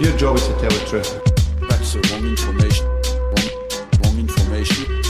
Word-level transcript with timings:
Your 0.00 0.16
job 0.16 0.36
is 0.36 0.46
to 0.46 0.52
tell 0.52 0.70
the 0.70 0.86
truth. 0.86 1.20
That's 1.68 1.92
the 1.92 1.98
wrong 1.98 2.30
information. 2.30 2.86
Wrong, 2.86 3.50
wrong 4.02 4.18
information. 4.18 5.02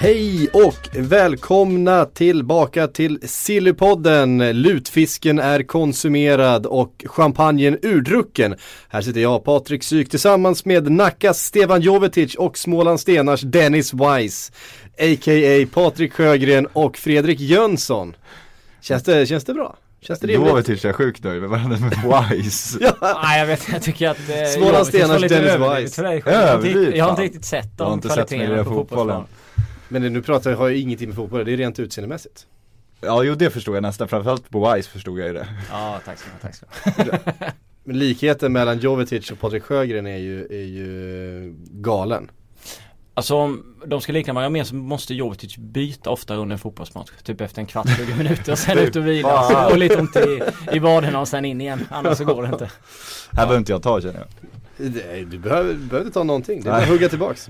Hej 0.00 0.48
och 0.52 0.88
välkomna 0.92 2.04
tillbaka 2.04 2.88
till 2.88 3.18
Sillypodden. 3.22 4.62
Lutfisken 4.62 5.38
är 5.38 5.62
konsumerad 5.62 6.66
och 6.66 7.04
champagnen 7.06 7.78
urdrucken. 7.82 8.54
Här 8.88 9.00
sitter 9.00 9.20
jag, 9.20 9.44
Patrik 9.44 9.82
Syk, 9.82 10.10
tillsammans 10.10 10.64
med 10.64 10.92
Nackas 10.92 11.42
Stefan 11.42 11.80
Jovetic 11.80 12.34
och 12.34 12.58
Småland 12.58 13.00
Stenars 13.00 13.40
Dennis 13.40 13.94
Weiss. 13.94 14.52
A.k.a. 14.98 15.66
Patrik 15.74 16.12
Sjögren 16.12 16.66
och 16.66 16.96
Fredrik 16.96 17.40
Jönsson. 17.40 18.16
Känns 18.80 19.02
det, 19.02 19.26
känns 19.26 19.44
det 19.44 19.54
bra? 19.54 19.76
Känns 20.00 20.20
det 20.20 20.26
rimligt? 20.26 20.48
Jovetic 20.50 20.84
är 20.84 20.92
sjukt 20.92 21.24
nöjd, 21.24 21.40
men 21.40 21.50
vad 21.50 21.58
hände 21.58 21.78
med 21.80 22.28
Wise? 22.30 22.78
Nej 23.24 23.38
jag 23.38 23.46
vet 23.46 23.68
jag 23.72 23.82
tycker 23.82 24.08
att 24.08 24.18
eh, 24.18 24.24
Småland 24.54 24.76
Jovetic 24.76 24.88
Stenars 24.88 25.20
Dennis. 25.22 25.98
Jag 25.98 26.16
inte- 26.16 26.30
Överdrivet, 26.30 26.96
Jag 26.96 27.04
har 27.04 27.10
inte 27.10 27.22
riktigt 27.22 27.44
sett 27.44 27.68
Jag 27.78 27.88
de 27.88 28.00
kvaliteterna 28.00 28.64
på 28.64 28.70
fotbollen. 28.70 29.16
fotbollsplan. 29.16 29.24
Men 29.88 30.12
nu 30.12 30.22
pratar 30.22 30.50
jag, 30.50 30.58
har 30.58 30.68
ju 30.68 30.78
ingenting 30.78 31.08
med 31.08 31.16
fotboll, 31.16 31.44
det 31.44 31.52
är 31.52 31.56
rent 31.56 31.78
utseendemässigt. 31.78 32.46
Ja 33.00 33.22
jo 33.22 33.34
det 33.34 33.50
förstod 33.50 33.76
jag 33.76 33.82
nästan, 33.82 34.08
framförallt 34.08 34.50
på 34.50 34.74
Wise 34.74 34.90
förstod 34.90 35.20
jag 35.20 35.26
ju 35.28 35.32
det. 35.34 35.46
Ja 35.70 36.00
tack 36.04 36.18
du 36.24 36.48
ha, 36.48 36.52
tack 36.92 37.20
ha. 37.38 37.46
Men 37.84 37.98
likheten 37.98 38.52
mellan 38.52 38.78
Jovetic 38.78 39.30
och 39.30 39.40
Patrik 39.40 39.62
Sjögren 39.62 40.06
är 40.06 40.18
ju, 40.18 40.44
är 40.50 40.64
ju 40.66 41.54
galen. 41.70 42.30
Alltså 43.18 43.36
om 43.36 43.64
de 43.86 44.00
ska 44.00 44.12
likna 44.12 44.32
varandra 44.32 44.50
mer 44.50 44.64
så 44.64 44.74
måste 44.74 45.14
Jovetic 45.14 45.56
byta 45.56 46.10
ofta 46.10 46.34
under 46.34 46.52
en 46.54 46.58
fotbollsmatch. 46.58 47.10
Typ 47.22 47.40
efter 47.40 47.60
en 47.60 47.66
kvart, 47.66 47.88
20 47.96 48.14
minuter 48.18 48.52
och 48.52 48.58
sen 48.58 48.78
ut 48.78 48.96
och 48.96 49.06
vila. 49.06 49.66
Och 49.68 49.78
lite 49.78 49.96
ont 49.98 50.16
i, 50.16 50.40
i 50.72 50.78
vaderna 50.78 51.20
och 51.20 51.28
sen 51.28 51.44
in 51.44 51.60
igen. 51.60 51.86
Annars 51.90 52.18
så 52.18 52.24
går 52.24 52.42
det 52.42 52.48
inte. 52.48 52.64
Här 53.30 53.36
behöver 53.36 53.58
inte 53.58 53.72
jag 53.72 53.82
ta 53.82 54.00
känner 54.00 54.14
jag. 54.18 54.26
Nej, 54.76 55.24
du 55.24 55.38
behöver, 55.38 55.72
du 55.72 55.78
behöver 55.78 56.06
inte 56.06 56.14
ta 56.14 56.24
någonting, 56.24 56.60
det 56.62 56.68
är 56.68 56.72
bara 56.72 56.82
att 56.82 56.88
hugga 56.88 57.08
tillbaks. 57.08 57.48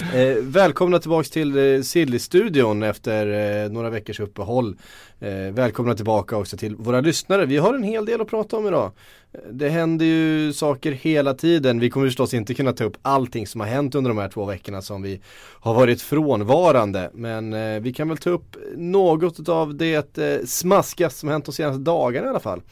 Eh, 0.00 0.36
välkomna 0.42 0.98
tillbaks 0.98 1.30
till 1.30 1.58
eh, 1.58 1.82
Silly-studion 1.82 2.82
efter 2.82 3.26
eh, 3.64 3.70
några 3.72 3.90
veckors 3.90 4.20
uppehåll. 4.20 4.76
Eh, 5.20 5.30
välkomna 5.30 5.94
tillbaka 5.94 6.36
också 6.36 6.56
till 6.56 6.76
våra 6.76 7.00
lyssnare. 7.00 7.46
Vi 7.46 7.56
har 7.56 7.74
en 7.74 7.82
hel 7.82 8.04
del 8.04 8.20
att 8.20 8.28
prata 8.28 8.56
om 8.56 8.66
idag. 8.66 8.90
Eh, 9.32 9.40
det 9.50 9.68
händer 9.68 10.06
ju 10.06 10.52
saker 10.52 10.92
hela 10.92 11.34
tiden. 11.34 11.80
Vi 11.80 11.90
kommer 11.90 12.06
förstås 12.06 12.34
inte 12.34 12.54
kunna 12.54 12.72
ta 12.72 12.84
upp 12.84 12.96
allting 13.02 13.46
som 13.46 13.60
har 13.60 13.68
hänt 13.68 13.94
under 13.94 14.08
de 14.10 14.18
här 14.18 14.28
två 14.28 14.44
veckorna 14.44 14.82
som 14.82 15.02
vi 15.02 15.20
har 15.60 15.74
varit 15.74 16.02
frånvarande. 16.02 17.10
Men 17.14 17.52
eh, 17.52 17.80
vi 17.80 17.92
kan 17.92 18.08
väl 18.08 18.18
ta 18.18 18.30
upp 18.30 18.56
något 18.76 19.48
av 19.48 19.74
det 19.74 20.18
eh, 20.18 20.44
smaskigaste 20.46 21.20
som 21.20 21.28
hänt 21.28 21.44
de 21.44 21.52
senaste 21.52 21.82
dagarna 21.82 22.26
i 22.26 22.30
alla 22.30 22.40
fall. 22.40 22.62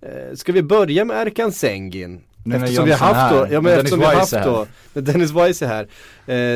Eh, 0.00 0.34
ska 0.34 0.52
vi 0.52 0.62
börja 0.62 1.04
med 1.04 1.26
Erkan 1.26 1.52
Sengin? 1.52 2.20
Nu 2.44 2.56
Eftersom 2.56 2.84
vi 2.84 2.92
har 2.92 3.14
haft 3.14 3.34
då, 3.34 3.46
ja 3.50 3.60
men 3.60 3.72
eftersom 3.72 3.98
vi 3.98 4.04
har 4.04 4.14
haft 4.14 4.32
då, 4.32 4.66
när 4.92 5.02
Dennis 5.02 5.30
Weiss 5.30 5.62
är 5.62 5.66
här, 5.66 5.86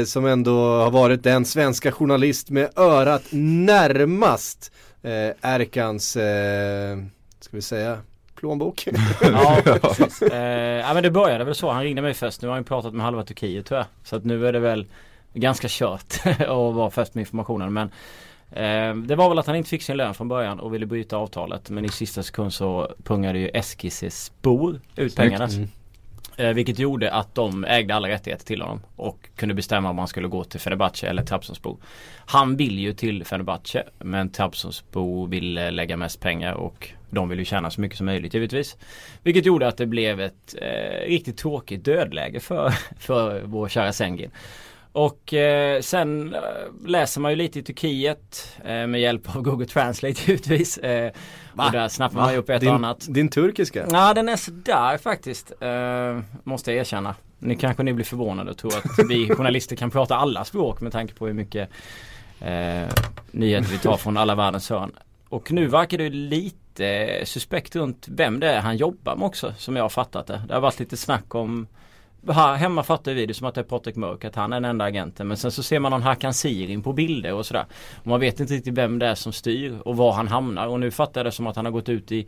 eh, 0.00 0.04
som 0.04 0.26
ändå 0.26 0.78
har 0.78 0.90
varit 0.90 1.22
den 1.22 1.44
svenska 1.44 1.92
journalist 1.92 2.50
med 2.50 2.70
örat 2.76 3.22
närmast 3.30 4.72
eh, 5.02 5.10
Erkans, 5.42 6.16
eh, 6.16 6.98
ska 7.40 7.56
vi 7.56 7.62
säga, 7.62 7.98
plånbok. 8.34 8.88
Ja, 9.20 9.60
precis. 9.82 10.22
Eh, 10.22 10.80
ja 10.80 10.94
men 10.94 11.02
det 11.02 11.10
började 11.10 11.44
väl 11.44 11.54
så. 11.54 11.70
Han 11.70 11.82
ringde 11.82 12.02
mig 12.02 12.14
först. 12.14 12.42
Nu 12.42 12.48
har 12.48 12.54
han 12.54 12.62
ju 12.62 12.66
pratat 12.66 12.94
med 12.94 13.04
halva 13.04 13.24
Turkiet 13.24 13.66
tyvärr. 13.66 13.86
Så 14.04 14.16
att 14.16 14.24
nu 14.24 14.46
är 14.46 14.52
det 14.52 14.58
väl 14.58 14.86
ganska 15.34 15.68
kört 15.70 16.14
att 16.40 16.48
vara 16.48 16.90
först 16.90 17.14
med 17.14 17.22
informationen. 17.22 17.72
Men 17.72 17.90
det 19.06 19.16
var 19.16 19.28
väl 19.28 19.38
att 19.38 19.46
han 19.46 19.56
inte 19.56 19.70
fick 19.70 19.82
sin 19.82 19.96
lön 19.96 20.14
från 20.14 20.28
början 20.28 20.60
och 20.60 20.74
ville 20.74 20.86
bryta 20.86 21.16
avtalet. 21.16 21.70
Men 21.70 21.84
i 21.84 21.88
sista 21.88 22.22
sekund 22.22 22.52
så 22.52 22.94
pungade 23.04 23.38
ju 23.38 23.50
SKCs 23.54 24.24
Spor 24.24 24.80
ut 24.96 25.16
pengarna. 25.16 25.44
Mm. 25.44 25.68
Eh, 26.36 26.54
vilket 26.54 26.78
gjorde 26.78 27.12
att 27.12 27.34
de 27.34 27.64
ägde 27.64 27.94
alla 27.94 28.08
rättigheter 28.08 28.46
till 28.46 28.62
honom 28.62 28.80
och 28.96 29.28
kunde 29.36 29.54
bestämma 29.54 29.90
om 29.90 29.98
han 29.98 30.08
skulle 30.08 30.28
gå 30.28 30.44
till 30.44 30.60
Fenerbahce 30.60 31.06
eller 31.06 31.22
Trabzonspor. 31.22 31.76
Han 32.16 32.56
vill 32.56 32.78
ju 32.78 32.92
till 32.92 33.24
Fenerbahce 33.24 33.84
men 33.98 34.30
Trabzonspor 34.30 35.26
vill 35.26 35.58
eh, 35.58 35.72
lägga 35.72 35.96
mest 35.96 36.20
pengar 36.20 36.52
och 36.52 36.88
de 37.10 37.28
vill 37.28 37.38
ju 37.38 37.44
tjäna 37.44 37.70
så 37.70 37.80
mycket 37.80 37.98
som 37.98 38.06
möjligt 38.06 38.34
givetvis. 38.34 38.76
Vilket 39.22 39.46
gjorde 39.46 39.68
att 39.68 39.76
det 39.76 39.86
blev 39.86 40.20
ett 40.20 40.54
eh, 40.60 41.08
riktigt 41.08 41.36
tråkigt 41.36 41.84
dödläge 41.84 42.40
för, 42.40 42.70
för 42.98 43.42
vår 43.44 43.68
kära 43.68 43.92
Sengin. 43.92 44.30
Och 44.94 45.34
eh, 45.34 45.80
sen 45.80 46.34
eh, 46.34 46.40
läser 46.86 47.20
man 47.20 47.32
ju 47.32 47.36
lite 47.36 47.58
i 47.58 47.62
Turkiet 47.62 48.48
eh, 48.64 48.86
med 48.86 49.00
hjälp 49.00 49.36
av 49.36 49.42
Google 49.42 49.66
Translate 49.66 50.20
givetvis. 50.26 50.78
Eh, 50.78 51.12
och 51.56 51.72
där 51.72 51.88
snappar 51.88 52.16
man 52.16 52.32
ju 52.32 52.38
upp 52.38 52.50
ett 52.50 52.60
din, 52.60 52.68
och 52.68 52.74
annat. 52.74 53.06
din 53.08 53.28
turkiska? 53.28 53.86
Ja 53.90 54.14
den 54.14 54.28
är 54.28 54.36
sådär 54.36 54.98
faktiskt. 54.98 55.52
Eh, 55.60 56.20
måste 56.44 56.70
jag 56.72 56.80
erkänna. 56.80 57.14
Ni 57.38 57.56
kanske 57.56 57.82
ni 57.82 57.92
blir 57.92 58.04
förvånade 58.04 58.50
och 58.50 58.58
tror 58.58 58.76
att 58.76 59.10
vi 59.10 59.28
journalister 59.36 59.76
kan 59.76 59.90
prata 59.90 60.16
alla 60.16 60.44
språk 60.44 60.80
med 60.80 60.92
tanke 60.92 61.14
på 61.14 61.26
hur 61.26 61.34
mycket 61.34 61.70
eh, 62.40 62.88
nyheter 63.30 63.70
vi 63.70 63.78
tar 63.78 63.96
från 63.96 64.16
alla 64.16 64.34
världens 64.34 64.70
hörn. 64.70 64.92
Och 65.28 65.52
nu 65.52 65.66
verkar 65.66 65.98
det 65.98 66.10
lite 66.10 67.20
suspekt 67.24 67.76
runt 67.76 68.06
vem 68.10 68.40
det 68.40 68.50
är 68.50 68.60
han 68.60 68.76
jobbar 68.76 69.16
med 69.16 69.26
också 69.26 69.54
som 69.58 69.76
jag 69.76 69.84
har 69.84 69.88
fattat 69.88 70.26
det. 70.26 70.42
Det 70.48 70.54
har 70.54 70.60
varit 70.60 70.80
lite 70.80 70.96
snack 70.96 71.34
om 71.34 71.66
här 72.32 72.54
hemma 72.54 72.82
fattar 72.82 73.14
vi 73.14 73.26
det 73.26 73.34
som 73.34 73.46
att 73.46 73.54
det 73.54 73.60
är 73.60 73.64
Patrik 73.64 73.96
Mörk, 73.96 74.24
att 74.24 74.34
han 74.34 74.52
är 74.52 74.56
den 74.56 74.70
enda 74.70 74.84
agenten. 74.84 75.28
Men 75.28 75.36
sen 75.36 75.50
så 75.50 75.62
ser 75.62 75.78
man 75.78 75.90
någon 75.90 76.02
Hakan 76.02 76.34
Sirin 76.34 76.82
på 76.82 76.92
bilder 76.92 77.34
och 77.34 77.46
sådär. 77.46 77.66
Och 78.00 78.06
man 78.06 78.20
vet 78.20 78.40
inte 78.40 78.54
riktigt 78.54 78.74
vem 78.74 78.98
det 78.98 79.06
är 79.06 79.14
som 79.14 79.32
styr 79.32 79.78
och 79.84 79.96
var 79.96 80.12
han 80.12 80.28
hamnar. 80.28 80.66
Och 80.66 80.80
nu 80.80 80.90
fattar 80.90 81.20
jag 81.20 81.26
det 81.26 81.32
som 81.32 81.46
att 81.46 81.56
han 81.56 81.64
har 81.64 81.72
gått 81.72 81.88
ut 81.88 82.12
i 82.12 82.26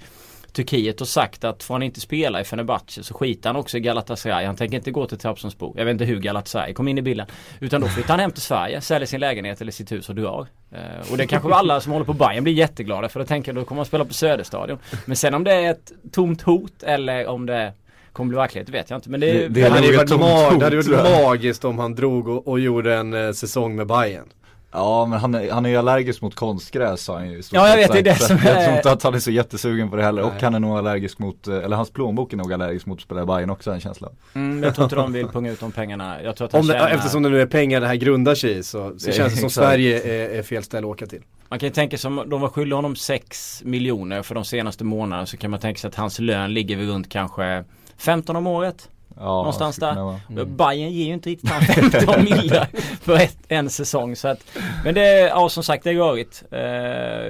Turkiet 0.56 1.00
och 1.00 1.08
sagt 1.08 1.44
att 1.44 1.62
får 1.62 1.74
han 1.74 1.82
inte 1.82 2.00
spela 2.00 2.40
i 2.40 2.44
Fenerbahce 2.44 3.02
så 3.02 3.14
skiter 3.14 3.48
han 3.48 3.56
också 3.56 3.76
i 3.76 3.80
Galatasaray. 3.80 4.46
Han 4.46 4.56
tänker 4.56 4.76
inte 4.76 4.90
gå 4.90 5.06
till 5.06 5.18
Trabzonspor. 5.18 5.74
Jag 5.76 5.84
vet 5.84 5.92
inte 5.92 6.04
hur 6.04 6.20
Galatasaray 6.20 6.74
kom 6.74 6.88
in 6.88 6.98
i 6.98 7.02
bilden. 7.02 7.26
Utan 7.60 7.80
då 7.80 7.88
flyttar 7.88 8.08
han 8.08 8.20
hem 8.20 8.30
till 8.30 8.42
Sverige, 8.42 8.80
säljer 8.80 9.06
sin 9.06 9.20
lägenhet 9.20 9.60
eller 9.60 9.72
sitt 9.72 9.92
hus 9.92 10.08
och 10.08 10.14
drar. 10.14 10.46
Eh, 10.72 11.12
och 11.12 11.16
det 11.16 11.26
kanske 11.26 11.54
alla 11.54 11.80
som 11.80 11.92
håller 11.92 12.06
på 12.06 12.12
Bayern 12.12 12.44
blir 12.44 12.54
jätteglada 12.54 13.08
för 13.08 13.20
då 13.20 13.26
tänker 13.26 13.52
jag 13.52 13.62
då 13.62 13.64
kommer 13.64 13.78
han 13.78 13.86
spela 13.86 14.04
på 14.04 14.14
Söderstadion. 14.14 14.78
Men 15.04 15.16
sen 15.16 15.34
om 15.34 15.44
det 15.44 15.52
är 15.52 15.70
ett 15.70 15.92
tomt 16.12 16.42
hot 16.42 16.82
eller 16.82 17.26
om 17.26 17.46
det 17.46 17.54
är 17.54 17.72
kommer 18.16 18.28
bli 18.28 18.36
verklighet 18.36 18.68
vet 18.68 18.90
jag 18.90 18.96
inte. 18.96 19.10
Men 19.10 19.20
det 19.20 19.30
är 19.30 19.34
Det- 19.34 19.48
det 19.48 19.60
Det 19.60 19.68
hade 19.68 19.86
ju 19.86 19.96
varit, 19.96 20.10
mag, 20.10 20.58
det 20.58 20.64
hade 20.64 20.76
varit 20.76 20.86
jag. 20.88 21.22
magiskt 21.24 21.64
om 21.64 21.78
han 21.78 21.94
drog 21.94 22.28
och, 22.28 22.48
och 22.48 22.60
gjorde 22.60 22.94
en 22.94 23.14
eh, 23.26 23.32
säsong 23.32 23.76
med 23.76 23.86
Bayern. 23.86 24.24
Ja 24.72 25.06
men 25.06 25.18
han 25.18 25.34
är, 25.34 25.50
han 25.50 25.66
är 25.66 25.70
ju 25.70 25.76
allergisk 25.76 26.22
mot 26.22 26.34
konstgräs 26.34 27.00
sa 27.04 27.14
han 27.18 27.30
ju 27.30 27.42
Ja, 27.52 27.68
jag 27.68 27.76
vet, 27.76 27.92
det 27.92 27.98
är 27.98 28.02
det 28.02 28.14
som 28.14 28.38
Jag 28.44 28.56
är- 28.56 28.64
tror 28.66 28.76
inte 28.76 28.90
att 28.92 29.02
han 29.02 29.14
är 29.14 29.18
så 29.18 29.30
jättesugen 29.30 29.90
på 29.90 29.96
det 29.96 30.02
heller 30.02 30.22
och 30.22 30.30
Nej. 30.32 30.38
han 30.42 30.54
är 30.54 30.58
nog 30.60 30.78
allergisk 30.78 31.18
mot, 31.18 31.48
eh, 31.48 31.54
eller 31.56 31.76
hans 31.76 31.90
plånbok 31.90 32.32
är 32.32 32.36
nog 32.36 32.52
allergisk 32.52 32.86
mot 32.86 32.98
att 32.98 33.02
spela 33.02 33.22
i 33.22 33.26
Bayern 33.26 33.50
också 33.50 33.70
jag 33.70 33.74
en 33.74 33.80
känsla. 33.80 34.08
Mm, 34.34 34.62
jag 34.62 34.74
tror 34.74 34.84
inte 34.84 34.96
de 34.96 35.12
vill 35.12 35.26
punga 35.32 35.52
ut 35.52 35.60
de 35.60 35.72
pengarna. 35.72 36.22
Jag 36.22 36.36
tror 36.36 36.46
att 36.46 36.52
han 36.52 36.60
Om 36.60 36.66
det, 36.66 36.72
tjänar... 36.72 36.90
Eftersom 36.90 37.22
det 37.22 37.28
nu 37.28 37.40
är 37.40 37.46
pengar 37.46 37.80
det 37.80 37.86
här 37.86 37.94
grundar 37.94 38.34
sig 38.34 38.58
i 38.58 38.62
så, 38.62 38.92
så 38.98 39.06
Det- 39.06 39.12
känns 39.12 39.32
det 39.32 39.38
som 39.38 39.46
exakt. 39.46 39.52
Sverige 39.54 40.00
är, 40.24 40.38
är 40.38 40.42
fel 40.42 40.62
ställe 40.62 40.86
att 40.86 40.90
åka 40.92 41.06
till. 41.06 41.22
Man 41.48 41.58
kan 41.58 41.66
ju 41.66 41.72
tänka 41.72 41.98
sig 41.98 42.08
om 42.08 42.22
de 42.26 42.40
var 42.40 42.48
skyldiga 42.48 42.76
honom 42.76 42.96
6 42.96 43.62
miljoner 43.64 44.22
för 44.22 44.34
de 44.34 44.44
senaste 44.44 44.84
månaderna 44.84 45.26
så 45.26 45.36
kan 45.36 45.50
man 45.50 45.60
tänka 45.60 45.78
sig 45.80 45.88
att 45.88 45.94
hans 45.94 46.18
lön 46.18 46.54
ligger 46.54 46.76
vid 46.76 46.88
runt 46.88 47.08
kanske 47.08 47.64
15 47.98 48.36
om 48.36 48.46
året. 48.46 48.90
Ja, 49.18 49.22
Någonstans 49.24 49.76
där. 49.76 50.20
Mm. 50.30 50.56
Bayern 50.56 50.92
ger 50.92 51.06
ju 51.06 51.12
inte 51.12 51.30
riktigt 51.30 51.50
han 51.50 51.62
15 51.62 52.14
miljoner 52.24 52.68
för 53.00 53.14
ett, 53.16 53.38
en 53.48 53.70
säsong. 53.70 54.16
Så 54.16 54.28
att, 54.28 54.38
men 54.84 54.94
det 54.94 55.00
är, 55.06 55.28
ja 55.28 55.48
som 55.48 55.62
sagt 55.64 55.84
det 55.84 55.90
är 55.90 55.94
rörigt. 55.94 56.44
Eh, 56.50 56.60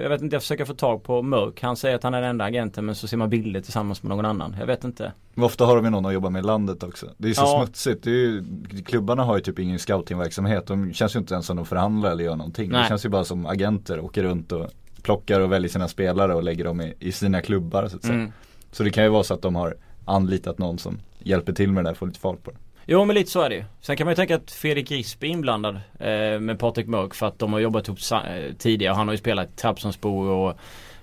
jag 0.03 0.09
vet 0.09 0.23
inte, 0.23 0.35
jag 0.37 0.43
försöker 0.43 0.65
få 0.65 0.75
tag 0.75 1.03
på 1.03 1.23
Mörk. 1.23 1.63
Han 1.63 1.77
säger 1.77 1.97
att 1.97 2.03
han 2.03 2.15
är 2.15 2.21
den 2.21 2.31
enda 2.31 2.45
agenten 2.45 2.87
men 2.87 2.95
så 2.95 3.09
ser 3.09 3.17
man 3.17 3.31
bilder 3.31 3.61
tillsammans 3.61 4.03
med 4.03 4.17
någon 4.17 4.25
annan. 4.27 4.57
Jag 4.61 4.67
vet 4.67 4.85
inte. 4.85 5.13
Men 5.35 5.45
ofta 5.45 5.65
har 5.65 5.77
de 5.77 5.85
ju 5.85 5.91
någon 5.91 6.07
att 6.07 6.13
jobba 6.13 6.31
med 6.31 6.41
i 6.41 6.47
landet 6.47 6.83
också. 6.83 7.07
Det 7.17 7.27
är 7.27 7.29
ju 7.29 7.35
så 7.35 7.43
Ja. 7.43 7.65
smutsigt. 7.65 8.03
Det 8.05 8.11
är 8.11 8.15
ju, 8.15 8.45
klubbarna 8.87 9.25
har 9.25 9.35
ju 9.37 9.43
typ 9.43 9.59
ingen 9.59 9.79
scoutingverksamhet. 9.79 10.67
De 10.67 10.93
känns 10.93 11.15
ju 11.17 11.19
inte 11.19 11.35
ens 11.35 11.47
som 11.47 11.57
de 11.57 11.67
förhandlar 11.67 12.11
eller 12.11 12.25
gör 12.25 12.37
någonting. 12.37 12.71
Nej. 12.71 12.83
Det 12.83 12.89
känns 12.89 13.05
ju 13.05 13.09
bara 13.09 13.25
som 13.25 13.47
agenter, 13.47 14.01
åker 14.01 14.23
runt 14.23 14.53
och 14.53 14.67
plockar 15.03 15.41
och 15.41 15.53
väljer 15.53 15.69
sina 15.71 15.89
spelare 15.89 16.35
och 16.35 16.43
lägger 16.43 16.65
dem 16.65 16.81
i, 16.81 16.95
i 17.01 17.13
sina 17.13 17.43
klubbar 17.43 17.89
så 17.89 17.97
att 17.97 18.03
säga. 18.03 18.15
Mm. 18.15 18.33
Så 18.73 18.83
det 18.83 18.91
kan 18.91 19.05
ju 19.05 19.11
vara 19.11 19.23
så 19.25 19.35
att 19.35 19.43
de 19.43 19.55
har 19.55 19.77
anlitat 20.07 20.59
någon 20.59 20.79
som 20.79 20.99
hjälper 21.19 21.53
till 21.53 21.73
med 21.73 21.85
det 21.85 21.91
där, 21.91 21.95
får 21.95 22.07
lite 22.07 22.21
fart 22.21 22.43
på 22.43 22.51
det. 22.51 22.57
Jo 22.89 23.05
men 23.05 23.15
lite 23.15 23.31
så 23.31 23.41
är 23.41 23.49
det 23.49 23.55
ju. 23.55 23.65
Sen 23.81 23.97
kan 23.97 24.05
man 24.05 24.13
ju 24.13 24.17
tänka 24.17 24.37
att 24.37 24.51
Fredrik 24.51 24.91
Risby 24.91 25.27
är 25.27 25.31
inblandad 25.31 25.75
eh, 25.99 26.41
med 26.41 26.59
Patrik 26.59 26.87
Mörk 26.87 27.15
för 27.15 27.27
att 27.27 27.39
de 27.39 27.53
har 27.53 27.61
jobbat 27.61 27.89
ihop 27.89 27.99
eh, 28.13 28.55
tidigare. 28.59 28.95
Han 28.95 29.09
har 29.09 29.15
ju 29.15 29.19
spelat 29.19 29.49
i 29.49 29.57
Trabzonspor 29.57 30.29
och 30.29 30.59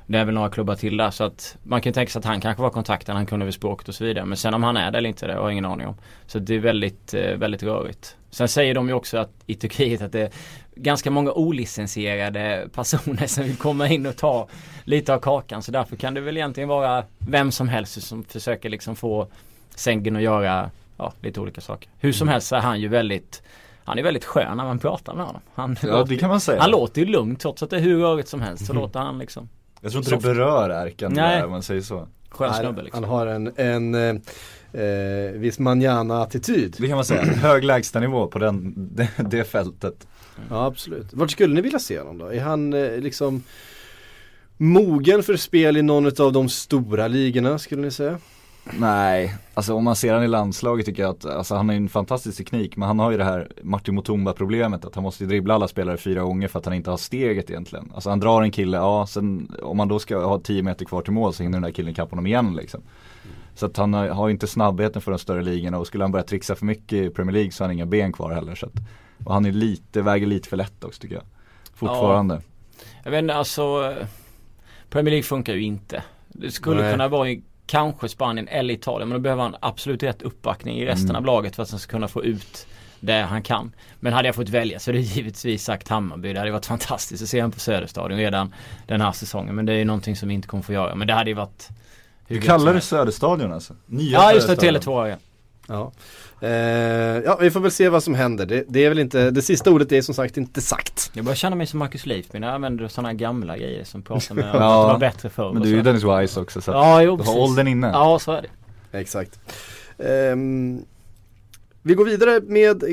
det 0.07 0.17
är 0.17 0.25
väl 0.25 0.35
några 0.35 0.49
klubbar 0.49 0.75
till 0.75 0.97
där 0.97 1.11
så 1.11 1.23
att 1.23 1.57
man 1.63 1.81
kan 1.81 1.93
tänka 1.93 2.11
sig 2.11 2.19
att 2.19 2.25
han 2.25 2.41
kanske 2.41 2.61
var 2.61 2.69
kontakten, 2.69 3.15
han 3.15 3.25
kunde 3.25 3.45
väl 3.45 3.53
språket 3.53 3.87
och 3.87 3.95
så 3.95 4.03
vidare. 4.03 4.25
Men 4.25 4.37
sen 4.37 4.53
om 4.53 4.63
han 4.63 4.77
är 4.77 4.91
det 4.91 4.97
eller 4.97 5.09
inte 5.09 5.27
det 5.27 5.33
har 5.33 5.41
jag 5.41 5.51
ingen 5.51 5.65
aning 5.65 5.87
om. 5.87 5.95
Så 6.25 6.39
det 6.39 6.55
är 6.55 6.59
väldigt, 6.59 7.13
eh, 7.13 7.37
väldigt 7.37 7.63
rörigt. 7.63 8.17
Sen 8.29 8.47
säger 8.47 8.75
de 8.75 8.87
ju 8.87 8.93
också 8.93 9.17
att 9.17 9.31
i 9.45 9.55
Turkiet 9.55 10.01
att 10.01 10.11
det 10.11 10.21
är 10.21 10.29
ganska 10.75 11.11
många 11.11 11.31
olicensierade 11.31 12.67
personer 12.73 13.27
som 13.27 13.43
vill 13.43 13.57
komma 13.57 13.87
in 13.87 14.05
och 14.05 14.17
ta 14.17 14.47
lite 14.83 15.13
av 15.13 15.19
kakan. 15.19 15.61
Så 15.63 15.71
därför 15.71 15.95
kan 15.95 16.13
det 16.13 16.21
väl 16.21 16.37
egentligen 16.37 16.69
vara 16.69 17.03
vem 17.17 17.51
som 17.51 17.67
helst 17.67 18.01
som 18.01 18.23
försöker 18.23 18.69
liksom 18.69 18.95
få 18.95 19.27
Sengen 19.75 20.15
att 20.15 20.21
göra 20.21 20.71
ja, 20.97 21.13
lite 21.21 21.39
olika 21.39 21.61
saker. 21.61 21.89
Hur 21.99 22.11
som 22.11 22.27
helst 22.27 22.47
så 22.47 22.55
är 22.55 22.59
han 22.59 22.81
ju 22.81 22.87
väldigt 22.87 23.41
han 23.85 23.99
är 23.99 24.03
väldigt 24.03 24.25
skön 24.25 24.57
när 24.57 24.63
man 24.63 24.79
pratar 24.79 25.13
med 25.13 25.25
honom. 25.25 25.41
Han, 25.53 25.77
Ja 25.81 25.87
låter, 25.87 26.39
säga. 26.39 26.61
han 26.61 26.71
låter 26.71 27.01
ju 27.01 27.07
lugn 27.07 27.35
trots 27.35 27.63
att 27.63 27.69
det 27.69 27.75
är 27.75 27.79
hur 27.79 27.99
rörigt 27.99 28.29
som 28.29 28.41
helst 28.41 28.65
så 28.65 28.73
låter 28.73 28.99
han 28.99 29.19
liksom 29.19 29.49
Jag 29.83 29.91
tror 29.91 29.99
inte 29.99 30.09
soft. 30.09 30.23
det 30.23 30.33
berör 30.33 30.69
Erkan 30.69 31.13
Nej. 31.13 31.37
där, 31.37 31.45
om 31.45 31.51
man 31.51 31.63
säger 31.63 31.81
så. 31.81 32.07
skön 32.29 32.51
Nej, 32.51 32.59
snubbe 32.59 32.81
liksom. 32.81 33.03
Han 33.03 33.11
har 33.13 33.27
en, 33.27 33.51
en 33.55 33.95
eh, 33.95 34.81
eh, 34.83 35.31
viss 35.31 35.59
manjana-attityd. 35.59 36.75
Det 36.79 36.87
kan 36.87 36.95
man 36.95 37.05
säga. 37.05 37.23
Hög 37.23 37.63
lägstanivå 37.63 38.27
på 38.27 38.39
den, 38.39 38.73
det, 38.75 39.09
det 39.17 39.43
fältet. 39.43 40.07
Ja 40.49 40.65
absolut. 40.65 41.13
Vart 41.13 41.31
skulle 41.31 41.55
ni 41.55 41.61
vilja 41.61 41.79
se 41.79 41.99
honom 41.99 42.17
då? 42.17 42.25
Är 42.25 42.41
han 42.41 42.73
eh, 42.73 42.97
liksom 42.97 43.43
mogen 44.57 45.23
för 45.23 45.35
spel 45.37 45.77
i 45.77 45.81
någon 45.81 46.05
av 46.05 46.33
de 46.33 46.49
stora 46.49 47.07
ligorna 47.07 47.59
skulle 47.59 47.81
ni 47.81 47.91
säga? 47.91 48.19
Nej, 48.71 49.35
alltså 49.53 49.73
om 49.73 49.83
man 49.83 49.95
ser 49.95 50.13
han 50.13 50.23
i 50.23 50.27
landslaget 50.27 50.85
tycker 50.85 51.03
jag 51.03 51.09
att 51.09 51.25
alltså, 51.25 51.55
han 51.55 51.69
har 51.69 51.73
ju 51.73 51.77
en 51.77 51.89
fantastisk 51.89 52.37
teknik 52.37 52.77
men 52.77 52.87
han 52.87 52.99
har 52.99 53.11
ju 53.11 53.17
det 53.17 53.23
här 53.23 53.47
Martin 53.61 53.95
Mutumba 53.95 54.33
problemet 54.33 54.85
att 54.85 54.95
han 54.95 55.03
måste 55.03 55.25
dribbla 55.25 55.53
alla 55.53 55.67
spelare 55.67 55.97
fyra 55.97 56.21
gånger 56.21 56.47
för 56.47 56.59
att 56.59 56.65
han 56.65 56.73
inte 56.73 56.89
har 56.89 56.97
steget 56.97 57.49
egentligen. 57.49 57.91
Alltså 57.93 58.09
han 58.09 58.19
drar 58.19 58.41
en 58.41 58.51
kille, 58.51 58.77
ja 58.77 59.05
sen 59.07 59.55
om 59.63 59.77
man 59.77 59.87
då 59.87 59.99
ska 59.99 60.25
ha 60.25 60.39
10 60.39 60.63
meter 60.63 60.85
kvar 60.85 61.01
till 61.01 61.13
mål 61.13 61.33
så 61.33 61.43
hinner 61.43 61.55
den 61.55 61.63
där 61.63 61.71
killen 61.71 61.91
ikapp 61.91 62.09
honom 62.09 62.27
igen 62.27 62.55
liksom. 62.55 62.81
Så 63.55 63.65
att 63.65 63.77
han 63.77 63.93
har, 63.93 64.27
ju 64.27 64.31
inte 64.31 64.47
snabbheten 64.47 65.01
för 65.01 65.11
de 65.11 65.19
större 65.19 65.41
ligorna 65.41 65.79
och 65.79 65.87
skulle 65.87 66.03
han 66.03 66.11
börja 66.11 66.23
trixa 66.23 66.55
för 66.55 66.65
mycket 66.65 66.93
i 66.93 67.09
Premier 67.09 67.33
League 67.33 67.51
så 67.51 67.63
har 67.63 67.67
han 67.67 67.75
inga 67.75 67.85
ben 67.85 68.13
kvar 68.13 68.31
heller. 68.31 68.55
Så 68.55 68.65
att, 68.65 68.73
och 69.25 69.33
han 69.33 69.45
är 69.45 69.51
lite, 69.51 70.01
väger 70.01 70.27
lite 70.27 70.49
för 70.49 70.57
lätt 70.57 70.83
också 70.83 71.01
tycker 71.01 71.15
jag. 71.15 71.23
Fortfarande. 71.73 72.41
Jag 73.03 73.11
vet 73.11 73.19
inte 73.19 73.35
alltså 73.35 73.93
Premier 74.89 75.11
League 75.11 75.23
funkar 75.23 75.53
ju 75.53 75.61
inte. 75.61 76.03
Det 76.27 76.51
skulle 76.51 76.81
Nej. 76.81 76.91
kunna 76.91 77.07
vara 77.07 77.29
i 77.29 77.43
kanske 77.65 78.09
Spanien 78.09 78.47
eller 78.47 78.73
Italien 78.73 79.09
men 79.09 79.15
då 79.17 79.21
behöver 79.21 79.43
han 79.43 79.55
absolut 79.59 80.03
rätt 80.03 80.21
uppbackning 80.21 80.77
i 80.79 80.85
resten 80.85 81.09
Mm. 81.09 81.15
av 81.15 81.25
laget 81.25 81.55
för 81.55 81.63
att 81.63 81.71
han 81.71 81.79
ska 81.79 81.91
kunna 81.91 82.07
få 82.07 82.23
ut 82.23 82.67
det 82.99 83.21
han 83.21 83.41
kan. 83.43 83.71
Men 83.99 84.13
hade 84.13 84.27
jag 84.27 84.35
fått 84.35 84.49
välja 84.49 84.79
så 84.79 84.91
är 84.91 84.93
det 84.93 84.99
givetvis 84.99 85.63
sagt 85.63 85.87
Hammarby. 85.87 86.33
Det 86.33 86.39
hade 86.39 86.51
varit 86.51 86.65
fantastiskt 86.65 87.23
att 87.23 87.29
se 87.29 87.41
honom 87.41 87.51
på 87.51 87.59
Söderstadion 87.59 88.17
redan 88.17 88.53
den 88.87 89.01
här 89.01 89.11
säsongen. 89.11 89.55
Men 89.55 89.65
det 89.65 89.73
är 89.73 89.77
ju 89.77 89.85
någonting 89.85 90.15
som 90.15 90.29
vi 90.29 90.35
inte 90.35 90.47
kommer 90.47 90.63
få 90.63 90.73
göra. 90.73 90.95
Men 90.95 91.07
det 91.07 91.13
hade 91.13 91.29
ju 91.29 91.33
varit 91.35 91.69
hur 92.27 92.35
Du 92.35 92.41
kallar 92.41 92.73
det. 92.73 92.81
Söderstadion 92.81 93.53
alltså? 93.53 93.75
Nya 93.85 94.11
Ja 94.11 94.33
just 94.33 94.47
det, 94.47 94.55
Söderstadion. 94.55 95.05
Tele2 95.05 95.09
ja. 95.09 95.17
Ja. 95.67 95.91
Eh, 96.43 96.49
ja, 97.25 97.37
vi 97.41 97.51
får 97.51 97.59
väl 97.59 97.71
se 97.71 97.89
vad 97.89 98.03
som 98.03 98.15
händer. 98.15 98.45
Det, 98.45 98.63
det 98.67 98.85
är 98.85 98.89
väl 98.89 98.99
inte, 98.99 99.31
det 99.31 99.41
sista 99.41 99.71
ordet 99.71 99.91
är 99.91 100.01
som 100.01 100.15
sagt 100.15 100.37
inte 100.37 100.61
sagt. 100.61 101.11
Jag 101.13 101.25
börjar 101.25 101.35
känna 101.35 101.55
mig 101.55 101.67
som 101.67 101.79
Marcus 101.79 102.05
Leif 102.05 102.25
men 102.31 102.43
jag 102.43 102.53
använder 102.53 102.87
sådana 102.87 103.09
här 103.09 103.15
gamla 103.15 103.57
grejer 103.57 103.83
som 103.83 104.01
pratar 104.01 104.35
med 104.35 104.45
Ja. 104.45 104.49
att 104.53 104.87
det 104.87 104.93
var 104.93 104.99
bättre 104.99 105.29
förr. 105.29 105.53
Men 105.53 105.61
du 105.61 105.69
är 105.69 105.75
ju 105.75 105.81
Dennis 105.81 106.03
Wise 106.03 106.39
också 106.39 106.61
så 106.61 106.71
Ja, 106.71 107.01
jo 107.01 107.17
du 107.17 107.23
har 107.23 107.37
åldern 107.39 107.67
inne. 107.67 107.87
Ja, 107.87 108.19
så 108.19 108.31
är 108.31 108.41
det. 108.41 108.99
Exakt. 108.99 109.39
Ehm, 109.97 110.81
vi 111.85 111.93
går 111.93 112.05
vidare 112.05 112.41
med, 112.41 112.83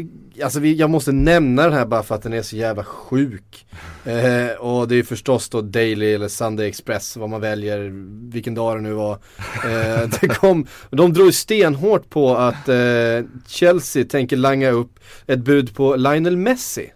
alltså 0.45 0.61
vi, 0.61 0.75
jag 0.75 0.91
måste 0.91 1.13
nämna 1.13 1.63
den 1.63 1.73
här 1.73 1.87
bara 1.87 2.03
för 2.03 2.15
att 2.15 2.23
den 2.23 2.33
är 2.33 2.43
så 2.43 2.57
jävla 2.57 2.85
sjuk. 2.85 3.67
Eh, 4.05 4.61
och 4.61 4.89
det 4.89 4.97
är 4.97 5.03
förstås 5.03 5.49
då 5.49 5.61
Daily 5.61 6.15
eller 6.15 6.29
Sunday 6.29 6.69
Express, 6.69 7.17
vad 7.17 7.31
man 7.31 7.41
väljer, 7.41 7.91
vilken 8.33 8.55
dag 8.55 8.77
det 8.77 8.81
nu 8.81 8.93
var. 8.93 9.13
Eh, 9.65 10.09
det 10.21 10.29
kom, 10.29 10.67
de 10.91 11.13
drog 11.13 11.27
ju 11.27 11.33
stenhårt 11.33 12.11
på 12.11 12.37
att 12.37 12.69
eh, 12.69 12.77
Chelsea 13.47 14.05
tänker 14.05 14.37
langa 14.37 14.71
upp 14.71 15.01
ett 15.27 15.41
bud 15.41 15.75
på 15.75 15.97
Lionel 15.97 16.37
Messi. 16.37 16.93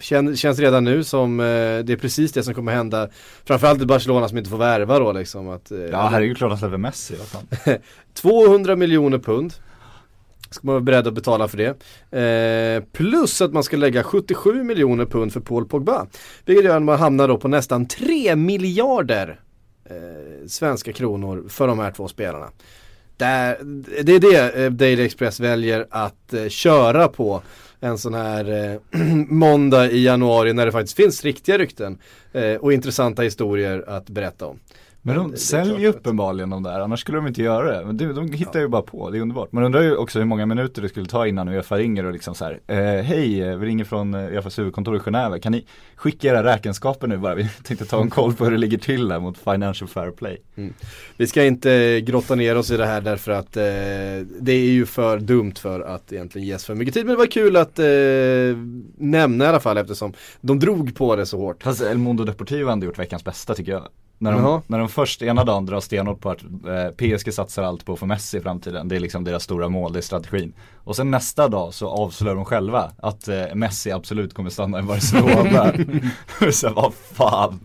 Kän, 0.00 0.36
känns 0.36 0.58
redan 0.58 0.84
nu 0.84 1.04
som 1.04 1.40
eh, 1.40 1.44
det 1.44 1.92
är 1.92 1.96
precis 1.96 2.32
det 2.32 2.42
som 2.42 2.54
kommer 2.54 2.72
hända. 2.72 3.08
Framförallt 3.44 3.82
i 3.82 3.86
Barcelona 3.86 4.28
som 4.28 4.38
inte 4.38 4.50
får 4.50 4.58
värva 4.58 4.98
då 4.98 5.12
liksom. 5.12 5.48
Att, 5.48 5.70
eh, 5.70 5.78
Ja 5.78 6.08
herregud 6.08 6.36
klart 6.36 6.50
han 6.50 6.58
släpper 6.58 6.76
Messi 6.76 7.14
vad 7.18 7.26
fan. 7.26 7.78
200 8.14 8.76
miljoner 8.76 9.18
pund 9.18 9.54
Ska 10.50 10.66
man 10.66 10.72
vara 10.72 10.82
beredd 10.82 11.06
att 11.06 11.14
betala 11.14 11.48
för 11.48 11.56
det. 11.56 11.82
Eh, 12.20 12.84
plus 12.92 13.40
att 13.40 13.52
man 13.52 13.62
ska 13.62 13.76
lägga 13.76 14.02
77 14.02 14.62
miljoner 14.62 15.06
pund 15.06 15.32
för 15.32 15.40
Paul 15.40 15.66
Pogba. 15.66 16.06
Vilket 16.44 16.64
gör 16.64 16.76
att 16.76 16.82
man 16.82 16.98
hamnar 16.98 17.28
då 17.28 17.38
på 17.38 17.48
nästan 17.48 17.86
3 17.86 18.36
miljarder 18.36 19.40
eh, 19.84 20.46
svenska 20.46 20.92
kronor 20.92 21.44
för 21.48 21.68
de 21.68 21.78
här 21.78 21.90
två 21.90 22.08
spelarna. 22.08 22.50
Där, 23.16 23.58
det 24.02 24.12
är 24.12 24.20
det 24.20 24.64
eh, 24.64 24.70
Daily 24.70 25.04
Express 25.04 25.40
väljer 25.40 25.86
att 25.90 26.32
eh, 26.32 26.48
köra 26.48 27.08
på 27.08 27.42
en 27.80 27.98
sån 27.98 28.14
här 28.14 28.72
eh, 28.72 29.00
måndag 29.28 29.90
i 29.90 30.04
januari 30.04 30.52
när 30.52 30.66
det 30.66 30.72
faktiskt 30.72 30.96
finns 30.96 31.24
riktiga 31.24 31.58
rykten 31.58 31.98
eh, 32.32 32.54
och 32.54 32.72
intressanta 32.72 33.22
historier 33.22 33.84
att 33.88 34.10
berätta 34.10 34.46
om. 34.46 34.58
Men 35.06 35.16
de 35.16 35.30
det 35.30 35.38
säljer 35.38 35.78
ju 35.78 35.86
uppenbarligen 35.86 36.50
de 36.50 36.62
där, 36.62 36.80
annars 36.80 37.00
skulle 37.00 37.18
de 37.18 37.26
inte 37.26 37.42
göra 37.42 37.78
det. 37.78 37.86
Men 37.86 37.96
det, 37.96 38.12
de 38.12 38.32
hittar 38.32 38.60
ju 38.60 38.68
bara 38.68 38.82
på, 38.82 39.10
det 39.10 39.18
är 39.18 39.22
underbart. 39.22 39.52
Man 39.52 39.64
undrar 39.64 39.82
ju 39.82 39.96
också 39.96 40.18
hur 40.18 40.26
många 40.26 40.46
minuter 40.46 40.82
det 40.82 40.88
skulle 40.88 41.06
ta 41.06 41.26
innan 41.26 41.48
Uefa 41.48 41.78
ringer 41.78 42.04
och 42.04 42.12
liksom 42.12 42.34
så 42.34 42.44
här, 42.44 42.60
eh, 42.66 43.04
hej, 43.04 43.42
eh, 43.42 43.56
vi 43.56 43.66
ringer 43.66 43.84
från 43.84 44.14
eh, 44.14 44.20
Uefas 44.20 44.58
huvudkontor 44.58 44.96
i 44.96 44.98
Genève, 44.98 45.38
kan 45.38 45.52
ni 45.52 45.64
skicka 45.96 46.28
era 46.28 46.44
räkenskaper 46.44 47.06
nu 47.06 47.16
bara? 47.16 47.34
Vi 47.34 47.48
tänkte 47.62 47.84
ta 47.84 48.02
en 48.02 48.10
koll 48.10 48.34
på 48.34 48.44
hur 48.44 48.50
det 48.50 48.58
ligger 48.58 48.78
till 48.78 49.08
där 49.08 49.20
mot 49.20 49.38
Financial 49.38 49.88
Fair 49.88 50.10
Play. 50.10 50.42
Vi 51.16 51.26
ska 51.26 51.44
inte 51.44 52.00
grotta 52.00 52.34
ner 52.34 52.56
oss 52.56 52.70
i 52.70 52.76
det 52.76 52.86
här 52.86 53.00
därför 53.00 53.32
att 53.32 53.56
eh, 53.56 53.62
det 54.40 54.52
är 54.52 54.70
ju 54.70 54.86
för 54.86 55.18
dumt 55.18 55.54
för 55.58 55.80
att 55.80 56.12
egentligen 56.12 56.48
ges 56.48 56.64
för 56.64 56.74
mycket 56.74 56.94
tid. 56.94 57.06
Men 57.06 57.12
det 57.14 57.18
var 57.18 57.26
kul 57.26 57.56
att 57.56 57.78
eh, 57.78 57.86
nämna 58.96 59.44
i 59.44 59.48
alla 59.48 59.60
fall 59.60 59.78
eftersom 59.78 60.12
de 60.40 60.58
drog 60.58 60.96
på 60.96 61.16
det 61.16 61.26
så 61.26 61.38
hårt. 61.38 61.62
Fast 61.62 61.82
El 61.82 61.98
Mundo 61.98 62.24
Deportivo 62.24 62.66
har 62.66 62.72
ändå 62.72 62.86
gjort 62.86 62.98
veckans 62.98 63.24
bästa 63.24 63.54
tycker 63.54 63.72
jag. 63.72 63.88
När 64.18 64.32
Jaha. 64.32 64.42
de, 64.42 64.62
när 64.66 64.78
de 64.78 64.88
först 64.88 65.22
ena 65.22 65.44
dagen 65.44 65.66
drar 65.66 65.80
stenhårt 65.80 66.20
på 66.20 66.30
att 66.30 66.42
eh, 66.42 67.18
PSG 67.18 67.34
satsar 67.34 67.62
allt 67.62 67.84
på 67.84 67.92
att 67.92 67.98
få 67.98 68.06
Messi 68.06 68.36
i 68.36 68.40
framtiden. 68.40 68.88
Det 68.88 68.96
är 68.96 69.00
liksom 69.00 69.24
deras 69.24 69.42
stora 69.42 69.68
mål, 69.68 69.92
det 69.92 69.98
är 69.98 70.02
strategin. 70.02 70.52
Och 70.74 70.96
sen 70.96 71.10
nästa 71.10 71.48
dag 71.48 71.74
så 71.74 71.88
avslöjar 71.88 72.34
de 72.34 72.44
själva 72.44 72.92
att 72.98 73.28
eh, 73.28 73.54
Messi 73.54 73.90
absolut 73.92 74.34
kommer 74.34 74.50
stanna 74.50 74.78
i 74.78 74.82
Barcelona. 74.82 75.72
så 76.52 76.70
vad 76.70 76.94
fan. 76.94 77.60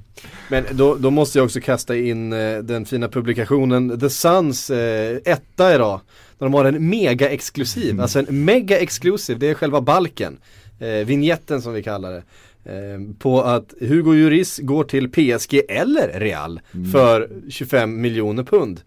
Men 0.49 0.65
då, 0.71 0.95
då 0.95 1.11
måste 1.11 1.37
jag 1.37 1.45
också 1.45 1.59
kasta 1.59 1.95
in 1.95 2.33
eh, 2.33 2.57
den 2.57 2.85
fina 2.85 3.09
publikationen 3.09 3.99
The 3.99 4.09
Suns 4.09 4.69
eh, 4.69 5.17
etta 5.25 5.75
idag. 5.75 5.99
När 6.37 6.45
de 6.45 6.53
har 6.53 6.65
en 6.65 6.89
mega 6.89 7.29
exklusiv, 7.29 8.01
alltså 8.01 8.19
en 8.19 8.45
mega 8.45 8.79
exclusive, 8.79 9.39
det 9.39 9.49
är 9.49 9.53
själva 9.53 9.81
balken. 9.81 10.37
Eh, 10.79 11.05
vignetten 11.05 11.61
som 11.61 11.73
vi 11.73 11.83
kallar 11.83 12.11
det. 12.11 12.23
Eh, 12.65 13.15
på 13.19 13.41
att 13.41 13.73
Hugo 13.79 14.13
Lloris 14.13 14.59
går 14.63 14.83
till 14.83 15.09
PSG 15.11 15.61
eller 15.69 16.19
Real 16.19 16.59
för 16.91 17.29
25 17.49 18.01
miljoner 18.01 18.43
pund. 18.43 18.81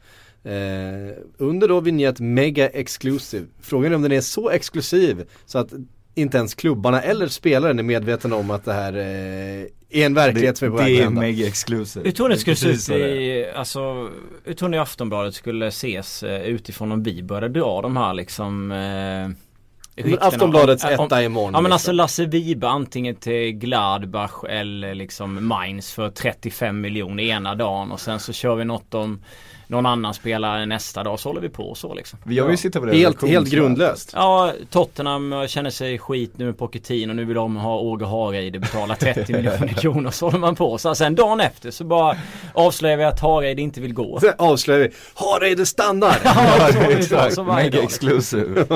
Eh, 0.44 1.16
under 1.38 1.68
då 1.68 1.80
vignett 1.80 2.20
Mega 2.20 2.68
Exclusive. 2.68 3.46
Frågan 3.60 3.92
är 3.92 3.96
om 3.96 4.02
den 4.02 4.12
är 4.12 4.20
så 4.20 4.50
exklusiv 4.50 5.24
så 5.46 5.58
att 5.58 5.72
inte 6.14 6.38
ens 6.38 6.54
klubbarna 6.54 7.02
eller 7.02 7.26
spelaren 7.28 7.78
är 7.78 7.82
medvetna 7.82 8.36
om 8.36 8.50
att 8.50 8.64
det 8.64 8.72
här 8.72 8.92
eh, 8.92 9.66
är 9.90 10.06
en 10.06 10.14
verklighet 10.14 10.54
Det, 10.54 10.58
som 10.58 10.66
är 10.68 10.70
på 10.70 10.76
det 10.76 10.82
väg 10.84 10.92
att 10.94 11.00
är 11.00 11.04
hända. 11.04 11.20
mega 11.20 11.46
exclusive. 11.46 12.04
Hur 12.04 12.12
tror 12.12 12.28
ni 12.28 12.34
det 12.34 12.40
skulle 12.40 12.56
se 12.56 12.68
ut 12.68 12.86
det 12.86 12.94
är. 12.94 13.06
i, 13.06 13.50
alltså, 13.54 14.10
hur 14.44 14.54
tror 14.54 14.68
ni 14.68 14.78
Aftonbladet 14.78 15.34
skulle 15.34 15.66
ses 15.66 16.22
eh, 16.22 16.42
utifrån 16.42 16.92
om 16.92 17.02
vi 17.02 17.22
började 17.22 17.48
dra 17.60 17.82
de 17.82 17.96
här 17.96 18.14
liksom 18.14 18.72
eh, 18.72 19.36
Aftonbladets 20.20 20.84
om- 20.84 20.90
om- 20.98 21.06
etta 21.06 21.22
imorgon. 21.22 21.52
Ja 21.54 21.60
men 21.60 21.62
liksom. 21.62 21.72
alltså 21.72 21.92
Lasse 21.92 22.24
Vibe 22.26 22.68
antingen 22.68 23.14
till 23.14 23.52
Gladbach 23.52 24.44
eller 24.48 24.94
liksom 24.94 25.46
Mainz 25.46 25.92
för 25.92 26.10
35 26.10 26.80
miljoner 26.80 27.22
ena 27.24 27.54
dagen 27.54 27.92
och 27.92 28.00
sen 28.00 28.20
så 28.20 28.32
kör 28.32 28.54
vi 28.54 28.64
något 28.64 28.94
om 28.94 29.22
någon 29.66 29.86
annan 29.86 30.14
spelare 30.14 30.66
nästa 30.66 31.02
dag 31.02 31.20
så 31.20 31.28
håller 31.28 31.40
vi 31.40 31.48
på 31.48 31.74
så 31.74 31.94
liksom. 31.94 32.18
Vi 32.24 32.38
har 32.38 32.50
ju 32.50 32.56
sitta 32.56 32.80
på 32.80 32.86
det 32.86 32.96
Helt, 32.96 33.22
helt 33.28 33.50
grundlöst. 33.50 34.10
Ja, 34.14 34.52
Tottenham 34.70 35.48
känner 35.48 35.70
sig 35.70 35.98
skit 35.98 36.38
nu 36.38 36.44
med 36.44 36.58
Pochettino 36.58 37.10
och 37.10 37.16
nu 37.16 37.24
vill 37.24 37.34
de 37.34 37.56
ha 37.56 37.78
Åge 37.78 38.06
Hareide 38.06 38.58
betala 38.58 38.96
30 38.96 39.32
miljoner 39.36 39.68
kronor 39.68 40.10
så 40.10 40.26
håller 40.26 40.38
man 40.38 40.54
på. 40.56 40.78
Så 40.78 40.94
sen 40.94 41.14
dagen 41.14 41.40
efter 41.40 41.70
så 41.70 41.84
bara 41.84 42.16
avslöjar 42.54 42.96
vi 42.96 43.04
att 43.04 43.20
Hareide 43.20 43.62
inte 43.62 43.80
vill 43.80 43.94
gå. 43.94 44.20
Sen 44.20 44.32
avslöjar 44.38 44.80
vi, 44.80 44.90
Hareide 45.14 45.66
stannar! 45.66 46.16
Ja, 46.24 46.72
så 46.72 46.78
exakt. 46.90 47.34
så 47.34 47.44
Mega 47.44 47.82
exclusive. 47.82 48.66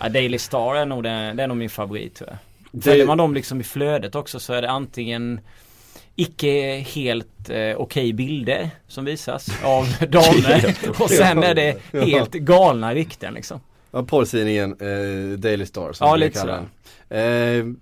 Ja, 0.00 0.08
Daily 0.08 0.38
Star 0.38 0.74
är 0.74 0.86
nog, 0.86 1.02
den, 1.02 1.36
det 1.36 1.42
är 1.42 1.46
nog 1.46 1.56
min 1.56 1.70
favorit 1.70 2.14
tror 2.14 2.30
jag. 2.30 2.38
Följer 2.82 3.06
man 3.06 3.18
dem 3.18 3.34
liksom 3.34 3.60
i 3.60 3.64
flödet 3.64 4.14
också 4.14 4.40
så 4.40 4.52
är 4.52 4.62
det 4.62 4.70
antingen 4.70 5.40
icke 6.20 6.84
helt 6.86 7.50
eh, 7.50 7.76
okej 7.76 8.12
bilder 8.12 8.70
som 8.88 9.04
visas 9.04 9.48
av 9.64 9.86
damer 10.08 10.76
och 11.02 11.10
sen 11.10 11.42
är 11.42 11.54
det 11.54 11.78
helt 11.92 12.32
galna 12.32 12.94
rykten 12.94 13.34
liksom. 13.34 13.60
Ja, 13.90 14.02
porrtidningen 14.02 14.72
eh, 14.72 15.38
Daily 15.38 15.66
Star 15.66 15.92
som 15.92 16.06
Ja, 16.06 16.14
vi 16.14 16.20
lite 16.20 16.38
kallar 16.38 16.66
den. 17.08 17.68
Eh, 17.68 17.74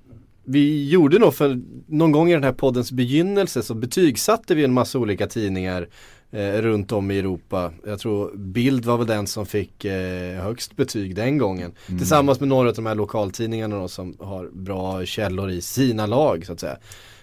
vi 0.45 0.89
gjorde 0.89 1.19
nog 1.19 1.35
för 1.35 1.61
någon 1.87 2.13
gång 2.13 2.31
i 2.31 2.35
den 2.35 2.45
här 2.45 2.53
poddens 2.53 2.93
begynnelse 2.93 3.63
så 3.63 3.75
betygsatte 3.75 4.55
vi 4.55 4.65
en 4.65 4.73
massa 4.73 4.99
olika 4.99 5.27
tidningar 5.27 5.89
eh, 6.31 6.53
runt 6.53 6.93
om 6.93 7.11
i 7.11 7.19
Europa. 7.19 7.73
Jag 7.87 7.99
tror 7.99 8.37
Bild 8.37 8.85
var 8.85 8.99
väl 8.99 9.07
den 9.07 9.27
som 9.27 9.47
fick 9.47 9.85
eh, 9.85 10.43
högst 10.43 10.77
betyg 10.77 11.15
den 11.15 11.39
gången. 11.39 11.73
Mm. 11.87 11.99
Tillsammans 11.99 12.41
med 12.41 12.49
några 12.49 12.69
av 12.69 12.75
de 12.75 12.87
här 12.87 12.95
lokaltidningarna 12.95 13.79
då, 13.79 13.89
som 13.89 14.17
har 14.21 14.49
bra 14.53 15.05
källor 15.05 15.51
i 15.51 15.61
sina 15.61 16.07
lag 16.07 16.47
så 16.47 16.53
att 16.53 16.61
säga. 16.61 16.77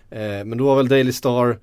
Eh, 0.09 0.19
men 0.45 0.57
då 0.57 0.65
var 0.65 0.75
väl 0.75 0.87
Daily 0.87 1.11
Star 1.11 1.59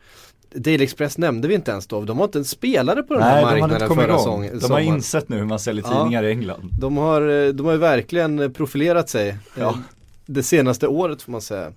Daily 0.54 0.84
Express 0.84 1.18
nämnde 1.18 1.48
vi 1.48 1.54
inte 1.54 1.70
ens 1.70 1.86
då, 1.86 2.00
de 2.04 2.16
var 2.18 2.24
inte 2.24 2.38
en 2.38 2.44
spelare 2.44 3.02
på 3.02 3.14
den 3.14 3.22
här 3.22 3.34
Nej, 3.34 3.44
de 3.44 3.48
inte 3.50 3.60
marknaden 3.60 3.88
kommit 3.88 4.04
förra 4.04 4.12
igång. 4.14 4.48
sång, 4.50 4.58
De 4.60 4.70
har 4.70 4.80
insett 4.80 5.28
nu 5.28 5.36
hur 5.36 5.44
man 5.44 5.58
säljer 5.58 5.84
Ja. 5.88 5.96
tidningar 5.98 6.22
i 6.22 6.30
England. 6.30 6.70
De 6.80 6.96
har, 6.96 7.22
eh, 7.46 7.48
de 7.48 7.66
har 7.66 7.72
ju 7.72 7.78
verkligen 7.78 8.52
profilerat 8.52 9.08
sig 9.08 9.28
eh, 9.28 9.34
Ja. 9.58 9.74
det 10.26 10.42
senaste 10.42 10.86
året 10.88 11.22
får 11.22 11.32
man 11.32 11.40
säga. 11.40 11.72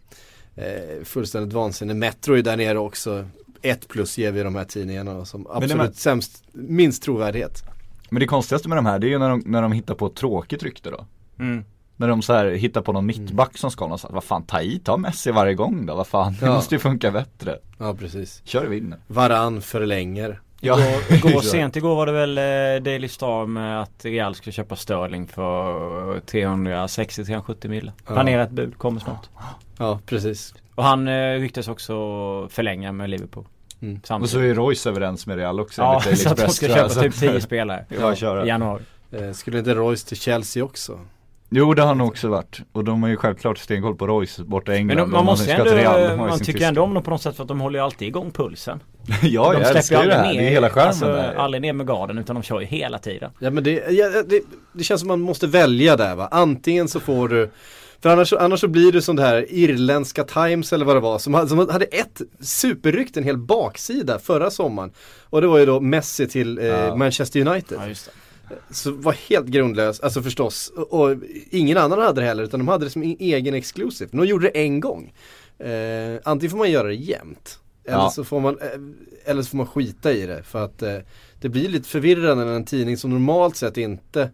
Fullständigt 1.03 1.53
vansinne. 1.53 1.93
Metro 1.93 2.33
är 2.37 2.41
där 2.41 2.57
nere 2.57 2.77
också. 2.79 3.25
Ett 3.61 3.87
plus 3.87 4.17
ger 4.17 4.31
vi 4.31 4.43
de 4.43 4.55
här 4.55 4.63
tidningarna 4.63 5.25
som 5.25 5.47
absolut 5.49 5.77
med- 5.77 5.95
sämst, 5.95 6.43
minst 6.53 7.03
trovärdighet. 7.03 7.63
Men 8.09 8.19
det 8.19 8.25
konstigaste 8.27 8.69
med 8.69 8.77
de 8.77 8.85
här 8.85 8.99
det 8.99 9.07
är 9.07 9.09
ju 9.09 9.19
när 9.19 9.29
de, 9.29 9.43
när 9.45 9.61
de 9.61 9.71
hittar 9.71 9.95
på 9.95 10.05
ett 10.07 10.15
tråkigt 10.15 10.63
rykte 10.63 10.89
då. 10.89 11.05
Mm. 11.39 11.63
När 11.97 12.07
de 12.07 12.21
så 12.21 12.33
här 12.33 12.45
hittar 12.51 12.81
på 12.81 12.93
någon 12.93 13.05
mittback 13.05 13.57
som 13.57 13.71
ska 13.71 13.85
någonstans. 13.85 14.13
Vad 14.13 14.23
fan, 14.23 14.43
ta 14.43 14.61
i, 14.61 14.79
ta 14.79 14.97
Messi 14.97 15.31
varje 15.31 15.53
gång 15.53 15.85
då. 15.85 15.95
Vad 15.95 16.07
fan, 16.07 16.35
det 16.39 16.45
Ja. 16.45 16.53
måste 16.53 16.75
ju 16.75 16.79
funka 16.79 17.11
bättre. 17.11 17.57
Ja 17.77 17.93
precis. 17.93 18.41
Kör 18.45 18.65
vi 18.65 18.77
in 18.77 18.95
Varann 19.07 19.61
förlänger. 19.61 20.41
Ja, 20.59 20.79
Igår, 21.09 21.29
igår 21.31 21.41
sent 21.51 21.75
igår 21.75 21.95
var 21.95 22.05
det 22.05 22.11
väl 22.11 22.37
eh, 22.37 22.83
Daily 22.83 23.07
Star 23.07 23.45
med 23.45 23.81
att 23.81 24.05
Real 24.05 24.35
skulle 24.35 24.53
köpa 24.53 24.75
Sterling 24.75 25.27
för 25.27 26.19
360-370 26.19 27.67
mil. 27.67 27.91
Ja. 28.07 28.13
Planerat 28.13 28.51
bud 28.51 28.77
kommer 28.77 28.99
snart. 28.99 29.29
Ja 29.77 29.99
precis. 30.05 30.53
Och 30.75 30.83
han 30.83 31.07
eh, 31.07 31.33
ryktas 31.39 31.67
också 31.67 31.93
förlänga 32.49 32.91
med 32.91 33.09
Liverpool. 33.09 33.45
Mm. 33.81 33.99
Och 34.21 34.29
så 34.29 34.39
är 34.39 34.53
Royce 34.53 34.89
överens 34.89 35.27
med 35.27 35.37
Real 35.37 35.59
också 35.59 35.81
Ja, 35.81 36.01
så 36.15 36.29
att 36.29 36.37
de 36.37 36.49
ska 36.49 36.67
köpa 36.67 36.89
typ 36.89 37.13
Så- 37.13 37.19
10 37.19 37.41
spelare 37.41 37.85
Ja, 37.99 38.13
i 38.43 38.47
januari. 38.47 38.83
Eh, 39.11 39.31
skulle 39.31 39.57
inte 39.59 39.73
Royce 39.73 40.03
till 40.07 40.17
Chelsea 40.17 40.63
också? 40.63 40.99
Jo 41.57 41.73
det 41.73 41.81
har 41.81 41.87
han 41.87 42.01
också 42.01 42.27
varit. 42.27 42.59
Och 42.71 42.83
de 42.83 43.03
har 43.03 43.09
ju 43.09 43.17
självklart 43.17 43.57
stenkoll 43.57 43.95
på 43.95 44.07
Royce 44.07 44.39
borta 44.43 44.73
i 44.73 44.77
England. 44.77 44.97
Men 44.97 45.09
man 45.09 45.25
måste 45.25 45.53
ändå, 45.53 45.71
Real, 45.71 45.99
de 46.01 46.05
har 46.05 46.11
ju 46.11 46.17
man 46.17 46.39
tycker 46.39 46.53
tyska. 46.53 46.67
ändå 46.67 46.81
om 46.81 46.93
dem 46.93 47.03
på 47.03 47.09
något 47.11 47.21
sätt 47.21 47.35
för 47.35 47.43
att 47.43 47.47
de 47.47 47.61
håller 47.61 47.79
ju 47.79 47.85
alltid 47.85 48.07
igång 48.07 48.31
pulsen. 48.31 48.79
ja, 49.07 49.17
de 49.21 49.31
jag 49.33 49.55
älskar 49.55 49.81
släpper 49.81 50.03
ju 50.03 50.09
ju 50.09 50.09
det 50.09 50.15
här. 50.17 50.23
aldrig 50.25 50.37
Det 50.39 50.41
ner, 50.43 50.49
är 50.49 50.53
hela 50.53 50.69
skärmen 50.69 50.87
alltså, 50.89 51.05
där. 51.05 51.35
aldrig 51.35 51.61
ner 51.61 51.73
med 51.73 51.87
garden 51.87 52.17
utan 52.17 52.33
de 52.35 52.43
kör 52.43 52.59
ju 52.59 52.65
hela 52.65 52.97
tiden. 52.99 53.31
Ja 53.39 53.49
men 53.49 53.63
det, 53.63 53.71
ja, 53.89 54.09
det, 54.29 54.41
det 54.73 54.83
känns 54.83 55.01
som 55.01 55.07
man 55.07 55.19
måste 55.21 55.47
välja 55.47 55.95
där 55.97 56.15
va. 56.15 56.27
Antingen 56.31 56.87
så 56.87 56.99
får 56.99 57.27
du 57.29 57.49
för 58.01 58.09
annars, 58.09 58.33
annars 58.33 58.59
så 58.59 58.67
blir 58.67 58.91
det 58.91 59.01
som 59.01 59.15
det 59.15 59.21
här 59.21 59.45
irländska 59.49 60.23
Times 60.23 60.73
eller 60.73 60.85
vad 60.85 60.95
det 60.95 60.99
var 60.99 61.19
som 61.19 61.33
hade, 61.33 61.47
som 61.47 61.57
hade 61.69 61.85
ett 61.85 62.21
superrykte, 62.39 63.19
en 63.19 63.23
hel 63.23 63.37
baksida 63.37 64.19
förra 64.19 64.51
sommaren. 64.51 64.91
Och 65.29 65.41
det 65.41 65.47
var 65.47 65.57
ju 65.57 65.65
då 65.65 65.79
Messi 65.79 66.27
till 66.27 66.57
eh, 66.57 66.65
Ja. 66.65 66.95
Manchester 66.95 67.47
United. 67.47 67.77
Ja, 67.81 67.87
just 67.87 68.05
det. 68.05 68.11
Så 68.71 68.91
var 68.91 69.13
helt 69.13 69.45
grundlös, 69.47 69.99
alltså 69.99 70.21
förstås. 70.21 70.71
Och, 70.89 71.15
ingen 71.49 71.77
annan 71.77 71.99
hade 71.99 72.21
det 72.21 72.27
heller 72.27 72.43
utan 72.43 72.59
de 72.59 72.67
hade 72.67 72.85
det 72.85 72.89
som 72.89 73.03
en 73.03 73.15
egen 73.19 73.53
exklusiv. 73.53 74.09
De 74.11 74.25
gjorde 74.25 74.45
det 74.49 74.59
en 74.63 74.79
gång. 74.79 75.13
Eh, 75.59 76.19
antingen 76.23 76.51
får 76.51 76.57
man 76.57 76.71
göra 76.71 76.87
det 76.87 76.93
jämt. 76.95 77.59
Eller, 77.85 77.97
Ja. 77.97 78.09
så 78.09 78.23
får 78.23 78.39
man, 78.39 78.57
eh, 78.61 79.29
eller 79.31 79.41
så 79.41 79.49
får 79.49 79.57
man 79.57 79.67
skita 79.67 80.11
i 80.13 80.25
det. 80.25 80.43
För 80.43 80.65
att 80.65 80.81
eh, 80.81 80.97
det 81.41 81.49
blir 81.49 81.69
lite 81.69 81.89
förvirrande 81.89 82.45
när 82.45 82.53
en 82.53 82.65
tidning 82.65 82.97
som 82.97 83.11
normalt 83.11 83.55
sett 83.55 83.77
inte 83.77 84.29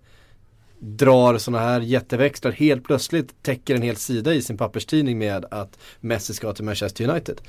drar 0.80 1.38
sådana 1.38 1.64
här 1.64 1.82
jätteväxlar 1.82 2.52
helt 2.52 2.84
plötsligt 2.84 3.44
täcker 3.44 3.76
en 3.76 3.82
hel 3.82 3.96
sida 3.96 4.34
i 4.34 4.42
sin 4.42 4.58
papperstidning 4.58 5.18
med 5.18 5.46
att 5.52 5.80
Messi 6.00 6.34
ska 6.34 6.54
till 6.54 6.66
Manchester 6.66 7.10
United. 7.10 7.42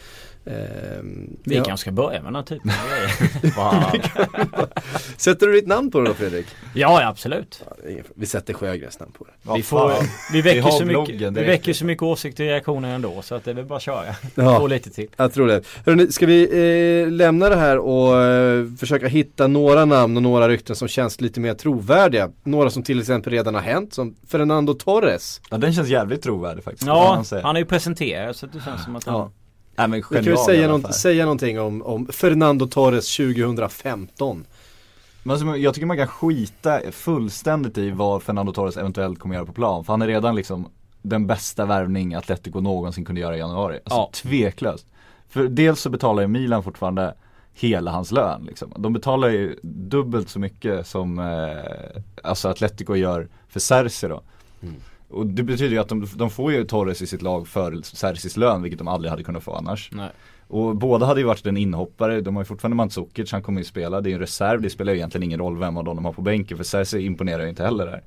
Ehm, 0.47 1.37
Vi 1.45 1.57
ja. 1.57 1.65
kanske 1.65 1.83
ska 1.85 1.93
börja 1.93 2.23
med 2.23 2.25
den 2.25 2.35
här 2.37 2.43
typen 2.43 2.71
av 2.71 2.89
grejer. 3.93 4.69
Sätter 5.17 5.47
du 5.47 5.53
ditt 5.53 5.67
namn 5.67 5.91
på 5.91 6.01
det 6.01 6.09
då 6.09 6.15
Fredrik? 6.15 6.47
Ja, 6.75 7.07
absolut. 7.09 7.63
Ja, 7.87 8.03
Vi 8.15 8.27
sätter 8.27 8.55
Sjögrens 8.55 9.01
namn 9.01 9.13
på 9.13 9.25
det. 9.25 9.55
Vi, 9.57 9.63
får, 9.63 9.89
vi, 9.89 9.97
Vi 10.33 10.43
väcker 10.43 10.63
har 10.63 10.71
så 10.71 10.85
mycket, 10.85 11.21
vi 11.21 11.45
väcker 11.45 11.73
så 11.73 11.85
mycket 11.85 12.03
åsikter 12.03 12.45
och 12.45 12.51
reaktioner 12.51 12.95
ändå 12.95 13.23
så 13.23 13.35
att 13.35 13.45
det 13.45 13.51
är 13.51 13.55
väl 13.55 13.65
bara 13.65 13.77
att 13.77 13.83
köra. 13.83 14.05
Ja. 14.35 14.67
Lite 14.67 14.91
till. 14.91 15.09
Jag 15.17 15.33
tror 15.33 15.47
det. 15.47 15.63
Hörrni, 15.87 16.13
ska 16.13 16.27
vi 16.27 16.43
eh, 17.03 17.11
lämna 17.11 17.49
det 17.49 17.57
här 17.57 17.79
och 17.79 18.23
eh, 18.23 18.67
försöka 18.79 19.09
hitta 19.09 19.47
några 19.47 19.85
namn 19.85 20.17
och 20.17 20.23
några 20.23 20.49
rykten 20.49 20.77
som 20.77 20.89
känns 20.89 21.21
lite 21.21 21.41
mer 21.41 21.55
trovärdiga. 21.55 22.31
Några 22.45 22.71
som 22.71 22.83
till 22.83 23.01
exempel 23.01 23.33
redan 23.33 23.55
har 23.55 23.63
hänt, 23.63 23.95
som 23.95 24.17
Fernando 24.29 24.75
Torres. 24.75 25.41
Ja 25.51 25.59
den 25.59 25.73
känns 25.73 25.89
jävligt 25.89 26.23
trovärdig 26.23 26.65
faktiskt. 26.65 26.87
Ja, 26.87 27.25
han 27.43 27.57
är 27.57 27.61
ju 27.61 27.67
presenterad 27.67 28.37
så 28.37 28.47
det 28.47 28.61
känns 28.65 28.85
som 28.85 28.97
att 28.97 29.05
han... 29.05 29.15
Ja. 29.15 29.31
Nej 29.77 29.89
men 29.89 29.91
Vi 29.93 30.03
kan 30.03 30.17
ju 30.17 30.23
genial 30.23 30.45
säga, 30.45 30.69
någon, 30.69 30.93
säga 30.93 31.25
någonting 31.25 31.61
om, 31.61 31.83
om 31.83 32.07
Fernando 32.07 32.67
Torres 32.67 33.17
2015. 33.17 34.45
Men 35.23 35.31
alltså, 35.31 35.57
jag 35.57 35.75
tycker 35.75 35.87
man 35.87 35.97
kan 35.97 36.09
skita 36.09 36.81
fullständigt 36.91 37.79
i 37.79 37.91
vad 37.91 38.23
Fernando 38.23 38.53
Torres 38.53 38.77
eventuellt 38.77 39.19
kommer 39.19 39.35
göra 39.35 39.47
på 39.47 39.53
plan. 39.53 39.85
För 39.85 39.93
han 39.93 40.03
är 40.03 40.07
redan 40.07 40.35
liksom 40.37 40.69
den 41.03 41.27
bästa 41.27 41.67
värvning 41.67 42.15
Atletico 42.15 42.61
någonsin 42.61 43.05
kunde 43.05 43.21
göra 43.21 43.37
i 43.37 43.39
januari. 43.39 43.75
Alltså 43.75 43.99
Ja. 43.99 44.11
tveklöst. 44.13 44.87
För 45.29 45.49
dels 45.49 45.81
så 45.81 45.91
betalar 45.91 46.23
ju 46.23 46.29
Milan 46.29 46.63
fortfarande 46.63 47.15
hela 47.55 47.91
hans 47.91 48.13
lön 48.13 48.45
liksom. 48.45 48.73
De 48.77 48.93
betalar 48.93 49.29
ju 49.29 49.59
dubbelt 49.63 50.29
så 50.29 50.39
mycket 50.39 50.87
som 50.87 51.19
eh, 51.19 52.03
alltså 52.23 52.49
Atletico 52.49 52.95
gör 52.95 53.29
för 53.49 53.61
Cersei 53.61 54.09
då. 54.09 54.23
Och 55.13 55.27
det 55.27 55.43
betyder 55.43 55.71
ju 55.71 55.79
att 55.79 55.89
de, 55.89 56.07
de 56.15 56.31
får 56.31 56.53
ju 56.53 56.65
Torres 56.65 57.03
i 57.03 57.07
sitt 57.07 57.23
lag 57.23 57.49
för 57.49 57.83
Cersis 57.83 58.37
lön, 58.37 58.63
vilket 58.63 58.79
de 58.79 58.89
aldrig 58.89 59.11
hade 59.11 59.23
kunnat 59.23 59.43
få 59.43 59.55
annars. 59.55 59.91
Nej. 59.93 60.11
Och 60.49 60.77
båda 60.77 61.07
hade 61.07 61.21
ju 61.21 61.27
varit 61.27 61.47
en 61.47 61.57
inhoppare, 61.57 62.21
de 62.21 62.37
har 62.37 62.43
ju 62.43 62.47
fortfarande 62.47 62.77
Mandzukic, 62.77 63.33
han 63.33 63.43
kommer 63.43 63.61
ju 63.61 63.65
spela, 63.65 64.01
det 64.01 64.09
är 64.09 64.11
ju 64.11 64.15
en 64.15 64.21
reserv, 64.21 64.63
det 64.63 64.71
spelar 64.71 64.93
ju 64.93 64.99
egentligen 64.99 65.23
ingen 65.23 65.39
roll 65.39 65.59
vem 65.59 65.77
av 65.77 65.85
dem 65.85 65.97
de 65.97 66.05
har 66.05 66.13
på 66.13 66.23
bänken 66.23 66.57
för 66.57 66.65
Cersei 66.65 67.07
imponerar 67.07 67.43
ju 67.43 67.49
inte 67.49 67.65
heller 67.65 67.87
där. 67.87 68.03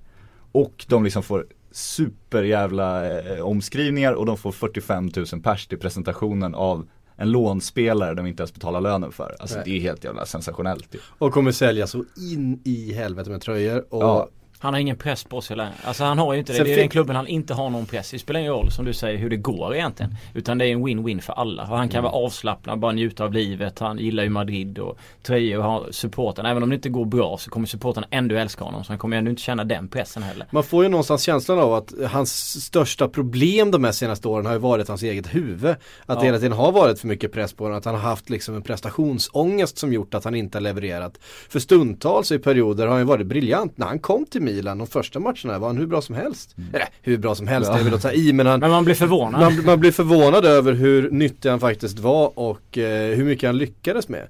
Och 0.52 0.86
de 0.88 1.04
liksom 1.04 1.24
får 1.24 1.46
superjävla 1.72 3.20
eh, 3.20 3.42
omskrivningar 3.42 4.14
och 4.14 4.26
de 4.26 4.38
får 4.38 4.52
45 4.52 5.12
000 5.16 5.42
pers 5.44 5.68
till 5.68 5.80
presentationen 5.80 6.56
av 6.56 6.88
en 7.16 7.32
lånspelare 7.32 8.14
de 8.14 8.26
inte 8.28 8.42
ens 8.42 8.54
betalar 8.54 8.82
lönen 8.82 9.12
för. 9.12 9.36
Alltså 9.40 9.56
Nej. 9.56 9.64
det 9.66 9.78
är 9.78 9.82
helt 9.82 10.04
jävla 10.04 10.26
sensationellt 10.26 10.96
ju. 10.96 11.00
Och 11.18 11.34
kommer 11.34 11.52
sälja 11.52 11.88
så 11.88 12.04
in 12.32 12.62
i 12.64 12.94
helvete 12.94 13.30
med 13.30 13.42
tröjor. 13.42 13.86
Och 13.90 14.04
Ja. 14.04 14.30
Han 14.66 14.74
har 14.74 14.82
ingen 14.82 14.96
press 14.98 15.24
på 15.24 15.42
sig 15.42 15.58
längre. 15.58 15.74
Alltså 15.84 16.04
han 16.04 16.18
har 16.18 16.34
ju 16.34 16.40
inte 16.40 16.52
det. 16.52 16.58
Sen 16.58 16.66
Det 16.66 16.72
är 16.72 16.76
fin- 16.76 16.82
den 16.82 16.90
klubben 16.90 17.16
han 17.16 17.28
inte 17.28 17.54
har 17.54 17.70
någon 17.70 17.86
press. 17.86 18.12
Det 18.12 18.20
spelar 18.20 18.40
ingen 18.40 18.52
roll 18.52 18.72
som 18.72 18.86
du 18.86 18.94
säger 18.94 19.18
hur 19.18 19.30
det 19.30 19.36
går 19.38 19.76
egentligen. 19.76 20.16
Utan 20.34 20.58
det 20.58 20.66
är 20.66 20.72
en 20.72 20.88
win-win 20.88 21.20
för 21.22 21.34
alla. 21.34 21.62
Och 21.64 21.78
han 21.78 21.90
kan 21.90 22.00
Mm. 22.00 22.12
vara 22.12 22.26
avslappnad, 22.26 22.80
bara 22.80 22.92
njuta 22.92 23.24
av 23.24 23.34
livet. 23.34 23.80
Han 23.80 23.98
gillar 23.98 24.24
ju 24.24 24.30
Madrid 24.30 24.80
och 24.80 24.98
tröjor 25.24 25.58
och 25.58 25.64
har 25.64 25.88
supporten. 25.92 26.46
Även 26.46 26.64
om 26.64 26.70
det 26.70 26.76
inte 26.76 26.90
går 26.90 27.06
bra 27.06 27.38
så 27.38 27.50
kommer 27.50 27.68
supporten 27.68 28.06
ändå 28.12 28.36
älska 28.36 28.64
honom. 28.64 28.84
Så 28.84 28.92
han 28.92 28.98
kommer 29.00 29.18
ändå 29.18 29.30
inte 29.30 29.42
känna 29.42 29.64
den 29.64 29.88
pressen 29.88 30.24
heller. 30.24 30.48
Man 30.52 30.64
får 30.64 30.84
ju 30.84 30.90
någonstans 30.90 31.22
känslan 31.24 31.60
av 31.60 31.74
att 31.74 31.94
hans 32.12 32.62
största 32.66 33.08
problem 33.08 33.72
de 33.72 33.84
här 33.84 33.92
senaste 33.92 34.28
åren 34.28 34.46
har 34.46 34.54
ju 34.54 34.60
varit 34.60 34.88
hans 34.88 35.04
eget 35.04 35.36
huvud. 35.36 35.70
Att 35.72 35.78
Ja. 36.08 36.16
det 36.16 36.26
hela 36.26 36.38
tiden 36.38 36.52
har 36.58 36.72
varit 36.72 37.00
för 37.00 37.08
mycket 37.08 37.32
press 37.32 37.54
på 37.54 37.64
honom, 37.64 37.78
att 37.78 37.86
han 37.86 37.96
har 37.96 38.02
haft 38.02 38.30
liksom 38.30 38.56
en 38.56 38.62
prestationsångest 38.62 39.78
som 39.78 39.94
gjort 39.94 40.14
att 40.14 40.24
han 40.24 40.36
inte 40.36 40.58
har 40.58 40.62
levererat. 40.62 41.18
För 41.50 41.60
stundtals 41.60 42.32
i 42.32 42.40
perioder 42.40 42.84
har 42.84 42.92
han 42.92 43.00
ju 43.02 43.06
varit 43.06 43.28
briljant. 43.28 43.78
När 43.78 43.86
han 43.88 44.00
kom 44.00 44.26
till 44.26 44.42
Milan 44.56 44.78
de 44.78 44.88
första 44.88 45.20
matcherna 45.20 45.60
var 45.60 45.68
han 45.68 45.78
hur 45.78 45.88
bra 45.88 46.02
som 46.02 46.16
helst. 46.16 46.56
Eller 46.74 46.88
hur 47.02 47.18
bra 47.18 47.36
som 47.36 47.48
helst, 47.48 47.70
Ja. 47.70 47.76
det 47.76 47.82
är 47.82 47.84
väl 47.84 47.94
att 47.94 48.02
ta 48.02 48.12
i 48.12 48.34
men 48.34 48.46
han 48.48 48.60
Men 48.60 48.72
man 48.72 48.86
blir 48.86 48.96
förvånad. 48.96 49.42
man, 49.42 49.66
man 49.66 49.80
blir 49.80 49.92
förvånad 49.92 50.46
över 50.46 50.74
hur 50.74 51.12
nyttig 51.12 51.50
han 51.50 51.60
faktiskt 51.60 52.00
var 52.00 52.40
och 52.40 52.78
eh, 52.78 53.16
hur 53.16 53.26
mycket 53.26 53.50
han 53.50 53.58
lyckades 53.58 54.10
med. 54.10 54.28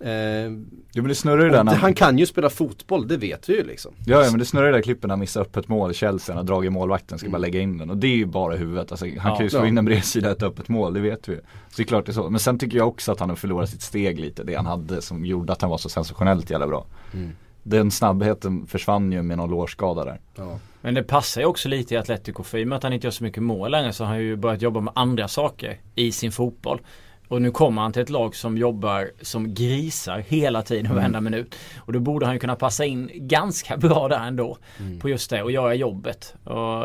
Eh, 0.00 0.50
Jo 0.92 1.02
men 1.02 1.08
det 1.08 1.14
snurrar 1.14 1.44
ju 1.44 1.50
där 1.50 1.64
när 1.64 1.74
han 1.74 1.94
kan 1.94 2.18
ju 2.18 2.26
spela 2.26 2.50
fotboll, 2.50 3.08
det 3.08 3.16
vet 3.16 3.48
vi 3.48 3.56
ju 3.56 3.64
liksom. 3.64 3.92
Ja, 4.06 4.24
ja 4.24 4.30
men 4.30 4.38
det 4.38 4.44
snurrar 4.44 4.66
ju 4.66 4.72
där 4.72 4.82
klippen 4.82 5.08
när 5.08 5.12
han 5.12 5.20
missar 5.20 5.40
öppet 5.40 5.68
mål 5.68 5.90
i 5.90 5.94
Chelsea, 5.94 6.34
han 6.34 6.36
har 6.36 6.44
dragit 6.54 6.72
målvakten, 6.72 7.18
ska 7.18 7.28
bara 7.30 7.38
lägga 7.38 7.60
in 7.60 7.78
den 7.78 7.90
och 7.90 7.96
det 7.96 8.06
är 8.06 8.16
ju 8.16 8.26
bara 8.26 8.56
huvudet, 8.56 8.90
alltså, 8.92 9.06
han 9.06 9.30
Ja. 9.30 9.36
kan 9.36 9.44
ju 9.46 9.50
slå 9.50 9.58
Ja. 9.60 9.66
in 9.66 9.78
en 9.78 9.84
bredsida 9.84 10.30
ett 10.30 10.42
öppet 10.42 10.68
mål, 10.68 10.94
det 10.94 11.00
vet 11.00 11.28
vi 11.28 11.32
ju. 11.32 11.38
Så 11.38 11.76
det 11.76 11.82
är 11.82 11.84
klart 11.84 12.06
det 12.06 12.10
är 12.12 12.14
så, 12.14 12.30
men 12.30 12.40
sen 12.40 12.58
tycker 12.58 12.78
jag 12.78 12.88
också 12.88 13.12
att 13.12 13.20
han 13.20 13.28
har 13.28 13.36
förlorat 13.36 13.70
sitt 13.70 13.82
steg 13.82 14.20
lite, 14.20 14.44
det 14.44 14.54
han 14.54 14.66
hade 14.66 15.02
som 15.02 15.24
gjorde 15.24 15.52
att 15.52 15.60
han 15.62 15.70
var 15.70 15.78
så 15.78 15.88
sensationellt 15.88 16.50
jävla 16.50 16.66
bra. 16.66 16.86
Mm. 17.14 17.30
Den 17.68 17.90
snabbheten 17.90 18.66
försvann 18.66 19.12
ju 19.12 19.22
med 19.22 19.36
någon 19.36 19.50
lårskada 19.50 20.04
där. 20.04 20.20
Ja. 20.34 20.58
Men 20.80 20.94
det 20.94 21.02
passar 21.02 21.40
ju 21.40 21.46
också 21.46 21.68
lite 21.68 21.94
i 21.94 21.96
Atletico 21.96 22.42
för 22.42 22.58
i 22.58 22.64
och 22.64 22.68
med 22.68 22.76
att 22.76 22.82
han 22.82 22.92
inte 22.92 23.06
gör 23.06 23.12
så 23.12 23.24
mycket 23.24 23.42
mål 23.42 23.70
längre 23.70 23.92
så 23.92 24.04
har 24.04 24.08
han 24.08 24.20
ju 24.20 24.36
börjat 24.36 24.62
jobba 24.62 24.80
med 24.80 24.92
andra 24.96 25.28
saker 25.28 25.80
i 25.94 26.12
sin 26.12 26.32
fotboll. 26.32 26.80
Och 27.28 27.42
nu 27.42 27.50
kommer 27.50 27.82
han 27.82 27.92
till 27.92 28.02
ett 28.02 28.10
lag 28.10 28.36
som 28.36 28.58
jobbar 28.58 29.10
som 29.22 29.54
grisar 29.54 30.18
hela 30.18 30.62
tiden 30.62 30.90
och 30.90 30.96
varenda 30.96 31.20
minut. 31.20 31.54
Och 31.78 31.92
då 31.92 32.00
borde 32.00 32.26
han 32.26 32.34
ju 32.34 32.38
kunna 32.38 32.56
passa 32.56 32.84
in 32.84 33.10
ganska 33.14 33.76
bra 33.76 34.08
där 34.08 34.26
ändå. 34.26 34.58
På 35.00 35.08
just 35.08 35.30
det 35.30 35.42
och 35.42 35.52
göra 35.52 35.74
jobbet. 35.74 36.34
Och, 36.44 36.84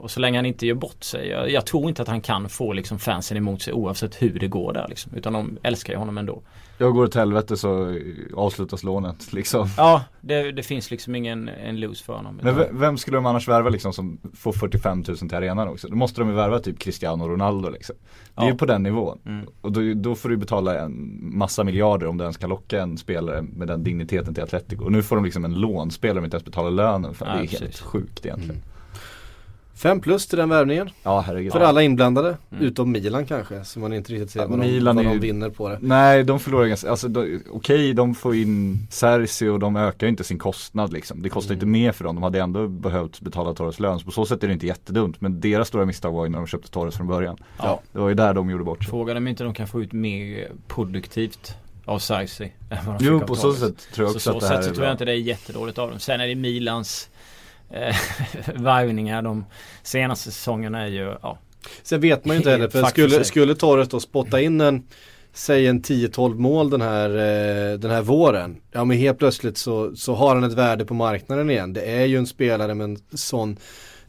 och 0.00 0.10
så 0.10 0.20
länge 0.20 0.38
han 0.38 0.46
inte 0.46 0.66
gör 0.66 0.74
bort 0.74 1.04
sig. 1.04 1.28
Jag, 1.28 1.50
jag 1.50 1.66
tror 1.66 1.88
inte 1.88 2.02
att 2.02 2.08
han 2.08 2.20
kan 2.20 2.48
få 2.48 2.72
liksom 2.72 2.98
fansen 2.98 3.36
emot 3.36 3.62
sig 3.62 3.72
oavsett 3.72 4.22
hur 4.22 4.38
det 4.38 4.48
går 4.48 4.72
där 4.72 4.86
liksom. 4.88 5.14
Utan 5.14 5.32
de 5.32 5.58
älskar 5.62 5.92
ju 5.92 5.98
honom 5.98 6.18
ändå. 6.18 6.42
Jag 6.80 6.94
går 6.94 7.04
åt 7.04 7.14
helvete 7.14 7.56
så 7.56 7.98
avslutas 8.34 8.82
lånet 8.82 9.32
liksom. 9.32 9.68
Ja, 9.76 10.04
det, 10.20 10.52
det 10.52 10.62
finns 10.62 10.90
liksom 10.90 11.14
ingen 11.14 11.48
en 11.48 11.80
lose 11.80 12.04
för 12.04 12.12
honom. 12.12 12.40
Men 12.42 12.78
vem 12.78 12.98
skulle 12.98 13.16
de 13.16 13.26
annars 13.26 13.48
värva 13.48 13.68
liksom 13.68 13.92
som 13.92 14.18
får 14.34 14.52
45 14.52 15.04
000 15.08 15.16
till 15.16 15.34
arenan 15.34 15.68
också? 15.68 15.88
Då 15.88 15.96
måste 15.96 16.20
de 16.20 16.28
ju 16.28 16.34
värva 16.34 16.58
typ 16.58 16.78
Cristiano 16.78 17.28
Ronaldo 17.28 17.68
liksom. 17.68 17.96
Det 18.34 18.40
är 18.42 18.44
Ja. 18.46 18.50
ju 18.52 18.56
på 18.58 18.66
den 18.66 18.82
nivån. 18.82 19.18
Mm. 19.26 19.46
Och 19.60 19.72
då, 19.72 19.80
då 19.94 20.14
får 20.14 20.28
du 20.28 20.36
betala 20.36 20.80
en 20.80 21.18
massa 21.38 21.64
miljarder 21.64 22.06
om 22.06 22.16
du 22.18 22.24
ens 22.24 22.36
kan 22.36 22.50
locka 22.50 22.82
en 22.82 22.98
spelare 22.98 23.42
med 23.42 23.68
den 23.68 23.84
digniteten 23.84 24.34
till 24.34 24.42
Atletico. 24.42 24.84
Och 24.84 24.92
nu 24.92 25.02
får 25.02 25.16
de 25.16 25.24
liksom 25.24 25.44
en 25.44 25.54
lånspelare 25.54 26.18
om 26.18 26.24
inte 26.24 26.34
ens 26.36 26.44
betalar 26.44 26.70
lönen 26.70 27.14
för 27.14 27.26
Ja, 27.26 27.32
det 27.32 27.38
är 27.38 27.42
precis. 27.42 27.60
helt 27.60 27.78
sjukt 27.80 28.26
egentligen. 28.26 28.54
Mm. 28.56 28.64
Fem 29.78 30.00
plus 30.00 30.26
till 30.26 30.38
den 30.38 30.48
värvningen. 30.48 30.90
Ja 31.02 31.20
herregud. 31.20 31.52
För 31.52 31.60
alla 31.60 31.82
inblandade. 31.82 32.36
Mm. 32.52 32.64
Utom 32.64 32.92
Milan 32.92 33.26
kanske. 33.26 33.64
Så 33.64 33.78
man 33.80 33.92
inte 33.92 34.12
riktigt 34.12 34.30
ser 34.30 34.40
Ja, 34.40 34.46
vad, 34.46 34.58
de, 34.58 34.66
Milan 34.66 34.96
vad 34.96 35.04
är 35.04 35.08
de 35.08 35.14
ju- 35.14 35.20
vinner 35.20 35.50
på 35.50 35.68
det. 35.68 35.78
Nej 35.82 36.24
de 36.24 36.40
förlorar 36.40 36.66
ganska, 36.66 36.90
alltså 36.90 37.08
de- 37.08 37.40
okej 37.52 37.92
de 37.94 38.14
får 38.14 38.34
in 38.34 38.86
Cersei 38.90 39.48
och 39.48 39.58
de 39.58 39.76
ökar 39.76 40.06
ju 40.06 40.10
inte 40.10 40.24
sin 40.24 40.38
kostnad 40.38 40.92
liksom. 40.92 41.22
Det 41.22 41.28
kostar 41.28 41.50
Mm. 41.54 41.56
inte 41.56 41.66
mer 41.66 41.92
för 41.92 42.04
dem, 42.04 42.14
de 42.14 42.22
hade 42.22 42.40
ändå 42.40 42.68
behövt 42.68 43.20
betala 43.20 43.54
Torres 43.54 43.80
lön. 43.80 43.98
Så 43.98 44.04
på 44.04 44.10
så 44.10 44.26
sätt 44.26 44.42
är 44.44 44.46
det 44.48 44.52
inte 44.52 44.66
jättedumt. 44.66 45.20
Men 45.20 45.40
deras 45.40 45.68
stora 45.68 45.84
misstag 45.86 46.12
var 46.12 46.24
ju 46.24 46.30
när 46.30 46.38
de 46.38 46.46
köpte 46.46 46.70
Torres 46.70 46.96
från 46.96 47.06
början. 47.06 47.36
Ja. 47.58 47.80
Det 47.92 47.98
var 47.98 48.08
ju 48.08 48.14
där 48.14 48.34
de 48.34 48.50
gjorde 48.50 48.64
bort 48.64 48.84
sig. 48.84 48.90
Frågan 48.90 49.16
om 49.16 49.28
inte 49.28 49.44
de 49.44 49.54
kan 49.54 49.66
få 49.68 49.82
ut 49.82 49.92
mer 49.92 50.48
produktivt 50.68 51.54
av 51.84 51.98
Cersei 51.98 52.52
än 52.70 52.86
vad 52.86 52.98
de 52.98 53.04
Jo 53.04 53.20
på 53.20 53.34
så 53.34 53.52
sätt 53.54 53.88
tror 53.94 54.06
jag 54.08 54.10
Så 54.10 54.16
också 54.16 54.30
så 54.30 54.36
att 54.36 54.40
det 54.40 54.46
här 54.48 54.54
sätt 54.56 54.64
så 54.64 54.70
är 54.70 54.74
tror 54.74 54.86
jag 54.86 54.94
inte 54.94 55.04
det 55.04 55.12
är 55.12 55.16
jättedåligt 55.16 55.78
av 55.78 55.90
dem. 55.90 55.98
Sen 55.98 56.20
är 56.20 56.26
det 56.28 56.34
Milans 56.34 57.08
eh, 57.70 57.96
värvningar 58.54 59.22
de 59.22 59.44
senaste 59.82 60.30
säsongerna 60.30 60.82
är 60.82 60.86
ju, 60.86 61.14
ja. 61.22 61.38
Sen 61.82 62.00
vet 62.00 62.24
man 62.24 62.34
ju 62.34 62.38
inte 62.38 62.50
heller. 62.50 62.68
För 62.68 62.84
skulle, 62.84 63.24
skulle 63.24 63.54
Torres 63.54 63.88
då 63.88 64.00
spotta 64.00 64.40
in 64.40 64.60
en 64.60 64.82
Säg 65.32 65.66
en 65.66 65.82
10-12 65.82 66.38
mål 66.38 66.70
den 66.70 66.80
här, 66.80 67.10
eh, 67.10 67.78
den 67.78 67.90
här 67.90 68.02
våren. 68.02 68.56
Ja 68.72 68.84
men 68.84 68.96
helt 68.96 69.18
plötsligt 69.18 69.58
så, 69.58 69.96
så 69.96 70.14
har 70.14 70.34
han 70.34 70.44
ett 70.44 70.52
värde 70.52 70.84
på 70.84 70.94
marknaden 70.94 71.50
igen. 71.50 71.72
Det 71.72 71.80
är 71.82 72.04
ju 72.04 72.18
en 72.18 72.26
spelare 72.26 72.74
med 72.74 72.84
en 72.84 72.98
sån, 73.14 73.56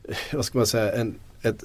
eh, 0.09 0.15
vad 0.33 0.45
ska 0.45 0.57
man 0.57 0.67
säga, 0.67 0.93
en, 0.93 1.19
ett 1.41 1.63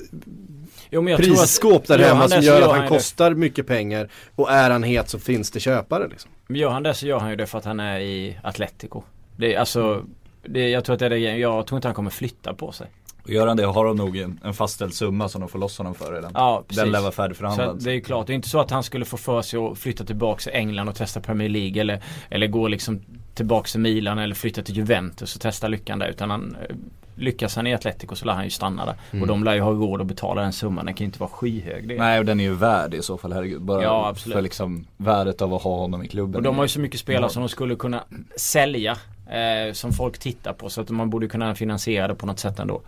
Jo, 0.90 1.00
tror 1.02 1.12
att- 1.12 1.18
prisskåp 1.18 1.86
där 1.86 1.98
hemma 1.98 2.14
han 2.20 2.28
som 2.28 2.40
gör 2.42 2.58
gör 2.58 2.62
att 2.62 2.70
han 2.70 2.76
ju 2.76 2.82
det. 2.82 2.88
kostar 2.88 3.34
mycket 3.34 3.66
pengar. 3.66 4.08
Och 4.34 4.50
är 4.50 4.70
han 4.70 4.82
het 4.82 5.08
så 5.08 5.18
finns 5.18 5.50
det 5.50 5.60
köpare 5.60 6.08
liksom. 6.08 6.30
Men 6.46 6.60
gör 6.60 6.70
han 6.70 6.82
det 6.82 6.94
så 6.94 7.06
gör 7.06 7.18
han 7.18 7.30
ju 7.30 7.36
det 7.36 7.46
för 7.46 7.58
att 7.58 7.64
han 7.64 7.80
är 7.80 8.00
i 8.00 8.38
Atletico. 8.42 9.02
Det 9.36 9.54
är 9.54 9.58
alltså, 9.60 10.04
det, 10.48 10.68
jag 10.68 10.84
tror 10.84 10.94
att 10.94 11.00
det 11.00 11.06
är 11.06 11.10
det, 11.10 11.18
jag 11.18 11.66
tror 11.66 11.78
inte 11.78 11.88
han 11.88 11.94
kommer 11.94 12.10
flytta 12.10 12.54
på 12.54 12.72
sig. 12.72 12.86
Och 13.22 13.30
gör 13.30 13.46
han 13.46 13.56
det 13.56 13.64
har 13.64 13.84
de 13.84 13.96
nog 13.96 14.16
en, 14.16 14.40
en 14.44 14.54
fastställd 14.54 14.94
summa 14.94 15.28
som 15.28 15.40
de 15.40 15.50
får 15.50 15.58
loss 15.58 15.78
honom 15.78 15.94
för 15.94 16.12
redan. 16.12 16.32
Ja, 16.34 16.64
precis. 16.68 16.82
Den 16.82 16.92
lär 16.92 17.00
vara 17.00 17.12
färdigförhandlad. 17.12 17.84
det 17.84 17.90
är 17.90 17.94
ju 17.94 18.00
klart, 18.00 18.26
det 18.26 18.32
är 18.32 18.34
inte 18.34 18.48
så 18.48 18.60
att 18.60 18.70
han 18.70 18.82
skulle 18.82 19.04
få 19.04 19.16
för 19.16 19.42
sig 19.42 19.58
att 19.58 19.78
flytta 19.78 20.04
tillbaka 20.04 20.40
till 20.40 20.52
England 20.52 20.88
och 20.88 20.94
testa 20.94 21.20
Premier 21.20 21.48
League 21.48 21.80
eller, 21.80 22.02
eller 22.30 22.46
gå 22.46 22.68
liksom 22.68 23.00
tillbaka 23.34 23.66
till 23.66 23.80
Milan 23.80 24.18
eller 24.18 24.34
flytta 24.34 24.62
till 24.62 24.76
Juventus 24.76 25.34
och 25.34 25.40
testa 25.40 25.68
lyckan 25.68 25.98
där. 25.98 26.08
Utan 26.08 26.30
han, 26.30 26.56
eh, 26.68 26.76
lyckas 27.16 27.56
han 27.56 27.66
i 27.66 27.74
Atletico 27.74 28.14
så 28.14 28.24
lär 28.24 28.32
han 28.32 28.44
ju 28.44 28.50
stanna 28.50 28.86
där. 28.86 28.94
Mm. 29.10 29.22
Och 29.22 29.28
de 29.28 29.44
lär 29.44 29.54
ju 29.54 29.60
ha 29.60 29.70
råd 29.70 30.00
att 30.00 30.06
betala 30.06 30.42
den 30.42 30.52
summan. 30.52 30.84
Den 30.84 30.94
kan 30.94 31.04
ju 31.04 31.06
inte 31.06 31.20
vara 31.20 31.30
skyhög. 31.30 31.88
Det. 31.88 31.98
Nej 31.98 32.18
och 32.18 32.24
den 32.24 32.40
är 32.40 32.44
ju 32.44 32.54
värd 32.54 32.94
i 32.94 33.02
så 33.02 33.18
fall, 33.18 33.32
herregud. 33.32 33.62
Bara 33.62 33.82
Ja, 33.82 34.08
absolut. 34.08 34.34
för 34.34 34.42
liksom 34.42 34.86
värdet 34.96 35.42
av 35.42 35.54
att 35.54 35.62
ha 35.62 35.76
honom 35.76 36.02
i 36.02 36.08
klubben. 36.08 36.36
Och 36.36 36.42
de 36.42 36.56
har 36.56 36.64
ju 36.64 36.68
så 36.68 36.80
mycket 36.80 37.00
spelare 37.00 37.30
som 37.30 37.42
de 37.42 37.48
skulle 37.48 37.76
kunna 37.76 38.04
sälja. 38.36 38.96
Eh, 39.34 39.72
som 39.72 39.92
folk 39.92 40.18
tittar 40.18 40.52
på. 40.52 40.70
Så 40.70 40.80
att 40.80 40.90
man 40.90 41.10
borde 41.10 41.28
kunna 41.28 41.54
finansiera 41.54 42.08
det 42.08 42.14
på 42.14 42.26
något 42.26 42.38
sätt 42.40 42.58
ändå. 42.58 42.80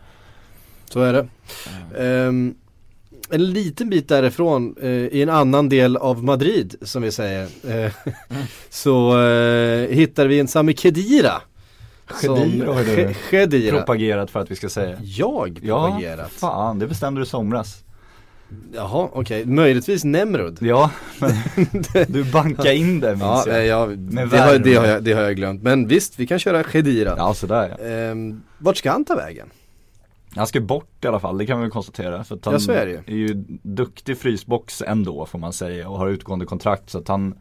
Så 0.91 1.01
är 1.01 1.13
det. 1.13 1.29
Ehm, 2.05 2.55
en 3.31 3.53
liten 3.53 3.91
bit 3.91 4.09
därifrån, 4.09 4.75
eh, 4.83 4.89
i 4.91 5.23
en 5.23 5.29
annan 5.29 5.69
del 5.69 5.97
av 5.97 6.25
Madrid 6.25 6.75
som 6.83 7.03
vi 7.03 7.13
säger, 7.13 7.49
eh, 7.69 7.93
så 8.71 9.21
eh, 9.27 9.89
hittar 9.89 10.27
vi 10.27 10.41
en 10.41 10.49
Sami 10.49 10.73
Khedira. 10.75 11.33
Som- 12.21 12.37
Khedira 12.37 12.73
har 12.75 12.85
du 12.85 12.97
Ch- 12.97 13.13
Khedira. 13.31 13.77
propagerat 13.79 14.31
för 14.31 14.41
att 14.41 14.51
vi 14.51 14.57
ska 14.57 14.69
säga. 14.69 14.97
Jag 15.03 15.61
Ja, 15.63 15.87
propagerat? 15.87 16.31
fan 16.33 16.79
det 16.79 16.87
bestämde 16.87 17.21
du 17.21 17.25
i 17.25 17.29
somras. 17.29 17.83
Jaha, 18.75 19.09
okej. 19.13 19.47
Möjligtvis 19.47 20.05
Nemrud. 20.05 20.59
Ja, 20.61 20.91
men 21.21 21.33
du 22.09 22.25
bankar 22.25 22.73
in 22.73 23.01
det 23.01 23.11
minns 23.11 23.21
Ja, 23.23 23.49
jag. 23.49 23.67
ja 23.67 23.87
det, 23.97 24.39
har, 24.39 24.59
det, 24.59 24.75
har 24.75 24.87
jag, 24.87 25.05
det 25.05 25.13
har 25.13 25.23
jag 25.23 25.37
glömt. 25.37 25.63
Men 25.63 25.89
visst, 25.89 26.19
vi 26.19 26.27
kan 26.27 26.39
köra 26.39 26.63
Khedira. 26.63 27.15
Ja 27.17 27.35
sådär 27.35 27.77
ja. 27.79 27.85
Ehm, 27.87 28.43
vart 28.59 28.77
ska 28.77 28.91
han 28.91 29.05
ta 29.05 29.15
vägen? 29.17 29.49
Han 30.37 30.47
ska 30.47 30.61
bort 30.61 31.05
i 31.05 31.07
alla 31.07 31.21
fall, 31.21 31.39
det 31.39 31.47
kan 31.47 31.59
vi 31.59 31.63
väl 31.63 31.71
konstatera. 31.71 32.25
För 32.25 32.39
han 32.45 32.53
Ja, 32.53 32.61
så 32.61 32.73
är 32.73 32.87
det 32.87 32.93
ju. 32.93 32.99
är 33.07 33.29
ju 33.29 33.35
duktig 33.63 34.19
frysbox 34.19 34.83
ändå 34.87 35.27
får 35.27 35.39
man 35.39 35.53
säga 35.53 35.89
och 35.89 35.99
har 35.99 36.09
utgående 36.09 36.45
kontrakt 36.47 36.91
så 36.91 36.99
att 36.99 37.09
han 37.09 37.35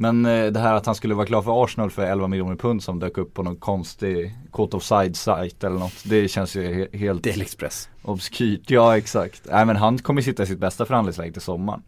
Men 0.00 0.26
eh, 0.26 0.46
det 0.46 0.60
här 0.60 0.74
att 0.74 0.86
han 0.86 0.94
skulle 0.94 1.14
vara 1.14 1.26
klar 1.26 1.42
för 1.42 1.64
Arsenal 1.64 1.90
för 1.90 2.02
11 2.06 2.28
miljoner 2.28 2.56
pund 2.56 2.82
som 2.82 2.98
dök 2.98 3.18
upp 3.18 3.34
på 3.34 3.42
någon 3.42 3.56
konstig 3.56 4.34
Court 4.52 4.74
of 4.74 4.82
side 4.82 5.16
site 5.16 5.66
eller 5.66 5.78
något. 5.78 6.04
Det 6.04 6.28
känns 6.28 6.56
ju 6.56 6.62
he- 6.84 6.96
helt 6.96 7.24
Del 7.24 7.40
Express. 7.40 7.88
obskyrt. 8.02 8.70
Ja 8.70 8.96
exakt. 8.96 9.42
Nej 9.50 9.64
men 9.66 9.76
han 9.76 9.98
kommer 9.98 10.22
sitta 10.22 10.42
i 10.42 10.46
sitt 10.46 10.58
bästa 10.58 10.84
förhandlingsläge 10.86 11.32
till 11.32 11.42
sommaren. 11.42 11.82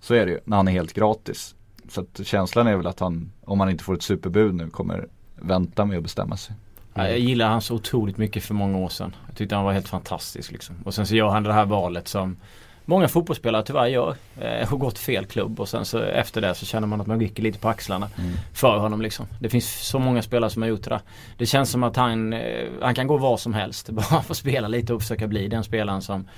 Så 0.00 0.14
är 0.14 0.26
det 0.26 0.32
ju, 0.32 0.40
när 0.44 0.56
han 0.56 0.68
är 0.68 0.72
helt 0.72 0.92
gratis. 0.92 1.54
Så 1.88 2.00
att 2.00 2.26
känslan 2.26 2.66
är 2.66 2.76
väl 2.76 2.86
att 2.86 3.00
han, 3.00 3.32
om 3.44 3.60
han 3.60 3.70
inte 3.70 3.84
får 3.84 3.94
ett 3.94 4.02
superbud 4.02 4.54
nu, 4.54 4.70
kommer 4.70 5.06
vänta 5.36 5.84
med 5.84 5.96
att 5.96 6.02
bestämma 6.02 6.36
sig. 6.36 6.54
Ja, 6.94 7.08
Jag 7.08 7.18
gillar 7.18 7.48
han 7.48 7.60
så 7.62 7.74
otroligt 7.74 8.16
mycket 8.18 8.42
för 8.44 8.54
många 8.54 8.78
år 8.78 8.88
sedan. 8.88 9.14
Jag 9.28 9.36
tyckte 9.36 9.54
han 9.54 9.64
var 9.64 9.72
helt 9.72 9.88
fantastisk 9.88 10.52
liksom. 10.52 10.76
Och 10.84 10.94
sen 10.94 11.06
så 11.06 11.14
gör 11.16 11.28
han 11.28 11.42
det 11.42 11.52
här 11.52 11.64
valet 11.66 12.08
som 12.08 12.36
många 12.86 13.08
fotbollsspelare 13.08 13.62
tyvärr 13.62 13.86
gör. 13.86 14.14
Eh, 14.40 14.68
har 14.68 14.76
gått 14.76 14.98
fel 14.98 15.26
klubb 15.26 15.60
och 15.60 15.68
sen 15.68 15.84
så 15.84 15.98
efter 15.98 16.40
det 16.40 16.54
så 16.54 16.66
känner 16.66 16.86
man 16.86 17.00
att 17.00 17.06
man 17.06 17.20
rycker 17.20 17.42
lite 17.42 17.58
på 17.58 17.68
axlarna 17.68 18.08
för 18.52 18.78
honom 18.78 19.00
liksom. 19.00 19.26
Det 19.40 19.48
finns 19.48 19.88
så 19.88 19.98
många 19.98 20.22
spelare 20.22 20.50
som 20.50 20.62
har 20.62 20.68
gjort 20.68 20.82
det 20.82 20.90
där. 20.90 21.00
Det 21.38 21.46
känns 21.46 21.70
som 21.70 21.82
att 21.82 21.96
han, 21.96 22.32
eh, 22.32 22.68
han 22.82 22.94
kan 22.94 23.06
gå 23.06 23.16
var 23.16 23.36
som 23.36 23.54
helst. 23.54 23.90
Bara 23.90 24.22
få 24.22 24.34
spela 24.34 24.68
lite 24.68 24.94
och 24.94 25.02
försöka 25.02 25.26
bli 25.26 25.48
den 25.48 25.64
spelaren 25.64 26.02
som 26.02 26.28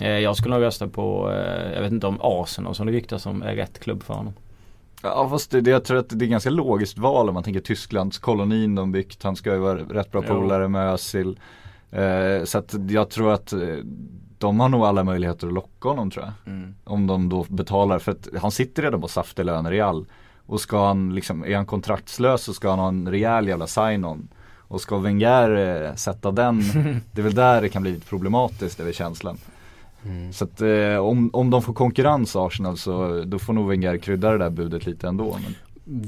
eh, 0.00 0.08
jag 0.08 0.36
skulle 0.36 0.54
nog 0.54 0.64
rösta 0.64 0.88
på, 0.88 1.30
eh, 1.32 1.72
jag 1.74 1.82
vet 1.82 1.92
inte 1.92 2.06
om 2.06 2.18
Arsenal 2.22 2.74
som 2.74 2.86
det 2.86 2.92
ryktas 2.92 3.22
som 3.22 3.42
är 3.42 3.54
rätt 3.54 3.78
klubb 3.78 4.02
för 4.02 4.14
honom. 4.14 4.32
Ja 5.02 5.28
fast 5.28 5.50
det, 5.50 5.60
det, 5.60 5.70
jag 5.70 5.84
tror 5.84 5.98
att 5.98 6.08
det 6.08 6.24
är 6.24 6.26
ganska 6.26 6.50
logiskt 6.50 6.98
val 6.98 7.28
om 7.28 7.34
man 7.34 7.42
tänker 7.42 7.60
Tysklands 7.60 8.18
kolonin 8.18 8.74
de 8.74 8.92
byggt. 8.92 9.22
Han 9.22 9.36
ska 9.36 9.52
ju 9.52 9.58
vara 9.58 9.78
rätt 9.78 10.12
bra 10.12 10.22
Jo. 10.28 10.34
polare 10.34 10.68
med 10.68 10.92
Özil. 10.92 11.38
Eh, 11.90 12.44
så 12.44 12.58
att 12.58 12.74
jag 12.90 13.10
tror 13.10 13.32
att 13.32 13.52
eh, 13.52 13.60
de 14.38 14.60
har 14.60 14.68
nog 14.68 14.84
alla 14.84 15.04
möjligheter 15.04 15.46
att 15.46 15.52
locka 15.52 15.88
honom 15.88 16.10
tror 16.10 16.24
jag. 16.24 16.32
Om 16.84 17.06
de 17.06 17.28
då 17.28 17.46
betalar, 17.48 17.98
för 17.98 18.12
att 18.12 18.28
han 18.40 18.50
sitter 18.50 18.82
redan 18.82 19.00
på 19.00 19.08
saftiga 19.08 19.44
löner 19.44 19.72
i 19.72 19.80
all. 19.80 20.06
Och 20.46 20.60
ska 20.60 20.86
han 20.86 21.14
liksom, 21.14 21.44
är 21.44 21.56
han 21.56 21.66
kontraktslös 21.66 22.42
så 22.42 22.54
ska 22.54 22.70
han 22.70 22.78
ha 22.78 22.88
en 22.88 23.08
rejäl 23.10 23.48
jävla 23.48 23.66
sign-on. 23.66 24.28
Och 24.58 24.80
ska 24.80 24.98
Wenger 24.98 25.84
eh, 25.86 25.94
sätta 25.94 26.30
den, 26.30 26.60
det 27.12 27.20
är 27.20 27.22
väl 27.22 27.34
där 27.34 27.62
det 27.62 27.68
kan 27.68 27.82
bli 27.82 27.92
lite 27.92 28.06
problematiskt, 28.06 28.76
det 28.76 28.82
är 28.82 28.84
väl 28.84 28.94
känslan. 28.94 29.38
Så 30.32 30.44
att 30.44 30.60
eh, 30.60 30.96
om, 30.96 31.30
om 31.32 31.50
de 31.50 31.62
får 31.62 31.72
konkurrens 31.72 32.36
Arsenal 32.36 32.76
så 32.76 33.22
då 33.26 33.38
får 33.38 33.52
nog 33.52 33.68
Wenger 33.68 33.98
krydda 33.98 34.30
det 34.30 34.38
där 34.38 34.50
budet 34.50 34.86
lite 34.86 35.08
ändå. 35.08 35.36
Men, 35.42 35.54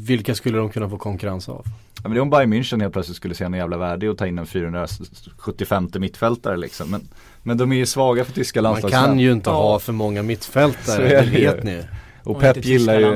Vilka 0.04 0.34
skulle 0.34 0.58
de 0.58 0.68
kunna 0.70 0.90
få 0.90 0.98
konkurrens 0.98 1.48
av? 1.48 1.64
Ja, 2.07 2.09
men 2.09 2.14
det 2.14 2.19
är 2.19 2.23
om 2.23 2.31
Bayern 2.31 2.53
München 2.55 2.81
helt 2.81 2.92
plötsligt 2.92 3.16
skulle 3.16 3.35
se 3.35 3.45
en 3.45 3.53
jävla 3.53 3.77
värde 3.77 4.11
att 4.11 4.19
ta 4.19 4.27
in 4.27 4.38
en 4.38 4.47
475 4.47 5.90
mittfältare 5.99 6.57
liksom. 6.57 6.90
Men, 6.90 7.09
men 7.42 7.57
de 7.59 7.73
är 7.73 7.77
ju 7.77 7.87
svaga 7.87 8.25
för 8.25 8.33
tyska 8.33 8.62
Man 8.62 8.73
landslagsmän. 8.73 9.05
kan 9.05 9.19
ju 9.19 9.33
inte 9.33 9.51
Ja. 9.51 9.55
ha 9.57 9.79
för 9.79 9.92
många 9.92 10.21
Så 10.21 10.25
mittfältare, 10.27 11.09
är 11.09 11.23
det 11.27 11.31
vet 11.31 11.64
ni. 11.64 11.83
Och 12.25 12.35
Och 12.37 12.40
Pep 12.40 12.57
inte 12.57 12.69
gillar 12.69 12.95
ju 12.99 13.07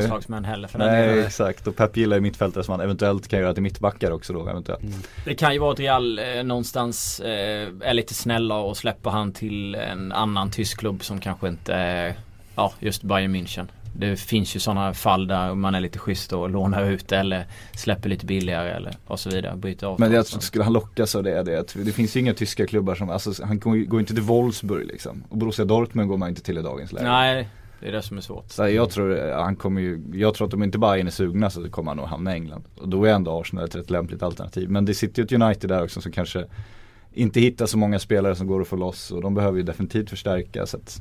heller 0.45 0.69
för 0.69 0.79
den 0.79 0.89
Nej 0.89 1.09
delen. 1.09 1.25
exakt 1.27 1.67
och 1.67 1.77
Pep 1.77 1.97
gillar 1.97 2.17
ju 2.17 2.21
mittfältare 2.21 2.65
som 2.65 2.73
han 2.73 2.81
eventuellt 2.81 3.29
kan 3.29 3.41
göra 3.41 3.55
till 3.55 3.63
mittbackar 3.63 4.11
också 4.11 4.33
då 4.33 4.49
eventuellt. 4.49 4.83
Det 5.25 5.35
kan 5.35 5.53
ju 5.53 5.59
vara 5.59 5.73
att 5.73 5.81
Real 5.81 6.19
eh, 6.19 6.43
någonstans 6.45 7.21
eh, 7.21 7.69
är 7.81 7.95
lite 7.95 8.15
snälla 8.15 8.55
och 8.57 8.77
släpper 8.77 9.11
han 9.11 9.33
till 9.33 9.75
en 9.75 10.13
annan 10.13 10.51
tysk 10.51 10.79
klubb 10.79 11.05
som 11.05 11.21
kanske 11.21 11.49
inte 11.49 11.75
är 11.75 12.15
ja, 12.57 12.73
just 12.81 13.03
Bayern 13.03 13.37
München. 13.37 13.67
Det 13.97 14.17
finns 14.17 14.57
ju 14.57 14.61
sådana 14.61 14.95
fall 14.95 15.27
där 15.27 15.55
man 15.55 15.75
är 15.75 15.81
lite 15.81 15.99
schysst 15.99 16.33
och 16.33 16.51
lånar 16.51 16.91
ut 16.91 17.13
eller 17.13 17.47
släpper 17.73 18.09
lite 18.09 18.27
billigare 18.27 18.71
eller 18.71 18.97
och 19.07 19.21
så 19.21 19.31
vidare. 19.31 19.57
Byter 19.57 19.73
avtal. 19.85 19.97
Men 19.99 20.13
jag, 20.13 20.27
Så- 20.27 20.41
skulle 20.41 20.65
han 20.65 20.73
lockas 20.73 21.15
av 21.15 21.23
det, 21.23 21.39
är 21.39 21.45
det, 21.45 21.75
det 21.85 21.93
finns 21.93 22.17
ju 22.17 22.21
inga 22.21 22.35
tyska 22.35 22.67
klubbar 22.67 22.95
som, 22.95 23.11
alltså 23.11 23.45
han 23.45 23.59
går, 23.59 23.77
går 23.77 24.01
inte 24.01 24.15
till 24.15 24.23
Wolfsburg 24.23 24.87
liksom. 24.87 25.25
Och 25.29 25.37
Borussia 25.37 25.65
Dortmund 25.65 26.09
går 26.09 26.17
man 26.17 26.29
inte 26.29 26.43
till 26.43 26.59
i 26.59 26.63
dagens 26.63 26.93
läge. 26.93 27.09
Nej, 27.09 27.49
det 27.81 27.89
är 27.89 27.93
det 27.93 28.03
som 28.03 28.17
är 28.17 28.21
svårt. 28.21 28.51
Så 28.51 28.69
jag 28.69 28.91
tror, 28.91 29.29
eh, 29.29 29.43
han 29.43 29.57
kommer 29.57 29.81
ju, 29.81 30.03
jag 30.13 30.35
tror 30.35 30.47
att 30.49 30.55
om 30.55 30.63
inte 30.63 30.79
Bayern 30.79 31.07
är 31.07 31.11
sugna 31.11 31.51
så 31.51 31.71
kommer 31.71 31.91
han 31.91 31.97
nog 31.97 32.07
hamna 32.07 32.33
i 32.33 32.35
England. 32.35 32.65
Och 32.77 32.89
då 32.89 33.05
är 33.05 33.13
ändå 33.13 33.41
Arsenal 33.41 33.65
ett 33.65 33.75
rätt 33.75 33.91
lämpligt 33.91 34.23
alternativ. 34.23 34.71
Men 34.71 34.85
det 34.85 34.95
sitter 34.95 35.23
ju 35.23 35.25
ett 35.27 35.33
United 35.43 35.71
där 35.71 35.83
också 35.85 36.01
som 36.01 36.13
kanske 36.13 36.45
inte 37.13 37.41
hittar 37.41 37.67
så 37.67 37.79
många 37.79 37.99
spelare 37.99 38.35
som 38.35 38.47
går 38.47 38.61
att 38.61 38.69
få 38.69 38.77
loss 38.77 39.11
och 39.11 39.23
de 39.23 39.35
behöver 39.35 39.57
ju 39.59 39.63
definitivt 39.63 40.11
förstärka 40.11 40.67
så 40.67 40.77
att 40.77 41.01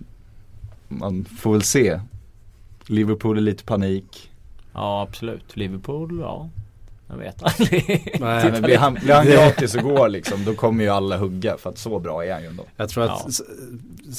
man 0.87 1.25
får 1.25 1.51
väl 1.51 1.61
se. 1.61 1.99
Liverpool 2.89 3.37
är 3.37 3.41
lite 3.41 3.63
panik. 3.63 4.31
Ja 4.73 5.01
absolut. 5.01 5.57
Liverpool, 5.57 6.19
ja. 6.21 6.49
Jag 7.07 7.17
vet 7.17 7.43
aldrig. 7.59 8.17
Nej, 8.19 8.51
Men 8.51 8.61
blir 8.61 8.77
han, 8.77 8.93
blir 8.93 9.13
han 9.13 9.25
gratis 9.25 9.75
och 9.75 9.81
går 9.83 10.09
liksom, 10.09 10.45
då 10.45 10.53
kommer 10.55 10.83
ju 10.83 10.89
alla 10.89 11.17
hugga 11.17 11.57
för 11.57 11.69
att 11.69 11.77
så 11.77 11.99
bra 11.99 12.25
är 12.25 12.33
han 12.33 12.41
ju 12.41 12.47
ändå. 12.47 12.63
Jag 12.77 12.89
tror 12.89 13.03
att... 13.03 13.25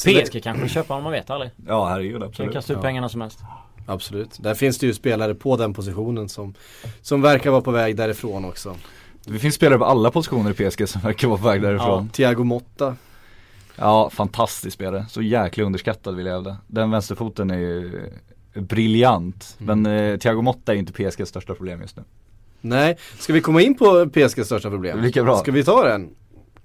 Ja. 0.04 0.24
PSG 0.24 0.42
kanske 0.42 0.68
köper 0.68 0.88
honom, 0.88 1.02
man 1.04 1.12
vet 1.12 1.30
aldrig. 1.30 1.50
Ja 1.66 1.88
herregud 1.88 2.20
Kan 2.20 2.28
absolut. 2.28 2.52
kasta 2.52 2.72
ut 2.72 2.76
Ja. 2.76 2.82
pengarna 2.82 3.08
som 3.08 3.20
helst. 3.20 3.38
Absolut. 3.86 4.38
Där 4.40 4.54
finns 4.54 4.78
det 4.78 4.86
ju 4.86 4.94
spelare 4.94 5.34
på 5.34 5.56
den 5.56 5.74
positionen 5.74 6.28
som, 6.28 6.54
som 7.02 7.22
verkar 7.22 7.50
vara 7.50 7.60
på 7.62 7.70
väg 7.70 7.96
därifrån 7.96 8.44
också. 8.44 8.76
Det 9.24 9.38
finns 9.38 9.54
spelare 9.54 9.78
på 9.78 9.84
alla 9.84 10.10
positioner 10.10 10.50
i 10.50 10.54
PSG 10.70 10.88
som 10.88 11.00
verkar 11.00 11.28
vara 11.28 11.38
på 11.38 11.44
väg 11.48 11.62
därifrån. 11.62 12.08
Thiago 12.08 12.44
Motta. 12.44 12.96
Ja, 13.76 14.10
fantastisk 14.10 14.74
spelare. 14.74 15.06
Så 15.08 15.22
jäkla 15.22 15.64
underskattad 15.64 16.16
vill 16.16 16.26
jag 16.26 16.32
hävda. 16.32 16.56
Den 16.66 16.90
vänsterfoten 16.90 17.50
är 17.50 17.58
ju 17.58 18.10
briljant. 18.54 19.54
Men 19.58 19.86
eh, 19.86 20.16
Thiago 20.18 20.42
Motta 20.42 20.72
är 20.74 20.76
inte 20.76 20.92
PSGs 20.92 21.28
största 21.28 21.54
problem 21.54 21.80
just 21.80 21.96
nu. 21.96 22.02
Nej, 22.60 22.96
ska 23.18 23.32
vi 23.32 23.40
komma 23.40 23.62
in 23.62 23.74
på 23.74 24.08
PSGs 24.08 24.46
största 24.46 24.70
problem? 24.70 25.02
Lika 25.02 25.24
bra. 25.24 25.38
Ska 25.38 25.52
vi 25.52 25.64
ta 25.64 25.88
den? 25.88 26.10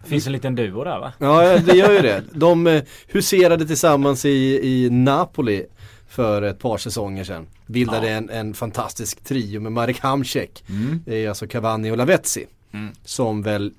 Finns 0.04 0.28
en 0.28 0.34
liten 0.34 0.56
duo 0.56 0.84
där 0.84 1.00
va? 1.00 1.13
Ja, 1.19 1.58
det 1.60 1.78
gör 1.78 1.91
ju 1.91 2.00
det. 2.02 2.24
De 2.34 2.67
eh, 2.67 2.84
huserade 3.08 3.67
tillsammans 3.67 4.26
i, 4.26 4.60
i 4.63 4.89
Napoli 4.89 5.65
för 6.10 6.41
ett 6.41 6.60
par 6.60 6.78
säsonger 6.78 7.24
sedan. 7.24 7.48
Bildade 7.65 8.08
Ja. 8.10 8.13
en, 8.17 8.30
en 8.30 8.54
fantastisk 8.54 9.24
trio 9.24 9.60
med 9.62 9.71
Marek 9.71 10.00
Hamsik. 10.00 10.63
Mm. 10.69 11.00
Det 11.06 11.26
är 11.26 11.30
alltså 11.30 11.48
Cavani 11.48 11.91
och 11.91 11.98
Lavezzi. 11.98 12.45
Mm. 12.71 12.89
Som 13.04 13.41
väl, 13.41 13.74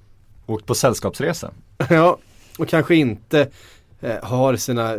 Åkt 0.46 0.66
på 0.66 0.74
sällskapsresa. 0.74 1.50
ja, 1.90 2.18
och 2.58 2.68
kanske 2.68 2.94
inte 2.94 3.48
eh, 4.00 4.16
har 4.22 4.56
sina, 4.56 4.94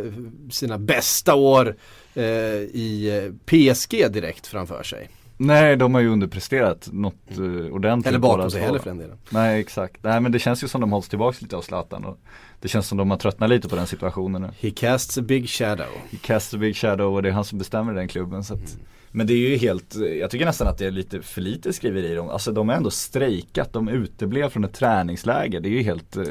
sina 0.50 0.78
bästa 0.78 1.34
år 1.34 1.76
eh, 2.14 2.24
i 2.24 3.22
eh, 3.24 3.32
PSG 3.46 4.12
direkt 4.12 4.46
framför 4.46 4.82
sig. 4.82 5.08
Nej, 5.40 5.76
de 5.76 5.94
har 5.94 6.00
ju 6.00 6.08
underpresterat 6.08 6.88
något 6.92 7.38
uh, 7.38 7.72
ordentligt. 7.72 8.06
Eller 8.06 8.18
bakom 8.18 8.50
sig 8.50 8.62
heller 8.62 8.78
för 8.78 8.90
den 8.90 8.98
delen. 8.98 9.16
Nej, 9.30 9.60
exakt. 9.60 9.96
Nej, 10.02 10.20
men 10.20 10.32
det 10.32 10.38
känns 10.38 10.64
ju 10.64 10.68
som 10.68 10.80
de 10.80 10.92
hålls 10.92 11.08
tillbaka 11.08 11.38
lite 11.40 11.56
av 11.56 11.62
Zlatan. 11.62 12.04
Och 12.04 12.18
det 12.60 12.68
känns 12.68 12.86
som 12.88 12.98
de 12.98 13.10
har 13.10 13.18
tröttnat 13.18 13.50
lite 13.50 13.68
på 13.68 13.76
den 13.76 13.86
situationen 13.86 14.42
nu. 14.42 14.48
He 14.60 14.70
casts 14.70 15.18
a 15.18 15.22
big 15.22 15.48
shadow. 15.48 15.86
He 16.10 16.18
casts 16.22 16.54
a 16.54 16.56
big 16.58 16.76
shadow 16.76 17.14
och 17.14 17.22
det 17.22 17.28
är 17.28 17.32
han 17.32 17.44
som 17.44 17.58
bestämmer 17.58 17.94
den 17.94 18.08
klubben. 18.08 18.44
Så 18.44 18.54
att, 18.54 18.60
Mm. 18.60 18.80
Men 19.10 19.26
det 19.26 19.32
är 19.32 19.48
ju 19.48 19.56
helt, 19.56 19.94
jag 20.20 20.30
tycker 20.30 20.46
nästan 20.46 20.68
att 20.68 20.78
det 20.78 20.86
är 20.86 20.90
lite 20.90 21.22
för 21.22 21.40
lite 21.40 21.72
skriverier 21.72 22.18
om, 22.18 22.28
alltså 22.28 22.52
de 22.52 22.68
har 22.68 22.76
ändå 22.76 22.90
strejkat, 22.90 23.72
de 23.72 23.88
uteblev 23.88 24.48
från 24.48 24.64
ett 24.64 24.74
träningsläger. 24.74 25.60
Det 25.60 25.68
är 25.68 25.70
ju 25.70 25.82
helt 25.82 26.16
eh, 26.16 26.24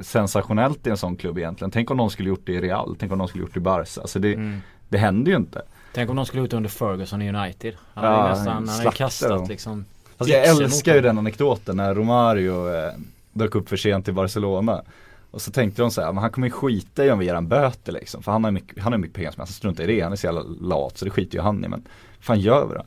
sensationellt 0.00 0.86
i 0.86 0.90
en 0.90 0.96
sån 0.96 1.16
klubb 1.16 1.38
egentligen. 1.38 1.70
Tänk 1.70 1.90
om 1.90 1.96
de 1.96 2.10
skulle 2.10 2.28
gjort 2.28 2.46
det 2.46 2.52
i 2.52 2.60
Real, 2.60 2.96
tänk 2.98 3.12
om 3.12 3.18
de 3.18 3.28
skulle 3.28 3.42
gjort 3.42 3.54
det 3.54 3.58
i 3.58 3.62
Barca. 3.62 4.00
Alltså 4.00 4.18
det, 4.18 4.34
Mm. 4.34 4.58
Det 4.90 4.98
händer 4.98 5.30
ju 5.30 5.36
inte. 5.36 5.62
Tänk 5.94 6.10
om 6.10 6.16
de 6.16 6.26
skulle 6.26 6.42
ut 6.42 6.52
under 6.52 6.70
Ferguson 6.70 7.22
i 7.22 7.28
United. 7.32 7.74
Han 7.94 8.04
Ja, 8.04 8.24
ju 8.24 8.34
nästan, 8.34 8.68
han 8.68 8.92
kastat 8.92 9.28
dem. 9.28 9.48
liksom 9.48 9.84
Alltså 10.16 10.34
jag 10.36 10.46
älskar 10.46 10.94
ju 10.94 11.00
den 11.00 11.18
anekdoten 11.18 11.76
när 11.76 11.94
Romario 11.94 12.74
eh, 12.74 12.92
dök 13.32 13.54
upp 13.54 13.68
för 13.68 13.76
sent 13.76 14.08
i 14.08 14.12
Barcelona. 14.12 14.82
Och 15.30 15.42
så 15.42 15.50
tänkte 15.50 15.82
de 15.82 15.90
så 15.90 16.00
här, 16.00 16.12
men 16.12 16.22
han 16.22 16.30
kommer 16.30 16.46
ju 16.46 16.50
skita 16.50 17.04
i 17.04 17.10
om 17.10 17.18
vi 17.18 17.24
ger 17.26 17.34
han 17.34 17.48
böter 17.48 17.92
liksom. 17.92 18.22
För 18.22 18.32
han 18.32 18.44
har 18.44 18.50
mycket, 18.50 18.82
han 18.82 18.92
har 18.92 18.98
mycket 18.98 19.16
pengar 19.16 19.30
som 19.30 19.40
han 19.40 19.46
struntar 19.46 19.84
i 19.84 19.86
det, 19.86 20.00
han 20.00 20.12
är 20.12 20.16
så 20.16 20.26
jävla 20.26 20.42
lat 20.60 20.98
så 20.98 21.04
det 21.04 21.10
skiter 21.10 21.36
ju 21.38 21.42
han 21.42 21.64
i. 21.64 21.68
Men 21.68 21.82
fan 22.20 22.40
gör 22.40 22.66
vi 22.66 22.74
då? 22.74 22.84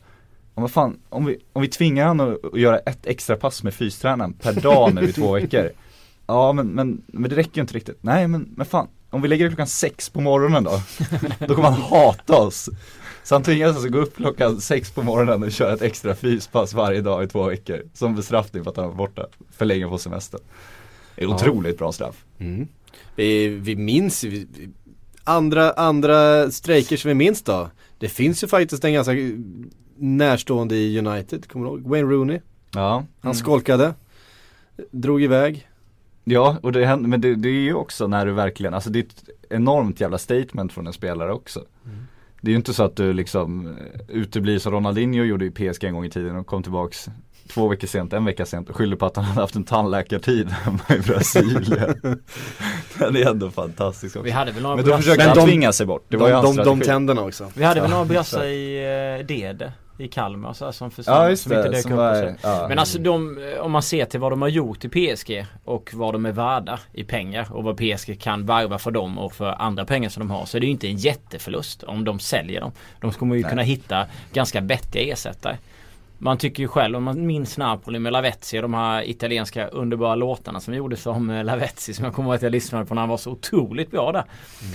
Om, 0.54 0.62
vad 0.62 0.72
fan, 0.72 1.00
om, 1.10 1.26
vi, 1.26 1.38
om 1.54 1.62
vi 1.62 1.68
tvingar 1.68 2.06
han 2.08 2.20
att, 2.20 2.46
att 2.54 2.60
göra 2.60 2.78
ett 2.80 3.06
extra 3.06 3.36
pass 3.36 3.64
med 3.64 3.74
fystränaren 3.74 4.34
per 4.34 4.54
dag 4.54 4.94
nu 4.94 5.02
i 5.04 5.14
två 5.14 5.32
veckor. 5.32 5.70
Ja 6.26 6.54
men, 6.54 6.68
men, 6.68 7.02
men 7.08 7.30
det 7.30 7.36
räcker 7.36 7.56
ju 7.58 7.62
inte 7.62 7.74
riktigt. 7.74 7.98
Nej 8.02 8.28
men, 8.28 8.50
men 8.56 8.66
fan, 8.66 8.88
om 9.14 9.22
vi 9.22 9.28
lägger 9.28 9.46
det 9.46 9.50
klockan 9.50 9.68
sex 9.68 10.10
på 10.10 10.22
morgonen 10.22 10.64
då? 10.64 10.82
Då 11.48 11.56
kommer 11.56 11.70
han 11.70 11.82
hata 11.82 12.38
oss. 12.38 12.70
Så 13.24 13.36
han 13.36 13.44
tvingas 13.44 13.76
alltså 13.76 13.90
gå 13.90 13.98
upp 14.00 14.16
klockan 14.16 14.62
sex 14.62 14.92
på 14.92 15.04
morgonen 15.04 15.44
och 15.44 15.52
köra 15.52 15.74
ett 15.74 15.82
extra 15.82 16.16
fyspass 16.16 16.74
varje 16.74 17.02
dag 17.02 17.24
i 17.24 17.28
två 17.28 17.44
veckor. 17.44 17.82
Som 17.94 18.16
bestraffning 18.16 18.64
för 18.64 18.72
att 18.72 18.78
han 18.78 18.88
var 18.88 18.96
borta 18.96 19.26
för 19.52 19.66
länge 19.66 19.88
på 19.88 19.98
semester. 19.98 20.40
Det 21.16 21.24
är 21.24 21.28
otroligt 21.28 21.78
bra 21.78 21.92
straff. 21.92 22.26
Mm. 22.40 22.68
Vi, 23.16 23.48
vi 23.48 23.76
minns 23.76 24.24
vi- 24.24 24.48
andra, 25.24 25.72
andra 25.72 26.52
strejker 26.52 26.98
som 26.98 27.08
vi 27.10 27.16
minns 27.16 27.42
då. 27.42 27.70
Det 27.98 28.10
finns 28.10 28.44
ju 28.44 28.48
faktiskt 28.48 28.84
en 28.84 28.94
ganska 28.94 29.14
närstående 29.98 30.76
i 30.76 31.00
United, 31.00 31.48
kommer 31.48 31.66
du 31.66 31.72
ihåg? 31.72 31.88
Wayne 31.88 32.08
Rooney. 32.12 32.40
Ja. 32.72 33.06
Han 33.22 33.36
skolkade, 33.36 33.94
drog 34.92 35.24
iväg. 35.24 35.68
Ja, 36.24 36.58
och 36.62 36.72
det 36.72 36.86
händer, 36.86 37.10
men 37.10 37.22
det, 37.22 37.36
det 37.36 37.50
är 37.50 37.62
ju 37.62 37.74
också 37.74 38.08
när 38.08 38.26
du 38.26 38.32
verkligen, 38.32 38.74
alltså 38.74 38.90
det 38.90 39.00
är 39.00 39.04
ett 39.04 39.24
enormt 39.50 40.02
jävla 40.02 40.18
statement 40.18 40.74
från 40.74 40.88
en 40.88 40.94
spelare 40.94 41.34
också. 41.34 41.64
Det 42.42 42.50
är 42.50 42.52
ju 42.52 42.58
inte 42.58 42.74
så 42.74 42.84
att 42.84 42.96
du 42.96 43.14
liksom 43.14 43.68
eh, 43.68 43.74
uteblir 44.08 44.60
som 44.60 44.72
Ronaldinho 44.72 45.24
gjorde 45.24 45.46
i 45.46 45.52
PSG 45.52 45.84
en 45.84 45.94
gång 45.94 46.06
i 46.06 46.10
tiden 46.10 46.36
och 46.36 46.48
kom 46.48 46.64
tillbaks 46.64 47.10
två 47.48 47.68
veckor 47.68 47.88
sent, 47.88 48.14
en 48.14 48.26
vecka 48.26 48.46
sent 48.46 48.70
och 48.70 48.76
skyller 48.76 48.96
på 48.96 49.06
att 49.06 49.16
han 49.16 49.26
hade 49.26 49.42
haft 49.42 49.56
en 49.56 49.64
tandläkartid 49.64 50.50
hemma 50.50 50.80
i 50.90 51.00
Brasilien. 51.00 51.96
Den 53.00 53.16
är 53.16 53.30
ändå 53.30 53.52
fantastisk 53.52 54.16
också. 54.16 54.24
Vi 54.26 54.32
hade 54.32 54.52
väl 54.52 54.64
några 54.64 54.76
Men 54.76 54.86
då 54.86 54.98
försökte 54.98 55.18
Men 55.18 55.28
han 55.28 55.38
de- 55.38 55.46
tvinga 55.46 55.72
sig 55.72 55.86
bort. 55.86 56.06
Det 56.08 56.18
var 56.18 56.28
de, 56.28 56.32
ju 56.32 56.36
hans 56.36 56.58
de, 56.58 56.64
de 56.64 56.80
tänderna 56.80 57.22
också. 57.22 57.52
Vi 57.56 57.64
hade 57.64 57.82
väl 57.82 57.90
några 57.90 58.06
brassar 58.06 58.46
i 58.46 59.20
uh, 59.20 59.26
Dede 59.26 59.74
i 59.98 60.08
Kalmar 60.08 60.54
så 60.54 60.66
här, 60.66 60.72
som 60.72 60.92
försvann, 60.92 61.30
Ja 61.30 61.36
som 61.36 61.52
inte 61.52 61.64
det, 61.64 61.70
dök 61.70 61.82
som 61.82 61.92
upp 61.92 61.98
var, 61.98 62.36
ja. 62.42 62.66
Men 62.70 62.80
alltså 62.80 63.00
de, 63.00 63.40
om 63.60 63.72
man 63.72 63.84
ser 63.84 64.06
till 64.06 64.20
vad 64.20 64.32
de 64.32 64.42
har 64.42 64.50
gjort 64.50 64.86
i 64.86 65.16
PSG 65.16 65.46
och 65.64 65.90
vad 65.94 66.14
de 66.14 66.26
är 66.26 66.32
värda 66.32 66.80
i 66.94 67.04
pengar 67.04 67.48
och 67.52 67.64
vad 67.64 67.78
PSG 67.78 68.22
kan 68.22 68.46
varva 68.46 68.80
för 68.80 68.92
dem 68.92 69.18
och 69.18 69.34
för 69.34 69.62
andra 69.62 69.86
pengar 69.86 70.10
som 70.10 70.28
de 70.28 70.32
har 70.32 70.46
så 70.46 70.58
är 70.58 70.62
det 70.62 70.66
ju 70.66 70.72
inte 70.72 70.88
en 70.88 70.98
jätteförlust 70.98 71.84
om 71.84 72.04
de 72.04 72.20
säljer 72.20 72.62
dem. 72.62 72.72
De 73.02 73.12
kommer 73.12 73.36
ju 73.36 73.42
Nej. 73.42 73.50
kunna 73.50 73.62
hitta 73.62 74.06
ganska 74.34 74.62
vettiga 74.62 75.14
ersättare. 75.14 75.58
Man 76.18 76.38
tycker 76.38 76.64
ju 76.64 76.68
själv 76.68 76.96
om 76.96 77.04
man 77.04 77.26
minns 77.26 77.58
Napoli 77.58 78.00
med 78.00 78.14
Lavezzi 78.14 78.58
och 78.58 78.62
de 78.62 78.74
här 78.74 79.10
italienska 79.10 79.68
underbara 79.68 80.16
låtarna 80.16 80.60
som 80.60 80.74
gjordes 80.74 81.06
om 81.06 81.30
eh, 81.30 81.44
Lavezzi 81.44 81.94
som 81.94 82.06
jag 82.06 82.14
kommer 82.14 82.30
ihåg 82.30 82.36
att 82.36 82.42
jag 82.42 82.52
lyssnade 82.52 82.86
på 82.86 82.94
när 82.94 83.02
han 83.02 83.10
var 83.10 83.18
så 83.18 83.32
otroligt 83.32 83.92
bra 83.92 84.12
där. 84.12 84.24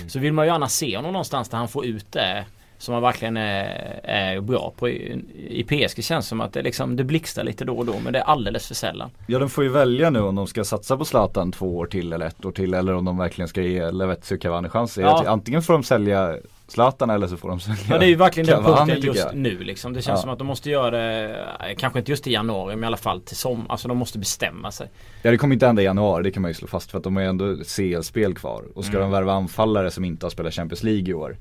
Så 0.07 0.19
vill 0.19 0.33
man 0.33 0.45
ju 0.45 0.51
gärna 0.51 0.67
se 0.67 0.95
honom 0.95 1.13
någonstans 1.13 1.49
där 1.49 1.57
han 1.57 1.67
får 1.67 1.85
ut 1.85 2.11
det 2.11 2.45
som 2.79 2.93
han 2.93 3.03
verkligen 3.03 3.37
är, 3.37 3.99
är 4.03 4.41
bra 4.41 4.73
på. 4.77 4.89
I, 4.89 5.23
I 5.49 5.63
PSG 5.63 6.03
känns 6.03 6.27
som 6.27 6.41
att 6.41 6.53
det, 6.53 6.61
liksom, 6.61 6.95
det 6.95 7.03
blixtrar 7.03 7.43
lite 7.43 7.65
då 7.65 7.77
och 7.77 7.85
då 7.85 7.93
men 8.03 8.13
det 8.13 8.19
är 8.19 8.23
alldeles 8.23 8.67
för 8.67 8.75
sällan. 8.75 9.09
Ja 9.27 9.39
de 9.39 9.49
får 9.49 9.63
ju 9.63 9.69
välja 9.69 10.09
nu 10.09 10.19
om 10.19 10.35
de 10.35 10.47
ska 10.47 10.63
satsa 10.63 10.97
på 10.97 11.05
Zlatan 11.05 11.51
två 11.51 11.77
år 11.77 11.85
till 11.85 12.13
eller 12.13 12.25
ett 12.25 12.45
år 12.45 12.51
till 12.51 12.73
eller 12.73 12.93
om 12.95 13.05
de 13.05 13.17
verkligen 13.17 13.47
ska 13.47 13.61
ge 13.61 13.91
Lavetzi 13.91 14.35
och 14.35 14.41
Cavani 14.41 14.69
chanser. 14.69 15.01
Ja. 15.01 15.23
Antingen 15.27 15.61
får 15.61 15.73
de 15.73 15.83
sälja 15.83 16.35
Zlatan 16.67 17.09
eller 17.09 17.27
så 17.27 17.37
får 17.37 17.49
de 17.49 17.59
sälja 17.59 17.79
Ja 17.89 17.97
det 17.97 18.05
är 18.05 18.09
ju 18.09 18.15
verkligen 18.15 18.47
den 18.47 18.63
punkten 18.63 19.01
just 19.01 19.19
jag. 19.19 19.35
nu 19.35 19.57
liksom. 19.59 19.93
Det 19.93 20.01
känns 20.01 20.17
Ja. 20.17 20.21
som 20.21 20.29
att 20.29 20.37
de 20.37 20.47
måste 20.47 20.69
göra 20.69 20.91
det, 20.97 21.29
eh, 21.69 21.75
kanske 21.77 21.99
inte 21.99 22.11
just 22.11 22.27
i 22.27 22.31
januari 22.31 22.75
men 22.75 22.83
i 22.83 22.87
alla 22.87 22.97
fall 22.97 23.21
till 23.21 23.35
sommar. 23.37 23.65
Alltså 23.69 23.87
de 23.87 23.97
måste 23.97 24.19
bestämma 24.19 24.71
sig. 24.71 24.89
Ja 25.21 25.31
det 25.31 25.37
kommer 25.37 25.53
inte 25.55 25.65
hända 25.65 25.81
i 25.81 25.85
januari, 25.85 26.23
det 26.23 26.31
kan 26.31 26.41
man 26.41 26.49
ju 26.51 26.55
slå 26.55 26.67
fast 26.67 26.91
för 26.91 26.97
att 26.97 27.03
de 27.03 27.15
har 27.15 27.23
ju 27.23 27.29
ändå 27.29 27.55
CL-spel 27.55 28.33
kvar. 28.35 28.63
Och 28.75 28.85
ska 28.85 28.97
Mm. 28.97 29.01
de 29.01 29.11
värva 29.11 29.33
anfallare 29.33 29.91
som 29.91 30.05
inte 30.05 30.25
har 30.25 30.31
spelat 30.31 30.53
Champions 30.53 30.83
League 30.83 31.09
i 31.09 31.13
år. 31.13 31.37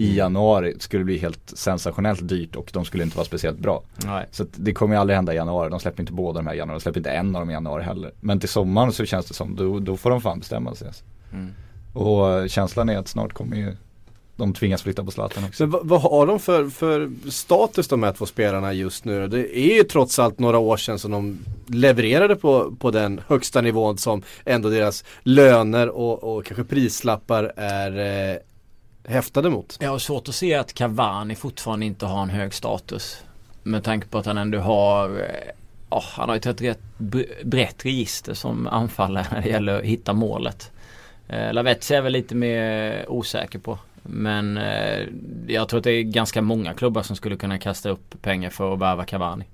I 0.00 0.16
januari 0.16 0.74
skulle 0.78 1.04
bli 1.04 1.18
helt 1.18 1.52
sensationellt 1.56 2.28
dyrt 2.28 2.56
och 2.56 2.70
de 2.72 2.84
skulle 2.84 3.02
inte 3.02 3.16
vara 3.16 3.24
speciellt 3.24 3.58
bra. 3.58 3.82
Nej. 4.04 4.26
Så 4.30 4.42
att 4.42 4.48
det 4.52 4.72
kommer 4.72 4.94
ju 4.94 5.00
aldrig 5.00 5.16
hända 5.16 5.32
i 5.32 5.36
januari, 5.36 5.70
de 5.70 5.80
släpper 5.80 6.00
inte 6.02 6.12
båda 6.12 6.38
de 6.38 6.46
här 6.46 6.54
i 6.54 6.58
januari, 6.58 6.78
de 6.78 6.82
släpper 6.82 7.00
inte 7.00 7.10
en 7.10 7.36
av 7.36 7.42
dem 7.42 7.50
i 7.50 7.52
januari 7.52 7.82
heller. 7.82 8.12
Men 8.20 8.40
till 8.40 8.48
sommaren 8.48 8.92
så 8.92 9.04
känns 9.04 9.26
det 9.26 9.34
som, 9.34 9.56
då, 9.56 9.78
då 9.78 9.96
får 9.96 10.10
de 10.10 10.20
fan 10.20 10.38
bestämma 10.38 10.74
sig. 10.74 10.86
Alltså. 10.86 11.04
Mm. 11.32 11.52
Och 11.92 12.30
eh, 12.30 12.46
känslan 12.46 12.88
är 12.88 12.98
att 12.98 13.08
snart 13.08 13.32
kommer 13.32 13.56
ju 13.56 13.76
de 14.40 14.54
tvingas 14.54 14.82
flytta 14.82 15.04
på 15.04 15.10
Zlatan 15.10 15.44
också. 15.44 15.56
Så 15.70 15.80
vad, 15.82 16.00
har 16.00 16.26
de 16.26 16.38
för, 16.38 16.68
för 16.68 17.10
status 17.30 17.88
de 17.88 18.02
här 18.02 18.12
två 18.12 18.26
spelarna 18.26 18.72
just 18.72 19.04
nu? 19.04 19.28
Det 19.28 19.58
är 19.58 19.76
ju 19.76 19.82
trots 19.82 20.18
allt 20.18 20.38
några 20.38 20.58
år 20.58 20.76
sedan 20.76 20.98
som 20.98 21.10
de 21.10 21.38
levererade 21.66 22.36
på, 22.36 22.76
på 22.78 22.90
den 22.90 23.20
högsta 23.26 23.60
nivån 23.60 23.98
som 23.98 24.22
ändå 24.44 24.68
deras 24.68 25.04
löner 25.22 25.88
och, 25.88 26.36
och 26.36 26.44
kanske 26.44 26.64
prislappar 26.64 27.52
är 27.56 27.98
eh, 28.30 28.36
häftade 29.04 29.50
mot. 29.50 29.76
Jag 29.80 29.90
har 29.90 29.98
svårt 29.98 30.28
att 30.28 30.34
se 30.34 30.54
att 30.54 30.74
Cavani 30.74 31.34
fortfarande 31.34 31.86
inte 31.86 32.06
har 32.06 32.22
en 32.22 32.30
hög 32.30 32.54
status. 32.54 33.24
Med 33.62 33.84
tanke 33.84 34.06
på 34.06 34.18
att 34.18 34.26
han 34.26 34.38
ändå 34.38 34.58
har 34.58 35.30
Oh, 35.90 36.04
han 36.12 36.28
har 36.28 36.36
ju 36.36 36.50
ett 36.50 36.62
rätt 36.62 36.98
brett 37.44 37.84
register 37.84 38.34
som 38.34 38.66
anfallare 38.66 39.26
när 39.30 39.42
det 39.42 39.48
gäller 39.48 39.78
att 39.78 39.84
hitta 39.84 40.12
målet. 40.12 40.70
Eh, 41.28 41.52
Lavetzi 41.52 41.94
är 41.94 42.00
väl 42.00 42.12
lite 42.12 42.34
mer 42.34 43.04
osäker 43.08 43.58
på. 43.58 43.78
Men 44.02 44.56
eh, 44.56 45.06
jag 45.46 45.68
tror 45.68 45.78
att 45.78 45.84
det 45.84 45.92
är 45.92 46.02
ganska 46.02 46.42
många 46.42 46.74
klubbar 46.74 47.02
som 47.02 47.16
skulle 47.16 47.36
kunna 47.36 47.58
kasta 47.58 47.88
upp 47.90 48.22
pengar 48.22 48.50
för 48.50 48.72
att 48.74 48.78
värva 48.78 49.04
Cavani. 49.04 49.44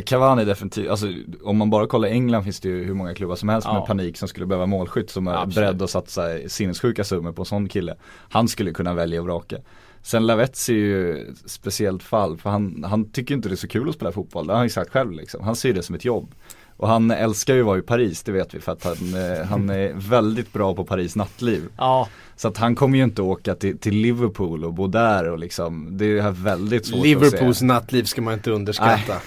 Cavani 0.00 0.44
definitivt, 0.44 0.90
alltså 0.90 1.06
om 1.42 1.56
man 1.56 1.70
bara 1.70 1.86
kollar 1.86 2.08
England 2.08 2.44
finns 2.44 2.60
det 2.60 2.68
ju 2.68 2.84
hur 2.84 2.94
många 2.94 3.14
klubbar 3.14 3.36
som 3.36 3.48
helst 3.48 3.68
Ja. 3.70 3.74
med 3.78 3.86
panik 3.86 4.16
som 4.16 4.28
skulle 4.28 4.46
behöva 4.46 4.66
målskytt 4.66 5.10
som 5.10 5.26
är 5.28 5.32
Absolut. 5.32 5.54
beredd 5.54 5.82
att 5.82 5.90
satsa 5.90 6.22
sinnessjuka 6.48 7.04
summor 7.04 7.32
på 7.32 7.42
en 7.42 7.46
sån 7.46 7.68
kille. 7.68 7.94
Han 8.28 8.48
skulle 8.48 8.72
kunna 8.72 8.94
välja 8.94 9.20
och 9.20 9.26
vraka. 9.26 9.56
Sen 10.02 10.26
Lavetzi 10.26 10.72
är 10.72 10.76
ju 10.76 11.28
ett 11.28 11.50
speciellt 11.50 12.02
fall 12.02 12.36
för 12.38 12.50
han, 12.50 12.84
han 12.88 13.10
tycker 13.10 13.34
inte 13.34 13.48
det 13.48 13.54
är 13.54 13.56
så 13.56 13.68
kul 13.68 13.88
att 13.88 13.94
spela 13.94 14.12
fotboll, 14.12 14.46
det 14.46 14.52
har 14.52 14.58
han 14.58 14.66
ju 14.66 14.70
sagt 14.70 14.90
själv 14.92 15.12
liksom. 15.12 15.44
Han 15.44 15.56
ser 15.56 15.74
det 15.74 15.82
som 15.82 15.94
ett 15.94 16.04
jobb. 16.04 16.34
Och 16.78 16.88
han 16.88 17.10
älskar 17.10 17.54
ju 17.54 17.60
att 17.60 17.66
vara 17.66 17.78
i 17.78 17.82
Paris, 17.82 18.22
det 18.22 18.32
vet 18.32 18.54
vi 18.54 18.60
för 18.60 18.72
att 18.72 18.84
han, 18.84 18.96
eh, 19.14 19.46
han 19.46 19.70
är 19.70 19.92
väldigt 19.94 20.52
bra 20.52 20.74
på 20.74 20.84
Paris 20.84 21.16
nattliv. 21.16 21.62
Ja, 21.76 22.08
Så 22.38 22.48
att 22.48 22.56
han 22.56 22.74
kommer 22.74 22.98
ju 22.98 23.04
inte 23.04 23.22
åka 23.22 23.54
till, 23.54 23.78
till 23.78 23.94
Liverpool 23.96 24.64
och 24.64 24.74
bo 24.74 24.86
där 24.86 25.28
och 25.30 25.38
liksom, 25.38 25.88
det 25.98 26.18
är 26.18 26.30
väldigt 26.30 26.86
svårt 26.86 26.98
att 26.98 27.04
Liverpools 27.06 27.58
se. 27.58 27.64
nattliv 27.64 28.04
ska 28.04 28.22
man 28.22 28.34
inte 28.34 28.50
underskatta. 28.50 29.14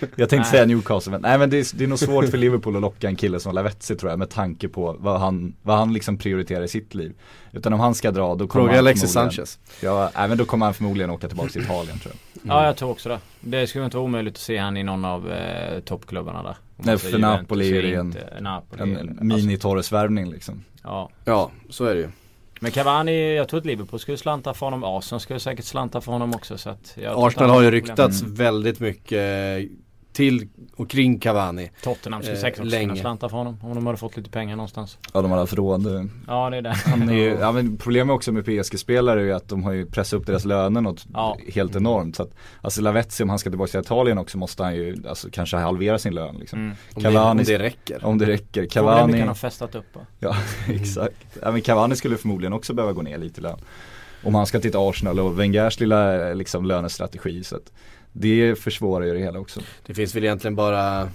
Jag 0.00 0.28
tänkte 0.28 0.36
Nej. 0.36 0.44
säga 0.44 0.66
Newcastle 0.66 1.10
men 1.12 1.20
nej 1.20 1.38
men 1.38 1.50
det 1.50 1.58
är, 1.58 1.76
det 1.78 1.84
är 1.84 1.88
nog 1.88 1.98
svårt 1.98 2.28
för 2.28 2.38
Liverpool 2.38 2.76
att 2.76 2.82
locka 2.82 3.08
en 3.08 3.16
kille 3.16 3.40
som 3.40 3.54
Lavetzi 3.54 3.96
tror 3.96 4.10
jag 4.12 4.18
med 4.18 4.30
tanke 4.30 4.68
på 4.68 4.96
vad 4.98 5.20
han, 5.20 5.54
vad 5.62 5.78
han 5.78 5.92
liksom 5.92 6.18
prioriterar 6.18 6.64
i 6.64 6.68
sitt 6.68 6.94
liv. 6.94 7.12
Utan 7.52 7.72
om 7.72 7.80
han 7.80 7.94
ska 7.94 8.10
dra 8.10 8.34
då 8.34 8.46
kommer 8.46 8.64
Fråga 8.64 8.70
han 8.72 8.78
Alexis 8.78 9.12
förmodligen- 9.12 9.46
Sanchez. 9.46 9.58
Ja, 9.82 10.10
men 10.28 10.38
då 10.38 10.44
kommer 10.44 10.66
han 10.66 10.74
förmodligen 10.74 11.10
åka 11.10 11.28
tillbaka 11.28 11.50
till 11.50 11.62
Italien 11.62 11.98
tror 11.98 12.14
jag. 12.42 12.52
ja 12.56 12.66
jag 12.66 12.76
tror 12.76 12.90
också 12.90 13.08
det. 13.08 13.18
Det 13.40 13.66
skulle 13.66 13.84
inte 13.84 13.96
vara 13.96 14.04
omöjligt 14.04 14.34
att 14.34 14.40
se 14.40 14.56
han 14.58 14.76
i 14.76 14.82
någon 14.82 15.04
av 15.04 15.30
eh, 15.32 15.80
toppklubbarna 15.80 16.42
där. 16.42 16.56
Nej 16.76 16.98
för 16.98 17.06
Juventus 17.08 17.20
Napoli 17.40 17.78
är 17.78 17.82
det 17.82 17.94
en, 17.94 18.16
en 18.78 19.18
mini-Torres-värvning 19.28 20.30
liksom. 20.30 20.64
Ja. 20.82 21.10
Ja, 21.24 21.50
så 21.70 21.84
är 21.84 21.94
det 21.94 22.00
ju. 22.00 22.08
Men 22.60 22.70
Cavani, 22.72 23.36
jag 23.36 23.48
tror 23.48 23.60
att 23.60 23.66
Liverpool 23.66 24.00
skulle 24.00 24.16
slanta 24.16 24.54
för 24.54 24.66
honom. 24.66 24.84
Arsenal 24.84 25.20
skulle 25.20 25.40
säkert 25.40 25.64
slanta 25.64 26.00
för 26.00 26.12
honom 26.12 26.34
också. 26.34 26.58
Så 26.58 26.70
att 26.70 26.98
Arsenal 27.06 27.50
har 27.50 27.62
ju 27.62 27.70
ryktats 27.70 28.22
Mm. 28.22 28.34
väldigt 28.34 28.80
mycket 28.80 29.58
till 30.12 30.48
och 30.76 30.90
kring 30.90 31.20
Cavani. 31.20 31.70
Tottenham 31.82 32.22
skulle 32.22 32.36
eh, 32.36 32.40
säkert 32.40 32.60
också 32.60 32.76
kunna 32.78 32.96
slanta 32.96 33.28
för 33.28 33.36
honom. 33.36 33.58
Om 33.62 33.74
de 33.74 33.86
hade 33.86 33.98
fått 33.98 34.16
lite 34.16 34.30
pengar 34.30 34.56
någonstans. 34.56 34.98
Ja 35.14 35.22
de 35.22 35.30
har 35.30 35.38
haft 35.38 35.52
råd. 35.52 36.08
Ja 36.26 36.50
det 36.50 36.56
är 36.56 36.62
det. 36.62 36.72
Han 36.86 37.08
är 37.08 37.14
ju, 37.14 37.36
ja, 37.40 37.52
men 37.52 37.76
problemet 37.76 38.14
också 38.14 38.32
med 38.32 38.44
PSG-spelare 38.44 39.20
är 39.20 39.24
ju 39.24 39.32
att 39.32 39.48
de 39.48 39.62
har 39.64 39.72
ju 39.72 39.86
pressat 39.86 40.20
upp 40.20 40.26
deras 40.26 40.44
löner 40.44 40.80
något 40.80 41.06
Ja. 41.12 41.36
helt 41.54 41.76
enormt. 41.76 42.16
Så 42.16 42.22
att, 42.22 42.34
alltså 42.60 42.82
Lavezzi 42.82 43.22
om 43.22 43.28
han 43.28 43.38
ska 43.38 43.50
tillbaka 43.50 43.70
till 43.70 43.80
Italien 43.80 44.18
också 44.18 44.38
måste 44.38 44.62
han 44.62 44.74
ju 44.76 44.96
alltså, 45.08 45.28
kanske 45.32 45.56
halvera 45.56 45.98
sin 45.98 46.14
lön 46.14 46.36
liksom. 46.38 46.58
Mm. 46.58 46.70
Om, 46.94 47.02
det, 47.02 47.08
om 47.08 47.14
Cavani, 47.14 47.42
det 47.42 47.58
räcker. 47.58 48.04
om 48.04 48.18
det 48.18 48.26
räcker. 48.26 48.66
Cavani, 48.66 49.18
han 49.18 49.28
har 49.28 49.34
festat 49.34 49.74
upp 49.74 49.94
va? 49.96 50.00
ja 50.18 50.36
exakt. 50.68 51.16
Ja, 51.42 51.50
men 51.50 51.60
Cavani 51.62 51.96
skulle 51.96 52.16
förmodligen 52.16 52.52
också 52.52 52.74
behöva 52.74 52.92
gå 52.92 53.02
ner 53.02 53.18
lite 53.18 53.40
i 53.40 53.42
lön. 53.42 53.58
Om 54.22 54.34
han 54.34 54.46
ska 54.46 54.60
titta 54.60 54.78
Arsenal 54.78 55.20
och 55.20 55.40
Wengers 55.40 55.80
lilla 55.80 56.32
liksom, 56.32 56.64
lönestrategi. 56.64 57.44
Så 57.44 57.56
att 57.56 57.72
det 58.12 58.58
försvårar 58.58 59.06
ju 59.06 59.12
det 59.14 59.18
hela 59.20 59.38
också. 59.38 59.60
Det 59.86 59.94
finns 59.94 60.14
väl 60.16 60.24
egentligen 60.24 60.54
bara 60.56 61.08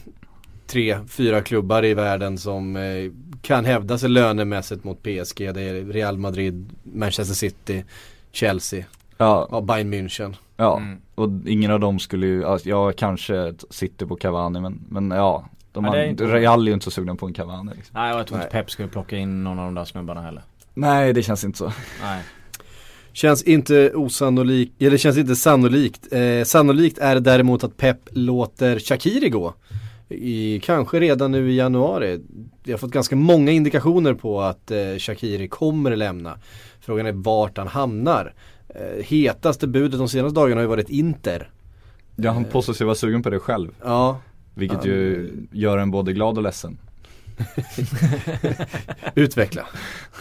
tre, 0.67 0.97
fyra 1.07 1.41
klubbar 1.41 1.85
i 1.85 1.93
världen 1.93 2.37
som 2.37 2.75
eh, 2.75 3.11
kan 3.41 3.65
hävda 3.65 3.97
sig 3.97 4.09
lönemässigt 4.09 4.83
mot 4.83 5.03
PSG. 5.03 5.53
Det 5.53 5.61
är 5.61 5.85
Real 5.85 6.17
Madrid, 6.17 6.69
Manchester 6.83 7.35
City, 7.35 7.83
Chelsea, 8.31 8.85
Ja, 9.17 9.47
ja, 9.51 9.61
Bayern 9.61 9.93
München. 9.93 10.35
ja. 10.57 10.77
Mm. 10.77 11.01
och 11.15 11.29
ingen 11.45 11.71
av 11.71 11.79
dem 11.79 11.99
skulle 11.99 12.25
ju, 12.27 12.45
alltså, 12.45 12.69
jag 12.69 12.95
kanske 12.95 13.53
sitter 13.69 14.05
på 14.05 14.15
Cavani 14.15 14.59
men, 14.61 14.85
men 14.89 15.11
ja. 15.11 15.49
De 15.71 15.85
Ja, 15.85 15.95
är 15.95 16.05
inte- 16.05 16.23
Real 16.25 16.61
är 16.61 16.67
ju 16.67 16.73
inte 16.73 16.83
så 16.83 16.91
sugna 16.91 17.15
på 17.15 17.25
en 17.25 17.33
Cavani 17.33 17.71
liksom. 17.75 17.91
Nej 17.99 18.13
och 18.13 18.19
jag 18.19 18.27
tror 18.27 18.39
inte. 18.39 18.51
Pep 18.51 18.71
skulle 18.71 18.87
plocka 18.87 19.17
in 19.17 19.43
någon 19.43 19.59
av 19.59 19.65
de 19.65 19.75
där 19.75 19.85
snubbarna 19.85 20.21
heller. 20.21 20.43
Nej 20.73 21.13
det 21.13 21.23
känns 21.23 21.43
inte 21.43 21.57
så. 21.57 21.71
Nej. 22.01 22.23
Känns 23.13 23.43
inte 23.43 23.91
osannolikt, 23.95 24.81
eller 24.81 24.97
känns 24.97 25.17
inte 25.17 25.35
sannolikt. 25.35 26.13
Eh, 26.13 26.43
sannolikt 26.43 26.97
är 26.97 27.19
däremot 27.19 27.63
att 27.63 27.77
Pep 27.77 27.97
låter 28.11 28.79
Shakiri 28.79 29.29
gå. 29.29 29.53
I, 30.09 30.59
kanske 30.63 30.99
redan 30.99 31.31
nu 31.31 31.51
i 31.51 31.55
januari. 31.55 32.19
Vi 32.63 32.71
har 32.71 32.79
fått 32.79 32.91
ganska 32.91 33.15
många 33.15 33.51
indikationer 33.51 34.13
på 34.13 34.41
att 34.41 34.71
eh, 34.71 34.77
Shakiri 34.97 35.47
kommer 35.47 35.95
lämna. 35.95 36.37
Frågan 36.81 37.05
är 37.05 37.11
vart 37.11 37.57
han 37.57 37.67
hamnar. 37.67 38.33
Eh, 38.69 39.03
hetaste 39.05 39.67
budet 39.67 39.99
de 39.99 40.09
senaste 40.09 40.39
dagarna 40.39 40.55
har 40.55 40.63
ju 40.63 40.67
varit 40.69 40.89
Inter. 40.89 41.49
Ja 42.15 42.31
han 42.31 42.45
påstår 42.45 42.73
sig 42.73 42.85
vara 42.85 42.95
sugen 42.95 43.23
på 43.23 43.29
det 43.29 43.39
själv. 43.39 43.71
Ja, 43.83 44.19
Vilket 44.55 44.77
Han- 44.77 44.87
ju 44.87 45.29
gör 45.51 45.77
en 45.77 45.91
både 45.91 46.13
glad 46.13 46.37
och 46.37 46.43
ledsen. 46.43 46.77
utveckla. 49.15 49.67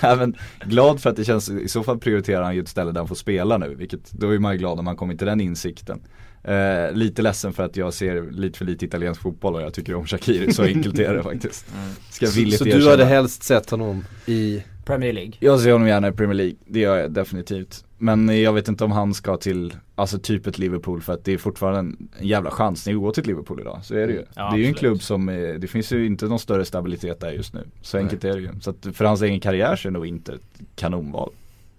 Även 0.03 0.37
glad 0.65 1.01
för 1.01 1.11
att 1.11 1.17
det 1.17 1.25
känns, 1.25 1.51
i 1.51 1.69
så 1.69 1.83
fall 1.83 1.99
prioriterar 1.99 2.43
han 2.43 2.55
ju 2.55 2.61
ett 2.63 2.69
ställe 2.69 2.93
där 2.93 3.01
han 3.01 3.09
får 3.09 3.15
spela 3.15 3.59
nu. 3.59 3.75
Vilket, 3.75 4.13
då 4.13 4.31
är 4.31 4.39
man 4.39 4.53
ju 4.53 4.59
glad 4.59 4.79
om 4.79 4.87
han 4.87 4.97
kommer 4.97 5.15
till 5.15 5.27
den 5.27 5.41
insikten. 5.41 6.01
Eh, 6.45 6.93
lite 6.93 7.23
ledsen 7.23 7.53
för 7.53 7.63
att 7.63 7.77
jag 7.77 7.95
ser 7.95 8.31
lite 8.31 8.59
för 8.59 8.65
lite 8.65 8.85
italiensk 8.85 9.21
fotboll 9.21 9.55
och 9.55 9.63
jag 9.63 9.75
tycker 9.75 9.95
om 9.95 10.07
Shakiri, 10.07 10.53
så 10.53 10.63
enkelt 10.63 10.99
är 10.99 11.15
det 11.15 11.23
faktiskt. 11.33 11.67
Ska 12.11 12.25
jag 12.27 12.35
Så, 12.53 12.59
så 12.59 12.65
du 12.65 12.91
hade 12.91 13.05
helst 13.05 13.43
sett 13.43 13.71
honom 13.71 14.05
i 14.27 14.63
Premier 14.85 15.13
League. 15.13 15.33
Jag 15.39 15.61
ser 15.61 15.73
honom 15.73 15.89
gärna 15.89 16.09
i 16.09 16.13
Premier 16.13 16.35
League, 16.35 16.55
det 16.67 16.81
gör 16.81 16.97
jag 16.97 17.13
definitivt. 17.13 17.85
Men 18.03 18.43
jag 18.43 18.53
vet 18.53 18.69
inte 18.69 18.85
om 18.85 18.93
han 18.93 19.15
ska 19.15 19.37
till, 19.37 19.75
alltså 19.95 20.19
typ 20.19 20.47
ett 20.47 20.59
Liverpool 20.59 21.03
för 21.03 21.13
att 21.13 21.25
det 21.25 21.33
är 21.33 21.39
fortfarande 21.39 21.79
en, 21.79 22.09
jävla 22.21 22.51
chansning 22.51 22.95
att 22.95 23.03
gå 23.03 23.13
till 23.13 23.21
ett 23.21 23.27
Liverpool 23.27 23.61
idag. 23.61 23.81
Så 23.83 23.95
är 23.95 24.07
det 24.07 24.13
ju. 24.13 24.25
Ja, 24.35 24.51
det 24.51 24.57
är 24.57 24.59
ju 24.59 24.67
en 24.67 24.75
klubb 24.75 25.03
som, 25.03 25.29
är, 25.29 25.59
det 25.59 25.67
finns 25.67 25.93
ju 25.93 26.07
inte 26.07 26.25
någon 26.25 26.39
större 26.39 26.65
stabilitet 26.65 27.21
där 27.21 27.33
just 27.33 27.55
nu. 27.55 27.65
Så 27.83 27.99
enkelt 27.99 28.25
är 28.25 28.33
det 28.33 28.41
ju. 28.41 28.51
Så 28.61 28.71
att 28.71 28.87
för 28.93 29.05
hans 29.05 29.23
egen 29.23 29.41
karriär 29.41 29.77
så 29.77 29.89
är 29.89 29.93
det 29.93 29.99
nog 29.99 30.07
inte 30.07 30.33
ett 30.33 30.61
kanonval. 30.75 31.31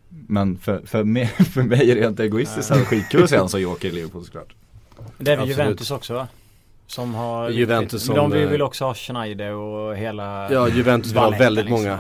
Men 0.10 0.58
för, 0.58 0.82
för, 0.86 1.04
mig, 1.04 1.28
för 1.54 1.64
mig 1.64 1.92
är 1.92 1.96
det 1.96 2.08
inte 2.08 2.24
egoistiskt, 2.24 2.72
är 2.72 2.76
skitkul 2.76 3.24
att 3.24 3.30
se 3.30 3.38
han 3.38 3.50
som 3.50 3.62
joker 3.62 3.88
i 3.88 3.92
Liverpool 3.92 4.26
såklart. 4.26 4.56
Det 5.18 5.32
är 5.32 5.38
väl. 5.38 5.48
Juventus 5.48 5.92
också 5.92 6.14
va? 6.14 6.28
Som 6.88 7.16
har 7.16 7.50
Juventus 7.50 8.08
Men 8.08 8.18
de 8.18 8.32
som, 8.32 8.50
vill 8.52 8.62
eh, 8.62 8.66
också 8.66 8.86
ha 8.86 8.94
Schneider 8.94 9.52
och 9.52 9.98
hela 9.98 10.54
Ja, 10.54 10.68
Juventus 10.68 11.12
vill 11.12 11.18
ha 11.20 11.30
väldigt 11.30 11.66
liksom. 11.66 11.84
många. 11.84 11.98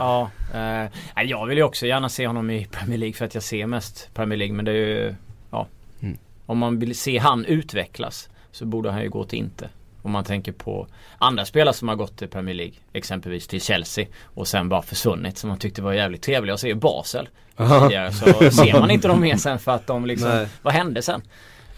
Ja, 0.54 0.89
eh, 1.15 1.24
jag 1.24 1.46
vill 1.46 1.58
ju 1.58 1.63
också 1.63 1.86
gärna 1.86 2.10
se 2.10 2.28
honom 2.28 2.50
i 2.50 2.65
Premier 2.72 2.98
League 3.00 3.13
för 3.13 3.26
att 3.26 3.34
jag 3.34 3.43
ser 3.43 3.67
mest 3.67 4.10
Premier 4.13 4.38
League 4.38 4.56
men 4.56 4.65
det 4.65 4.72
är 4.72 4.76
ju 4.76 5.15
Ja 5.52 5.67
Mm. 6.02 6.17
Om 6.46 6.58
man 6.58 6.80
vill 6.80 6.96
se 6.96 7.17
han 7.17 7.46
utvecklas 7.46 8.30
Så 8.52 8.65
borde 8.65 8.91
han 8.91 9.02
ju 9.02 9.10
gå 9.10 9.24
till 9.24 9.39
Inter 9.39 9.69
Om 10.02 10.12
man 10.12 10.24
tänker 10.24 10.52
på 10.52 10.88
andra 11.17 11.46
spelare 11.46 11.74
som 11.74 11.88
har 11.88 11.96
gått 11.96 12.17
till 12.17 12.28
Premier 12.28 12.56
League 12.56 12.74
Exempelvis 12.93 13.48
till 13.48 13.62
Chelsea 13.62 14.06
Och 14.24 14.48
sen 14.48 14.69
bara 14.69 14.82
försvunnit 14.82 15.38
som 15.38 15.48
man 15.50 15.58
tyckte 15.60 15.82
var 15.82 15.93
jävligt 15.93 16.22
trevliga 16.22 16.54
att 16.54 16.60
se 16.60 16.69
i 16.69 16.76
Basel 16.76 17.30
tidigare, 17.58 18.12
Så 18.12 18.26
ser 18.52 18.80
man 18.80 18.91
inte 18.91 19.08
dem 19.08 19.22
mer 19.22 19.38
sen 19.38 19.60
för 19.60 19.72
att 19.72 19.88
de 19.88 20.06
liksom 20.06 20.30
Nej. 20.30 20.48
Vad 20.62 20.74
hände 20.74 21.02
sen? 21.02 21.22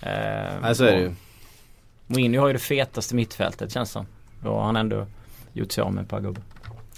Eh, 0.02 0.10
Nej 0.62 0.76
så 0.76 0.84
är 0.86 0.92
det 0.92 1.00
ju. 1.02 1.12
Mourinho 2.08 2.42
har 2.42 2.48
ju 2.48 2.54
det 2.54 2.60
fetaste 2.60 3.16
mittfältet 3.16 3.72
känns 3.72 3.92
som. 3.92 4.06
Då 4.44 4.50
har 4.50 4.64
han 4.64 4.76
ändå 4.76 5.08
gjort 5.54 5.72
sig 5.72 5.82
av 5.82 5.94
med 5.94 6.04
ett 6.04 6.10
par 6.10 6.22
gubbar. 6.22 6.44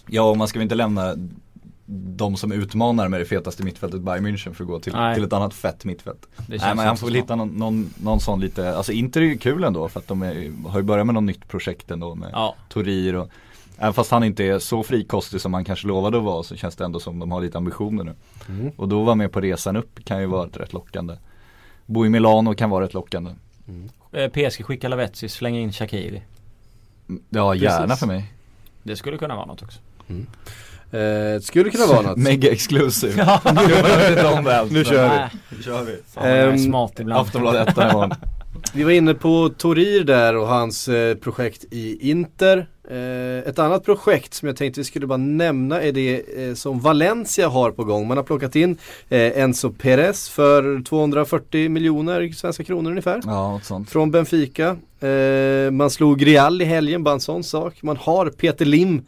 Ja 0.08 0.30
och 0.30 0.38
man 0.38 0.48
ska 0.48 0.60
väl 0.60 0.63
inte 0.63 0.76
lämna 0.76 1.15
de 1.89 2.38
som 2.38 2.52
utmanar 2.52 3.08
med 3.08 3.20
det 3.22 3.26
fetaste 3.26 3.63
mittfältet 3.63 4.02
Bayern 4.02 4.28
München 4.28 4.54
för 4.54 4.63
att 4.63 4.67
gå 4.67 4.80
till, 4.80 4.93
till 5.15 5.24
ett 5.24 5.34
annat 5.34 5.54
fett 5.54 5.86
mittfält. 5.86 6.28
Det 6.48 6.62
Nej 6.62 6.76
men 6.76 6.88
han 6.88 6.98
får 6.98 7.08
väl 7.08 7.15
hitta 7.15 7.36
någon, 7.36 7.50
någon, 7.50 7.93
någon 8.04 8.20
sån 8.20 8.39
lite, 8.39 8.78
alltså 8.78 8.91
Inter 8.91 9.22
är 9.22 9.26
ju 9.26 9.38
kul 9.38 9.63
ändå 9.63 9.89
för 9.89 10.00
att 10.00 10.08
de 10.08 10.22
är, 10.22 10.67
har 10.67 10.80
ju 10.80 10.84
börjat 10.84 11.06
med 11.06 11.13
något 11.15 11.24
nytt 11.24 11.48
projekt 11.48 11.91
ändå 11.91 12.15
med 12.15 12.30
Ja, 12.34 12.56
Torir 12.70 13.15
och 13.15 13.30
Även 13.80 13.93
fast 13.93 14.12
han 14.12 14.24
inte 14.24 14.43
är 14.43 14.60
så 14.60 14.84
frikostig 14.84 15.41
som 15.41 15.54
han 15.54 15.65
kanske 15.65 15.88
lovade 15.88 16.17
att 16.17 16.24
vara 16.24 16.43
så 16.43 16.56
känns 16.56 16.76
det 16.76 16.86
ändå 16.86 17.00
som 17.00 17.20
de 17.20 17.32
har 17.32 17.41
lite 17.41 17.58
ambitioner 17.58 18.04
nu. 18.04 18.13
Mm. 18.50 18.72
Och 18.78 18.88
då 18.88 19.04
vara 19.04 19.15
med 19.15 19.32
på 19.32 19.41
resan 19.41 19.76
upp 19.76 20.06
kan 20.06 20.20
ju 20.22 20.26
vara 20.26 20.48
rätt 20.48 20.74
lockande. 20.74 21.15
Bo 21.86 22.06
i 22.06 22.10
Milano 22.10 22.54
kan 22.54 22.70
vara 22.70 22.86
rätt 22.86 22.93
lockande. 22.93 23.32
eh, 23.67 23.76
PSG 24.12 24.65
skickar 24.65 24.89
Lavetzi, 24.89 25.30
slänger 25.30 25.60
in 25.62 25.72
Shakiri. 25.72 26.22
Ja 27.30 27.56
gärna 27.56 27.86
Precis. 27.88 28.00
för 28.00 28.08
mig. 28.08 28.34
Det 28.84 28.96
skulle 28.96 29.17
kunna 29.17 29.36
vara 29.36 29.46
något 29.46 29.62
också. 29.62 29.80
Eh, 30.98 31.39
skulle 31.41 31.70
kunna 31.70 31.86
vara 31.86 32.02
något. 32.02 32.17
Mega 32.17 32.52
exclusive. 32.52 33.13
Ja, 33.28 33.41
nu. 33.46 33.62
Nu 34.72 34.86
kör 34.86 35.10
vi. 35.10 35.56
Nu 35.58 35.63
kör 35.63 35.84
vi. 35.84 35.98
fan 36.13 36.26
Ehm, 36.28 36.58
smart 36.58 37.00
ibland. 37.00 37.22
Aftonbladet 37.22 37.67
ettan 37.67 37.89
imorgon. 37.89 38.12
Vi 38.74 38.84
var 38.84 38.91
inne 38.91 39.13
på 39.13 39.50
Torir 39.58 40.04
där 40.04 40.36
och 40.36 40.48
hans 40.48 40.88
eh, 40.88 41.15
projekt 41.15 41.65
i 41.72 42.10
Inter. 42.12 42.67
Eh, 42.89 43.50
ett 43.50 43.60
annat 43.60 43.84
projekt 43.84 44.34
som 44.34 44.47
jag 44.47 44.58
tänkte 44.58 44.80
vi 44.80 44.84
skulle 44.84 45.08
bara 45.08 45.17
nämna 45.17 45.82
är 45.82 45.91
det 45.91 46.45
eh, 46.47 46.54
som 46.54 46.80
Valencia 46.80 47.47
har 47.47 47.71
på 47.71 47.84
gång. 47.84 48.08
Man 48.08 48.17
har 48.17 48.23
plockat 48.23 48.56
in 48.56 48.78
eh, 49.10 49.39
Enzo 49.39 49.71
Perez 49.71 50.30
för 50.30 50.84
240 50.84 51.69
miljoner 51.69 52.32
svenska 52.32 52.63
kronor 52.63 52.89
ungefär. 52.89 53.21
Ja, 53.26 53.60
sånt. 53.63 53.89
Från 53.89 54.12
Benfica. 54.12 54.78
Man 55.71 55.89
slog 55.89 56.28
Real 56.28 56.62
i 56.62 56.65
helgen, 56.65 57.04
bara 57.04 57.13
en 57.13 57.19
sån 57.19 57.43
sak. 57.43 57.84
Man 57.84 57.97
har 57.97 58.30
Peter 58.30 58.65
Lim. 58.65 59.06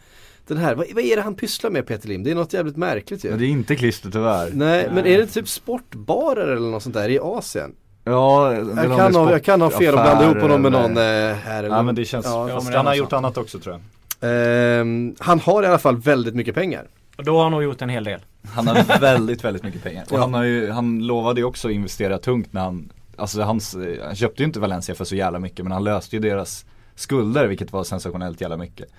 Den 0.47 0.57
här, 0.57 0.75
vad, 0.75 0.85
vad 0.93 1.03
är 1.03 1.15
det 1.15 1.21
han 1.21 1.35
pysslar 1.35 1.71
med 1.71 1.87
Peter 1.87 2.07
Lim? 2.07 2.23
Det 2.23 2.31
är 2.31 2.35
något 2.35 2.53
jävligt 2.53 2.77
märkligt 2.77 3.25
ju. 3.25 3.29
Men 3.29 3.39
det 3.39 3.45
är 3.45 3.49
inte 3.49 3.75
klister 3.75 4.11
tyvärr. 4.11 4.49
Nej, 4.53 4.89
men 4.93 5.03
Nej. 5.03 5.13
är 5.13 5.17
det 5.17 5.27
typ 5.27 5.47
sportbarer 5.47 6.47
eller 6.47 6.69
något 6.69 6.83
sånt 6.83 6.95
där 6.95 7.09
i 7.09 7.19
Asien? 7.19 7.71
Ja, 8.03 8.53
Jag 8.53 8.97
kan, 8.97 9.15
ha, 9.15 9.31
jag 9.31 9.43
kan 9.43 9.61
ha 9.61 9.69
fel 9.69 9.93
och 9.93 10.01
blanda 10.01 10.23
ihop 10.25 10.41
honom 10.41 10.61
med 10.61 10.71
någon 10.71 10.97
eh, 10.97 11.03
här 11.35 11.63
eller 11.63 11.75
Ja 11.75 11.81
men 11.83 11.95
det 11.95 12.05
känns, 12.05 12.25
Ja, 12.25 12.45
men 12.45 12.65
det 12.65 12.71
är 12.71 12.77
han 12.77 12.85
har 12.85 12.95
gjort 12.95 13.13
annat 13.13 13.37
också 13.37 13.59
tror 13.59 13.75
jag. 13.75 13.81
Ehm, 14.21 15.15
han 15.19 15.39
har 15.39 15.63
i 15.63 15.65
alla 15.65 15.77
fall 15.79 15.97
väldigt 15.97 16.35
mycket 16.35 16.55
pengar. 16.55 16.87
Och 17.17 17.23
då 17.23 17.35
har 17.35 17.43
han 17.43 17.51
nog 17.51 17.63
gjort 17.63 17.81
en 17.81 17.89
hel 17.89 18.03
del. 18.03 18.19
Han 18.51 18.67
har 18.67 18.99
väldigt, 18.99 19.43
väldigt 19.43 19.63
mycket 19.63 19.83
pengar. 19.83 20.03
Och 20.09 20.17
Ja. 20.17 20.19
han, 20.19 20.33
har 20.33 20.43
ju, 20.43 20.71
han 20.71 20.99
lovade 21.07 21.41
ju 21.41 21.45
också 21.45 21.67
att 21.67 21.73
investera 21.73 22.17
tungt 22.17 22.53
när 22.53 22.61
han, 22.61 22.89
alltså 23.17 23.41
hans, 23.41 23.77
han 24.05 24.15
köpte 24.15 24.41
ju 24.41 24.45
inte 24.47 24.59
Valencia 24.59 24.95
för 24.95 25.05
så 25.05 25.15
jävla 25.15 25.39
mycket 25.39 25.65
men 25.65 25.71
han 25.71 25.83
löste 25.83 26.15
ju 26.15 26.19
deras 26.21 26.65
skulder 26.99 27.47
vilket 27.47 27.73
var 27.73 27.83
sensationellt 27.83 28.41
jävla 28.41 28.57
mycket. 28.57 28.89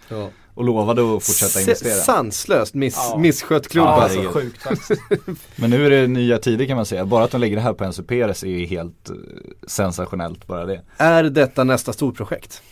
Och 0.54 0.64
lovade 0.64 1.02
att 1.16 1.22
fortsätta 1.24 1.60
investera. 1.60 1.94
Sanslöst 1.94 2.74
miss, 2.74 2.94
Ja. 2.96 3.18
misskött 3.18 3.68
klubb 3.68 3.84
Ja, 3.86 4.02
alltså. 4.02 4.22
så 4.22 4.28
sjukt 4.28 4.62
faktiskt. 4.62 5.02
Men 5.56 5.70
nu 5.70 5.86
är 5.86 5.90
det 5.90 6.06
nya 6.06 6.38
tider 6.38 6.66
kan 6.66 6.76
man 6.76 6.86
säga. 6.86 7.04
Bara 7.04 7.24
att 7.24 7.30
de 7.30 7.40
lägger 7.40 7.56
det 7.56 7.62
här 7.62 7.72
på 7.72 7.84
Perez 8.02 8.42
är 8.42 8.48
ju 8.48 8.66
helt 8.66 9.10
eh, 9.10 9.16
sensationellt 9.66 10.46
bara 10.46 10.66
det. 10.66 10.82
Är 10.96 11.22
detta 11.24 11.64
nästa 11.64 11.92
storprojekt? 11.92 12.62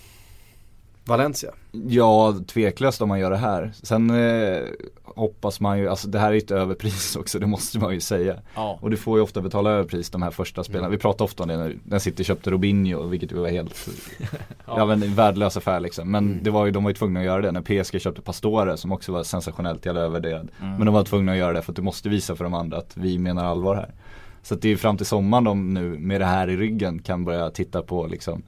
Valencia. 1.08 1.50
Ja, 1.72 2.34
tveklöst 2.46 3.02
om 3.02 3.08
man 3.08 3.20
gör 3.20 3.30
det 3.30 3.36
här. 3.36 3.72
Sen 3.82 4.10
eh, 4.10 4.62
hoppas 5.04 5.60
man 5.60 5.78
ju, 5.78 5.88
alltså 5.88 6.08
det 6.08 6.18
här 6.18 6.32
är 6.32 6.36
ett 6.36 6.50
överpris 6.50 7.16
också, 7.20 7.38
det 7.38 7.46
måste 7.46 7.78
man 7.78 7.94
ju 7.94 8.00
säga. 8.00 8.36
Ja. 8.54 8.78
Och 8.82 8.90
du 8.90 8.96
får 8.96 9.18
ju 9.18 9.22
ofta 9.22 9.40
betala 9.40 9.70
överpris 9.70 10.10
de 10.10 10.22
här 10.22 10.30
första 10.30 10.64
spelarna. 10.64 10.88
Vi 10.88 10.98
pratar 10.98 11.24
ofta 11.24 11.42
om 11.42 11.48
det 11.48 11.56
när, 11.56 11.76
när 11.84 11.98
City 11.98 12.24
köpte 12.24 12.50
Robinho, 12.50 13.06
vilket 13.06 13.32
var 13.32 13.48
helt, 13.48 13.88
ja. 14.66 14.86
men 14.86 15.02
en 15.02 15.14
värdelös 15.14 15.56
affär 15.56 15.80
liksom. 15.80 16.10
Men 16.10 16.42
det 16.42 16.50
var 16.50 16.66
ju, 16.66 16.72
de 16.72 16.84
var 16.84 16.90
ju 16.90 16.94
tvungna 16.94 17.20
att 17.20 17.26
göra 17.26 17.42
det. 17.42 17.52
När 17.52 17.82
PSG 17.82 18.00
köpte 18.00 18.22
Pastore 18.22 18.76
som 18.76 18.92
också 18.92 19.12
var 19.12 19.22
sensationellt 19.22 19.86
jävla 19.86 20.00
övervärderad. 20.00 20.48
Men 20.58 20.86
de 20.86 20.94
var 20.94 21.04
tvungna 21.04 21.32
att 21.32 21.38
göra 21.38 21.52
det 21.52 21.62
för 21.62 21.72
att 21.72 21.76
du 21.76 21.82
måste 21.82 22.08
visa 22.08 22.36
för 22.36 22.44
de 22.44 22.54
andra 22.54 22.78
att 22.78 22.96
vi 22.96 23.18
menar 23.18 23.44
allvar 23.44 23.74
här. 23.74 23.94
Så 24.42 24.54
att 24.54 24.62
det 24.62 24.72
är 24.72 24.76
fram 24.76 24.96
till 24.96 25.06
sommaren 25.06 25.44
de 25.44 25.74
nu 25.74 25.98
med 25.98 26.20
det 26.20 26.24
här 26.24 26.50
i 26.50 26.56
ryggen 26.56 26.98
kan 26.98 27.24
börja 27.24 27.50
titta 27.50 27.82
på 27.82 28.06
liksom 28.06 28.42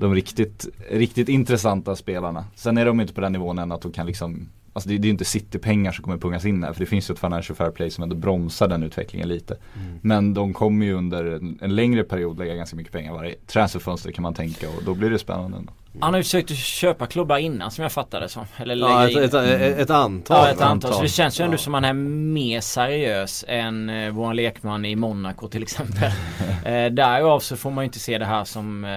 de 0.00 0.14
riktigt, 0.14 0.68
riktigt 0.90 1.28
intressanta 1.28 1.96
spelarna. 1.96 2.44
Sen 2.54 2.78
är 2.78 2.86
de 2.86 3.00
inte 3.00 3.12
på 3.14 3.20
den 3.20 3.32
nivån 3.32 3.58
än 3.58 3.72
att 3.72 3.82
de 3.82 3.92
kan 3.92 4.06
liksom 4.06 4.48
Alltså 4.72 4.88
det, 4.88 4.98
det 4.98 5.04
är 5.04 5.06
ju 5.06 5.12
inte 5.12 5.24
City-pengar 5.24 5.92
som 5.92 6.04
kommer 6.04 6.18
pungas 6.18 6.44
in 6.44 6.64
här 6.64 6.72
för 6.72 6.80
det 6.80 6.86
finns 6.86 7.10
ju 7.10 7.12
ett 7.12 7.18
financial 7.18 7.56
fair 7.56 7.70
play 7.70 7.90
som 7.90 8.02
ändå 8.02 8.16
bromsar 8.16 8.68
den 8.68 8.82
utvecklingen 8.82 9.28
lite. 9.28 9.56
Men 10.00 10.34
de 10.34 10.52
kommer 10.52 10.86
ju 10.86 10.92
under 10.92 11.24
en, 11.24 11.58
en 11.62 11.74
längre 11.74 12.04
period 12.04 12.38
lägga 12.38 12.54
ganska 12.54 12.76
mycket 12.76 12.92
pengar 12.92 13.12
varje 13.12 13.34
transferfönster 13.46 14.12
kan 14.12 14.22
man 14.22 14.34
tänka 14.34 14.68
och 14.68 14.84
då 14.84 14.94
blir 14.94 15.10
det 15.10 15.18
spännande. 15.18 15.56
ändå. 15.56 15.72
Han 16.00 16.12
har 16.14 16.18
ju 16.18 16.24
försökt 16.24 16.50
att 16.50 16.56
köpa 16.56 17.06
klubbar 17.06 17.38
innan 17.38 17.70
som 17.70 17.82
jag 17.82 17.92
fattade 17.92 18.28
som. 18.28 18.46
Eller 18.56 18.76
Ja, 18.76 19.04
ett, 19.04 19.10
in. 19.12 19.18
ett, 19.22 19.34
ett, 19.34 19.78
ett 19.78 19.90
antal. 19.90 20.36
Ja 20.36 20.44
ett 20.48 20.50
antal. 20.60 20.68
antal. 20.70 20.92
Så 20.94 21.02
det 21.02 21.08
känns 21.08 21.40
ju 21.40 21.44
ändå 21.44 21.54
Ja. 21.54 21.58
som 21.58 21.74
han 21.74 21.84
är 21.84 21.92
mer 21.92 22.60
seriös 22.60 23.44
än 23.48 23.90
eh, 23.90 24.10
vår 24.10 24.34
lekman 24.34 24.84
i 24.84 24.96
Monaco 24.96 25.48
till 25.48 25.62
exempel. 25.62 26.10
eh, 26.64 26.86
därav 26.92 27.40
så 27.40 27.56
får 27.56 27.70
man 27.70 27.84
ju 27.84 27.86
inte 27.86 27.98
se 27.98 28.18
det 28.18 28.24
här 28.24 28.44
som, 28.44 28.84
eh, 28.84 28.90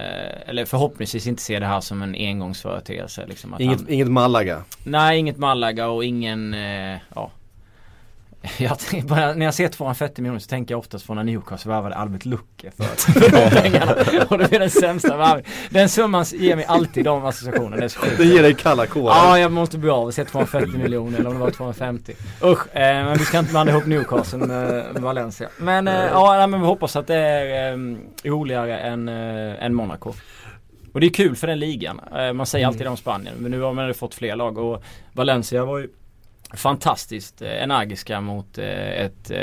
eller 0.49 0.65
förhoppningsvis 0.65 1.27
inte 1.27 1.41
se 1.41 1.60
det 1.60 1.65
här 1.65 1.82
som 1.82 2.01
en 2.01 2.15
engångsföreteelse. 2.15 3.25
Liksom, 3.27 3.53
att 3.53 3.60
Inget, 3.60 3.79
han, 3.79 3.89
inget 3.89 4.08
Malaga. 4.12 4.63
nej, 4.84 5.19
inget 5.19 5.38
Malaga 5.38 5.88
och 5.88 6.03
ingen, 6.06 6.53
eh, 6.53 6.97
ja. 7.15 7.32
Jag, 8.58 8.77
bara, 9.03 9.34
när 9.34 9.45
jag 9.45 9.53
ser 9.53 9.67
240 9.67 10.21
miljoner 10.21 10.39
så 10.39 10.47
tänker 10.47 10.73
jag 10.73 10.79
oftast 10.79 11.08
på 11.08 11.13
när 11.13 11.23
Newcastle 11.23 11.71
värvade 11.71 11.95
Albert 11.95 12.25
Lucke 12.25 12.71
för, 12.71 13.49
pengarna. 13.62 13.95
Och 14.29 14.38
det 14.38 14.56
är 14.56 14.60
den 14.60 14.69
sämsta 14.69 15.17
värvningen. 15.17 15.51
Den 15.69 15.89
summan 15.89 16.25
ger 16.34 16.56
mig 16.56 16.65
alltid 16.65 17.06
de 17.06 17.25
associationerna. 17.25 17.75
Det 17.75 17.84
är 17.84 17.88
så 17.88 17.99
sjukt. 17.99 18.17
Det 18.17 18.25
ger 18.25 18.41
dig 18.41 18.53
kalla 18.53 18.86
kårar. 18.86 19.15
Ja, 19.15 19.39
jag 19.39 19.51
måste 19.51 19.77
bli 19.77 19.89
av 19.89 20.06
och 20.06 20.13
se 20.13 20.25
240 20.25 20.77
miljoner 20.77 21.19
eller 21.19 21.29
om 21.29 21.36
det 21.36 21.41
var 21.41 21.51
250. 21.51 22.13
Usch, 22.43 22.75
eh, 22.75 23.06
men 23.06 23.17
vi 23.17 23.25
ska 23.25 23.39
inte 23.39 23.51
blanda 23.51 23.71
ihop 23.71 23.86
Newcastle 23.86 24.39
med, 24.39 24.86
Valencia. 25.01 25.49
Men 25.58 25.88
eh, 25.88 25.93
ja, 25.93 26.47
men 26.47 26.62
vi 26.62 26.67
hoppas 26.67 26.95
att 26.95 27.08
det 27.08 27.15
är 27.15 27.71
eh, 27.71 27.77
roligare 28.23 28.79
än, 28.79 29.10
eh, 29.10 29.65
än 29.65 29.73
Monaco. 29.73 30.13
Och 30.93 30.99
det 30.99 31.08
är 31.08 31.13
kul 31.13 31.36
för 31.36 31.47
den 31.47 31.60
ligan. 31.60 32.01
Eh, 32.15 32.34
man 32.34 32.45
säger 32.45 32.67
alltid 32.67 32.86
det 32.86 32.89
om 32.89 32.97
Spanien, 32.97 33.36
men 33.38 33.51
nu 33.51 33.62
har 33.62 33.73
man 33.73 33.93
fått 33.93 34.15
fler 34.15 34.36
lag 34.36 34.58
och 34.58 34.84
Valencia 35.13 35.65
var 35.65 35.77
ju 35.77 35.88
fantastiskt 36.54 37.42
eh, 37.42 37.63
energiska 37.63 38.22
mot 38.22 38.58
eh, 38.58 38.66
ett, 39.02 39.32
eh, 39.32 39.38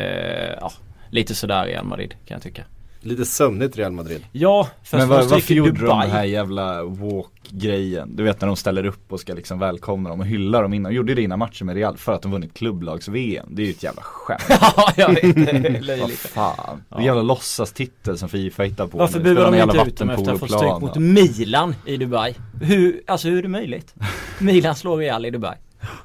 ja, 0.60 0.72
lite 1.10 1.34
sådär 1.34 1.64
Real 1.66 1.84
Madrid 1.84 2.10
kan 2.10 2.34
jag 2.34 2.42
tycka. 2.42 2.64
Lite 3.02 3.24
sömnigt 3.24 3.78
Real 3.78 3.92
Madrid. 3.92 4.24
Ja, 4.32 4.68
först 4.82 4.92
Men 4.92 5.08
var 5.08 5.16
var, 5.16 5.22
de 5.24 5.30
varför 5.30 5.54
gjorde 5.54 5.70
de 5.72 5.78
Dubai. 5.78 6.06
den 6.06 6.10
här 6.16 6.24
jävla 6.24 6.84
walk-grejen? 6.84 8.16
Du 8.16 8.22
vet 8.22 8.40
när 8.40 8.46
de 8.46 8.56
ställer 8.56 8.86
upp 8.86 9.12
och 9.12 9.20
ska 9.20 9.34
liksom 9.34 9.58
välkomna 9.58 10.10
dem 10.10 10.20
och 10.20 10.26
hylla 10.26 10.62
dem 10.62 10.74
innan. 10.74 10.92
De 10.92 10.96
gjorde 10.96 11.14
det 11.14 11.22
innan 11.22 11.38
matchen 11.38 11.66
med 11.66 11.76
Real 11.76 11.96
för 11.96 12.12
att 12.12 12.22
de 12.22 12.32
vunnit 12.32 12.54
klubblags-VM. 12.54 13.46
Det 13.50 13.62
är 13.62 13.66
ju 13.66 13.70
ett 13.70 13.82
jävla 13.82 14.02
skämt. 14.02 14.42
ja, 14.48 14.92
jag 14.96 15.08
vet. 15.08 15.34
Det 15.36 15.50
är 15.94 16.00
Vad 16.00 16.10
fan. 16.10 16.82
Det 16.88 16.94
är 16.94 16.98
Ja. 16.98 17.04
jävla 17.06 17.22
låtsastitel 17.22 18.18
som 18.18 18.28
Fifa 18.28 18.62
hittar 18.62 18.86
på. 18.86 18.98
Varför 18.98 19.20
Spelar 19.20 19.52
de 19.52 19.62
inte 19.62 19.88
ut 19.88 19.96
dem 19.98 20.10
efter 20.10 20.22
att 20.32 20.40
ha 20.40 20.48
fått 20.48 20.58
stryk 20.58 20.80
mot 20.80 20.96
Milan 20.96 21.74
i 21.86 21.96
Dubai? 21.96 22.34
Hur, 22.62 23.02
alltså 23.06 23.28
hur 23.28 23.38
är 23.38 23.42
det 23.42 23.48
möjligt? 23.48 23.94
Milan 24.38 24.74
slår 24.76 24.96
Real 24.96 25.26
i 25.26 25.30
Dubai. 25.30 25.56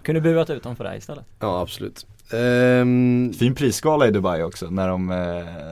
Kunde 0.04 0.22
burat 0.22 0.50
ut 0.50 0.64
dem 0.64 0.76
för 0.76 0.84
det 0.84 0.98
istället. 0.98 1.26
Ja, 1.40 1.62
absolut. 1.62 2.06
Ehm, 2.34 3.34
Fin 3.40 3.56
prisskala 3.56 4.08
i 4.08 4.12
Dubai 4.12 4.44
också 4.44 4.70
när 4.70 4.88
de, 4.88 5.12
eh, 5.12 5.18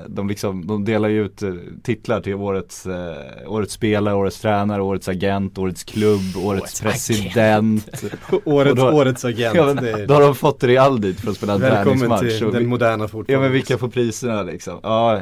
de 0.08 0.28
liksom, 0.28 0.68
de 0.68 0.86
delar 0.86 1.10
ju 1.10 1.26
ut 1.26 1.42
eh, 1.44 1.50
titlar 1.84 2.22
till 2.22 2.34
årets, 2.34 2.86
eh, 2.86 3.14
årets 3.48 3.74
spelare, 3.74 4.16
årets 4.16 4.40
tränare, 4.42 4.82
årets 4.82 5.08
agent, 5.08 5.58
årets 5.58 5.84
klubb, 5.84 6.22
årets, 6.44 6.64
Årets 6.64 6.82
president. 6.82 8.04
årets, 8.46 8.70
Och 8.72 8.92
då- 8.92 8.98
årets 8.98 9.26
agent. 9.26 9.56
Ja, 9.56 9.66
men, 9.66 9.76
det 9.76 10.06
då 10.06 10.14
har 10.14 10.22
de 10.22 10.36
fått 10.36 10.64
Real 10.64 11.02
dit 11.02 11.20
för 11.22 11.30
att 11.32 11.38
spela 11.38 11.54
en 11.54 11.62
välkommen 11.62 12.00
träningsmatch. 12.00 12.38
till 12.38 12.46
Och 12.48 12.54
den 12.54 12.62
vi- 12.62 12.68
moderna 12.68 13.04
Ja 13.04 13.08
fotbollen. 13.08 13.42
men 13.42 13.52
vilka 13.52 13.78
får 13.78 13.88
priserna 13.88 14.42
liksom? 14.44 14.80
Ja, 14.84 15.20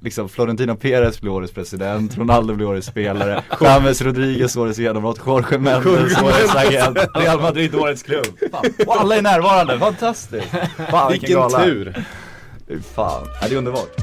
liksom 0.00 0.28
Florentino 0.28 0.76
Perez 0.76 1.20
blir 1.20 1.32
årets 1.32 1.52
president, 1.52 2.18
Ronaldo 2.18 2.54
blir 2.54 2.66
årets 2.66 2.86
spelare, 2.86 3.42
James 3.60 4.02
Rodriguez 4.02 4.56
årets 4.56 4.78
genombrott, 4.78 5.20
Jorge 5.26 5.58
Mendes 5.58 6.22
årets 6.22 6.54
agent, 6.54 6.98
Real 7.14 7.40
Madrid 7.40 7.74
årets 7.74 8.02
klubb. 8.02 8.26
Fan. 8.52 8.64
Och 8.86 9.00
alla 9.00 9.16
är 9.16 9.22
närvarande, 9.22 9.78
fantastiskt! 9.78 10.46
Fan 10.76 11.12
vilken, 11.12 11.28
Vilken 11.28 11.36
gala. 11.36 11.64
tur. 11.64 12.04
Fan, 12.94 13.26
ja, 13.40 13.48
det 13.48 13.54
är 13.54 13.58
underbart. 13.58 13.96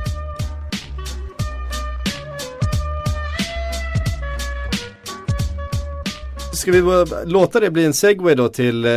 Ska 6.54 6.71
vi 6.71 6.82
bara 6.82 7.06
låta 7.25 7.60
det 7.60 7.71
bli 7.71 7.86
en 7.86 7.93
segway 7.93 8.36
då 8.36 8.47
till 8.49 8.86
eh, 8.86 8.89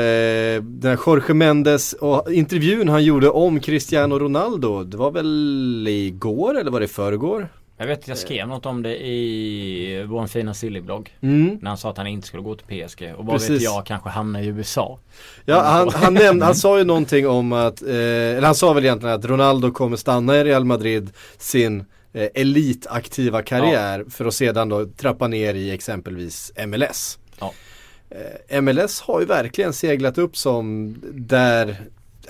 den 0.63 0.79
här 0.85 0.99
Jorge 1.07 1.35
Mendes 1.35 1.93
och 1.93 2.33
intervjun 2.33 2.89
han 2.89 3.05
gjorde 3.05 3.31
om 3.31 3.61
Cristiano 3.61 4.19
Ronaldo. 4.19 4.85
Det 4.85 4.97
var 4.97 5.11
väl 5.11 5.87
igår 5.89 6.59
eller 6.59 6.71
var 6.71 6.81
det 6.81 6.89
förrgår? 6.89 7.49
Jag 7.81 7.87
vet 7.87 7.99
att 7.99 8.09
jag 8.09 8.19
skrev 8.19 8.49
något 8.49 8.67
om 8.67 8.83
det 8.83 9.07
i 9.07 10.05
vår 10.09 10.27
fina 10.27 10.55
Silly-blogg. 10.55 11.17
Mm. 11.21 11.59
När 11.63 11.69
han 11.69 11.79
sa 11.79 11.91
att 11.91 11.97
han 11.97 12.07
inte 12.07 12.27
skulle 12.27 12.43
gå 12.43 12.55
till 12.55 12.87
PSG. 12.89 13.15
Och 13.17 13.27
vad 13.27 13.41
vet 13.41 13.49
Precis. 13.49 13.63
jag, 13.63 13.87
kanske 13.87 14.09
hamna 14.09 14.43
i 14.43 14.47
USA. 14.47 14.99
Ja, 15.45 15.63
han, 15.63 15.89
han, 15.89 16.15
nämnde, 16.15 16.45
han 16.45 16.55
sa 16.55 16.79
ju 16.79 16.85
någonting 16.85 17.29
om 17.29 17.53
att, 17.53 17.83
eh, 17.83 17.89
eller 17.89 18.43
han 18.43 18.55
sa 18.55 18.73
väl 18.73 18.85
egentligen 18.85 19.15
att 19.15 19.25
Ronaldo 19.25 19.71
kommer 19.71 19.97
stanna 19.97 20.37
i 20.37 20.45
Real 20.45 20.65
Madrid 20.65 21.11
sin 21.39 21.85
eh, 22.13 22.29
elitaktiva 22.35 23.43
karriär 23.43 24.05
för 24.11 24.25
att 24.25 24.35
sedan 24.35 24.69
då 24.69 24.87
trappa 24.87 25.29
ner 25.29 25.55
i 25.55 25.71
exempelvis 25.71 26.53
MLS. 26.67 27.19
Ja. 27.41 27.53
Eh, 28.11 28.61
MLS 28.61 29.01
har 29.01 29.21
ju 29.21 29.27
verkligen 29.27 29.73
seglat 29.73 30.19
upp 30.19 30.37
som 30.37 30.95
där, 31.13 31.77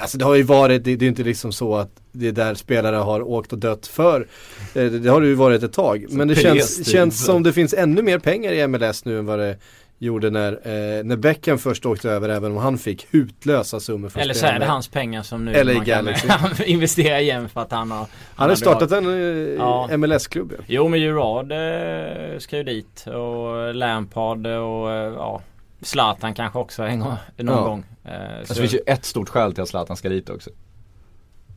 alltså 0.01 0.19
det 0.19 0.25
har 0.25 0.35
ju 0.35 0.43
varit, 0.43 0.85
det, 0.85 0.91
det 0.97 1.01
är 1.01 1.03
ju 1.03 1.09
inte 1.09 1.23
liksom 1.23 1.53
så 1.53 1.75
att 1.77 1.91
det 2.13 2.29
är 2.29 2.33
där 2.33 2.55
spelare 2.55 2.97
har 2.97 3.21
åkt 3.29 3.53
och 3.53 3.59
dött 3.59 3.87
för. 3.87 4.21
Eh, 4.21 4.27
det, 4.75 4.99
det 4.99 5.11
har 5.11 5.21
det 5.21 5.27
ju 5.27 5.35
varit 5.35 5.63
ett 5.63 5.73
tag. 5.73 6.07
Men 6.11 6.29
det 6.29 6.35
känns, 6.35 6.77
typ. 6.77 6.87
känns 6.89 7.25
som 7.25 7.43
det 7.43 7.53
finns 7.53 7.75
ännu 7.75 8.03
mer 8.03 8.19
pengar 8.19 8.53
i 8.53 8.67
MLS 8.67 9.05
nu 9.05 9.19
än 9.19 9.27
vad 9.27 9.39
det 9.39 9.57
gjorde 10.01 10.31
när, 10.31 10.53
eh, 10.53 11.05
när 11.05 11.17
Beckham 11.17 11.59
först 11.59 11.87
åkte 11.87 12.11
över 12.11 12.29
även 12.29 12.51
om 12.53 12.57
han 12.59 12.79
fick 12.79 13.07
hutlösa 13.11 13.81
summor 13.81 14.09
för 14.09 14.21
Eller 14.21 14.35
så 14.35 14.47
är 14.47 14.59
det 14.59 14.65
hans 14.67 14.89
pengar 14.89 15.23
som 15.23 15.45
nu 15.45 15.53
Eller 15.55 15.75
man 15.75 15.85
kan 15.85 16.09
investera 16.67 17.21
igen 17.21 17.49
för 17.49 17.61
att 17.61 17.73
han 17.73 17.91
har 17.91 17.99
Han 17.99 18.07
har 18.35 18.45
hade 18.45 18.57
startat 18.57 18.91
varit- 18.91 19.05
en 19.05 19.57
Ja. 19.59 19.89
eh, 19.91 19.97
MLS-klubb 19.99 20.53
ja. 20.59 20.65
Jo 20.67 20.89
men 20.89 21.01
Gerard 21.01 21.53
eh, 21.53 22.39
ska 22.39 22.57
ju 22.57 22.63
dit 22.63 23.05
och 23.07 23.75
Lampard 23.75 24.47
och 24.47 24.91
eh, 24.91 25.13
ja 25.17 25.43
Zlatan 25.83 26.35
kanske 26.35 26.59
också 26.59 26.83
en 26.83 27.01
gång, 27.01 27.15
någon 27.37 27.55
Ja. 27.57 27.63
gång. 27.65 27.85
Eh, 28.05 28.39
Alltså, 28.39 28.55
så- 28.55 28.61
det 28.61 28.69
finns 28.69 28.75
ju 28.83 28.93
ett 28.93 29.05
stort 29.05 29.29
skäl 29.29 29.53
till 29.55 29.63
att 29.63 29.69
Zlatan 29.69 29.97
ska 29.97 30.09
dit 30.09 30.31
också. 30.31 30.51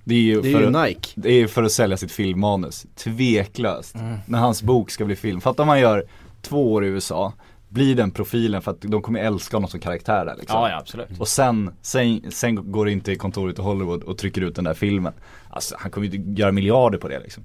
Det 0.04 0.16
är 0.16 0.20
ju, 0.20 0.42
Det 0.42 0.50
är 0.50 0.54
för, 0.54 0.60
ju 0.62 0.78
att, 0.78 0.88
Nike. 0.88 1.10
det 1.16 1.30
är 1.32 1.48
för 1.48 1.64
att 1.64 1.72
sälja 1.72 1.98
sitt 1.98 2.12
filmmanus. 2.12 2.86
Tveklöst. 2.96 3.96
Mm. 3.96 4.18
När 4.26 4.40
hans 4.40 4.64
bok 4.64 4.92
ska 4.92 5.06
bli 5.06 5.16
film. 5.16 5.42
Fatta 5.42 5.64
om 5.64 5.68
man 5.68 5.80
gör 5.80 6.06
två 6.42 6.74
år 6.74 6.86
i 6.86 6.88
USA, 6.88 7.34
blir 7.70 7.96
den 7.96 8.12
profilen 8.12 8.62
för 8.62 8.72
att 8.72 8.82
de 8.82 9.02
kommer 9.02 9.20
älska 9.20 9.58
honom 9.58 9.70
som 9.70 9.80
karaktär 9.80 10.26
där 10.26 10.36
liksom. 10.40 10.60
Ja 10.60 10.70
ja 10.70 10.78
absolut. 10.78 11.20
Och 11.20 11.28
sen, 11.28 11.72
sen, 11.82 12.32
sen 12.32 12.72
går 12.72 12.86
det 12.86 12.92
inte 12.92 13.12
i 13.12 13.16
kontoret 13.16 13.60
i 13.60 13.62
Hollywood 13.62 14.04
och 14.04 14.18
trycker 14.18 14.42
ut 14.42 14.56
den 14.56 14.64
där 14.64 14.74
filmen. 14.74 15.14
Alltså 15.50 15.76
han 15.80 15.92
kommer 15.92 16.08
ju 16.08 16.16
inte 16.18 16.42
göra 16.42 16.52
miljarder 16.52 16.98
på 16.98 17.08
det 17.08 17.20
liksom. 17.20 17.44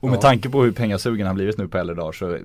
Och 0.00 0.08
med 0.08 0.16
Ja. 0.16 0.20
tanke 0.20 0.48
på 0.50 0.62
hur 0.62 0.72
pengasugen 0.72 1.26
han 1.26 1.36
blivit 1.36 1.58
nu 1.58 1.68
på 1.68 1.78
äldre 1.78 1.96
dagar 1.96 2.12
så 2.12 2.38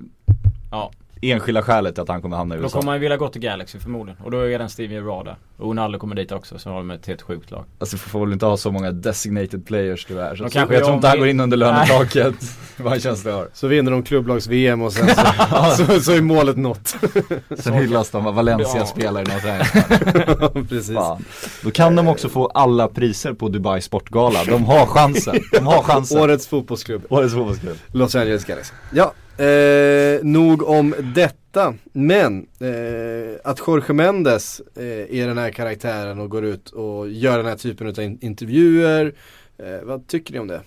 Ja. 0.70 0.90
Enskilda 1.22 1.62
skälet 1.62 1.98
att 1.98 2.08
han 2.08 2.22
kommer 2.22 2.36
hamna 2.36 2.54
i 2.54 2.58
Då 2.58 2.64
USA. 2.64 2.72
kommer 2.78 2.86
man 2.86 2.94
ju 2.94 3.00
vilja 3.00 3.16
gå 3.16 3.28
till 3.28 3.40
Galaxy 3.40 3.78
förmodligen. 3.78 4.20
Och 4.24 4.30
då 4.30 4.38
är 4.40 4.46
redan 4.48 4.68
Stevie 4.70 4.94
Gerard 4.94 5.24
där. 5.24 5.36
Och 5.56 5.66
Ronaldo 5.66 5.98
kommer 5.98 6.14
dit 6.14 6.32
också 6.32 6.58
så 6.58 6.70
har 6.70 6.76
de 6.76 6.90
ett 6.90 7.06
helt 7.06 7.22
sjukt 7.22 7.50
lag. 7.50 7.64
Alltså 7.78 7.96
vi 7.96 8.00
får 8.00 8.20
väl 8.26 8.32
inte 8.32 8.46
ha 8.46 8.56
så 8.56 8.70
många 8.70 8.92
designated 8.92 9.66
players 9.66 10.04
tyvärr. 10.04 10.36
Så 10.36 10.48
kanske 10.48 10.74
jag 10.74 10.84
tror 10.84 10.94
inte 10.96 11.08
han 11.08 11.18
går 11.18 11.28
in 11.28 11.40
under 11.40 11.56
lönetaket. 11.56 12.34
Vad 12.76 13.02
känns 13.02 13.22
det 13.24 13.30
har. 13.32 13.48
Så 13.52 13.66
vinner 13.66 13.90
de 13.92 14.02
klubblags-VM 14.02 14.82
och 14.82 14.92
sen 14.92 15.08
så, 15.08 15.84
så, 15.86 16.00
så 16.00 16.12
är 16.12 16.20
målet 16.20 16.56
nått. 16.56 16.96
Sen 17.58 17.72
hyllas 17.74 18.10
de 18.10 18.26
av 18.26 18.34
Valencia-spelare 18.34 19.22
i 19.22 19.26
någon 19.26 19.40
träning. 19.40 20.66
Precis. 20.68 20.94
Fan. 20.94 21.24
Då 21.62 21.70
kan 21.70 21.96
de 21.96 22.08
också 22.08 22.28
få 22.28 22.46
alla 22.46 22.88
priser 22.88 23.32
på 23.32 23.48
Dubai 23.48 23.80
Sportgala. 23.80 24.44
De 24.44 24.64
har 24.64 24.86
chansen. 24.86 25.36
De 25.52 25.66
har 25.66 25.82
chansen. 25.82 26.18
Årets 26.20 26.46
fotbollsklubb. 26.46 27.02
Årets 27.08 27.34
fotbollsklubb. 27.34 27.76
Los 27.92 28.14
Angeles 28.14 28.44
Galaxy. 28.44 28.72
Ja, 28.92 29.12
eh, 29.40 30.24
nog 30.24 30.62
om 30.68 30.94
detta. 31.14 31.74
Men 31.92 32.46
eh, 32.60 33.40
att 33.44 33.60
Jorge 33.66 33.92
Mendes 33.94 34.60
eh, 34.76 34.84
är 35.20 35.26
den 35.26 35.38
här 35.38 35.50
karaktären 35.50 36.20
och 36.20 36.30
går 36.30 36.44
ut 36.44 36.70
och 36.70 37.08
gör 37.08 37.36
den 37.36 37.46
här 37.46 37.56
typen 37.56 37.86
av 37.88 38.00
in- 38.00 38.18
intervjuer. 38.20 39.14
Eh, 39.58 39.82
vad 39.82 40.06
tycker 40.06 40.32
ni 40.32 40.38
om 40.38 40.48
det? 40.48 40.60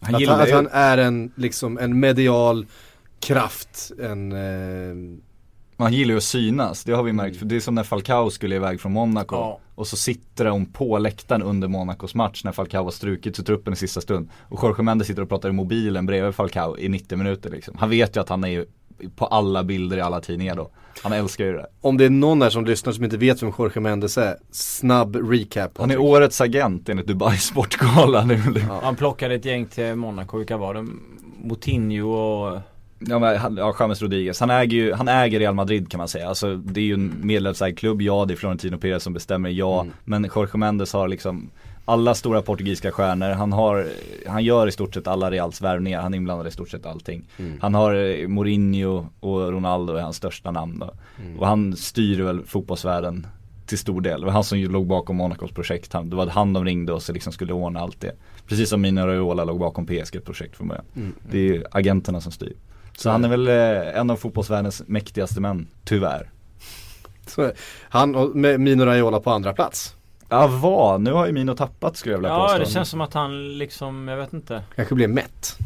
Han 0.00 0.14
att, 0.14 0.26
han, 0.28 0.40
att 0.40 0.50
han 0.50 0.68
är 0.72 0.98
en, 0.98 1.32
liksom, 1.36 1.78
en 1.78 2.00
medial 2.00 2.66
kraft. 3.20 3.92
En, 4.02 4.32
eh, 4.32 5.18
Man 5.82 5.92
gillar 5.92 6.12
ju 6.12 6.16
att 6.16 6.24
synas, 6.24 6.84
det 6.84 6.92
har 6.92 7.02
vi 7.02 7.12
märkt. 7.12 7.36
För 7.36 7.46
det 7.46 7.56
är 7.56 7.60
som 7.60 7.74
när 7.74 7.82
Falcao 7.82 8.30
skulle 8.30 8.56
iväg 8.56 8.80
från 8.80 8.92
Monaco. 8.92 9.36
Ja. 9.36 9.58
Och 9.74 9.86
så 9.86 9.96
sitter 9.96 10.44
de 10.44 10.66
på 10.66 10.98
läktaren 10.98 11.42
under 11.42 11.68
Monacos 11.68 12.14
match 12.14 12.44
när 12.44 12.52
Falcao 12.52 12.84
har 12.84 12.90
strukit 12.90 13.36
sig 13.36 13.44
truppen 13.44 13.72
i 13.72 13.76
sista 13.76 14.00
stund. 14.00 14.30
Och 14.48 14.62
Jorge 14.62 14.82
Mendes 14.82 15.06
sitter 15.08 15.22
och 15.22 15.28
pratar 15.28 15.48
i 15.48 15.52
mobilen 15.52 16.06
bredvid 16.06 16.34
Falcao 16.34 16.78
i 16.78 16.88
90 16.88 17.18
minuter 17.18 17.50
liksom. 17.50 17.74
Han 17.78 17.90
vet 17.90 18.16
ju 18.16 18.20
att 18.20 18.28
han 18.28 18.44
är 18.44 18.48
ju 18.48 18.66
på 19.16 19.26
alla 19.26 19.64
bilder 19.64 19.96
i 19.96 20.00
alla 20.00 20.20
tidningar 20.20 20.56
då. 20.56 20.70
Han 21.02 21.12
älskar 21.12 21.44
ju 21.44 21.52
det. 21.52 21.66
om 21.80 21.96
det 21.96 22.04
är 22.04 22.10
någon 22.10 22.38
där 22.38 22.50
som 22.50 22.64
lyssnar 22.64 22.92
som 22.92 23.04
inte 23.04 23.16
vet 23.16 23.42
vem 23.42 23.52
Jorge 23.58 23.80
Mendes 23.80 24.18
är, 24.18 24.36
snabb 24.50 25.16
recap. 25.16 25.78
Han 25.78 25.90
är 25.90 26.00
årets 26.00 26.40
agent 26.40 26.88
enligt 26.88 27.06
Dubai 27.06 27.36
Sportgala 27.36 28.24
nu. 28.24 28.40
Ja. 28.68 28.80
Han 28.82 28.96
plockade 28.96 29.34
ett 29.34 29.44
gäng 29.44 29.66
till 29.66 29.94
Monaco, 29.94 30.38
vilka 30.38 30.56
var 30.56 30.74
det? 30.74 30.86
Moutinho 31.44 32.12
och 32.12 32.60
Ja, 33.08 33.18
men, 33.18 33.56
ja 33.56 33.76
James 33.80 34.02
Rodriguez, 34.02 34.40
han 34.40 34.50
äger 34.50 34.76
ju, 34.76 34.92
han 34.92 35.08
äger 35.08 35.40
Real 35.40 35.54
Madrid 35.54 35.90
kan 35.90 35.98
man 35.98 36.08
säga. 36.08 36.28
Alltså 36.28 36.56
det 36.56 36.80
är 36.80 36.84
ju 36.84 36.94
en 36.94 37.14
medlemsägd 37.22 37.78
klubb, 37.78 38.02
ja 38.02 38.24
det 38.24 38.34
är 38.34 38.36
Florentino 38.36 38.78
Perez 38.78 39.02
som 39.02 39.12
bestämmer, 39.12 39.50
ja. 39.50 39.80
Mm. 39.80 39.94
Men 40.04 40.30
Jorge 40.34 40.58
Mendes 40.58 40.92
har 40.92 41.08
liksom 41.08 41.50
alla 41.84 42.14
stora 42.14 42.42
portugisiska 42.42 42.92
stjärnor, 42.92 43.30
han 43.30 43.52
har, 43.52 43.86
han 44.26 44.44
gör 44.44 44.66
i 44.66 44.72
stort 44.72 44.94
sett 44.94 45.06
alla 45.06 45.30
Reals 45.30 45.60
värvningar, 45.60 46.02
han 46.02 46.14
är 46.14 46.16
inblandad 46.16 46.46
i 46.46 46.50
stort 46.50 46.68
sett 46.68 46.86
allting. 46.86 47.24
Mm. 47.38 47.58
Han 47.60 47.74
har 47.74 47.94
eh, 47.94 48.28
Mourinho 48.28 49.06
och 49.20 49.52
Ronaldo 49.52 49.94
är 49.94 50.02
hans 50.02 50.16
största 50.16 50.50
namn 50.50 50.78
då. 50.78 50.90
Mm. 51.24 51.38
Och 51.38 51.46
han 51.46 51.76
styr 51.76 52.22
väl 52.22 52.44
fotbollsvärlden 52.44 53.26
till 53.66 53.78
stor 53.78 54.00
del. 54.00 54.20
Det 54.20 54.26
var 54.26 54.32
han 54.32 54.44
som 54.44 54.58
låg 54.58 54.86
bakom 54.86 55.16
Monacos 55.16 55.52
projekt. 55.52 55.92
Han, 55.92 56.10
det 56.10 56.16
var 56.16 56.26
han 56.26 56.52
de 56.52 56.64
ringde 56.64 56.92
och 56.92 57.02
så 57.02 57.12
liksom 57.12 57.32
skulle 57.32 57.52
ordna 57.52 57.80
allt 57.80 58.00
det. 58.00 58.12
Precis 58.46 58.68
som 58.68 58.80
Mino 58.80 59.00
Raiola 59.00 59.44
låg 59.44 59.58
bakom 59.58 59.86
PSG 59.86 60.24
projekt 60.24 60.56
från 60.56 60.68
början. 60.68 60.84
Mm. 60.96 61.12
Det 61.30 61.38
är 61.38 61.42
ju 61.42 61.64
agenterna 61.70 62.20
som 62.20 62.32
styr. 62.32 62.52
Så 63.02 63.10
han 63.10 63.24
är 63.24 63.28
väl 63.28 63.48
eh, 63.48 63.98
en 64.00 64.10
av 64.10 64.16
fotbollsvärldens 64.16 64.82
mäktigaste 64.86 65.40
män, 65.40 65.66
tyvärr. 65.84 66.30
Så, 67.26 67.52
han 67.88 68.14
och 68.14 68.36
med 68.36 68.60
Mino 68.60 68.84
Raiola 68.84 69.20
på 69.20 69.30
andra 69.30 69.52
plats. 69.52 69.94
Ja 70.28 70.46
vad, 70.46 71.00
nu 71.00 71.12
har 71.12 71.26
ju 71.26 71.32
Mino 71.32 71.54
tappat 71.54 71.96
skulle 71.96 72.12
jag 72.14 72.18
vilja 72.18 72.30
Ja 72.30 72.42
påstå. 72.46 72.58
det 72.58 72.66
känns 72.66 72.88
som 72.88 73.00
att 73.00 73.14
han 73.14 73.58
liksom, 73.58 74.08
jag 74.08 74.16
vet 74.16 74.32
inte. 74.32 74.62
Kanske 74.76 74.94
blev 74.94 75.10
mätt. 75.10 75.56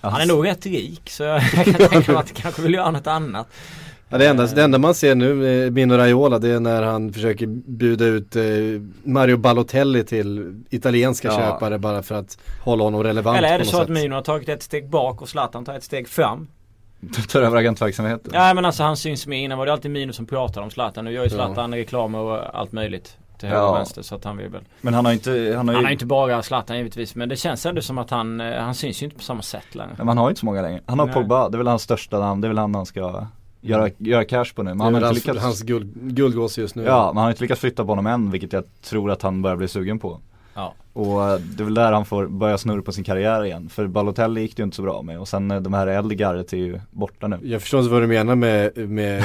Han 0.00 0.20
är 0.20 0.26
nog 0.26 0.46
rätt 0.46 0.66
rik 0.66 1.10
så 1.10 1.22
jag 1.22 1.50
kan 1.50 1.64
tänka 1.64 1.88
mig 1.92 1.98
att 1.98 2.14
han 2.14 2.24
kanske 2.34 2.62
vill 2.62 2.74
göra 2.74 2.90
något 2.90 3.06
annat. 3.06 3.46
Ja, 4.12 4.18
det, 4.18 4.28
enda, 4.28 4.46
det 4.46 4.62
enda 4.62 4.78
man 4.78 4.94
ser 4.94 5.14
nu 5.14 5.34
med 5.34 5.72
Mino 5.72 5.94
Raiola 5.94 6.38
det 6.38 6.48
är 6.48 6.60
när 6.60 6.82
han 6.82 7.12
försöker 7.12 7.46
bjuda 7.46 8.04
ut 8.04 8.36
eh, 8.36 8.42
Mario 9.04 9.36
Balotelli 9.36 10.04
till 10.04 10.62
italienska 10.70 11.28
Ja. 11.28 11.36
köpare 11.38 11.78
bara 11.78 12.02
för 12.02 12.14
att 12.14 12.38
hålla 12.64 12.84
honom 12.84 13.02
relevant 13.02 13.38
Eller 13.38 13.48
är 13.48 13.52
på 13.52 13.58
det 13.58 13.64
något 13.64 13.70
så 13.70 13.76
att 13.80 13.86
sätt. 13.88 13.94
Mino 13.96 14.14
har 14.14 14.22
tagit 14.22 14.48
ett 14.48 14.62
steg 14.62 14.88
bak 14.88 15.22
och 15.22 15.28
Zlatan 15.28 15.64
tar 15.64 15.74
ett 15.74 15.84
steg 15.84 16.08
fram? 16.08 16.48
Tar 17.28 17.42
över 17.42 17.56
agentverksamheten. 17.56 18.30
Ja 18.34 18.54
men 18.54 18.64
alltså 18.64 18.82
han 18.82 18.96
syns 18.96 19.26
med 19.26 19.42
innan 19.42 19.58
var 19.58 19.66
det 19.66 19.72
alltid 19.72 19.90
Mino 19.90 20.12
som 20.12 20.26
pratade 20.26 20.64
om 20.64 20.70
Zlatan. 20.70 21.04
Nu 21.04 21.12
gör 21.12 21.22
ju 21.22 21.28
Ja. 21.28 21.34
Zlatan 21.34 21.74
reklam 21.74 22.14
och 22.14 22.58
allt 22.60 22.72
möjligt. 22.72 23.16
Till 23.38 23.48
höger 23.48 23.62
Ja. 23.62 23.70
och 23.70 23.76
vänster 23.76 24.02
så 24.02 24.14
att 24.14 24.24
han 24.24 24.36
vill 24.36 24.48
väl. 24.48 24.62
Men 24.80 24.94
han 24.94 25.04
har 25.04 25.12
inte, 25.12 25.30
han 25.30 25.38
har 25.68 25.74
ju, 25.74 25.76
Han 25.76 25.84
har 25.84 25.92
inte 25.92 26.06
bara 26.06 26.42
Zlatan 26.42 26.76
givetvis 26.78 27.14
men 27.14 27.28
det 27.28 27.36
känns 27.36 27.66
ändå 27.66 27.82
som 27.82 27.98
att 27.98 28.10
han, 28.10 28.40
eh, 28.40 28.58
han 28.62 28.74
syns 28.74 29.02
ju 29.02 29.04
inte 29.04 29.16
på 29.16 29.22
samma 29.22 29.42
sätt 29.42 29.74
längre. 29.74 29.94
men 29.98 30.08
han 30.08 30.18
har 30.18 30.24
ju 30.24 30.30
inte 30.30 30.40
så 30.40 30.46
många 30.46 30.62
längre. 30.62 30.80
Han 30.86 30.98
har 30.98 31.06
Nej. 31.06 31.14
Pogba, 31.14 31.48
det 31.48 31.56
är 31.56 31.58
väl 31.58 31.66
hans 31.66 31.82
största 31.82 32.18
namn, 32.18 32.40
det 32.40 32.46
är 32.46 32.48
väl 32.48 32.58
han 32.58 32.74
han 32.74 32.86
ska 32.86 33.26
göra, 33.60 33.90
göra 33.98 34.24
cash 34.24 34.54
på 34.54 34.62
nu. 34.62 34.70
Men 34.70 34.80
han 34.80 34.94
har 34.94 35.00
hans, 35.00 35.14
lyckats 35.14 35.40
hans 35.40 35.62
guld, 35.62 35.92
guldgås 35.94 36.58
just 36.58 36.74
nu. 36.74 36.82
Ja, 36.82 37.06
men 37.06 37.16
han 37.16 37.24
har 37.24 37.30
inte 37.30 37.42
lyckats 37.42 37.60
flytta 37.60 37.84
på 37.84 37.90
honom 37.90 38.06
än, 38.06 38.30
vilket 38.30 38.52
jag 38.52 38.64
tror 38.82 39.10
att 39.10 39.22
han 39.22 39.42
börjar 39.42 39.56
bli 39.56 39.68
sugen 39.68 39.98
på. 39.98 40.20
Ja. 40.54 40.74
Och 40.92 41.24
eh, 41.24 41.38
det 41.38 41.62
är 41.62 41.64
väl 41.64 41.74
där 41.74 41.92
han 41.92 42.04
får 42.04 42.26
börja 42.26 42.58
snurra 42.58 42.82
på 42.82 42.92
sin 42.92 43.04
karriär 43.04 43.44
igen. 43.44 43.68
För 43.68 43.86
Balotelli 43.86 44.40
gick 44.40 44.56
det 44.56 44.60
ju 44.60 44.64
inte 44.64 44.76
så 44.76 44.82
bra 44.82 45.02
med 45.02 45.20
och 45.20 45.28
sen 45.28 45.50
eh, 45.50 45.60
de 45.60 45.74
här 45.74 45.86
äldre 45.86 46.14
garret 46.14 46.52
är 46.52 46.56
ju 46.56 46.80
borta 46.90 47.26
nu. 47.26 47.38
Jag 47.42 47.62
förstår 47.62 47.80
inte 47.80 47.92
vad 47.92 48.02
du 48.02 48.06
menar 48.06 48.34
med, 48.34 48.88
med 48.88 49.24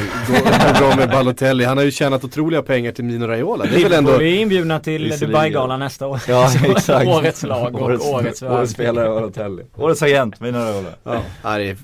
bra 0.80 0.96
med 0.98 1.10
Balotelli. 1.10 1.64
Han 1.64 1.78
har 1.78 1.84
ju 1.84 1.92
tjänat 1.92 2.24
otroliga 2.24 2.62
pengar 2.62 2.92
till 2.92 3.04
Mino 3.04 3.26
Raiola. 3.28 3.66
Det 3.66 3.76
är 3.76 3.84
väl 3.84 3.94
ändå 3.94 4.12
Liverpool 4.12 4.28
är 4.28 4.42
inbjudna 4.42 4.80
till. 4.80 5.10
Dubai-galan 5.20 5.80
nästa 5.80 6.08
år. 6.08 6.22
Ja, 6.28 6.50
exakt. 6.66 7.08
Årets 7.08 7.44
lag 7.44 7.76
och 7.76 7.82
årets, 7.82 8.06
årets 8.06 8.42
värld. 8.42 8.68
spelare 8.68 9.10
Balotelli. 9.10 9.64
Årets 9.76 10.02
agent, 10.02 10.40
mina 10.40 10.60
Raiola. 10.60 10.90
Ja, 11.04 11.58
det 11.58 11.70
är 11.70 11.78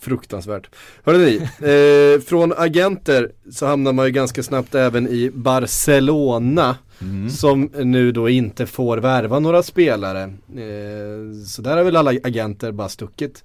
fruktansvärt. 0.00 0.70
Hörrni, 1.04 1.36
eh, 1.58 2.20
från 2.20 2.52
agenter 2.56 3.32
så 3.52 3.66
hamnar 3.66 3.92
man 3.92 4.06
ju 4.06 4.12
ganska 4.12 4.42
snabbt 4.42 4.74
även 4.74 5.08
i 5.08 5.30
Barcelona. 5.34 6.76
Mm. 7.02 7.30
Som 7.30 7.70
nu 7.74 8.12
då 8.12 8.28
inte 8.28 8.66
får 8.66 8.98
värva 8.98 9.38
några 9.38 9.62
spelare. 9.62 10.22
Eh, 10.56 11.44
så 11.46 11.62
där 11.62 11.76
har 11.76 11.84
väl 11.84 11.96
alla 11.96 12.10
agenter 12.10 12.72
bara 12.72 12.88
stuckit. 12.88 13.44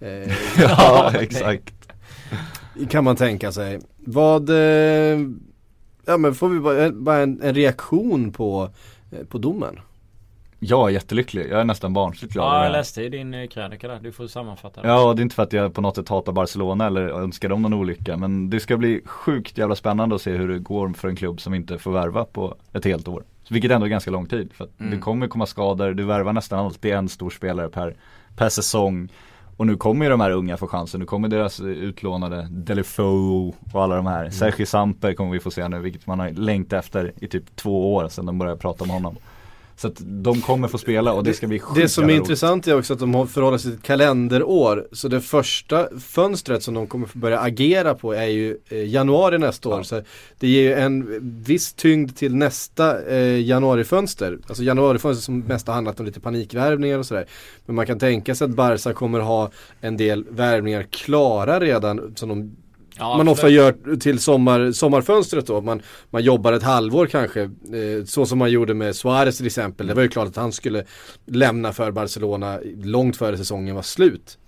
Eh, 0.00 0.32
Ja, 0.58 1.12
exakt. 1.20 1.74
kan 2.90 3.04
man 3.04 3.16
tänka 3.16 3.52
sig. 3.52 3.80
Vad, 3.98 4.50
eh, 4.50 5.18
ja 6.06 6.16
men 6.18 6.34
får 6.34 6.48
vi 6.48 6.60
bara, 6.60 6.90
bara 6.90 7.18
en, 7.18 7.42
en 7.42 7.54
reaktion 7.54 8.32
på, 8.32 8.70
eh, 9.12 9.24
på 9.26 9.38
domen? 9.38 9.78
Jag 10.66 10.88
är 10.88 10.92
jättelycklig, 10.92 11.46
jag 11.50 11.60
är 11.60 11.64
nästan 11.64 11.92
barnsligt 11.92 12.32
glad. 12.32 12.46
Ja 12.46 12.64
jag 12.64 12.72
läste 12.72 13.02
i 13.02 13.08
din 13.08 13.34
eh, 13.34 13.46
krönika 13.48 13.88
där. 13.88 13.98
Du 14.02 14.12
får 14.12 14.26
sammanfatta 14.26 14.82
det. 14.82 14.88
Ja, 14.88 15.08
och 15.08 15.16
det 15.16 15.20
är 15.20 15.22
inte 15.22 15.34
för 15.34 15.42
att 15.42 15.52
jag 15.52 15.74
på 15.74 15.80
något 15.80 15.96
sätt 15.96 16.08
hatar 16.08 16.32
Barcelona 16.32 16.86
eller 16.86 17.00
önskar 17.08 17.48
dem 17.48 17.62
någon 17.62 17.74
olycka 17.74 18.16
Men 18.16 18.50
det 18.50 18.60
ska 18.60 18.76
bli 18.76 19.00
sjukt 19.04 19.58
jävla 19.58 19.74
spännande 19.76 20.14
att 20.14 20.22
se 20.22 20.30
hur 20.36 20.48
det 20.48 20.58
går 20.58 20.88
för 20.92 21.08
en 21.08 21.16
klubb 21.16 21.40
som 21.40 21.54
inte 21.54 21.78
får 21.78 21.92
värva 21.92 22.24
på 22.24 22.54
ett 22.72 22.84
helt 22.84 23.08
år 23.08 23.24
Vilket 23.48 23.70
ändå 23.70 23.86
är 23.86 23.90
ganska 23.90 24.10
lång 24.10 24.26
tid 24.26 24.52
för 24.52 24.64
att 24.64 24.80
Mm. 24.80 24.90
det 24.92 24.98
kommer 24.98 25.28
komma 25.28 25.46
skador, 25.46 25.94
du 25.94 26.04
värvar 26.04 26.32
nästan 26.32 26.58
alltid 26.58 26.92
en 26.92 27.08
stor 27.08 27.30
spelare 27.30 27.68
per, 27.68 27.96
per 28.36 28.48
säsong 28.48 29.08
Och 29.56 29.66
nu 29.66 29.76
kommer 29.76 30.04
ju 30.04 30.10
de 30.10 30.20
här 30.20 30.30
unga 30.30 30.56
få 30.56 30.66
chansen, 30.66 31.00
nu 31.00 31.06
kommer 31.06 31.28
deras 31.28 31.60
eh, 31.60 31.66
utlånade 31.66 32.48
Delefoe 32.50 33.52
och 33.72 33.82
alla 33.82 33.96
de 33.96 34.06
här 34.06 34.20
Mm. 34.20 34.32
Sergi 34.32 34.66
Samper 34.66 35.12
kommer 35.14 35.32
vi 35.32 35.40
få 35.40 35.50
se 35.50 35.68
nu, 35.68 35.78
vilket 35.78 36.06
man 36.06 36.18
har 36.20 36.30
längtat 36.30 36.84
efter 36.84 37.12
i 37.16 37.28
typ 37.28 37.56
två 37.56 37.94
år 37.94 38.08
sedan 38.08 38.26
de 38.26 38.38
började 38.38 38.60
prata 38.60 38.84
om 38.84 38.90
honom 38.90 39.16
Så 39.76 39.88
att 39.88 39.94
de 40.00 40.40
kommer 40.40 40.68
få 40.68 40.78
spela 40.78 41.12
och 41.12 41.24
det 41.24 41.34
ska 41.34 41.46
bli 41.46 41.58
sjukt 41.58 41.80
Det 41.80 41.88
som 41.88 42.04
är 42.04 42.08
roligt. 42.08 42.18
intressant 42.18 42.66
är 42.66 42.78
också 42.78 42.92
att 42.92 42.98
de 42.98 43.14
har 43.14 43.26
förhållit 43.26 43.60
sig 43.60 43.70
till 43.70 43.78
ett 43.78 43.86
kalenderår. 43.86 44.88
Så 44.92 45.08
det 45.08 45.20
första 45.20 45.88
fönstret 46.00 46.62
som 46.62 46.74
de 46.74 46.86
kommer 46.86 47.06
få 47.06 47.18
börja 47.18 47.40
agera 47.40 47.94
på 47.94 48.12
är 48.12 48.26
ju 48.26 48.56
eh, 48.68 48.88
januari 48.88 49.38
nästa 49.38 49.68
år. 49.68 49.82
Så 49.82 50.02
det 50.38 50.48
ger 50.48 50.62
ju 50.62 50.72
en 50.72 51.18
viss 51.44 51.72
tyngd 51.72 52.16
till 52.16 52.34
nästa 52.34 53.02
eh, 53.06 53.40
januarifönster. 53.40 54.38
Alltså 54.46 54.62
januarifönster 54.62 55.22
som 55.22 55.40
mest 55.40 55.66
har 55.66 55.74
handlat 55.74 56.00
om 56.00 56.06
lite 56.06 56.20
panikvärvningar 56.20 56.98
och 56.98 57.06
sådär. 57.06 57.26
Men 57.66 57.76
man 57.76 57.86
kan 57.86 57.98
tänka 57.98 58.34
sig 58.34 58.44
att 58.44 58.50
Barca 58.50 58.92
kommer 58.92 59.20
ha 59.20 59.50
en 59.80 59.96
del 59.96 60.24
värvningar 60.30 60.82
klara 60.82 61.60
redan 61.60 62.12
som 62.16 62.28
de 62.28 62.56
Ja, 62.98 63.16
man 63.16 63.28
ofta 63.28 63.46
det- 63.46 63.52
gör 63.52 63.96
till 63.96 64.18
sommar, 64.18 64.72
sommarfönstret 64.72 65.46
då. 65.46 65.60
Man, 65.60 65.82
man 66.10 66.22
jobbar 66.22 66.52
ett 66.52 66.62
halvår 66.62 67.06
kanske. 67.06 67.42
Eh, 67.42 68.04
så 68.06 68.26
som 68.26 68.38
man 68.38 68.50
gjorde 68.50 68.74
med 68.74 68.96
Suarez 68.96 69.36
till 69.36 69.46
exempel. 69.46 69.86
Det 69.86 69.94
var 69.94 70.02
ju 70.02 70.08
klart 70.08 70.28
att 70.28 70.36
han 70.36 70.52
skulle 70.52 70.84
lämna 71.26 71.72
för 71.72 71.90
Barcelona 71.90 72.58
långt 72.82 73.16
före 73.16 73.36
säsongen 73.36 73.74
var 73.74 73.82
slut. 73.82 74.38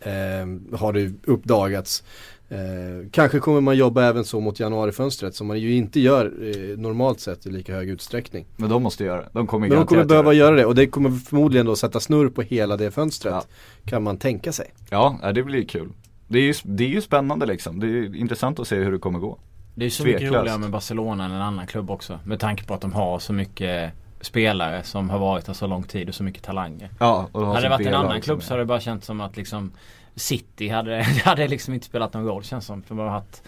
Eh, 0.00 0.78
har 0.78 0.92
det 0.92 1.12
uppdagats. 1.24 2.04
Eh, 2.48 3.08
kanske 3.10 3.38
kommer 3.38 3.60
man 3.60 3.76
jobba 3.76 4.04
även 4.04 4.24
så 4.24 4.40
mot 4.40 4.60
januarifönstret 4.60 5.34
som 5.34 5.46
man 5.46 5.58
ju 5.60 5.74
inte 5.74 6.00
gör 6.00 6.24
eh, 6.42 6.78
normalt 6.78 7.20
sett 7.20 7.46
i 7.46 7.50
lika 7.50 7.74
hög 7.74 7.88
utsträckning. 7.88 8.46
Men 8.56 8.70
de 8.70 8.82
måste 8.82 9.04
göra 9.04 9.20
det, 9.22 9.28
de 9.32 9.46
kommer 9.46 9.68
Men 9.68 9.78
de 9.78 9.86
kommer 9.86 10.04
behöva 10.04 10.32
göra 10.32 10.56
det 10.56 10.64
och 10.66 10.74
det 10.74 10.86
kommer 10.86 11.10
förmodligen 11.10 11.66
då 11.66 11.76
sätta 11.76 12.00
snurr 12.00 12.28
på 12.28 12.42
hela 12.42 12.76
det 12.76 12.90
fönstret. 12.90 13.34
Ja. 13.34 13.44
Kan 13.90 14.02
man 14.02 14.18
tänka 14.18 14.52
sig. 14.52 14.72
Ja, 14.90 15.32
det 15.34 15.42
blir 15.42 15.64
kul. 15.64 15.88
Det 16.28 16.38
är, 16.38 16.42
ju, 16.42 16.54
det 16.62 16.84
är 16.84 16.88
ju 16.88 17.00
spännande 17.00 17.46
liksom. 17.46 17.80
Det 17.80 17.86
är 17.86 18.16
intressant 18.16 18.58
att 18.60 18.68
se 18.68 18.76
hur 18.76 18.92
det 18.92 18.98
kommer 18.98 19.18
gå. 19.18 19.38
Det 19.74 19.84
är 19.84 19.90
så 19.90 20.04
mycket 20.04 20.20
Tveklöst. 20.20 20.40
roligare 20.40 20.58
med 20.58 20.70
Barcelona 20.70 21.24
än 21.24 21.30
en 21.30 21.42
annan 21.42 21.66
klubb 21.66 21.90
också. 21.90 22.18
Med 22.24 22.40
tanke 22.40 22.64
på 22.64 22.74
att 22.74 22.80
de 22.80 22.92
har 22.92 23.18
så 23.18 23.32
mycket 23.32 23.92
spelare 24.20 24.82
som 24.82 25.10
har 25.10 25.18
varit 25.18 25.46
där 25.46 25.52
så 25.52 25.66
lång 25.66 25.82
tid 25.82 26.08
och 26.08 26.14
så 26.14 26.24
mycket 26.24 26.42
talanger. 26.42 26.90
Ja, 26.98 27.28
och 27.32 27.46
Hade 27.46 27.60
det 27.60 27.68
varit 27.68 27.86
en 27.86 27.94
annan 27.94 28.20
klubb 28.20 28.42
så 28.42 28.52
hade 28.52 28.62
det 28.62 28.66
bara 28.66 28.80
känts 28.80 29.06
som 29.06 29.20
att 29.20 29.36
liksom 29.36 29.72
City 30.14 30.68
hade, 30.68 31.02
hade 31.24 31.48
liksom 31.48 31.74
inte 31.74 31.86
spelat 31.86 32.14
någon 32.14 32.24
roll 32.26 32.42
känns 32.42 32.66
som. 32.66 32.82
För 32.82 32.94
de 32.94 33.00
har 33.00 33.08
haft 33.08 33.42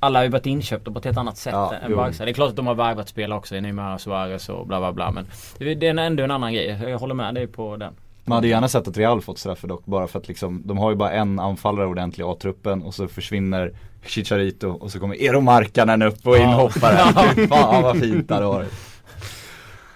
alla 0.00 0.18
har 0.18 0.24
ju 0.24 0.30
varit 0.30 0.46
inköpta 0.46 0.90
på 0.90 0.98
ett 0.98 1.04
helt 1.04 1.18
annat 1.18 1.36
sätt 1.36 1.52
Ja, 1.52 1.74
än. 1.74 1.96
Barca. 1.96 2.24
Det 2.24 2.30
är 2.30 2.34
klart 2.34 2.50
att 2.50 2.56
de 2.56 2.66
har 2.66 2.74
värvat 2.74 3.08
spelare 3.08 3.38
också. 3.38 3.54
Neymar, 3.54 3.98
Suarez 3.98 4.48
och 4.48 4.66
bla 4.66 4.80
bla 4.80 4.92
bla. 4.92 5.10
Men 5.10 5.26
det 5.58 5.88
är 5.88 5.98
ändå 5.98 6.22
en 6.22 6.30
annan 6.30 6.52
grej. 6.54 6.66
Jag 6.66 6.98
håller 6.98 7.14
med 7.14 7.34
dig 7.34 7.46
på 7.46 7.76
den. 7.76 7.94
Man 8.24 8.36
hade 8.36 8.48
gärna 8.48 8.68
sett 8.68 8.88
att 8.88 8.96
Real 8.96 9.20
fått 9.20 9.38
straffer 9.38 9.68
dock 9.68 9.84
bara 9.86 10.06
för 10.06 10.18
att 10.18 10.28
liksom, 10.28 10.62
de 10.64 10.78
har 10.78 10.90
ju 10.90 10.96
bara 10.96 11.10
en 11.10 11.38
anfallare 11.38 11.86
ordentligt 11.86 12.18
i 12.26 12.30
A-truppen 12.30 12.82
och 12.82 12.94
så 12.94 13.08
försvinner 13.08 13.72
Chicharito 14.06 14.68
och 14.68 14.90
så 14.92 15.00
kommer 15.00 15.14
Eero 15.22 15.40
Markkanen 15.40 16.02
upp 16.02 16.26
och 16.26 16.36
inhoppare. 16.36 16.96
Fan 17.48 17.82
vad 17.82 17.98
fint 18.00 18.28
det 18.28 18.34
hade 18.34 18.46
varit. 18.46 18.72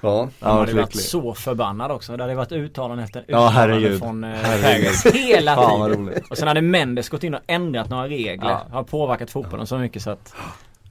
Ja. 0.01 0.29
Ja, 0.41 0.47
De 0.49 0.59
hade 0.59 0.73
varit 0.73 0.87
lycklig. 0.95 1.03
så 1.05 1.35
förbannad 1.35 1.91
också. 1.91 2.17
Det 2.17 2.23
hade 2.23 2.35
varit 2.35 2.53
uttalanden 2.53 3.05
efter 3.05 3.25
Ja, 3.29 3.49
uttalanden 3.49 3.55
herregud. 3.55 3.99
från 4.01 4.25
eh. 4.25 4.35
Fergus 4.41 5.07
hela 5.07 5.57
tiden. 5.57 6.11
Och 6.31 6.39
sen 6.39 6.49
hade 6.49 6.61
Mendes 6.63 7.09
gått 7.09 7.25
in 7.25 7.35
och 7.35 7.41
ändrat 7.47 7.91
några 7.91 8.09
regler. 8.09 8.51
Ja. 8.51 8.63
Har 8.71 8.83
påverkat 8.83 9.31
fotbollen 9.31 9.67
så 9.67 9.79
mycket 9.79 10.03
så 10.03 10.11
att 10.11 10.35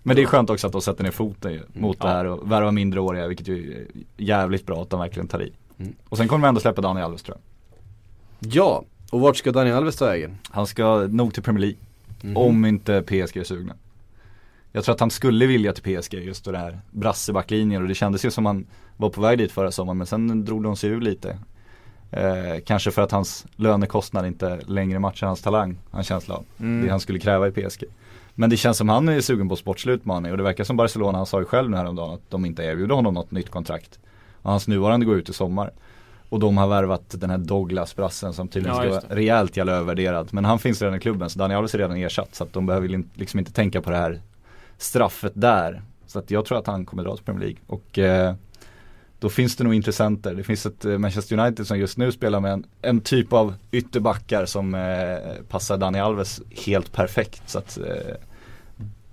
Men 0.04 0.16
det 0.16 0.22
är 0.22 0.26
skönt 0.26 0.50
också 0.50 0.68
att 0.68 0.74
de 0.74 0.82
sätter 0.82 1.04
ner 1.04 1.12
foten 1.12 1.52
ju, 1.54 1.62
mot 1.74 1.98
Ja. 2.00 2.06
det 2.08 2.12
här 2.14 2.26
och 2.26 2.52
värvar 2.52 2.72
mindreåriga 2.72 3.28
vilket 3.28 3.48
ju 3.48 3.74
är 3.74 3.86
jävligt 4.24 4.66
bra 4.66 4.82
att 4.82 4.90
de 4.90 5.00
verkligen 5.00 5.28
tar 5.28 5.42
i. 5.42 5.54
Mm. 5.78 5.96
Och 6.10 6.18
sen 6.18 6.28
kommer 6.28 6.48
vi 6.48 6.50
ändå 6.50 6.62
släppa 6.62 6.82
Daniel 6.82 7.06
Alves 7.06 7.24
tror 7.24 7.38
jag. 7.38 8.54
Ja, 8.54 8.84
och 9.12 9.20
vart 9.20 9.38
ska 9.38 9.52
Daniel 9.52 9.76
Alves 9.76 9.96
ta 9.96 10.06
vägen? 10.06 10.38
Han 10.50 10.68
ska 10.68 11.08
nog 11.10 11.34
till 11.34 11.44
Premier 11.44 11.62
League. 11.62 11.78
Mhm. 12.22 12.38
Om 12.38 12.66
inte 12.66 13.02
PSG 13.02 13.38
är 13.38 13.44
sugna. 13.44 13.76
Jag 14.72 14.84
tror 14.84 14.96
att 14.96 15.00
han 15.00 15.12
skulle 15.12 15.46
vilja 15.46 15.74
till 15.74 16.00
PSG 16.00 16.14
just 16.14 16.46
då 16.46 16.52
det 16.52 16.58
här 16.58 16.80
brassebacklinjen 16.92 17.82
och 17.82 17.88
det 17.88 17.96
kändes 17.96 18.26
ju 18.26 18.32
som 18.32 18.46
han 18.46 18.66
var 18.98 19.10
på 19.10 19.22
väg 19.22 19.38
dit 19.38 19.52
förra 19.52 19.72
sommaren 19.72 19.98
men 19.98 20.08
sen 20.08 20.46
drog 20.46 20.64
de 20.64 20.76
sig 20.76 20.90
ur 20.90 21.02
lite. 21.02 21.38
Eh, 22.12 22.60
kanske 22.66 22.92
för 22.92 23.02
att 23.02 23.12
hans 23.12 23.46
lönekostnad 23.56 24.26
inte 24.26 24.60
längre 24.68 25.00
matchar 25.00 25.28
hans 25.28 25.42
talang, 25.42 25.78
har 25.92 26.00
en 26.00 26.06
känsla 26.06 26.36
av. 26.36 26.46
Mm. 26.60 26.86
Det 26.86 26.92
han 26.92 27.00
skulle 27.00 27.20
kräva 27.20 27.48
i 27.48 27.52
PSG. 27.52 27.84
Men 28.34 28.50
det 28.50 28.58
känns 28.58 28.78
som 28.78 28.90
han 28.90 29.10
är 29.10 29.22
sugen 29.22 29.50
på 29.50 29.56
sportslig 29.56 29.94
utmaning 29.94 30.32
och 30.32 30.38
det 30.38 30.44
verkar 30.44 30.64
som 30.64 30.78
Barcelona, 30.78 31.18
han 31.18 31.26
sa 31.26 31.40
ju 31.40 31.46
själv 31.46 31.70
nu 31.70 31.78
häromdagen 31.78 32.14
att 32.14 32.32
de 32.32 32.46
inte 32.46 32.64
erbjuder 32.64 32.96
honom 32.96 33.14
något 33.14 33.32
nytt 33.32 33.50
kontrakt. 33.50 34.00
Hans 34.52 34.68
nuvarande 34.68 35.06
går 35.06 35.18
ut 35.18 35.30
i 35.30 35.34
sommar. 35.34 35.72
Och 36.30 36.40
de 36.40 36.58
har 36.58 36.68
värvat 36.68 37.16
den 37.20 37.30
här 37.30 37.38
Douglas-brassen 37.38 38.34
som 38.34 38.48
tydligen 38.48 38.78
Ja, 38.78 38.82
ska 38.82 39.08
vara 39.08 39.20
rejält 39.20 39.58
jävla 39.58 39.72
övervärderad. 39.74 40.28
Men 40.32 40.46
han 40.46 40.60
finns 40.60 40.82
redan 40.82 40.98
i 40.98 41.00
klubben 41.00 41.30
så 41.30 41.40
Daniel 41.40 41.58
Alves 41.58 41.74
är 41.74 41.78
redan 41.78 41.98
ersatt 41.98 42.36
så 42.36 42.44
att 42.44 42.54
de 42.54 42.66
behöver 42.66 43.04
liksom 43.14 43.40
inte 43.40 43.52
tänka 43.52 43.82
på 43.82 43.90
det 43.90 43.98
här 43.98 44.22
straffet 44.78 45.32
där. 45.36 45.82
Så 46.08 46.20
att 46.20 46.32
jag 46.32 46.46
tror 46.46 46.58
att 46.58 46.68
han 46.68 46.86
kommer 46.86 47.04
dra 47.04 47.16
till 47.16 47.26
Premier 47.26 47.42
League. 47.42 47.60
Och 47.68 48.00
eh, 48.00 48.36
då 49.20 49.30
finns 49.30 49.56
det 49.56 49.64
nog 49.64 49.74
intressenter. 49.74 50.36
Det 50.36 50.44
finns 50.44 50.66
ett 50.66 50.86
eh, 50.86 50.98
Manchester 50.98 51.40
United 51.40 51.68
som 51.68 51.80
just 51.80 51.98
nu 51.98 52.12
spelar 52.12 52.40
med 52.40 52.52
en, 52.52 52.66
en 52.82 53.02
typ 53.02 53.34
av 53.34 53.54
ytterbackar 53.72 54.46
som 54.46 54.76
eh, 54.76 55.44
passar 55.50 55.78
Dani 55.78 56.00
Alves 56.00 56.42
helt 56.66 56.92
perfekt. 56.92 57.50
Så 57.50 57.58
att 57.58 57.78
eh, 57.78 58.16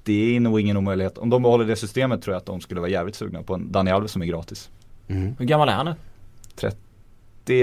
det 0.04 0.36
är 0.36 0.40
nog 0.40 0.60
ingen 0.60 0.76
omöjlighet. 0.76 1.18
Om 1.18 1.30
de 1.30 1.42
behåller 1.42 1.64
det 1.64 1.76
systemet 1.76 2.22
tror 2.22 2.34
jag 2.34 2.40
att 2.40 2.46
de 2.46 2.60
skulle 2.60 2.80
vara 2.80 2.90
jävligt 2.90 3.16
sugna 3.16 3.42
på 3.42 3.54
en 3.54 3.72
Dani 3.72 3.90
Alves 3.90 4.12
som 4.12 4.22
är 4.22 4.26
gratis. 4.26 4.70
Hur 5.06 5.44
gammal 5.44 5.68
är 5.68 5.72
han 5.72 5.86
nu? 5.86 5.94
30 6.56 6.76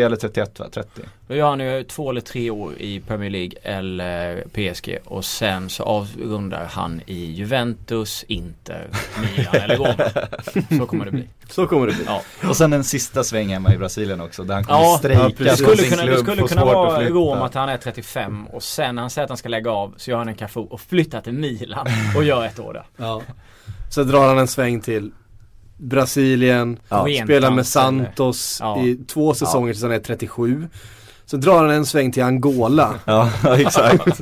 eller 0.01 0.15
31 0.15 0.59
va? 0.59 0.65
30. 0.73 1.01
Då 1.27 1.35
gör 1.35 1.49
han 1.49 1.59
ju 1.59 1.83
två 1.83 2.09
eller 2.09 2.21
tre 2.21 2.49
år 2.49 2.73
i 2.77 2.99
Premier 2.99 3.29
League 3.29 3.51
eller 3.63 4.43
PSG 4.53 4.97
och 5.05 5.25
sen 5.25 5.69
så 5.69 5.83
avrundar 5.83 6.65
han 6.65 7.01
i 7.05 7.31
Juventus, 7.31 8.25
Inter, 8.27 8.87
Milan 9.21 9.55
eller 9.55 9.77
Roma. 9.77 9.95
Så 10.77 10.85
kommer 10.85 11.05
det 11.05 11.11
bli. 11.11 11.27
Så 11.49 11.67
kommer 11.67 11.87
det 11.87 11.93
bli. 11.93 12.03
Ja. 12.05 12.21
Och 12.49 12.57
sen 12.57 12.73
en 12.73 12.83
sista 12.83 13.23
sväng 13.23 13.47
hemma 13.47 13.73
i 13.73 13.77
Brasilien 13.77 14.21
också 14.21 14.43
där 14.43 14.55
han 14.55 14.63
kommer 14.63 14.79
Ja, 14.79 14.97
strejka 14.97 15.23
ja, 15.23 15.51
Det 15.51 15.57
skulle 15.57 15.83
kunna, 15.83 16.05
det 16.05 16.17
skulle 16.17 16.47
kunna 16.47 16.65
vara 16.65 16.99
flytta. 16.99 17.13
Rom 17.13 17.41
att 17.41 17.53
han 17.53 17.69
är 17.69 17.77
35 17.77 18.47
och 18.47 18.63
sen 18.63 18.95
när 18.95 19.01
han 19.01 19.09
säger 19.09 19.23
att 19.23 19.29
han 19.29 19.37
ska 19.37 19.49
lägga 19.49 19.71
av 19.71 19.93
så 19.97 20.11
gör 20.11 20.17
han 20.17 20.27
en 20.27 20.35
Cafu 20.35 20.59
och 20.59 20.81
flyttar 20.81 21.21
till 21.21 21.33
Milan 21.33 21.87
och 22.15 22.23
gör 22.23 22.45
ett 22.45 22.59
år 22.59 22.73
där. 22.73 22.85
Ja. 22.97 23.21
Så 23.89 24.03
drar 24.03 24.27
han 24.27 24.37
en 24.37 24.47
sväng 24.47 24.81
till 24.81 25.11
Brasilien, 25.79 26.79
Ja. 26.89 27.07
Spelar 27.23 27.51
med 27.51 27.67
Santos 27.67 28.57
Ja. 28.61 28.83
i 28.83 28.95
två 29.07 29.33
säsonger 29.33 29.73
tills 29.73 29.83
han 29.83 29.91
är 29.91 29.99
37. 29.99 30.67
Så 31.25 31.37
drar 31.37 31.57
han 31.57 31.69
en 31.69 31.85
sväng 31.85 32.11
till 32.11 32.23
Angola. 32.23 32.95
Ja, 33.05 33.31
exakt. 33.57 34.07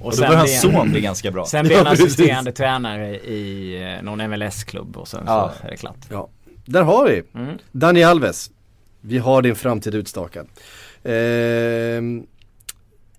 Och 0.00 0.06
Och 0.06 0.12
då 0.12 0.16
börjar 0.18 0.36
hans 0.36 0.60
son 0.60 0.90
bli 0.90 1.00
ganska 1.00 1.30
bra. 1.30 1.46
Sen 1.46 1.64
blir 1.66 1.76
han 1.76 1.86
Ja, 1.86 1.92
assisterande 1.92 2.52
tränare 2.52 3.16
i 3.16 3.74
eh, 3.98 4.02
någon 4.04 4.30
MLS-klubb 4.30 4.96
och 4.96 5.08
sen 5.08 5.22
Ja. 5.26 5.52
så 5.60 5.66
är 5.66 5.70
det 5.70 5.76
klart. 5.76 6.28
Där 6.64 6.82
har 6.82 7.08
vi 7.08 7.22
Mm. 7.40 7.58
Dani 7.72 8.02
Alves. 8.02 8.50
Vi 9.00 9.18
har 9.18 9.42
din 9.42 9.54
framtid 9.56 9.94
utstakad. 9.94 10.46
Ehm, 11.04 12.26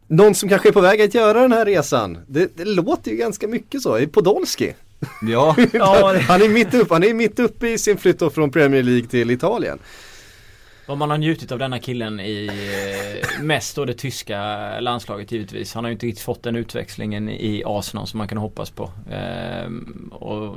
någon 0.07 0.35
som 0.35 0.49
kanske 0.49 0.69
är 0.69 0.73
på 0.73 0.81
väg 0.81 1.01
att 1.01 1.13
göra 1.13 1.41
den 1.41 1.51
här 1.51 1.65
resan. 1.65 2.17
Det, 2.27 2.57
det 2.57 2.65
låter 2.65 3.11
ju 3.11 3.17
ganska 3.17 3.47
mycket 3.47 3.81
så. 3.81 3.99
Podolski. 4.11 4.73
Ja, 5.21 5.55
Han 6.27 6.41
är 6.41 6.49
mitt 6.49 6.73
uppe, 6.73 6.93
han 6.93 7.03
är 7.03 7.13
mitt 7.13 7.39
uppe 7.39 7.67
i 7.67 7.77
sin 7.77 7.97
flytt 7.97 8.33
från 8.33 8.51
Premier 8.51 8.83
League 8.83 9.07
till 9.07 9.31
Italien. 9.31 9.79
Vad 10.89 10.97
man 10.97 11.09
har 11.09 11.17
njutit 11.17 11.51
av 11.51 11.59
denna 11.59 11.79
killen 11.79 12.19
i 12.19 12.47
eh, 12.47 13.43
mest 13.43 13.75
då 13.75 13.85
det 13.85 13.93
tyska 13.93 14.39
landslaget 14.79 15.31
givetvis. 15.31 15.73
Han 15.73 15.83
har 15.83 15.89
ju 15.89 15.93
inte 15.93 16.05
riktigt 16.05 16.23
fått 16.23 16.43
den 16.43 16.55
utväxlingen 16.55 17.29
i 17.29 17.63
Arsenal 17.65 18.07
som 18.07 18.17
man 18.17 18.27
kan 18.27 18.37
hoppas 18.37 18.69
på. 18.69 18.91
Ehm, 19.11 20.11
och 20.13 20.55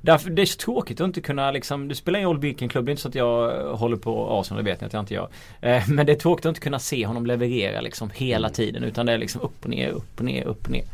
därför, 0.00 0.30
det 0.30 0.42
är 0.42 0.46
så 0.46 0.58
tråkigt 0.58 1.00
att 1.00 1.04
inte 1.04 1.20
kunna 1.20 1.50
liksom, 1.50 1.88
det 1.88 1.94
spelar 1.94 2.18
ingen 2.18 2.28
roll 2.28 2.40
vilken 2.40 2.68
klubb, 2.68 2.84
det 2.84 2.88
är 2.88 2.92
inte 2.92 3.02
så 3.02 3.08
att 3.08 3.14
jag 3.14 3.62
håller 3.76 3.96
på 3.96 4.40
Arsenal, 4.40 4.64
det 4.64 4.70
vet 4.70 4.80
ni 4.80 4.86
att 4.86 4.92
jag 4.92 5.02
inte 5.02 5.14
gör. 5.14 5.28
Eh, 5.60 5.88
men 5.88 6.06
det 6.06 6.12
är 6.12 6.16
tråkigt 6.16 6.46
att 6.46 6.50
inte 6.50 6.60
kunna 6.60 6.78
se 6.78 7.06
honom 7.06 7.26
leverera 7.26 7.80
liksom 7.80 8.10
hela 8.14 8.50
tiden 8.50 8.84
utan 8.84 9.06
det 9.06 9.12
är 9.12 9.18
liksom 9.18 9.40
upp 9.40 9.64
och 9.64 9.70
ner, 9.70 9.88
upp 9.88 10.18
och 10.18 10.24
ner, 10.24 10.44
upp 10.44 10.64
och 10.64 10.70
ner. 10.70 10.84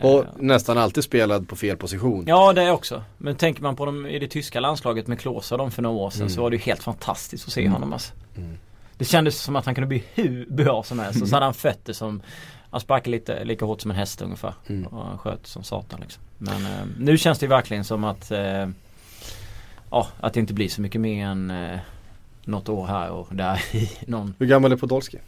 Och 0.00 0.24
Eh, 0.24 0.30
nästan 0.38 0.78
alltid 0.78 1.04
spelad 1.04 1.48
på 1.48 1.56
fel 1.56 1.76
position. 1.76 2.24
Ja 2.26 2.52
det 2.52 2.62
är 2.62 2.70
också. 2.70 3.02
Men 3.18 3.36
tänker 3.36 3.62
man 3.62 3.76
på 3.76 3.86
dem 3.86 4.06
i 4.06 4.18
det 4.18 4.28
tyska 4.28 4.60
landslaget 4.60 5.06
med 5.06 5.20
Klose 5.20 5.56
dem 5.56 5.70
för 5.70 5.82
några 5.82 5.96
år 5.96 6.10
sedan 6.10 6.30
så 6.30 6.42
var 6.42 6.50
det 6.50 6.56
ju 6.56 6.62
helt 6.62 6.82
fantastiskt 6.82 7.46
att 7.46 7.52
se 7.52 7.68
honom 7.68 7.92
alltså. 7.92 8.12
Det 8.98 9.04
kändes 9.04 9.42
som 9.42 9.56
att 9.56 9.64
han 9.64 9.74
kunde 9.74 9.88
bli 9.88 10.04
hur 10.14 10.46
bra 10.50 10.82
som 10.82 10.98
helst 10.98 11.22
och 11.22 11.28
så 11.28 11.36
hade 11.36 11.46
han 11.46 11.54
fötter 11.54 11.92
som 11.92 12.22
Han 12.70 12.80
sparkar 12.80 13.10
lite 13.10 13.44
lika 13.44 13.64
hårt 13.64 13.80
som 13.80 13.90
en 13.90 13.96
häst 13.96 14.22
ungefär. 14.22 14.54
Och 14.90 15.04
han 15.04 15.18
sköt 15.18 15.46
som 15.46 15.62
satan 15.62 16.00
liksom. 16.00 16.22
Men 16.38 16.66
eh, 16.66 16.86
nu 16.98 17.18
känns 17.18 17.38
det 17.38 17.46
verkligen 17.46 17.84
som 17.84 18.04
att 18.04 18.30
eh, 18.30 18.68
Ja 19.90 20.08
att 20.20 20.34
det 20.34 20.40
inte 20.40 20.54
blir 20.54 20.68
så 20.68 20.80
mycket 20.80 21.00
mer 21.00 21.26
än 21.26 21.50
eh, 21.50 21.78
Något 22.44 22.68
år 22.68 22.86
här 22.86 23.10
och 23.10 23.28
där 23.30 23.76
i 23.76 23.90
någon 24.06 24.34
Hur 24.38 24.46
gammal 24.46 24.72
är 24.72 24.76
Podolski? 24.76 25.18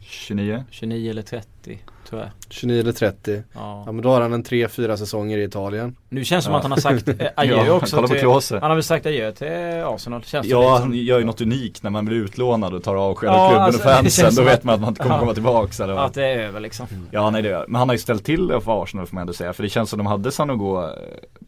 29. 0.00 0.64
29 0.70 1.10
eller 1.10 1.22
30 1.22 1.78
jag. 2.20 2.30
29 2.48 2.80
eller 2.80 2.92
30. 2.92 3.42
Ja. 3.52 3.82
Ja 3.86 3.92
men 3.92 4.02
då 4.02 4.08
har 4.10 4.20
han 4.20 4.32
en 4.32 4.44
3-4 4.44 4.96
säsonger 4.96 5.38
i 5.38 5.42
Italien. 5.44 5.96
Nu 6.08 6.24
känns 6.24 6.44
det 6.44 6.46
som 6.46 6.52
Ja. 6.52 6.56
att 6.58 6.62
han 6.62 6.72
har 6.72 6.78
sagt 6.78 7.08
eh, 7.08 7.14
adjö 7.36 7.64
Ja, 7.66 7.72
också 7.72 8.06
till. 8.06 8.26
Han 8.60 8.62
har 8.62 8.74
väl 8.74 8.82
sagt 8.82 9.06
adjö 9.06 9.32
till 9.32 9.46
Arsenal 9.86 10.22
känns 10.24 10.46
det 10.46 10.50
Ja, 10.50 10.70
han 10.72 10.80
som. 10.82 10.94
gör 10.94 11.18
ju 11.18 11.24
något 11.24 11.40
unikt 11.40 11.82
när 11.82 11.90
man 11.90 12.04
blir 12.04 12.16
utlånad 12.16 12.74
och 12.74 12.82
tar 12.82 12.96
avsked 12.96 13.28
Ja, 13.28 13.32
av 13.44 13.48
klubben 13.48 13.62
alltså, 13.64 13.88
och 13.88 13.94
fansen. 13.94 14.24
Då 14.24 14.30
som 14.32 14.44
vet 14.44 14.54
att- 14.58 14.64
man 14.64 14.74
att 14.74 14.80
man 14.80 14.88
inte 14.88 15.02
kommer 15.02 15.14
Ja. 15.14 15.20
komma 15.20 15.34
tillbaka. 15.34 15.84
Eller 15.84 15.94
vad. 15.94 16.04
Att 16.04 16.14
det 16.14 16.26
är 16.26 16.38
över 16.38 16.60
liksom. 16.60 16.86
Ja 17.10 17.30
nej 17.30 17.42
det 17.42 17.48
gör 17.48 17.64
Men 17.68 17.78
han 17.78 17.88
har 17.88 17.94
ju 17.94 17.98
ställt 17.98 18.24
till 18.24 18.46
det 18.46 18.60
för 18.60 18.82
Arsenal 18.82 19.06
får 19.06 19.14
man 19.14 19.20
ändå 19.20 19.32
säga. 19.32 19.52
För 19.52 19.62
det 19.62 19.68
känns 19.68 19.90
som 19.90 19.98
de 19.98 20.06
hade 20.06 20.32
Sanogo 20.32 20.82
eh, 20.84 20.88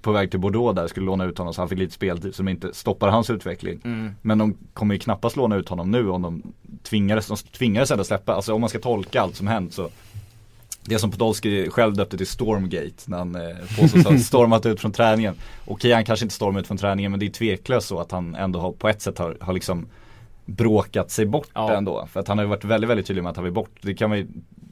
på 0.02 0.12
väg 0.12 0.30
till 0.30 0.40
Bordeaux 0.40 0.76
där, 0.76 0.86
skulle 0.86 1.06
låna 1.06 1.24
ut 1.24 1.38
honom 1.38 1.54
så 1.54 1.60
han 1.60 1.68
fick 1.68 1.78
lite 1.78 1.92
speltid 1.94 2.34
de 2.36 2.48
inte 2.48 2.74
stoppar 2.74 3.08
hans 3.08 3.30
utveckling. 3.30 3.80
Mm. 3.84 4.10
Men 4.22 4.38
de 4.38 4.56
kommer 4.74 4.94
ju 4.94 4.98
knappast 4.98 5.36
låna 5.36 5.56
ut 5.56 5.68
honom 5.68 5.90
nu 5.90 6.10
om 6.10 6.22
de 6.22 6.42
tvingades, 6.82 7.26
de 7.26 7.36
tvingades 7.36 7.90
ändå 7.90 8.04
släppa, 8.04 8.34
alltså 8.34 8.54
om 8.54 8.60
man 8.60 8.70
ska 8.70 8.78
tolka 8.78 9.20
allt 9.22 9.36
som 9.36 9.46
hänt 9.46 9.72
så 9.74 9.88
det 10.86 10.98
som 10.98 11.10
Podolski 11.10 11.70
själv 11.70 11.94
döpte 11.94 12.16
till 12.16 12.26
Stormgate 12.26 12.92
när 13.04 13.18
han 13.18 13.34
eh, 13.34 13.56
påstås 13.80 14.04
ha 14.06 14.18
stormat 14.18 14.66
ut 14.66 14.80
från 14.80 14.92
träningen. 14.92 15.34
Okej 15.64 15.92
han 15.92 16.04
kanske 16.04 16.24
inte 16.24 16.34
stormar 16.34 16.60
ut 16.60 16.66
från 16.66 16.76
träningen 16.76 17.10
men 17.10 17.20
det 17.20 17.26
är 17.26 17.30
tveklöst 17.30 17.88
så 17.88 17.98
att 17.98 18.10
han 18.12 18.34
ändå 18.34 18.60
har, 18.60 18.72
på 18.72 18.88
ett 18.88 19.02
sätt 19.02 19.18
har, 19.18 19.36
har 19.40 19.52
liksom 19.52 19.86
bråkat 20.44 21.10
sig 21.10 21.26
bort 21.26 21.48
Ja. 21.54 21.72
ändå. 21.72 22.08
För 22.12 22.20
att 22.20 22.28
han 22.28 22.38
har 22.38 22.44
ju 22.44 22.48
varit 22.48 22.64
väldigt, 22.64 22.90
väldigt 22.90 23.06
tydlig 23.06 23.22
med 23.22 23.30
att 23.30 23.36
han 23.36 23.44
vill 23.44 23.52
bort. 23.54 23.70
Det 23.80 23.94
kan 23.94 24.08
man 24.08 24.18
ju, 24.18 24.26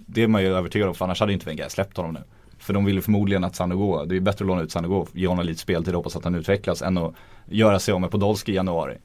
det 0.06 0.22
är 0.22 0.28
man 0.28 0.42
ju 0.42 0.56
övertygad 0.56 0.88
om 0.88 0.94
för 0.94 1.04
annars 1.04 1.20
hade 1.20 1.32
inte 1.32 1.46
Wenger 1.46 1.68
släppt 1.68 1.96
honom 1.96 2.12
nu. 2.14 2.20
För 2.58 2.74
de 2.74 2.84
vill 2.84 2.94
ju 2.94 3.00
förmodligen 3.00 3.44
att 3.44 3.56
Sanogo, 3.56 4.04
det 4.04 4.16
är 4.16 4.20
bättre 4.20 4.44
att 4.44 4.48
låna 4.48 4.62
ut 4.62 4.72
Sanogo, 4.72 5.06
ge 5.12 5.26
honom 5.26 5.46
lite 5.46 5.60
speltid 5.60 5.94
och 5.94 5.98
hoppas 5.98 6.16
att 6.16 6.24
han 6.24 6.34
utvecklas 6.34 6.82
än 6.82 6.98
att 6.98 7.14
göra 7.50 7.78
sig 7.78 7.94
av 7.94 8.00
med 8.00 8.10
Podolski 8.10 8.52
i 8.52 8.54
januari. 8.54 8.96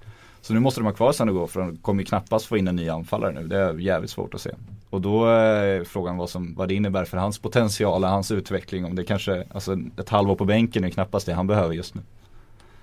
Så 0.48 0.54
nu 0.54 0.60
måste 0.60 0.80
de 0.80 0.86
ha 0.86 0.94
kvar 0.94 1.12
Sanogo 1.12 1.48
för 1.48 1.60
de 1.60 1.78
kommer 1.78 2.04
knappast 2.04 2.46
få 2.46 2.58
in 2.58 2.68
en 2.68 2.76
ny 2.76 2.90
anfallare 2.90 3.32
nu. 3.32 3.48
Det 3.48 3.58
är 3.58 3.74
jävligt 3.74 4.12
svårt 4.12 4.34
att 4.34 4.42
se. 4.42 4.52
Och 4.90 5.02
då 5.02 5.26
är 5.26 5.84
frågan 5.84 6.18
vad, 6.18 6.30
som, 6.30 6.54
vad 6.56 6.68
det 6.68 6.74
innebär 6.74 7.06
för 7.06 7.18
hans 7.18 7.40
potential 7.40 8.04
och 8.04 8.10
hans 8.10 8.32
utveckling. 8.32 8.86
Om 8.86 8.96
det 8.96 9.04
kanske, 9.04 9.44
alltså 9.54 9.78
ett 9.98 10.10
halvår 10.10 10.36
på 10.36 10.46
bänken 10.46 10.84
är 10.84 10.90
knappast 10.90 11.26
det 11.26 11.34
han 11.34 11.48
behöver 11.48 11.74
just 11.74 11.96
nu. 11.96 12.02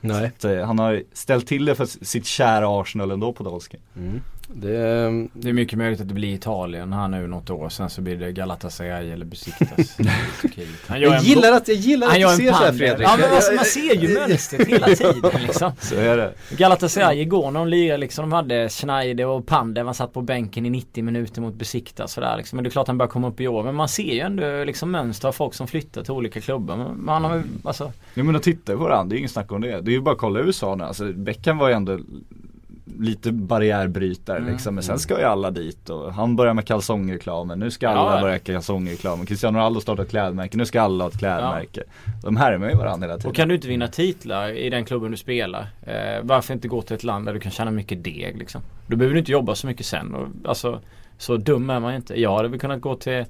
Nej. 0.00 0.32
Så, 0.38 0.48
eh, 0.48 0.66
han 0.66 0.78
har 0.78 1.02
ställt 1.12 1.46
till 1.46 1.64
det 1.64 1.74
för 1.74 1.86
sitt 2.04 2.26
kära 2.26 2.80
Arsenal 2.80 3.10
ändå 3.10 3.32
Podolski. 3.32 3.76
Det, 3.94 4.00
ehm, 4.00 4.20
Det 4.52 4.76
är 4.76 5.52
mycket 5.52 5.78
möjligt 5.78 6.00
att 6.00 6.08
det 6.08 6.14
blir 6.14 6.34
Italien 6.34 6.92
här 6.92 7.08
nu 7.08 7.26
något 7.26 7.50
år. 7.50 7.68
Sen 7.68 7.90
så 7.90 8.00
blir 8.00 8.16
det 8.16 8.32
Galatasaray 8.32 9.10
eller 9.10 9.26
Besiktas. 9.26 9.98
Han 10.86 11.00
gör 11.00 11.12
jag 11.12 11.22
gillar 11.22 11.52
att, 11.52 11.68
jag 11.68 11.76
gillar 11.76 12.06
han 12.06 12.24
att 12.24 12.36
du 12.38 12.44
ser 12.44 12.52
så 12.52 12.58
här. 12.58 12.72
Fredrik. 12.72 13.08
Ja 13.08 13.16
men 13.20 13.34
alltså 13.34 13.52
man 13.52 13.64
ser 13.64 13.94
ju 13.94 14.14
mönstret 14.14 14.68
hela 14.68 14.86
tiden 14.94 15.42
liksom. 15.42 15.72
Så 15.78 15.94
är 15.94 16.16
det. 16.16 16.34
Galatasaray 16.56 17.20
igår 17.20 17.50
när 17.50 17.60
de 17.60 17.68
lirade 17.68 17.98
liksom, 17.98 18.22
de 18.22 18.32
hade 18.32 18.68
Schneider 18.68 19.26
och 19.26 19.46
Pander, 19.46 19.84
man 19.84 19.94
satt 19.94 20.12
på 20.12 20.22
bänken 20.22 20.66
i 20.66 20.70
90 20.70 21.04
minuter 21.04 21.40
mot 21.40 21.54
Besiktas 21.54 22.12
sådär 22.12 22.36
liksom. 22.36 22.56
Men 22.56 22.64
det 22.64 22.68
är 22.68 22.70
klart 22.70 22.86
han 22.86 22.98
börjar 22.98 23.10
komma 23.10 23.28
upp 23.28 23.40
i 23.40 23.48
år. 23.48 23.62
Men 23.62 23.74
man 23.74 23.88
ser 23.88 24.14
ju 24.14 24.20
ändå 24.20 24.64
liksom 24.64 24.90
mönster 24.90 25.28
av 25.28 25.32
folk 25.32 25.54
som 25.54 25.66
flyttar 25.66 26.02
till 26.02 26.12
olika 26.12 26.40
klubbar. 26.40 26.76
Men 26.76 27.04
Man 27.04 27.24
har 27.24 27.36
ju, 27.36 27.42
alltså, 27.64 27.92
Ja 28.14 28.24
men 28.24 28.36
att 28.36 28.42
titta 28.42 28.76
på 28.76 28.88
det, 28.88 29.04
det 29.08 29.16
är 29.16 29.18
ingen 29.18 29.28
snack 29.28 29.52
om 29.52 29.60
det. 29.60 29.80
Det 29.80 29.90
är 29.90 29.94
ju 29.94 30.00
bara 30.00 30.14
att 30.14 30.20
kolla 30.20 30.40
USA 30.40 30.74
nu. 30.74 30.84
Alltså 30.84 31.12
Beckham 31.12 31.58
var 31.58 31.68
ju 31.68 31.74
ändå 31.74 31.98
lite 33.00 33.32
barriärbrytare 33.32 34.38
Mm. 34.38 34.52
liksom. 34.52 34.74
Men 34.74 34.84
sen 34.84 34.98
ska 34.98 35.18
ju 35.18 35.24
alla 35.24 35.50
dit 35.50 35.90
och 35.90 36.12
han 36.14 36.36
börjar 36.36 36.54
med 36.54 36.66
kalsongreklamen. 36.66 37.58
Nu 37.58 37.70
ska 37.70 37.86
Ja, 37.86 37.92
alla 37.92 38.14
ja. 38.16 38.20
börja 38.20 38.38
kalsongreklamen. 38.38 39.26
Cristiano 39.26 39.58
Ronaldo 39.58 39.80
startar 39.80 40.02
ett 40.02 40.10
klädmärke. 40.10 40.56
Nu 40.56 40.66
ska 40.66 40.80
alla 40.82 41.04
ha 41.04 41.08
ett 41.10 41.18
klädmärke. 41.18 41.82
De 42.22 42.36
härmar 42.36 42.68
ju 42.70 42.74
varandra 42.76 43.06
hela 43.06 43.16
tiden. 43.18 43.30
och 43.30 43.36
kan 43.36 43.48
du 43.48 43.54
inte 43.54 43.68
vinna 43.68 43.88
titlar 43.88 44.48
i 44.48 44.70
den 44.70 44.84
klubben 44.84 45.10
du 45.10 45.16
spelar. 45.16 45.66
Eh, 45.82 46.22
varför 46.22 46.54
inte 46.54 46.68
gå 46.68 46.82
till 46.82 46.94
ett 46.96 47.04
land 47.04 47.26
där 47.26 47.34
du 47.34 47.40
kan 47.40 47.52
tjäna 47.52 47.70
mycket 47.70 48.04
deg 48.04 48.36
liksom. 48.38 48.60
Då 48.86 48.96
behöver 48.96 49.12
du 49.14 49.18
inte 49.18 49.32
jobba 49.32 49.54
så 49.54 49.66
mycket 49.66 49.86
sen. 49.86 50.14
Och, 50.14 50.28
alltså, 50.48 50.80
så 51.18 51.36
dum 51.36 51.70
är 51.70 51.80
man 51.80 51.94
inte. 51.94 52.20
Jag 52.20 52.36
hade 52.36 52.48
väl 52.48 52.58
kunnat 52.60 52.80
gå 52.80 52.96
till 52.96 53.24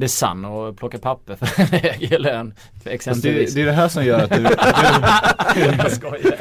The 0.00 0.08
Sun 0.08 0.44
och 0.44 0.76
plocka 0.78 0.98
papper 0.98 1.36
för 1.36 1.60
en 1.62 1.66
högre 1.80 2.18
lön. 2.18 2.54
Det, 2.84 2.90
Exempelvis. 2.90 3.54
det 3.54 3.62
är 3.62 3.66
det 3.66 3.72
här 3.72 3.88
som 3.88 4.04
gör 4.04 4.20
att 4.22 4.30
du, 4.30 4.42
jag 5.82 5.92
skojar. 5.92 6.36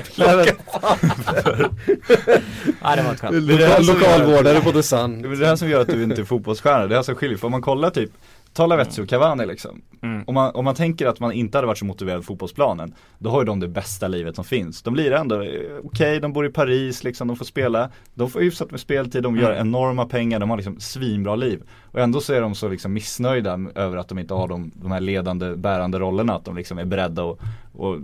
Nej 2.84 2.98
det 2.98 3.04
var 3.04 3.14
ett 3.14 3.20
skämt. 3.20 3.48
det 3.48 3.54
är 3.54 3.58
det 3.58 3.66
här 3.68 3.76
som 3.76 3.86
gör- 3.86 3.94
Lokalvårdare 4.00 4.62
på 4.62 4.72
The 4.72 4.78
det 4.78 4.84
Sun. 4.84 5.26
är 5.26 5.30
det 5.40 5.48
här 5.48 5.56
som 5.56 5.70
gör 5.70 5.82
att 5.82 5.88
du 5.88 6.04
inte 6.04 6.22
är 6.22 6.26
fotbollsstjärna. 6.26 6.88
Det 6.88 6.94
är 6.94 6.96
här 6.96 7.04
som 7.04 7.16
skiljer. 7.16 7.38
För 7.38 7.46
om 7.48 7.52
man 7.52 7.62
kollar 7.62 7.90
typ 7.90 8.10
Ta 8.54 8.66
Lavezzi 8.66 9.02
och 9.02 9.10
Cavani 9.10 9.46
liksom. 9.46 9.82
Mm. 10.04 10.24
Om, 10.28 10.34
man, 10.34 10.56
om 10.56 10.66
man 10.66 10.76
tänker 10.76 11.08
att 11.08 11.20
man 11.20 11.32
inte 11.32 11.58
hade 11.58 11.68
varit 11.68 11.78
så 11.78 11.86
motiverad 11.86 12.26
fotbollsplanen 12.26 12.94
Då 13.20 13.30
har 13.30 13.42
ju 13.42 13.46
de 13.46 13.60
det 13.60 13.68
bästa 13.68 14.08
livet 14.08 14.36
som 14.36 14.46
finns. 14.46 14.82
De 14.82 14.94
blir 14.94 15.12
ändå, 15.12 15.42
eh, 15.42 15.52
okej 15.84 16.20
de 16.20 16.34
bor 16.34 16.46
i 16.46 16.50
Paris 16.50 17.04
liksom, 17.04 17.28
de 17.28 17.38
får 17.38 17.46
spela 17.46 17.90
De 18.14 18.30
får 18.30 18.40
hyfsat 18.40 18.72
med 18.72 18.80
speltid, 18.80 19.24
de 19.24 19.38
gör 19.38 19.54
enorma 19.54 20.06
pengar, 20.06 20.40
de 20.40 20.50
har 20.50 20.58
liksom 20.58 20.80
svinbra 20.80 21.36
liv 21.36 21.64
Och 21.92 22.00
ändå 22.00 22.22
så 22.22 22.34
är 22.34 22.42
de 22.42 22.56
så 22.56 22.70
liksom 22.70 22.94
missnöjda 22.94 23.60
över 23.76 23.98
att 23.98 24.08
de 24.08 24.20
inte 24.20 24.34
har 24.34 24.48
de, 24.48 24.72
de 24.76 24.92
här 24.92 25.00
ledande, 25.00 25.56
bärande 25.56 26.00
rollerna 26.00 26.36
Att 26.36 26.46
de 26.46 26.56
liksom 26.56 26.78
är 26.78 26.86
beredda 26.86 27.24
att 27.24 27.40
och, 27.74 27.98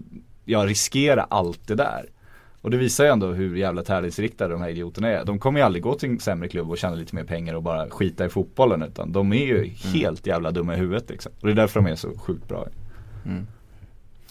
ja, 0.46 0.66
riskera 0.66 1.24
allt 1.24 1.68
det 1.68 1.76
där 1.76 2.06
Och 2.62 2.72
det 2.72 2.78
visar 2.78 3.04
ju 3.04 3.10
ändå 3.10 3.28
hur 3.28 3.56
jävla 3.56 3.84
tävlingsriktade 3.84 4.54
de 4.54 4.62
här 4.62 4.70
idioterna 4.70 5.08
är. 5.10 5.26
De 5.26 5.40
kommer 5.40 5.60
ju 5.60 5.66
aldrig 5.66 5.84
gå 5.84 5.94
till 5.94 6.10
en 6.10 6.20
sämre 6.20 6.48
klubb 6.48 6.70
och 6.70 6.78
tjäna 6.78 6.96
lite 6.96 7.16
mer 7.16 7.24
pengar 7.24 7.54
och 7.54 7.64
bara 7.64 7.90
skita 7.90 8.26
i 8.26 8.30
fotbollen 8.30 8.84
utan 8.84 9.12
de 9.12 9.34
är 9.34 9.46
ju 9.46 9.66
helt 9.66 10.28
jävla 10.28 10.52
dumma 10.52 10.74
i 10.76 10.78
huvudet 10.78 11.10
liksom. 11.10 11.32
Och 11.42 11.48
det 11.48 11.54
är 11.54 11.56
därför 11.56 11.80
de 11.80 11.90
är 11.92 11.96
så 11.96 12.18
sjukt 12.18 12.48
bra. 12.48 12.68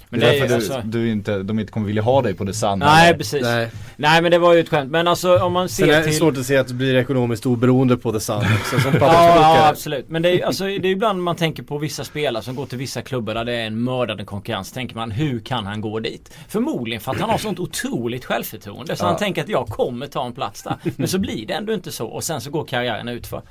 Men 0.08 0.20
det 0.20 0.26
är 0.26 0.30
det 0.30 0.36
är 0.36 0.40
därför 0.40 0.68
du, 0.68 0.74
alltså, 0.74 0.88
du 0.88 1.10
inte, 1.10 1.42
de 1.42 1.58
inte 1.58 1.72
kommer 1.72 1.86
vilja 1.86 2.02
ha 2.02 2.22
dig 2.22 2.34
på 2.34 2.44
det 2.44 2.54
sanna. 2.54 2.86
Nej 2.86 3.14
precis. 3.16 3.42
Nej. 3.42 3.70
Nej 3.96 4.22
men 4.22 4.30
det 4.30 4.38
var 4.38 4.52
ju 4.54 4.60
ett 4.60 4.68
skämt. 4.68 4.90
Men 4.90 5.08
alltså 5.08 5.38
om 5.38 5.52
man 5.52 5.68
Sen 5.68 5.86
ser 5.86 5.92
är 5.92 5.98
det 5.98 6.04
till 6.04 6.16
svårt 6.16 6.36
att 6.36 6.46
se 6.46 6.56
att 6.56 6.68
du 6.68 6.74
blir 6.74 6.94
ekonomiskt 6.94 7.46
oberoende 7.46 7.96
på 7.96 8.08
också 8.08 8.80
som 8.80 8.94
Ja, 9.00 9.00
ja 9.00 9.68
absolut. 9.68 10.08
Men 10.08 10.22
det 10.22 10.30
är, 10.40 10.46
alltså, 10.46 10.64
det 10.64 10.72
är 10.72 10.86
ibland 10.86 11.22
man 11.22 11.36
tänker 11.36 11.62
på 11.62 11.78
vissa 11.78 12.04
spelare 12.04 12.42
som 12.42 12.54
går 12.54 12.66
till 12.66 12.78
vissa 12.78 13.02
klubbar 13.02 13.34
där 13.34 13.44
det 13.44 13.52
är 13.52 13.66
en 13.66 13.84
mördande 13.84 14.24
konkurrens. 14.24 14.72
Tänker 14.72 14.96
man 14.96 15.10
hur 15.10 15.40
kan 15.40 15.66
han 15.66 15.80
gå 15.80 16.00
dit? 16.00 16.36
Förmodligen 16.48 17.00
för 17.00 17.12
att 17.12 17.20
han 17.20 17.30
har 17.30 17.38
sånt 17.38 17.58
otroligt 17.58 18.24
självförtroende. 18.24 18.96
Så 18.96 19.04
Ja. 19.04 19.08
han 19.08 19.16
tänker 19.16 19.42
att 19.42 19.48
jag 19.48 19.66
kommer 19.66 20.06
ta 20.06 20.26
en 20.26 20.32
plats 20.32 20.62
där. 20.62 20.76
Men 20.96 21.08
så 21.08 21.18
blir 21.18 21.46
det 21.46 21.54
ändå 21.54 21.72
inte 21.72 21.92
så. 21.92 22.06
Och 22.06 22.24
sen 22.24 22.40
så 22.40 22.50
går 22.50 22.64
karriären 22.64 23.08
utför. 23.08 23.42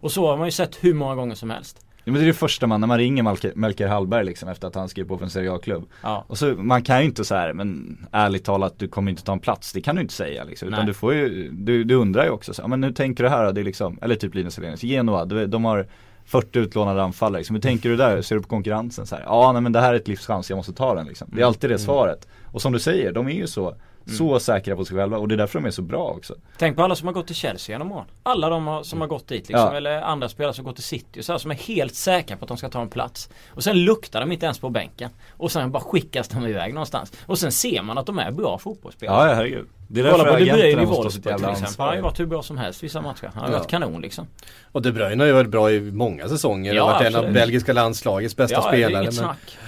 Och 0.00 0.12
så 0.12 0.26
har 0.26 0.36
man 0.36 0.46
ju 0.46 0.52
sett 0.52 0.76
hur 0.80 0.94
många 0.94 1.14
gånger 1.14 1.34
som 1.34 1.50
helst. 1.50 1.83
Men 2.04 2.14
det 2.14 2.20
är 2.20 2.26
det 2.26 2.32
första 2.32 2.66
man, 2.66 2.80
när 2.80 2.88
man 2.88 2.98
ringer 2.98 3.22
Melker, 3.22 3.52
Melker 3.54 3.88
Hallberg 3.88 4.24
liksom 4.24 4.48
efter 4.48 4.68
att 4.68 4.74
han 4.74 4.88
skrev 4.88 5.04
på 5.04 5.18
för 5.18 5.24
en 5.24 5.30
Serie 5.30 5.52
A-klubb. 5.52 5.88
Ja. 6.02 6.24
Och 6.26 6.38
så, 6.38 6.46
man 6.46 6.82
kan 6.82 6.98
ju 6.98 7.04
inte 7.04 7.24
så 7.24 7.34
här, 7.34 7.52
men 7.52 7.98
ärligt 8.12 8.44
talat 8.44 8.78
du 8.78 8.88
kommer 8.88 9.10
inte 9.10 9.24
ta 9.24 9.32
en 9.32 9.38
plats, 9.40 9.72
det 9.72 9.80
kan 9.80 9.96
du 9.96 10.02
inte 10.02 10.14
säga 10.14 10.44
liksom. 10.44 10.68
Utan 10.68 10.80
Nej. 10.80 10.86
du 10.86 10.94
får 10.94 11.14
ju, 11.14 11.50
du, 11.52 11.84
du 11.84 11.94
undrar 11.94 12.24
ju 12.24 12.30
också 12.30 12.54
så 12.54 12.62
här, 12.62 12.68
men 12.68 12.80
nu 12.80 12.92
tänker 12.92 13.24
du 13.24 13.30
här 13.30 13.52
det 13.52 13.60
är 13.60 13.64
liksom, 13.64 13.98
eller 14.02 14.14
typ 14.14 14.34
Linus 14.34 14.56
Hellenius, 14.56 14.82
Genoa, 14.82 15.24
du, 15.24 15.46
de 15.46 15.64
har 15.64 15.86
40 16.24 16.58
utlånade 16.58 17.02
anfallare 17.02 17.40
liksom. 17.40 17.56
Hur 17.56 17.60
tänker 17.60 17.88
du 17.88 17.96
där? 17.96 18.22
Ser 18.22 18.36
du 18.36 18.42
på 18.42 18.48
konkurrensen 18.48 19.06
så 19.06 19.16
här? 19.16 19.24
Ja 19.26 19.52
nej 19.52 19.62
men 19.62 19.72
det 19.72 19.80
här 19.80 19.92
är 19.92 19.96
ett 19.96 20.08
livschans, 20.08 20.50
jag 20.50 20.56
måste 20.56 20.72
ta 20.72 20.94
den 20.94 21.06
liksom. 21.06 21.28
Det 21.32 21.42
är 21.42 21.46
alltid 21.46 21.70
det 21.70 21.78
svaret. 21.78 22.28
Och 22.52 22.62
som 22.62 22.72
du 22.72 22.78
säger, 22.78 23.12
de 23.12 23.26
är 23.26 23.32
ju 23.32 23.46
så, 23.46 23.76
så 24.06 24.40
säkra 24.40 24.76
på 24.76 24.84
sig 24.84 24.96
själva 24.96 25.18
och 25.18 25.28
det 25.28 25.34
är 25.34 25.36
därför 25.36 25.58
de 25.60 25.66
är 25.66 25.70
så 25.70 25.82
bra 25.82 26.04
också. 26.08 26.34
Tänk 26.58 26.76
på 26.76 26.82
alla 26.82 26.94
som 26.94 27.06
har 27.06 27.12
gått 27.14 27.26
till 27.26 27.36
Chelsea 27.36 27.74
genom 27.74 27.92
åren. 27.92 28.06
Alla 28.22 28.48
de 28.48 28.66
har, 28.66 28.82
som 28.82 29.00
har 29.00 29.08
gått 29.08 29.28
dit 29.28 29.48
liksom. 29.48 29.68
Ja. 29.70 29.76
Eller 29.76 30.02
andra 30.02 30.28
spelare 30.28 30.54
som 30.54 30.64
gått 30.64 30.74
till 30.74 30.84
City. 30.84 31.22
Så 31.22 31.32
här, 31.32 31.38
som 31.38 31.50
är 31.50 31.54
helt 31.54 31.94
säkra 31.94 32.36
på 32.36 32.44
att 32.44 32.48
de 32.48 32.56
ska 32.56 32.68
ta 32.68 32.80
en 32.82 32.88
plats. 32.88 33.28
Och 33.48 33.64
sen 33.64 33.84
luktar 33.84 34.20
de 34.20 34.32
inte 34.32 34.46
ens 34.46 34.58
på 34.58 34.70
bänken. 34.70 35.10
Och 35.36 35.52
sen 35.52 35.70
bara 35.72 35.82
skickas 35.82 36.28
de 36.28 36.46
iväg 36.46 36.74
någonstans. 36.74 37.12
Och 37.26 37.38
sen 37.38 37.52
ser 37.52 37.82
man 37.82 37.98
att 37.98 38.06
de 38.06 38.18
är 38.18 38.30
bra 38.30 38.58
fotbollsspelare. 38.58 39.16
Ja, 39.24 39.28
ja 39.28 39.34
herregud. 39.34 39.66
Det 39.88 40.00
är 40.00 40.10
Kolla 40.10 40.24
därför 40.24 40.38
på 40.38 40.44
De 40.44 40.50
Bruyne 40.52 40.82
i 40.82 40.84
Wolfsburg 40.84 41.36
till 41.36 41.48
exempel. 41.48 41.74
Han 41.78 41.88
har 41.88 41.94
ju 41.96 42.00
varit 42.02 42.20
hur 42.20 42.26
bra 42.26 42.42
som 42.42 42.58
helst 42.58 42.82
vissa 42.82 43.00
matcher. 43.00 43.30
Han 43.34 43.44
har 43.44 43.50
Ja. 43.52 43.58
varit 43.58 43.70
kanon 43.70 44.00
liksom. 44.00 44.26
Och 44.72 44.82
De 44.82 44.92
Bruyne 44.92 45.22
har 45.22 45.26
ju 45.26 45.32
varit 45.32 45.48
bra 45.50 45.70
i 45.72 45.80
många 45.80 46.28
säsonger 46.28 46.74
Ja, 46.74 46.82
och 46.84 46.88
varit 46.90 47.00
en 47.06 47.14
av 47.14 47.18
absolut. 47.18 47.34
belgiska 47.34 47.72
landslagets 47.72 48.36
bästa 48.36 48.54
ja, 48.56 48.60
det 48.60 48.66
är 48.66 48.70
spelare. 48.72 49.02
inget 49.02 49.14
Men 49.14 49.24
snack. 49.24 49.58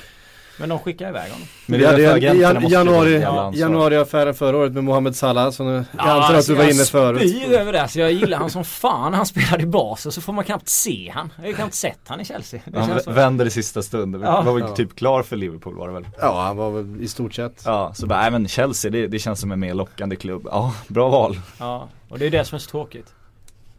Men 0.58 0.68
de 0.68 0.78
skickar 0.78 1.08
iväg 1.08 1.32
honom. 1.32 1.46
Men 1.66 1.78
vi 1.78 1.84
det 1.86 1.90
är 2.04 2.08
hade 2.10 2.20
ju 2.34 2.40
jan, 2.42 2.68
januari, 2.68 3.20
januari-affären 3.58 4.34
förra 4.34 4.56
året 4.56 4.72
med 4.72 4.84
Mohamed 4.84 5.16
Salah 5.16 5.50
som 5.50 5.66
jag 5.66 5.84
Ja, 5.96 6.02
antar 6.02 6.18
att 6.30 6.34
alltså, 6.34 6.52
du 6.52 6.56
var 6.58 6.64
jag 6.64 6.72
inne 6.74 6.84
förut. 6.84 7.30
spyr 7.30 7.52
över 7.52 7.72
det. 7.72 7.88
Så 7.88 8.00
jag 8.00 8.12
gillar 8.12 8.38
han 8.38 8.50
som 8.50 8.64
fan. 8.64 9.14
Han 9.14 9.26
spelade 9.26 9.62
i 9.62 9.66
Basel 9.66 10.12
så 10.12 10.20
får 10.20 10.32
man 10.32 10.44
knappt 10.44 10.68
se 10.68 11.12
han. 11.14 11.32
Jag 11.36 11.42
har 11.42 11.48
ju 11.48 11.54
knappt 11.54 11.74
sett 11.74 11.98
han 12.06 12.20
i 12.20 12.24
Chelsea. 12.24 12.60
Det 12.64 12.78
Han 12.78 12.88
känns 12.88 13.04
så. 13.04 13.10
vänder 13.10 13.46
i 13.46 13.50
sista 13.50 13.82
stund, 13.82 14.16
Ja. 14.24 14.42
var 14.42 14.52
väl 14.52 14.62
Ja. 14.62 14.74
typ 14.76 14.96
klar 14.96 15.22
för 15.22 15.36
Liverpool 15.36 15.74
var 15.76 15.86
det 15.88 15.94
väl? 15.94 16.06
Ja, 16.20 16.42
han 16.42 16.56
var 16.56 16.70
väl 16.70 17.00
i 17.02 17.08
stort 17.08 17.34
sett. 17.34 17.62
Ja, 17.64 17.92
så 17.94 18.06
bara, 18.06 18.20
nej 18.20 18.30
men 18.30 18.48
Chelsea 18.48 18.90
det, 18.90 19.06
det 19.06 19.18
känns 19.18 19.40
som 19.40 19.52
en 19.52 19.60
mer 19.60 19.74
lockande 19.74 20.16
klubb. 20.16 20.42
Ja, 20.50 20.74
bra 20.88 21.08
val. 21.08 21.40
Ja, 21.58 21.88
och 22.08 22.18
det 22.18 22.26
är 22.26 22.30
det 22.30 22.44
som 22.44 22.56
är 22.56 22.60
så 22.60 22.70
tråkigt. 22.70 23.06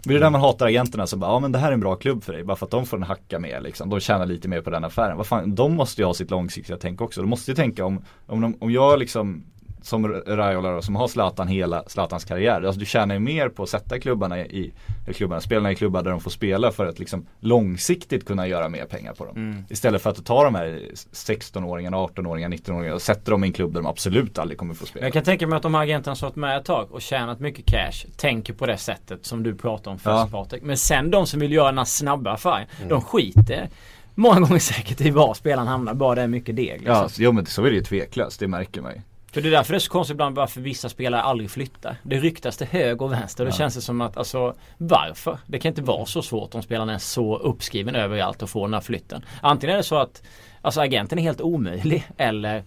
Det 0.08 0.14
är 0.14 0.20
det 0.20 0.26
där 0.26 0.30
man 0.30 0.41
hatar 0.41 0.68
agenterna 0.68 1.08
som 1.08 1.20
bara, 1.20 1.32
ja 1.32 1.39
men 1.39 1.51
det 1.51 1.60
här 1.60 1.70
är 1.70 1.74
en 1.74 1.80
bra 1.80 1.95
klubb 1.95 2.24
för 2.24 2.34
dig. 2.34 2.43
Bara 2.43 2.58
för 2.58 2.66
att 2.66 2.72
de 2.72 2.86
får 2.86 2.97
en 2.97 3.03
hacka 3.03 3.39
med 3.39 3.64
liksom. 3.64 3.89
De 3.89 3.99
tjänar 3.99 4.26
lite 4.26 4.47
mer 4.47 4.62
på 4.62 4.70
den 4.70 4.84
affären. 4.84 5.18
Vad 5.18 5.28
fan, 5.28 5.55
de 5.55 5.76
måste 5.76 6.01
ju 6.01 6.05
ha 6.05 6.14
sitt 6.14 6.32
långsiktiga 6.32 6.78
tänk 6.78 7.01
också. 7.01 7.22
De 7.22 7.30
måste 7.30 7.51
ju 7.51 7.55
tänka 7.55 7.86
om, 7.86 8.03
om, 8.26 8.41
de, 8.41 8.58
om 8.60 8.72
jag 8.72 8.99
liksom 8.99 9.43
som 9.88 10.08
Raiola 10.28 10.72
då, 10.72 10.82
som 10.82 10.96
har 10.96 11.08
Zlatan 11.08 11.48
hela 11.48 11.84
Zlatans 11.88 12.26
karriär. 12.26 12.62
Alltså 12.62 12.80
du 12.80 12.86
tjänar 12.86 13.16
ju 13.16 13.20
mer 13.20 13.50
på 13.50 13.64
att 13.64 13.70
sätta 13.70 14.00
klubbarna 14.00 14.40
i, 14.40 14.74
eller 15.04 15.14
klubbarna, 15.14 15.42
spelarna 15.42 15.72
i 15.72 15.76
klubbar 15.76 16.04
där 16.04 16.12
de 16.12 16.20
får 16.20 16.32
spela 16.32 16.72
för 16.72 16.86
att 16.86 17.00
liksom 17.00 17.26
långsiktigt 17.40 18.26
kunna 18.26 18.48
göra 18.48 18.70
mer 18.70 18.86
pengar 18.86 19.14
på 19.14 19.26
dem. 19.26 19.36
Mm. 19.36 19.64
Istället 19.70 20.02
för 20.02 20.10
att 20.10 20.26
ta 20.26 20.44
de 20.44 20.56
här 20.56 20.82
16-åringarna, 21.12 22.08
18-åringarna, 22.08 22.56
19-åringarna 22.56 22.94
och 22.94 23.02
sätta 23.02 23.32
dem 23.32 23.44
i 23.44 23.48
en 23.48 23.54
klubb 23.54 23.74
där 23.74 23.82
de 23.82 23.88
absolut 23.88 24.40
aldrig 24.40 24.58
kommer 24.58 24.74
få 24.74 24.86
spela. 24.86 25.06
jag 25.06 25.14
kan 25.14 25.24
tänka 25.24 25.48
mig 25.48 25.58
att 25.58 25.64
de 25.64 25.74
här 25.74 25.82
agenterna 25.82 26.16
som 26.16 26.26
varit 26.26 26.36
med 26.36 26.58
ett 26.58 26.66
tag 26.66 26.92
och 26.92 27.02
tjänat 27.02 27.40
mycket 27.40 27.66
cash 27.66 28.08
tänker 28.18 28.54
på 28.54 28.66
det 28.66 28.78
sättet 28.78 29.26
som 29.26 29.44
du 29.44 29.56
pratar 29.56 29.92
om 29.92 29.98
först 29.98 30.08
Ja. 30.08 30.30
Patrik. 30.32 30.64
Men 30.64 30.78
sen 30.78 31.12
de 31.12 31.28
som 31.28 31.40
vill 31.40 31.52
göra 31.52 31.66
den 31.66 31.78
här 31.78 31.86
snabba 31.86 32.32
affären, 32.32 32.68
de 32.90 33.02
skiter 33.02 33.70
många 34.16 34.40
gånger 34.40 34.60
säkert 34.74 35.02
i 35.02 35.10
var 35.10 35.34
spelaren 35.34 35.68
hamnar, 35.68 35.94
bara 35.94 36.16
det 36.16 36.22
är 36.22 36.28
mycket 36.28 36.56
deg. 36.56 36.74
Liksom. 36.74 36.96
Ja, 36.96 37.10
jo 37.18 37.32
men 37.32 37.46
så 37.46 37.66
är 37.66 37.70
det 37.70 37.76
ju 37.76 37.84
tveklöst, 37.84 38.40
det 38.40 38.48
märker 38.48 38.82
man 38.82 38.92
ju. 38.92 39.02
För 39.32 39.42
det 39.42 39.50
är 39.50 39.52
därför 39.52 39.74
det 39.74 39.78
är 39.78 39.80
så 39.80 39.92
konstigt 39.92 40.14
ibland 40.14 40.36
varför 40.36 40.62
vissa 40.62 40.90
spelare 40.90 41.22
aldrig 41.22 41.52
flyttar. 41.52 41.96
Det 42.04 42.18
ryktas 42.20 42.58
till 42.58 42.68
höger 42.68 43.02
och 43.06 43.12
vänster. 43.12 43.46
Det 43.46 43.52
känns 43.52 43.76
det 43.76 43.82
som 43.82 44.02
att, 44.02 44.18
alltså 44.18 44.54
varför? 44.78 45.38
Det 45.46 45.60
kan 45.60 45.70
inte 45.70 45.82
vara 45.82 46.06
så 46.06 46.22
svårt 46.22 46.56
om 46.56 46.62
spelaren 46.64 46.90
är 46.90 46.98
så 46.98 47.38
uppskriven 47.38 47.96
överallt 47.96 48.42
och 48.44 48.50
får 48.50 48.62
den 48.68 48.74
här 48.74 48.82
flytten. 48.82 49.26
Antingen 49.42 49.74
är 49.74 49.78
det 49.78 49.84
så 49.84 49.96
att 49.98 50.22
Alltså 50.62 50.82
agenten 50.82 51.20
är 51.20 51.24
helt 51.24 51.42
omöjlig 51.42 52.08
eller 52.18 52.64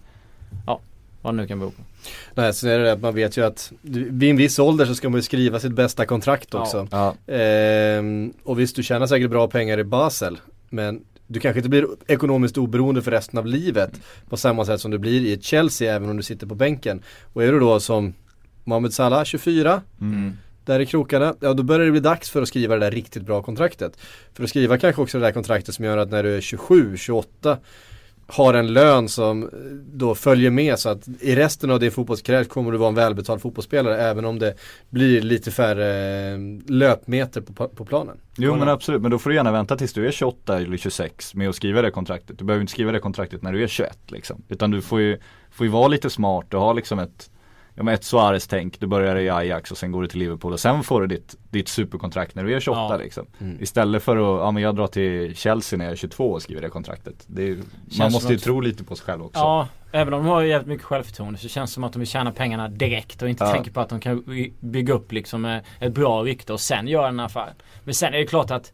Ja, 0.67 0.79
vad 1.21 1.33
det 1.33 1.37
nu 1.37 1.47
kan 1.47 1.59
bero 1.59 1.69
på. 1.71 1.81
Nej, 2.35 2.53
så 2.53 2.67
är 2.67 2.79
det 2.79 2.91
att 2.91 3.01
man 3.01 3.15
vet 3.15 3.37
ju 3.37 3.45
att 3.45 3.71
vid 3.81 4.23
en 4.29 4.37
viss 4.37 4.59
ålder 4.59 4.85
så 4.85 4.95
ska 4.95 5.09
man 5.09 5.17
ju 5.17 5.21
skriva 5.23 5.59
sitt 5.59 5.71
bästa 5.71 6.05
kontrakt 6.05 6.49
Ja. 6.51 6.59
också. 6.61 6.87
Ja, 6.91 7.15
Ehm, 7.33 8.33
och 8.43 8.59
visst, 8.59 8.75
du 8.75 8.83
tjänar 8.83 9.07
säkert 9.07 9.29
bra 9.29 9.47
pengar 9.47 9.77
i 9.77 9.83
Basel. 9.83 10.37
Men 10.69 11.01
du 11.31 11.39
kanske 11.39 11.59
inte 11.59 11.69
blir 11.69 11.87
ekonomiskt 12.07 12.57
oberoende 12.57 13.01
för 13.01 13.11
resten 13.11 13.39
av 13.39 13.45
livet. 13.45 14.01
På 14.29 14.37
samma 14.37 14.65
sätt 14.65 14.81
som 14.81 14.91
du 14.91 14.97
blir 14.97 15.21
i 15.21 15.33
ett 15.33 15.43
Chelsea 15.43 15.95
även 15.95 16.09
om 16.09 16.17
du 16.17 16.23
sitter 16.23 16.47
på 16.47 16.55
bänken. 16.55 17.01
Och 17.33 17.43
är 17.43 17.51
du 17.51 17.59
då 17.59 17.79
som 17.79 18.13
Mohamed 18.63 18.93
Salah, 18.93 19.23
24, 19.23 19.81
mm. 20.01 20.33
där 20.65 20.79
i 20.79 20.85
krokarna, 20.85 21.35
ja 21.39 21.53
då 21.53 21.63
börjar 21.63 21.85
det 21.85 21.91
bli 21.91 21.99
dags 21.99 22.29
för 22.29 22.41
att 22.41 22.47
skriva 22.47 22.75
det 22.75 22.85
där 22.85 22.91
riktigt 22.91 23.23
bra 23.23 23.41
kontraktet. 23.41 23.97
För 24.33 24.43
att 24.43 24.49
skriva 24.49 24.77
kanske 24.77 25.01
också 25.01 25.19
det 25.19 25.25
där 25.25 25.31
kontraktet 25.31 25.75
som 25.75 25.85
gör 25.85 25.97
att 25.97 26.11
när 26.11 26.23
du 26.23 26.35
är 26.35 26.41
27, 26.41 26.97
28 26.97 27.57
har 28.31 28.53
en 28.53 28.73
lön 28.73 29.09
som 29.09 29.43
eh, 29.43 29.49
då 29.93 30.15
följer 30.15 30.51
med 30.51 30.79
så 30.79 30.89
att 30.89 31.07
i 31.19 31.35
resten 31.35 31.71
av 31.71 31.79
din 31.79 31.91
fotbollskarriär 31.91 32.43
kommer 32.43 32.71
du 32.71 32.77
vara 32.77 32.89
en 32.89 32.95
välbetald 32.95 33.41
fotbollsspelare 33.41 33.97
även 33.97 34.25
om 34.25 34.39
det 34.39 34.55
blir 34.89 35.21
lite 35.21 35.51
färre 35.51 36.31
eh, 36.31 36.37
löpmeter 36.67 37.41
på, 37.41 37.67
på 37.67 37.85
planen. 37.85 38.17
Jo 38.37 38.55
men 38.55 38.69
absolut, 38.69 39.01
men 39.01 39.11
då 39.11 39.19
får 39.19 39.29
du 39.29 39.35
gärna 39.35 39.51
vänta 39.51 39.77
tills 39.77 39.93
du 39.93 40.07
är 40.07 40.11
28 40.11 40.57
eller 40.57 40.77
26 40.77 41.35
med 41.35 41.49
att 41.49 41.55
skriva 41.55 41.81
det 41.81 41.91
kontraktet. 41.91 42.39
Du 42.39 42.45
behöver 42.45 42.61
inte 42.61 42.71
skriva 42.71 42.91
det 42.91 42.99
kontraktet 42.99 43.41
när 43.41 43.53
du 43.53 43.63
är 43.63 43.67
21 43.67 43.97
liksom. 44.07 44.43
Utan 44.47 44.71
du 44.71 44.81
får 44.81 45.01
ju, 45.01 45.19
får 45.51 45.65
ju 45.65 45.71
vara 45.71 45.87
lite 45.87 46.09
smart 46.09 46.53
och 46.53 46.61
ha 46.61 46.73
liksom 46.73 46.99
ett 46.99 47.29
Ja 47.81 47.85
men 47.85 47.93
ett 47.93 48.03
Suarez-tänk, 48.03 48.79
du 48.79 48.87
börjar 48.87 49.15
i 49.15 49.29
Ajax 49.29 49.71
och 49.71 49.77
sen 49.77 49.91
går 49.91 50.01
du 50.01 50.07
till 50.07 50.19
Liverpool 50.19 50.53
och 50.53 50.59
sen 50.59 50.83
får 50.83 51.01
du 51.01 51.07
ditt, 51.07 51.35
ditt 51.49 51.67
superkontrakt 51.67 52.35
när 52.35 52.43
du 52.43 52.55
är 52.55 52.59
28 52.59 52.79
Ja. 52.93 52.97
liksom. 52.97 53.25
Mm. 53.39 53.57
Istället 53.61 54.03
för 54.03 54.17
att, 54.17 54.41
ja 54.45 54.51
men 54.51 54.63
jag 54.63 54.75
drar 54.75 54.87
till 54.87 55.35
Chelsea 55.35 55.77
när 55.77 55.85
jag 55.85 55.91
är 55.91 55.95
22 55.95 56.31
och 56.31 56.41
skriver 56.41 56.61
det 56.61 56.69
kontraktet. 56.69 57.23
Det 57.27 57.43
är, 57.49 57.57
man 57.99 58.11
måste 58.11 58.29
ju 58.33 58.35
att- 58.37 58.43
tro 58.43 58.61
lite 58.61 58.83
på 58.83 58.95
sig 58.95 59.05
själv 59.05 59.23
också. 59.23 59.39
Ja, 59.39 59.67
även 59.91 60.13
om 60.13 60.23
de 60.23 60.29
har 60.29 60.41
jävligt 60.41 60.67
mycket 60.67 60.85
självförtroende 60.85 61.39
så 61.39 61.47
känns 61.47 61.69
det 61.69 61.73
som 61.73 61.83
att 61.83 61.93
de 61.93 61.99
vill 61.99 62.07
tjäna 62.07 62.31
pengarna 62.31 62.67
direkt 62.69 63.21
och 63.21 63.29
inte 63.29 63.43
Ja. 63.43 63.51
tänker 63.53 63.71
på 63.71 63.79
att 63.81 63.89
de 63.89 63.99
kan 63.99 64.21
by- 64.23 64.53
bygga 64.59 64.93
upp 64.93 65.11
liksom 65.11 65.45
eh, 65.45 65.57
ett 65.79 65.93
bra 65.93 66.23
rykte 66.23 66.53
och 66.53 66.59
sen 66.59 66.87
göra 66.87 67.07
en 67.07 67.19
affär. 67.19 67.53
Men 67.83 67.93
sen 67.93 68.13
är 68.13 68.17
det 68.17 68.25
klart 68.25 68.51
att 68.51 68.73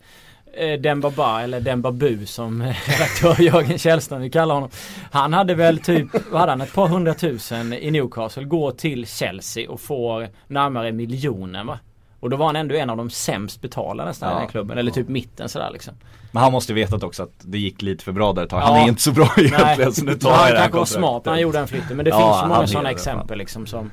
eh, 0.54 0.80
Demba 0.80 1.10
Ba 1.10 1.40
eller 1.42 1.60
Demba 1.60 1.92
Bu 1.92 2.26
som 2.26 2.62
eh, 2.62 2.68
redaktör 2.88 3.44
Jörgen 3.44 3.78
Källström 3.78 4.22
vi 4.22 4.30
kallar 4.30 4.56
honom. 4.56 4.70
Han 5.12 5.34
hade 5.34 5.56
väl 5.56 5.80
typ, 5.80 6.08
vad 6.32 6.40
hade 6.40 6.52
han, 6.52 6.62
ett 6.62 6.74
par 6.74 6.88
hundratusen 6.88 7.74
i 7.74 7.92
Newcastle, 7.92 8.44
går 8.44 8.72
till 8.72 9.08
Chelsea 9.08 9.70
och 9.72 9.82
får 9.82 10.30
närmare 10.48 10.92
miljonen 10.92 11.68
va? 11.68 11.80
Och 12.20 12.30
då 12.30 12.38
var 12.38 12.46
han 12.46 12.56
ändå 12.56 12.76
en 12.76 12.90
av 12.90 12.98
de 12.98 13.10
sämst 13.10 13.62
betalda 13.62 14.06
nästan 14.06 14.30
i 14.30 14.32
Ja. 14.32 14.34
den 14.36 14.42
här 14.44 14.52
klubben. 14.52 14.78
Eller 14.78 14.92
typ 14.92 15.08
mitten 15.08 15.50
sådär 15.50 15.70
liksom. 15.74 15.94
Men 16.32 16.44
han 16.44 16.52
måste 16.52 16.72
ju 16.74 16.76
vetat 16.76 17.04
också 17.04 17.24
att 17.24 17.34
det 17.42 17.58
gick 17.58 17.82
lite 17.82 18.04
för 18.04 18.12
bra 18.12 18.34
där 18.34 18.44
ett 18.44 18.50
tag. 18.50 18.62
Ja. 18.62 18.66
Han 18.66 18.76
är 18.78 18.88
inte 18.88 19.02
så 19.02 19.12
bra 19.12 19.30
egentligen 19.38 19.94
så 19.94 20.06
nu 20.06 20.16
tar 20.16 20.32
han 20.32 20.52
kanske 20.52 20.78
var 20.78 20.86
smart 20.86 21.26
när 21.26 21.32
han 21.32 21.42
gjorde 21.42 21.58
den 21.58 21.68
flytten. 21.68 21.98
Men 21.98 22.04
det 22.06 22.10
Ja, 22.10 22.18
finns 22.20 22.40
så 22.42 22.48
många 22.48 22.68
sådana 22.68 22.92
exempel 22.92 23.38
liksom 23.38 23.66
som, 23.66 23.92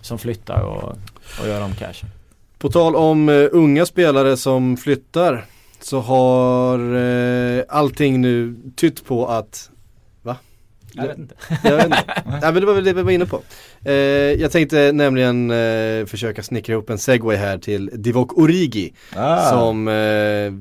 som 0.00 0.18
flyttar 0.18 0.60
och, 0.60 0.82
och 1.42 1.48
gör 1.48 1.60
de 1.60 1.74
cash. 1.74 2.04
På 2.58 2.68
tal 2.68 2.96
om 2.96 3.28
eh, 3.28 3.46
unga 3.52 3.86
spelare 3.86 4.36
som 4.36 4.76
flyttar 4.76 5.44
så 5.84 6.00
har 6.00 6.78
eh, 7.58 7.64
allting 7.68 8.20
nu 8.20 8.56
tytt 8.76 9.04
på 9.04 9.26
att 9.26 9.70
Jag 10.94 11.06
vet 11.06 11.18
inte. 11.18 11.34
Jag 11.64 11.76
vet 11.76 11.84
inte. 11.84 12.04
Nej 12.26 12.40
men 12.42 12.54
det 12.54 12.66
var 12.66 12.74
väl 12.74 12.84
det 12.84 12.92
vi 12.92 13.02
var 13.02 13.10
inne 13.10 13.26
på. 13.26 13.42
Eh, 13.84 13.94
jag 14.40 14.52
tänkte 14.52 14.92
nämligen 14.92 15.50
eh, 15.50 16.06
försöka 16.06 16.42
snickra 16.42 16.72
ihop 16.72 16.90
en 16.90 16.98
segway 16.98 17.36
här 17.36 17.58
till 17.58 17.90
Divock 17.94 18.38
Origi. 18.38 18.92
Ah. 19.16 19.50
Som 19.50 19.88
eh, 19.88 20.52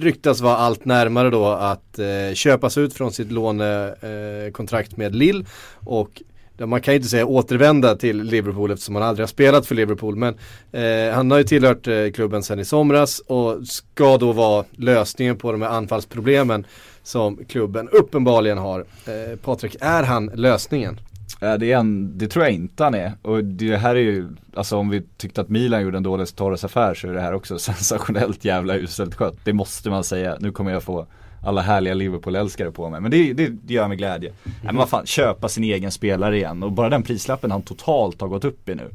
ryktas 0.00 0.40
vara 0.40 0.56
allt 0.56 0.84
närmare 0.84 1.30
då 1.30 1.46
att 1.46 1.98
eh, 1.98 2.34
köpas 2.34 2.78
ut 2.78 2.94
från 2.94 3.12
sitt 3.12 3.32
lånekontrakt 3.32 4.92
eh, 4.92 4.98
med 4.98 5.16
Lille. 5.16 5.44
Och 5.74 6.22
man 6.58 6.80
kan 6.80 6.94
ju 6.94 6.96
inte 6.96 7.08
säga 7.08 7.26
återvända 7.26 7.96
till 7.96 8.22
Liverpool 8.22 8.70
eftersom 8.70 8.94
han 8.94 9.04
aldrig 9.04 9.22
har 9.22 9.28
spelat 9.28 9.66
för 9.66 9.74
Liverpool. 9.74 10.16
Men 10.16 10.34
eh, 10.72 11.14
han 11.14 11.30
har 11.30 11.38
ju 11.38 11.44
tillhört 11.44 11.86
eh, 11.86 12.10
klubben 12.14 12.42
sedan 12.42 12.60
i 12.60 12.64
somras 12.64 13.18
och 13.18 13.66
ska 13.66 14.18
då 14.18 14.32
vara 14.32 14.64
lösningen 14.70 15.36
på 15.36 15.52
de 15.52 15.62
här 15.62 15.68
anfallsproblemen 15.68 16.66
som 17.02 17.36
klubben 17.48 17.88
uppenbarligen 17.88 18.58
har. 18.58 18.80
Eh, 18.80 19.38
Patrik, 19.38 19.76
är 19.80 20.02
han 20.02 20.30
lösningen? 20.34 21.00
Eh, 21.40 21.54
det, 21.54 21.72
är 21.72 21.78
en, 21.78 22.18
det 22.18 22.28
tror 22.28 22.44
jag 22.44 22.54
inte 22.54 22.84
han 22.84 22.94
är. 22.94 23.12
Och 23.22 23.44
det 23.44 23.76
här 23.76 23.94
är 23.94 24.00
ju, 24.00 24.28
alltså 24.54 24.76
om 24.76 24.90
vi 24.90 25.02
tyckte 25.16 25.40
att 25.40 25.48
Milan 25.48 25.82
gjorde 25.82 25.96
en 25.96 26.02
dålig 26.02 26.26
Torres-affär 26.36 26.94
så 26.94 27.08
är 27.08 27.12
det 27.12 27.20
här 27.20 27.34
också 27.34 27.58
sensationellt 27.58 28.44
jävla 28.44 28.76
uselt 28.76 29.14
skött. 29.14 29.36
Det 29.44 29.52
måste 29.52 29.90
man 29.90 30.04
säga. 30.04 30.36
Nu 30.40 30.52
kommer 30.52 30.72
jag 30.72 30.82
få 30.82 31.06
alla 31.46 31.60
härliga 31.60 31.94
Liverpool-älskare 31.94 32.70
på 32.70 32.90
mig. 32.90 33.00
Men 33.00 33.10
det, 33.10 33.32
det, 33.32 33.48
det 33.48 33.74
gör 33.74 33.88
mig 33.88 33.96
glädje. 33.96 34.28
Mm. 34.28 34.56
men 34.62 34.76
vad 34.76 34.88
fan, 34.88 35.06
köpa 35.06 35.48
sin 35.48 35.64
egen 35.64 35.90
spelare 35.90 36.36
igen. 36.36 36.62
Och 36.62 36.72
bara 36.72 36.88
den 36.88 37.02
prislappen 37.02 37.50
han 37.50 37.62
totalt 37.62 38.20
har 38.20 38.28
gått 38.28 38.44
upp 38.44 38.68
i 38.68 38.74
nu. 38.74 38.90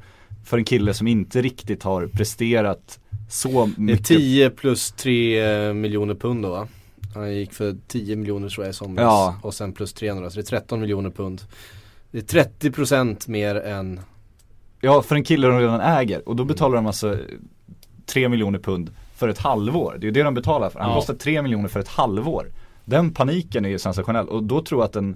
För 0.45 0.57
en 0.57 0.65
kille 0.65 0.93
som 0.93 1.07
inte 1.07 1.41
riktigt 1.41 1.83
har 1.83 2.07
presterat 2.07 2.99
så 3.29 3.69
mycket. 3.77 4.07
Det 4.07 4.13
är 4.13 4.17
10 4.17 4.49
plus 4.49 4.91
3 4.91 5.73
miljoner 5.73 6.15
pund 6.15 6.43
då 6.43 6.49
va? 6.49 6.67
Han 7.13 7.35
gick 7.35 7.53
för 7.53 7.77
10 7.87 8.15
miljoner 8.15 8.49
tror 8.49 8.65
jag 8.65 8.71
i 8.71 8.75
somras. 8.75 9.03
Ja. 9.03 9.35
Och 9.41 9.53
sen 9.53 9.73
plus 9.73 9.93
300, 9.93 10.29
så 10.29 10.35
det 10.35 10.41
är 10.41 10.59
13 10.59 10.81
miljoner 10.81 11.09
pund. 11.09 11.41
Det 12.11 12.33
är 12.33 12.43
30% 12.59 13.29
mer 13.29 13.55
än 13.55 13.99
Ja, 14.81 15.01
för 15.01 15.15
en 15.15 15.23
kille 15.23 15.47
de 15.47 15.59
redan 15.59 15.81
äger. 15.81 16.29
Och 16.29 16.35
då 16.35 16.43
betalar 16.43 16.75
de 16.75 16.87
alltså 16.87 17.17
3 18.05 18.29
miljoner 18.29 18.59
pund 18.59 18.91
för 19.21 19.29
ett 19.29 19.37
halvår. 19.37 19.97
Det 19.99 20.03
är 20.03 20.07
ju 20.07 20.11
det 20.11 20.23
de 20.23 20.33
betalar 20.33 20.69
för. 20.69 20.79
Han 20.79 20.89
Ja. 20.89 20.95
kostar 20.95 21.13
3 21.13 21.41
miljoner 21.41 21.67
för 21.67 21.79
ett 21.79 21.87
halvår. 21.87 22.51
Den 22.85 23.11
paniken 23.13 23.65
är 23.65 23.69
ju 23.69 23.79
sensationell. 23.79 24.27
Och 24.29 24.43
då 24.43 24.61
tror 24.61 24.81
jag 24.81 24.85
att 24.85 24.93
den, 24.93 25.15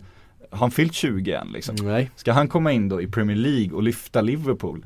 har 0.52 0.58
han 0.58 0.72
fyllt 0.72 0.94
20 0.94 1.34
än 1.34 1.48
liksom? 1.54 1.76
Nej. 1.82 2.12
Ska 2.16 2.32
han 2.34 2.48
komma 2.48 2.72
in 2.72 2.90
då 2.90 3.02
i 3.02 3.08
Premier 3.08 3.38
League 3.38 3.72
och 3.76 3.84
lyfta 3.84 4.22
Liverpool? 4.22 4.86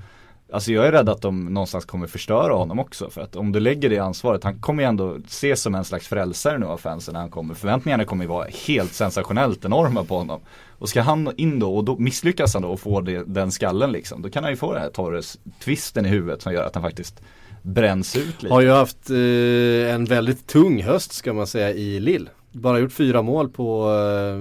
Alltså 0.53 0.71
jag 0.71 0.87
är 0.87 0.91
rädd 0.91 1.09
att 1.09 1.21
de 1.21 1.45
någonstans 1.53 1.85
kommer 1.85 2.07
förstöra 2.07 2.53
honom 2.53 2.79
också. 2.79 3.09
För 3.09 3.21
att 3.21 3.35
om 3.35 3.51
du 3.51 3.59
lägger 3.59 3.89
det 3.89 3.99
ansvaret, 3.99 4.43
han 4.43 4.59
kommer 4.59 4.83
ju 4.83 4.89
ändå 4.89 5.15
ses 5.27 5.61
som 5.61 5.75
en 5.75 5.83
slags 5.85 6.07
frälsare 6.07 6.57
nu 6.57 6.65
av 6.65 6.77
fansen 6.77 7.13
när 7.13 7.19
han 7.21 7.29
kommer. 7.29 7.53
Förväntningarna 7.53 8.05
kommer 8.05 8.23
ju 8.23 8.27
vara 8.29 8.47
helt 8.67 8.93
sensationellt 8.93 9.65
enorma 9.65 10.03
på 10.03 10.17
honom. 10.17 10.39
Och 10.79 10.89
ska 10.89 11.01
han 11.01 11.31
in 11.37 11.59
då 11.59 11.75
och 11.77 11.83
då 11.83 11.97
misslyckas 11.97 12.53
han 12.53 12.63
då 12.63 12.69
och 12.69 12.79
får 12.79 13.01
det, 13.01 13.23
den 13.27 13.51
skallen 13.51 13.91
liksom. 13.91 14.21
Då 14.21 14.29
kan 14.29 14.43
han 14.43 14.51
ju 14.53 14.57
få 14.57 14.73
den 14.73 14.81
här 14.81 14.89
Torres-twisten 14.89 16.05
i 16.05 16.09
huvudet 16.09 16.41
som 16.41 16.53
gör 16.53 16.63
att 16.63 16.75
han 16.75 16.83
faktiskt 16.83 17.21
bränns 17.61 18.15
ut 18.15 18.43
lite. 18.43 18.53
Har 18.53 18.61
ju 18.61 18.69
haft 18.69 19.09
eh, 19.09 19.93
en 19.93 20.05
väldigt 20.05 20.47
tung 20.47 20.83
höst 20.83 21.13
ska 21.13 21.33
man 21.33 21.47
säga 21.47 21.71
i 21.71 21.99
Lille. 21.99 22.29
Bara 22.51 22.79
gjort 22.79 22.91
fyra 22.91 23.21
mål 23.21 23.49
på 23.49 23.91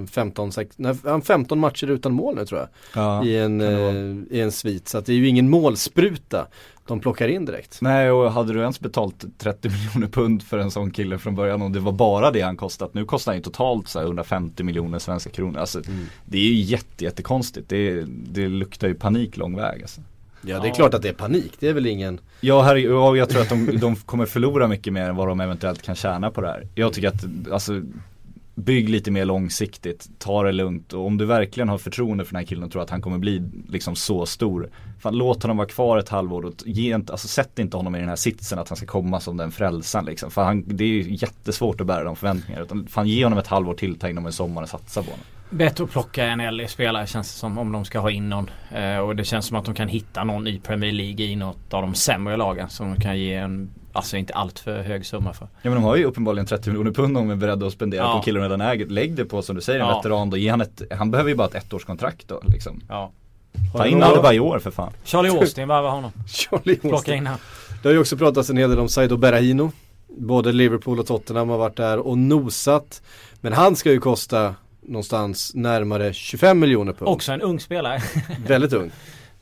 eh, 0.05 0.11
15, 0.11 0.53
sex, 0.53 0.75
nej, 0.79 0.95
han 1.05 1.23
15 1.23 1.59
matcher 1.59 1.91
utan 1.91 2.13
mål 2.13 2.35
nu 2.35 2.47
tror 2.47 2.61
jag. 2.61 2.69
Ja, 2.95 3.25
I 3.25 3.37
en, 3.37 3.61
eh, 3.61 4.37
i 4.37 4.41
en 4.41 4.53
svit. 4.53 4.89
Så 4.89 5.01
det 5.01 5.13
är 5.13 5.17
ju 5.17 5.29
ingen 5.29 5.51
målspruta 5.51 6.47
de 6.89 7.01
plockar 7.01 7.29
in 7.29 7.45
direkt. 7.45 7.79
Nej 7.81 8.11
och 8.11 8.33
hade 8.33 8.53
du 8.53 8.61
ens 8.61 8.81
betalt 8.81 9.25
30 9.39 9.69
miljoner 9.69 10.07
pund 10.07 10.43
för 10.43 10.59
en 10.59 10.71
sån 10.71 10.91
kille 10.91 11.19
från 11.19 11.35
början 11.35 11.63
och 11.63 11.71
det 11.71 11.81
var 11.81 11.93
bara 11.93 12.31
det 12.31 12.41
han 12.41 12.57
kostat. 12.57 12.95
Nu 12.95 13.05
kostar 13.05 13.33
han 13.33 13.37
ju 13.37 13.43
totalt 13.43 13.89
så 13.89 13.99
här 13.99 14.07
150 14.07 14.63
miljoner 14.63 14.99
svenska 14.99 15.31
kronor. 15.31 15.61
Alltså, 15.61 15.83
Det 16.25 16.39
är 16.39 16.43
ju 16.43 16.55
jätte, 16.55 17.05
jättekonstigt. 17.05 17.69
Det, 17.69 18.05
det 18.09 18.49
luktar 18.49 18.89
ju 18.89 18.95
panik 18.95 19.37
lång 19.37 19.57
väg 19.57 19.83
alltså. 19.83 20.01
Ja 20.43 20.61
det 20.61 20.69
är 20.69 20.75
klart 20.75 20.95
att 20.95 21.03
det 21.03 21.09
är 21.09 21.13
panik, 21.13 21.53
det 21.59 21.69
är 21.69 21.73
väl 21.73 21.87
ingen 21.87 22.21
Ja, 22.41 22.63
här, 22.63 22.77
ja, 22.77 23.17
jag 23.17 23.29
tror 23.29 23.43
att 23.43 23.49
de, 23.49 23.79
de 23.81 23.97
kommer 23.97 24.27
förlora 24.27 24.69
mycket 24.69 24.93
mer 24.93 25.09
än 25.09 25.17
vad 25.17 25.29
de 25.29 25.41
eventuellt 25.41 25.83
kan 25.83 25.95
tjäna 25.95 26.31
på 26.31 26.41
det 26.41 26.49
här. 26.49 26.67
Jag 26.75 26.93
tycker 26.93 27.09
att, 27.09 27.25
alltså 27.53 27.83
Bygg 28.55 28.89
lite 28.89 29.11
mer 29.11 29.25
långsiktigt, 29.25 30.09
ta 30.19 30.43
det 30.43 30.53
lugnt 30.53 30.93
och 30.93 31.07
om 31.07 31.19
du 31.19 31.25
verkligen 31.25 31.69
har 31.69 31.79
förtroende 31.79 32.25
för 32.25 32.33
den 32.33 32.39
här 32.39 32.47
killen 32.47 32.65
och 32.65 32.73
tror 32.73 32.83
att 32.83 32.91
han 32.91 33.03
kommer 33.03 33.19
bli 33.19 33.43
liksom 33.69 33.97
så 33.97 34.27
stor 34.27 34.71
Fan 35.01 35.17
låt 35.17 35.43
honom 35.43 35.57
vara 35.57 35.69
kvar 35.69 35.99
ett 35.99 36.09
halvår 36.09 36.45
och 36.45 36.53
ge 36.67 36.95
inte, 36.95 37.13
alltså 37.13 37.29
sätt 37.29 37.59
inte 37.59 37.77
honom 37.77 37.97
i 37.97 37.99
den 37.99 38.09
här 38.09 38.17
sitsen 38.17 38.59
att 38.59 38.69
han 38.69 38.77
ska 38.77 38.87
komma 38.87 39.21
som 39.21 39.37
den 39.37 39.51
frälsaren 39.51 40.05
liksom. 40.05 40.31
För 40.31 40.43
han, 40.43 40.65
det 40.67 40.85
är 40.85 40.89
ju 40.89 41.15
jättesvårt 41.15 41.81
att 41.81 41.87
bära 41.87 42.05
de 42.05 42.17
förväntningarna. 42.17 42.65
Utan 42.65 42.87
fan 42.87 43.09
ge 43.09 43.25
honom 43.25 43.39
ett 43.39 43.47
halvår 43.47 43.75
till, 43.75 43.99
ta 43.99 44.09
in 44.09 44.17
honom 44.17 44.29
i 44.29 44.33
sommar 44.33 44.63
och 44.63 44.69
satsa 44.69 45.03
på 45.03 45.11
honom. 45.11 45.25
Bättre 45.51 45.85
att 45.85 45.91
plocka 45.91 46.25
en 46.25 46.41
äldre 46.41 46.69
spelare 46.69 47.07
känns 47.07 47.33
det 47.33 47.39
som 47.39 47.59
om 47.59 47.73
de 47.73 47.85
ska 47.85 47.99
ha 47.99 48.11
in 48.11 48.29
någon. 48.29 48.51
Eh, 48.75 48.99
och 48.99 49.17
det 49.17 49.25
känns 49.25 49.47
som 49.47 49.57
att 49.57 49.65
de 49.65 49.75
kan 49.75 49.89
hitta 49.89 50.25
någon 50.25 50.47
i 50.47 50.59
Premier 50.61 50.93
League 50.93 51.25
i 51.27 51.37
något 51.37 51.75
av 51.75 51.83
de 51.83 51.95
sämre 51.95 52.37
lagen 52.37 52.69
som 52.71 52.95
de 52.95 53.01
kan 53.01 53.19
ge 53.19 53.35
en, 53.35 53.71
alltså 53.93 54.17
inte 54.17 54.35
allt 54.35 54.59
för 54.59 54.83
hög 54.83 55.07
summa 55.07 55.33
för. 55.33 55.45
Ja 55.63 55.71
men 55.71 55.75
de 55.75 55.85
har 55.85 55.97
ju 55.97 56.05
uppenbarligen 56.05 56.47
30 56.47 56.71
miljoner 56.71 56.91
pund 56.91 57.15
de 57.15 57.31
är 57.31 57.37
beredda 57.37 57.67
att 57.67 57.73
spendera 57.73 58.03
Ja. 58.03 58.17
på 58.19 58.23
killen 58.25 58.43
redan 58.43 58.61
äger. 58.61 58.87
Lägg 58.87 59.15
det 59.15 59.25
på 59.25 59.43
som 59.43 59.57
du 59.57 59.63
säger 59.63 59.81
en 59.81 59.87
Ja. 59.89 59.97
veteran 59.97 60.31
då, 60.31 60.37
ge 60.37 60.49
han 60.51 60.61
ett, 60.61 60.83
han 60.91 61.11
behöver 61.11 61.31
ju 61.31 61.37
bara 61.37 61.49
ett 61.49 61.55
ettårskontrakt 61.55 62.29
då 62.29 62.41
liksom. 62.47 62.81
Ja. 62.89 63.11
Ta 63.77 63.87
in 63.87 64.03
Adebayor 64.03 64.59
för 64.59 64.71
fan. 64.71 64.93
Charlie 65.05 65.29
Austin 65.31 65.69
varvar 65.69 65.91
honom. 65.91 66.13
Charlie 66.29 66.77
Plocka 66.77 66.97
Austin. 66.97 67.15
in 67.15 67.27
han. 67.27 67.39
Det 67.83 67.89
har 67.89 67.93
ju 67.95 68.01
också 68.01 68.17
pratats 68.17 68.51
en 68.51 68.57
hel 68.57 68.71
del 68.71 68.79
om 68.79 68.89
Saido 68.89 69.17
Berahino. 69.17 69.73
Både 70.19 70.53
Liverpool 70.53 70.99
och 70.99 71.07
Tottenham 71.07 71.49
har 71.49 71.59
varit 71.59 71.77
där 71.77 71.99
och 71.99 72.19
nosat. 72.19 73.03
Men 73.41 73.53
han 73.53 73.77
ska 73.77 73.91
ju 73.91 74.01
kosta 74.01 74.55
någonstans 74.89 75.53
närmare 75.55 76.13
25 76.13 76.59
miljoner 76.59 76.93
pund. 76.93 77.09
Också 77.09 77.33
en 77.33 77.43
ung 77.43 77.61
spelare. 77.61 78.01
Väldigt 78.47 78.73
ung. 78.73 78.91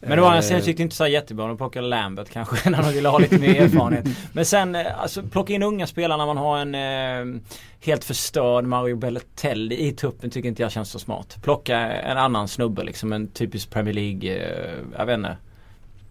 Men 0.01 0.11
det 0.11 0.22
var 0.22 0.34
en 0.34 0.42
sen 0.42 0.62
tyckte 0.62 0.82
inte 0.82 0.97
så 0.97 1.07
jättebra. 1.07 1.47
De 1.47 1.57
plockade 1.57 1.86
Lambert 1.86 2.30
kanske 2.30 2.70
när 2.70 2.82
de 2.82 2.92
ville 2.92 3.09
ha 3.09 3.18
lite 3.18 3.38
mer 3.38 3.62
erfarenhet. 3.62 4.05
Men 4.32 4.44
sen 4.44 4.74
eh, 4.74 5.03
alltså 5.03 5.22
plocka 5.22 5.53
in 5.53 5.62
unga 5.62 5.86
spelare 5.86 6.18
när 6.18 6.26
man 6.26 6.36
har 6.36 6.59
en 6.59 6.74
eh, 6.74 7.40
helt 7.80 8.05
förstörd 8.05 8.64
Mario 8.64 8.97
Balotelli 8.97 9.86
i 9.86 9.92
truppen 9.92 10.30
tycker 10.30 10.49
inte 10.49 10.62
jag 10.62 10.72
känns 10.72 10.90
så 10.90 10.99
smart. 10.99 11.36
Plocka 11.42 11.78
en 11.78 12.18
annan 12.18 12.49
snubbe 12.49 12.84
liksom. 12.84 13.12
En 13.12 13.28
typisk 13.28 13.70
Premier 13.70 13.94
League, 13.94 14.36
eh, 14.36 14.74
jag 14.99 15.07
vet 15.07 15.16
inte. 15.16 15.36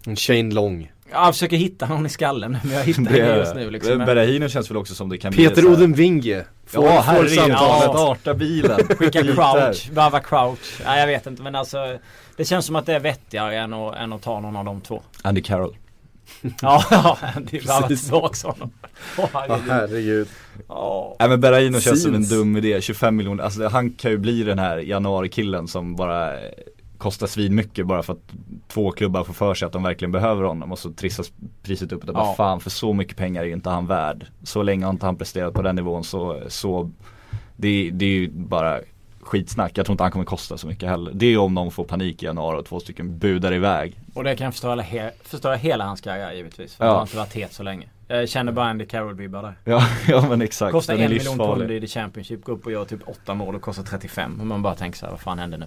En 0.07 0.15
Shane 0.15 0.53
Long. 0.53 0.91
Jag 1.11 1.33
försöker 1.33 1.57
hitta 1.57 1.87
någon 1.87 2.05
i 2.05 2.09
skallen 2.09 2.57
men 2.63 2.73
jag 2.73 2.83
hittar 2.83 3.01
ingen 3.15 3.35
just 3.37 3.55
nu 3.55 3.69
liksom. 3.71 3.97
Men 3.97 4.05
Berahino 4.05 4.49
känns 4.49 4.69
väl 4.69 4.77
också 4.77 4.95
som 4.95 5.09
det 5.09 5.17
kan 5.17 5.31
bli 5.31 5.47
Peter 5.47 5.61
så 5.61 5.67
här- 5.67 5.75
Odenvinge. 5.77 6.43
Får, 6.67 6.85
Ja 6.85 7.03
får 7.03 7.25
samtalet. 7.27 7.83
starta 7.89 8.33
bilen. 8.33 8.79
Skicka 8.97 9.21
crouch, 9.23 9.89
varva 9.93 10.19
crouch. 10.19 10.81
Nej 10.85 10.99
jag 10.99 11.07
vet 11.07 11.27
inte 11.27 11.41
men 11.41 11.55
alltså 11.55 11.97
Det 12.37 12.45
känns 12.45 12.65
som 12.65 12.75
att 12.75 12.85
det 12.85 12.93
är 12.93 12.99
vettigare 12.99 13.57
än 13.57 13.73
att, 13.73 13.95
än 13.95 14.13
att 14.13 14.21
ta 14.21 14.39
någon 14.39 14.55
av 14.55 14.65
de 14.65 14.81
två. 14.81 15.01
Andy 15.21 15.41
Carroll. 15.41 15.75
Ja, 16.61 16.83
ja 16.91 17.17
det 17.51 17.65
varvar 17.65 17.87
Precis. 17.87 18.03
tillbaka 18.05 18.47
honom. 18.47 18.71
Åh, 19.17 19.29
Ja, 19.47 19.59
herregud. 19.69 20.27
Ja. 20.67 21.15
Nej 21.19 21.29
men 21.29 21.41
Berahino 21.41 21.79
känns 21.79 22.03
som 22.03 22.15
en 22.15 22.27
dum 22.27 22.57
idé, 22.57 22.81
25 22.81 23.15
miljoner, 23.15 23.43
alltså 23.43 23.67
han 23.67 23.91
kan 23.91 24.11
ju 24.11 24.17
bli 24.17 24.43
den 24.43 24.59
här 24.59 24.77
januari-killen 24.77 25.67
som 25.67 25.95
bara 25.95 26.33
kostar 27.05 27.27
svin 27.27 27.55
mycket 27.55 27.87
bara 27.87 28.03
för 28.03 28.13
att 28.13 28.19
två 28.67 28.91
klubbar 28.91 29.23
får 29.23 29.33
för 29.33 29.53
sig 29.53 29.65
att 29.65 29.71
de 29.73 29.83
verkligen 29.83 30.11
behöver 30.11 30.43
honom 30.43 30.71
och 30.71 30.79
så 30.79 30.91
trissas 30.93 31.31
priset 31.63 31.91
upp 31.91 32.07
och 32.07 32.13
bara 32.13 32.23
Ja. 32.25 32.33
fan 32.37 32.59
för 32.59 32.69
så 32.69 32.93
mycket 32.93 33.17
pengar 33.17 33.41
är 33.41 33.45
ju 33.45 33.53
inte 33.53 33.69
han 33.69 33.87
värd. 33.87 34.25
Så 34.43 34.63
länge 34.63 34.85
har 34.85 34.91
inte 34.93 35.05
han 35.05 35.15
presterat 35.15 35.53
på 35.53 35.61
den 35.61 35.75
nivån 35.75 36.03
så, 36.03 36.41
så 36.47 36.91
det, 37.55 37.89
det 37.93 38.05
är 38.05 38.09
ju 38.09 38.29
bara 38.31 38.79
skitsnack. 39.21 39.77
Jag 39.77 39.85
tror 39.85 39.93
inte 39.93 40.03
han 40.03 40.11
kommer 40.11 40.25
kosta 40.25 40.57
så 40.57 40.67
mycket 40.67 40.89
heller. 40.89 41.11
Det 41.15 41.25
är 41.25 41.29
ju 41.29 41.37
om 41.37 41.53
någon 41.53 41.71
får 41.71 41.83
panik 41.83 42.23
i 42.23 42.25
januari 42.25 42.59
och 42.59 42.65
två 42.65 42.79
stycken 42.79 43.17
budar 43.17 43.53
iväg. 43.53 43.99
Och 44.13 44.23
det 44.23 44.35
kan 44.35 44.51
förstöra, 44.51 44.81
he 44.81 45.11
förstöra 45.23 45.55
hela 45.55 45.85
hans 45.85 46.01
karriär 46.01 46.33
givetvis. 46.33 46.75
För 46.75 46.85
Ja. 46.85 46.89
han 46.89 46.97
har 46.97 47.03
inte 47.05 47.17
varit 47.17 47.33
het 47.33 47.53
så 47.53 47.63
länge. 47.63 47.87
Jag 48.07 48.29
känner 48.29 48.51
bara 48.51 48.65
Andy 48.65 48.85
Carroll-vibbar 48.85 49.41
där. 49.41 49.55
Ja, 49.63 49.87
ja 50.07 50.25
men 50.29 50.41
exakt. 50.41 50.71
Kostar 50.71 50.93
en 50.97 51.09
miljon 51.11 51.37
pund 51.37 51.71
i 51.71 51.81
The 51.81 51.87
Championship, 51.87 52.43
går 52.43 52.53
upp 52.53 52.65
och 52.65 52.71
gör 52.71 52.85
typ 52.85 52.99
åtta 53.07 53.33
mål 53.33 53.55
och 53.55 53.61
kostar 53.61 53.83
35. 53.83 54.39
Och 54.39 54.47
man 54.47 54.61
bara 54.61 54.75
tänker 54.75 54.97
så 54.99 55.05
här, 55.05 55.11
vad 55.11 55.21
fan 55.21 55.39
händer 55.39 55.57
nu? 55.57 55.65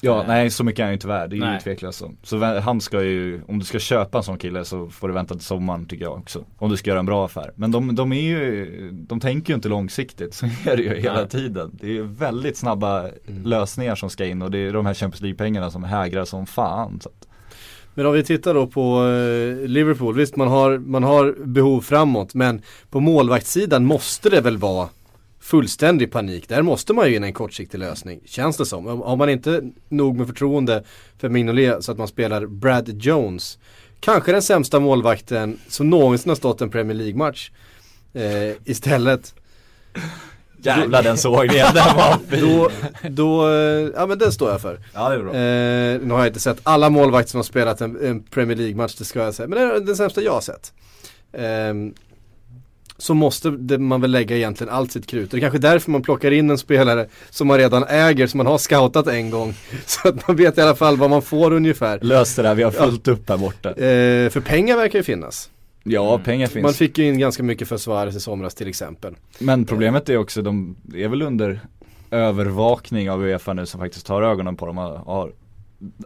Ja, 0.00 0.20
Eh, 0.20 0.28
nej 0.28 0.50
så 0.50 0.64
mycket 0.64 0.78
är 0.80 0.84
han 0.84 0.90
ju 0.90 0.94
inte 0.94 1.08
värd. 1.08 1.30
Det 1.30 1.36
är 1.36 1.52
ju 1.52 1.60
tveklöst 1.60 2.02
så. 2.22 2.44
Han 2.44 2.80
ska 2.80 3.02
ju, 3.02 3.40
om 3.48 3.58
du 3.58 3.64
ska 3.64 3.78
köpa 3.78 4.18
en 4.18 4.24
sån 4.24 4.38
kille 4.38 4.64
så 4.64 4.88
får 4.88 5.08
du 5.08 5.14
vänta 5.14 5.34
till 5.34 5.44
sommaren 5.44 5.86
tycker 5.86 6.04
jag 6.04 6.18
också. 6.18 6.44
Om 6.58 6.70
du 6.70 6.76
ska 6.76 6.90
göra 6.90 7.00
en 7.00 7.06
bra 7.06 7.24
affär. 7.24 7.52
Men 7.54 7.70
de, 7.70 7.94
de 7.94 8.12
är 8.12 8.20
ju, 8.20 8.90
de 8.92 9.20
tänker 9.20 9.52
ju 9.52 9.54
inte 9.54 9.68
långsiktigt. 9.68 10.34
Så 10.38 10.46
är 10.46 10.76
det 10.76 10.82
ju 10.82 10.94
hela 10.94 11.20
Nej. 11.20 11.28
tiden. 11.28 11.70
Det 11.80 11.86
är 11.86 11.90
ju 11.92 12.06
väldigt 12.06 12.56
snabba 12.56 13.08
lösningar 13.44 13.94
som 13.94 14.10
ska 14.10 14.26
in 14.26 14.42
och 14.42 14.50
det 14.50 14.58
är 14.58 14.72
de 14.72 14.86
här 14.86 14.94
Champions 14.94 15.20
League-pengarna 15.20 15.70
som 15.70 15.84
hägrar 15.84 16.24
som 16.24 16.46
fan. 16.46 17.00
Så 17.00 17.08
att, 17.08 17.28
Men 17.94 18.06
om 18.06 18.12
vi 18.12 18.24
tittar 18.24 18.54
då 18.54 18.66
på 18.66 19.06
eh, 19.06 19.68
Liverpool, 19.68 20.14
visst 20.14 20.36
man 20.36 20.48
har, 20.48 20.78
man 20.78 21.02
har 21.02 21.34
behov 21.46 21.80
framåt 21.80 22.34
men 22.34 22.62
på 22.90 23.00
målvaktssidan 23.00 23.84
måste 23.84 24.30
det 24.30 24.40
väl 24.40 24.58
vara 24.58 24.88
fullständig 25.50 26.12
panik. 26.12 26.48
Där 26.48 26.62
måste 26.62 26.92
man 26.92 27.08
ju 27.10 27.16
in 27.16 27.24
en 27.24 27.32
kortsiktig 27.32 27.78
lösning, 27.78 28.20
känns 28.26 28.56
det 28.56 28.66
som. 28.66 28.86
Om- 28.86 29.00
Har 29.02 29.16
man 29.16 29.28
inte 29.30 29.62
nog 29.88 30.16
med 30.16 30.26
förtroende 30.26 30.84
för 31.18 31.28
Mignolet 31.28 31.84
så 31.84 31.92
att 31.92 31.98
man 31.98 32.08
spelar 32.08 32.46
Brad 32.46 33.02
Jones, 33.02 33.58
kanske 34.00 34.32
den 34.32 34.42
sämsta 34.42 34.80
målvakten 34.80 35.58
som 35.68 35.90
någonsin 35.90 36.28
har 36.30 36.36
stått 36.36 36.60
en 36.60 36.70
Premier 36.70 36.94
League-match. 36.96 37.50
Eh, 38.14 38.52
istället, 38.64 39.34
jävlar 40.62 41.02
den 41.02 41.18
såg 41.18 41.46
ni, 41.48 41.54
den 41.58 41.96
var 41.96 42.18
då, 42.40 42.70
då, 43.08 43.48
eh, 43.48 43.90
ja 43.96 44.06
men 44.06 44.18
den 44.18 44.32
står 44.32 44.50
jag 44.50 44.60
för. 44.60 44.80
Ja 44.94 45.08
det 45.08 45.14
är 45.14 45.18
bra. 45.18 45.30
Eh, 45.34 46.00
nu 46.08 46.12
har 46.14 46.18
jag 46.18 46.26
inte 46.26 46.40
sett 46.40 46.60
alla 46.62 46.90
målvakter 46.90 47.30
som 47.30 47.38
har 47.38 47.44
spelat 47.44 47.80
en, 47.80 48.04
en 48.06 48.22
Premier 48.22 48.56
League-match, 48.56 48.94
det 48.94 49.04
ska 49.04 49.20
jag 49.24 49.34
säga. 49.34 49.48
Men 49.48 49.58
det 49.58 49.74
är 49.74 49.80
den 49.80 49.96
sämsta 49.96 50.22
jag 50.22 50.32
har 50.32 50.40
sett. 50.40 50.72
Ehm, 51.32 51.94
så 52.98 53.14
måste 53.14 53.50
det, 53.50 53.78
man 53.78 54.00
väl 54.00 54.10
lägga 54.10 54.36
egentligen 54.36 54.72
allt 54.72 54.92
sitt 54.92 55.06
krut. 55.06 55.30
Det 55.30 55.36
är 55.36 55.40
kanske 55.40 55.58
därför 55.58 55.90
man 55.90 56.02
plockar 56.02 56.30
in 56.30 56.50
en 56.50 56.58
spelare 56.58 57.06
som 57.30 57.46
man 57.46 57.58
redan 57.58 57.84
äger, 57.84 58.26
som 58.26 58.38
man 58.38 58.46
har 58.46 58.58
scoutat 58.58 59.06
en 59.06 59.30
gång. 59.30 59.54
Så 59.86 60.08
att 60.08 60.28
man 60.28 60.36
vet 60.36 60.58
i 60.58 60.60
alla 60.60 60.74
fall 60.74 60.96
vad 60.96 61.10
man 61.10 61.22
får 61.22 61.52
ungefär. 61.52 61.98
Lös 62.02 62.34
det 62.34 62.42
där, 62.42 62.54
vi 62.54 62.62
har 62.62 62.70
fullt 62.70 63.08
upp 63.08 63.28
här 63.28 63.36
borta. 63.36 63.68
Eh, 63.68 64.30
för 64.30 64.40
pengar 64.40 64.76
verkar 64.76 64.98
ju 64.98 65.02
finnas. 65.02 65.50
Ja, 65.82 66.18
pengar 66.18 66.46
finns. 66.46 66.62
Man 66.62 66.72
fick 66.72 66.98
ju 66.98 67.08
in 67.08 67.18
ganska 67.18 67.42
mycket 67.42 67.68
för 67.68 67.76
Suarez 67.76 68.16
i 68.16 68.20
somras 68.20 68.54
till 68.54 68.68
exempel. 68.68 69.14
Men 69.38 69.64
problemet 69.64 70.08
är 70.08 70.16
också, 70.16 70.42
de 70.42 70.76
är 70.94 71.08
väl 71.08 71.22
under 71.22 71.60
övervakning 72.10 73.10
av 73.10 73.24
Uefa 73.24 73.52
nu 73.52 73.66
som 73.66 73.80
faktiskt 73.80 74.06
tar 74.06 74.22
ögonen 74.22 74.56
på 74.56 74.66
dem 74.66 74.78
och 74.78 75.14
har 75.14 75.32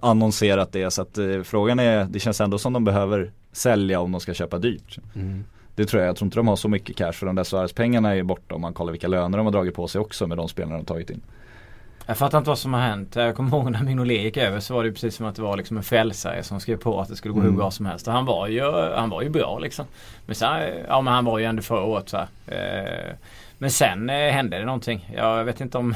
annonserat 0.01 0.72
det 0.72 0.90
så 0.90 1.03
att 1.03 1.18
eh, 1.18 1.43
frågan 1.43 1.78
är, 1.78 2.05
det 2.05 2.20
känns 2.20 2.40
ändå 2.40 2.59
som 2.59 2.72
de 2.72 2.84
behöver 2.84 3.32
sälja 3.53 4.01
om 4.01 4.12
de 4.12 4.20
ska 4.20 4.34
köpa 4.34 4.59
dyrt. 4.59 4.99
Mm. 5.14 5.45
Det 5.75 5.85
tror 5.87 6.03
jag, 6.03 6.09
jag 6.09 6.16
tror 6.16 6.27
inte 6.27 6.39
de 6.39 6.49
har 6.49 6.57
så 6.57 6.68
mycket 6.68 6.97
cash 6.97 7.12
för 7.12 7.27
de 7.27 7.35
där 7.35 7.45
Suarez-pengarna 7.45 8.14
är 8.16 8.23
borta 8.23 8.55
om 8.55 8.61
man 8.61 8.75
kollar 8.75 8.93
vilka 8.93 9.09
löner 9.09 9.39
de 9.39 9.47
har 9.47 9.53
dragit 9.53 9.75
på 9.75 9.89
sig 9.89 10.01
också 10.01 10.27
med 10.27 10.37
de 10.37 10.49
spelarna 10.49 10.77
de 10.77 10.85
tagit 10.85 11.11
in. 11.11 11.20
Jag 12.07 12.16
fattar 12.18 12.39
inte 12.39 12.49
vad 12.51 12.59
som 12.59 12.75
har 12.75 12.81
hänt. 12.81 13.16
Jag 13.16 13.37
kommer 13.37 13.51
ihåg 13.57 13.70
när 13.70 13.83
Mignolet 13.83 14.23
gick 14.23 14.37
över 14.37 14.61
så 14.61 14.75
var 14.75 14.85
det 14.85 14.93
precis 14.93 15.14
som 15.16 15.27
att 15.27 15.37
det 15.37 15.43
var 15.43 15.57
liksom 15.57 15.77
en 15.77 15.83
frälsare 15.83 16.43
som 16.43 16.61
skrev 16.61 16.77
på 16.77 17.01
att 17.01 17.09
det 17.09 17.16
skulle 17.16 17.35
gå 17.35 17.41
hur 17.41 17.47
Mm. 17.49 17.59
bra 17.59 17.70
som 17.70 17.87
helst. 17.87 18.07
Och 18.07 18.12
han 18.12 18.25
var 18.25 18.47
ju, 18.49 18.73
han 18.95 19.11
var 19.11 19.23
ju 19.23 19.29
bra 19.29 19.59
liksom. 19.59 19.85
Men 20.27 20.35
sen, 20.35 20.49
ja 20.89 21.01
men 21.01 21.14
han 21.14 21.25
var 21.25 21.39
ju 21.39 21.45
ändå 21.45 21.62
förra 21.62 21.83
året 21.85 22.09
så 22.09 22.16
här. 22.16 22.27
Eh, 22.47 23.14
Men 23.59 23.70
sen 23.70 24.11
eh, 24.11 24.16
hände 24.33 24.59
det 24.59 24.64
någonting. 24.64 25.11
Jag 25.16 25.45
vet 25.45 25.61
inte 25.61 25.79
om 25.79 25.95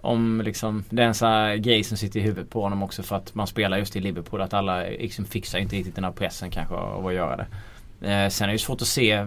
om 0.00 0.40
liksom 0.44 0.84
det 0.90 1.02
är 1.02 1.06
en 1.06 1.14
sån 1.14 1.28
här 1.28 1.56
grej 1.56 1.84
som 1.84 1.96
sitter 1.96 2.20
i 2.20 2.22
huvudet 2.22 2.50
på 2.50 2.62
honom 2.62 2.82
också 2.82 3.02
för 3.02 3.16
att 3.16 3.34
man 3.34 3.46
spelar 3.46 3.78
just 3.78 3.96
i 3.96 4.00
Liverpool. 4.00 4.40
Att 4.42 4.54
alla 4.54 4.80
liksom 4.82 5.24
fixar 5.24 5.58
inte 5.58 5.76
riktigt 5.76 5.94
den 5.94 6.04
här 6.04 6.12
pressen 6.12 6.50
kanske 6.50 6.74
av 6.74 7.06
att 7.06 7.14
göra 7.14 7.36
det. 7.36 7.46
Eh, 8.00 8.28
sen 8.28 8.44
är 8.44 8.46
det 8.46 8.52
ju 8.52 8.58
svårt 8.58 8.82
att 8.82 8.88
se 8.88 9.26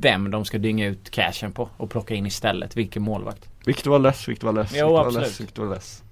vem 0.00 0.30
de 0.30 0.44
ska 0.44 0.58
dynga 0.58 0.86
ut 0.86 1.10
cashen 1.10 1.52
på 1.52 1.68
och 1.76 1.90
plocka 1.90 2.14
in 2.14 2.26
istället. 2.26 2.76
Vilken 2.76 3.02
målvakt. 3.02 3.48
Victor 3.66 3.90
Valdes, 3.90 4.28
Victor 4.28 4.46
Valdes, 4.48 4.70
Jo, 4.74 4.86
Victor 4.86 5.00
absolut. 5.00 5.14
Valdes, 5.16 5.40
Victor 5.40 5.64
Valdes. 5.64 6.02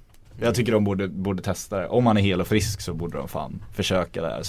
Jag 0.41 0.55
tycker 0.55 0.73
de 0.73 0.85
borde, 0.85 1.09
borde 1.09 1.43
testa 1.43 1.79
det. 1.79 1.89
Om 1.89 2.07
han 2.07 2.17
är 2.17 2.21
hel 2.21 2.41
och 2.41 2.47
frisk 2.47 2.81
så 2.81 2.95
borde 2.95 3.19
de 3.19 3.29
fan 3.29 3.65
försöka 3.73 4.23
det 4.23 4.29
här. 4.29 4.43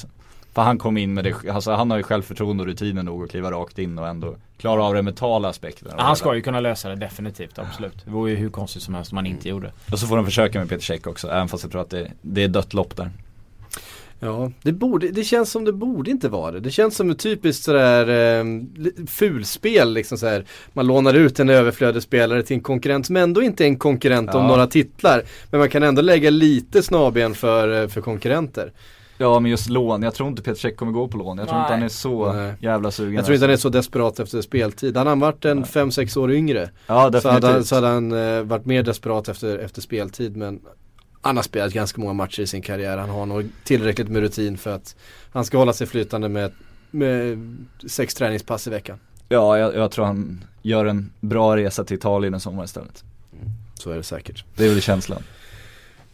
För 0.54 0.62
han 0.62 0.78
kom 0.78 0.98
in 0.98 1.14
med 1.14 1.24
det, 1.24 1.50
alltså 1.50 1.72
han 1.72 1.92
har 1.92 1.98
ju 1.98 2.04
självförtroende 2.04 2.64
och 2.64 2.68
rutinen 2.68 3.06
nog 3.06 3.24
att 3.24 3.30
kliva 3.32 3.52
rakt 3.52 3.80
in 3.80 4.00
och 4.00 4.08
ändå 4.08 4.36
klara 4.58 4.84
av 4.84 4.94
den 4.94 5.06
mentala 5.06 5.50
aspekten. 5.50 5.88
Ja, 5.98 6.04
han 6.04 6.16
ska 6.16 6.36
ju 6.36 6.42
kunna 6.42 6.60
lösa 6.60 6.90
det 6.90 6.96
definitivt, 6.96 7.60
absolut. 7.60 8.06
Det 8.06 8.12
vore 8.12 8.32
ju 8.32 8.38
hur 8.38 8.50
konstigt 8.50 8.84
som 8.84 8.94
helst 8.96 9.12
om 9.12 9.18
han 9.18 9.26
inte 9.26 9.50
gjorde. 9.50 9.72
Och 9.92 10.00
så 10.00 10.08
får 10.08 10.16
de 10.16 10.26
försöka 10.26 10.60
med 10.60 10.70
Peter 10.70 10.84
Cech 10.84 11.08
också, 11.08 11.28
även 11.28 11.48
fast 11.48 11.64
jag 11.64 11.72
tror 11.72 11.82
att 11.82 11.90
det, 11.90 12.12
det 12.22 12.44
är 12.44 12.48
dött 12.48 12.74
lopp 12.74 12.96
där. 12.96 13.12
Ja, 14.24 14.52
det, 14.62 14.72
borde, 14.72 15.10
det 15.12 15.24
känns 15.24 15.52
som 15.52 15.66
det 15.66 15.74
borde 15.74 16.12
inte 16.12 16.30
vara 16.30 16.52
det. 16.52 16.60
Det 16.60 16.72
känns 16.72 16.96
som 16.96 17.10
ett 17.10 17.20
typiskt 17.20 17.64
sådär 17.64 18.08
eh, 18.40 18.46
fulspel 19.08 19.94
liksom 19.94 20.18
så 20.18 20.28
här. 20.28 20.46
Man 20.74 20.88
lånar 20.88 21.14
ut 21.14 21.40
en 21.40 21.50
överflödig 21.50 22.04
spelare 22.04 22.44
till 22.44 22.56
en 22.56 22.62
konkurrent 22.64 23.06
som 23.06 23.16
ändå 23.18 23.42
inte 23.42 23.64
är 23.64 23.68
en 23.68 23.78
konkurrent 23.80 24.36
om 24.36 24.42
Ja. 24.42 24.48
några 24.48 24.68
titlar. 24.68 25.24
Men 25.52 25.60
man 25.60 25.70
kan 25.70 25.84
ändå 25.84 26.02
lägga 26.02 26.30
lite 26.30 26.84
snaben 26.84 27.34
för, 27.36 27.82
eh, 27.84 27.88
för 27.88 28.02
konkurrenter. 28.02 28.72
Ja 29.18 29.40
men 29.40 29.52
just 29.52 29.70
lån, 29.70 30.04
jag 30.04 30.14
tror 30.14 30.30
inte 30.30 30.42
Peter 30.42 30.60
Cech 30.60 30.76
kommer 30.76 30.92
gå 30.92 31.08
på 31.08 31.18
lån. 31.18 31.38
Jag 31.38 31.48
tror 31.48 31.60
inte 31.60 31.70
Nej. 31.70 31.78
han 31.80 31.86
är 31.86 31.90
så 31.90 32.34
Nej. 32.34 32.54
jävla 32.60 32.92
sugen. 32.92 33.14
Jag 33.14 33.26
tror 33.26 33.34
inte 33.36 33.44
han 33.46 33.50
är 33.50 33.54
alltså. 33.54 33.68
så 33.72 33.78
desperat 33.78 34.20
efter 34.20 34.42
speltid. 34.42 34.98
Hade 34.98 35.10
han 35.10 35.20
varit 35.20 35.46
en 35.46 35.64
5-6 35.66 36.18
år 36.18 36.32
yngre 36.32 36.70
Ja 36.88 37.12
så 37.22 37.30
hade, 37.30 37.48
han- 37.48 37.64
så 37.64 37.76
hade 37.76 37.88
han 37.88 38.12
eh, 38.12 38.42
varit 38.44 38.66
mer 38.66 38.84
desperat 38.84 39.30
efter, 39.30 39.58
efter 39.58 39.82
speltid. 39.82 40.38
Men 40.38 40.60
han 41.24 41.36
har 41.36 41.44
spelat 41.44 41.74
ganska 41.74 42.02
många 42.02 42.14
matcher 42.14 42.42
i 42.42 42.48
sin 42.48 42.62
karriär. 42.62 42.98
Han 42.98 43.10
har 43.10 43.26
nog 43.26 43.50
tillräckligt 43.64 44.10
med 44.10 44.22
rutin 44.22 44.58
för 44.58 44.76
att 44.76 44.96
han 45.32 45.46
ska 45.46 45.58
hålla 45.58 45.74
sig 45.74 45.88
flytande 45.88 46.30
med, 46.30 46.52
med 46.92 47.38
sex 47.88 48.16
träningspass 48.16 48.68
i 48.68 48.70
veckan. 48.70 49.00
Ja 49.30 49.58
jag, 49.58 49.76
jag 49.76 49.92
tror 49.92 50.06
han 50.06 50.44
gör 50.62 50.86
en 50.86 51.12
bra 51.20 51.58
resa 51.58 51.84
till 51.84 51.98
Italien 51.98 52.34
en 52.34 52.40
sommar 52.40 52.64
istället. 52.64 53.04
Så 53.74 53.92
är 53.92 53.96
det 53.96 54.04
säkert. 54.04 54.46
Det 54.56 54.66
är 54.66 54.70
väl 54.70 54.82
känslan. 54.82 55.24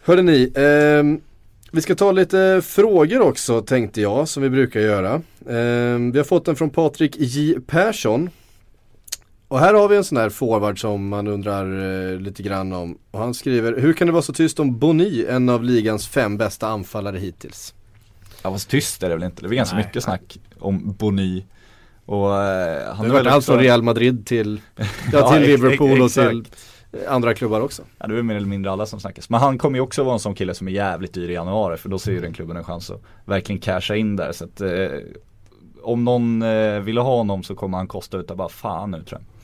Hörde 0.04 0.22
ni, 0.22 0.52
ehm, 0.56 1.22
vi 1.72 1.82
ska 1.82 1.96
ta 1.96 2.12
lite 2.12 2.62
frågor 2.64 3.22
också 3.22 3.62
tänkte 3.62 4.02
jag 4.02 4.28
som 4.28 4.44
vi 4.44 4.50
brukar 4.50 4.80
göra. 4.80 5.22
Ehm, 5.50 6.12
vi 6.12 6.20
har 6.20 6.24
fått 6.24 6.48
en 6.48 6.56
från 6.56 6.70
Patrik 6.70 7.16
J 7.18 7.56
Persson. 7.68 8.30
Och 9.50 9.60
här 9.60 9.74
har 9.74 9.88
vi 9.88 9.98
en 9.98 10.04
sån 10.04 10.18
här 10.18 10.30
forward 10.30 10.82
som 10.82 11.08
man 11.08 11.28
undrar 11.28 11.66
eh, 12.12 12.20
lite 12.20 12.44
grann 12.44 12.74
om. 12.74 12.98
Och 13.12 13.20
han 13.20 13.34
skriver, 13.34 13.78
hur 13.78 13.94
kan 13.94 14.08
det 14.08 14.14
vara 14.14 14.22
så 14.24 14.34
tyst 14.34 14.60
om 14.60 14.80
Boni, 14.80 15.26
en 15.30 15.50
av 15.50 15.64
ligans 15.64 16.08
fem 16.08 16.38
bästa 16.38 16.68
anfallare 16.68 17.18
hittills? 17.18 17.74
Ja 18.44 18.52
fast 18.52 18.70
tyst 18.70 19.04
är 19.04 19.10
det 19.10 19.16
väl 19.16 19.24
inte, 19.24 19.42
det 19.42 19.46
är 19.46 19.50
väl 19.50 19.58
ganska 19.58 19.76
Nej. 19.76 19.86
mycket 19.86 20.04
snack 20.04 20.38
om 20.60 20.94
Boni 20.94 21.46
Och 22.06 22.36
eh, 22.36 22.96
han 22.96 23.06
har 23.06 23.14
varit 23.14 23.28
allt 23.28 23.46
från 23.46 23.60
Real 23.60 23.82
Madrid 23.82 24.26
till, 24.26 24.62
ja, 24.76 24.86
Ja, 25.12 25.32
till 25.34 25.42
Liverpool 25.42 26.02
och 26.02 26.12
till 26.12 26.46
andra 27.08 27.34
klubbar 27.34 27.62
också. 27.62 27.82
Ja 27.98 28.08
det 28.08 28.18
är 28.18 28.24
mer 28.24 28.36
eller 28.36 28.48
mindre 28.48 28.72
alla 28.72 28.86
som 28.86 29.00
snackas. 29.00 29.30
Men 29.30 29.40
han 29.40 29.58
kommer 29.58 29.78
ju 29.78 29.82
också 29.82 30.04
vara 30.04 30.14
en 30.14 30.20
sån 30.20 30.36
kille 30.36 30.54
som 30.54 30.68
är 30.68 30.72
jävligt 30.72 31.14
dyr 31.14 31.30
i 31.30 31.34
januari 31.34 31.78
för 31.78 31.90
då 31.90 32.00
ser 32.00 32.12
ju 32.12 32.22
den 32.22 32.34
klubben 32.34 32.58
en 32.58 32.64
chans 32.64 32.90
att 32.90 33.02
verkligen 33.26 33.62
casha 33.62 33.96
in 33.96 34.16
där. 34.16 34.32
Så 34.32 34.44
att 34.44 34.62
eh, 34.62 34.70
om 35.82 36.04
någon 36.04 36.42
eh, 36.42 36.80
ville 36.80 37.02
ha 37.02 37.16
honom 37.16 37.44
så 37.44 37.56
kommer 37.56 37.78
han 37.78 37.88
kosta 37.88 38.18
utav 38.18 38.38
bara 38.38 38.50
fan 38.50 38.92
nu 38.92 39.04
tror 39.04 39.22
jag. 39.22 39.39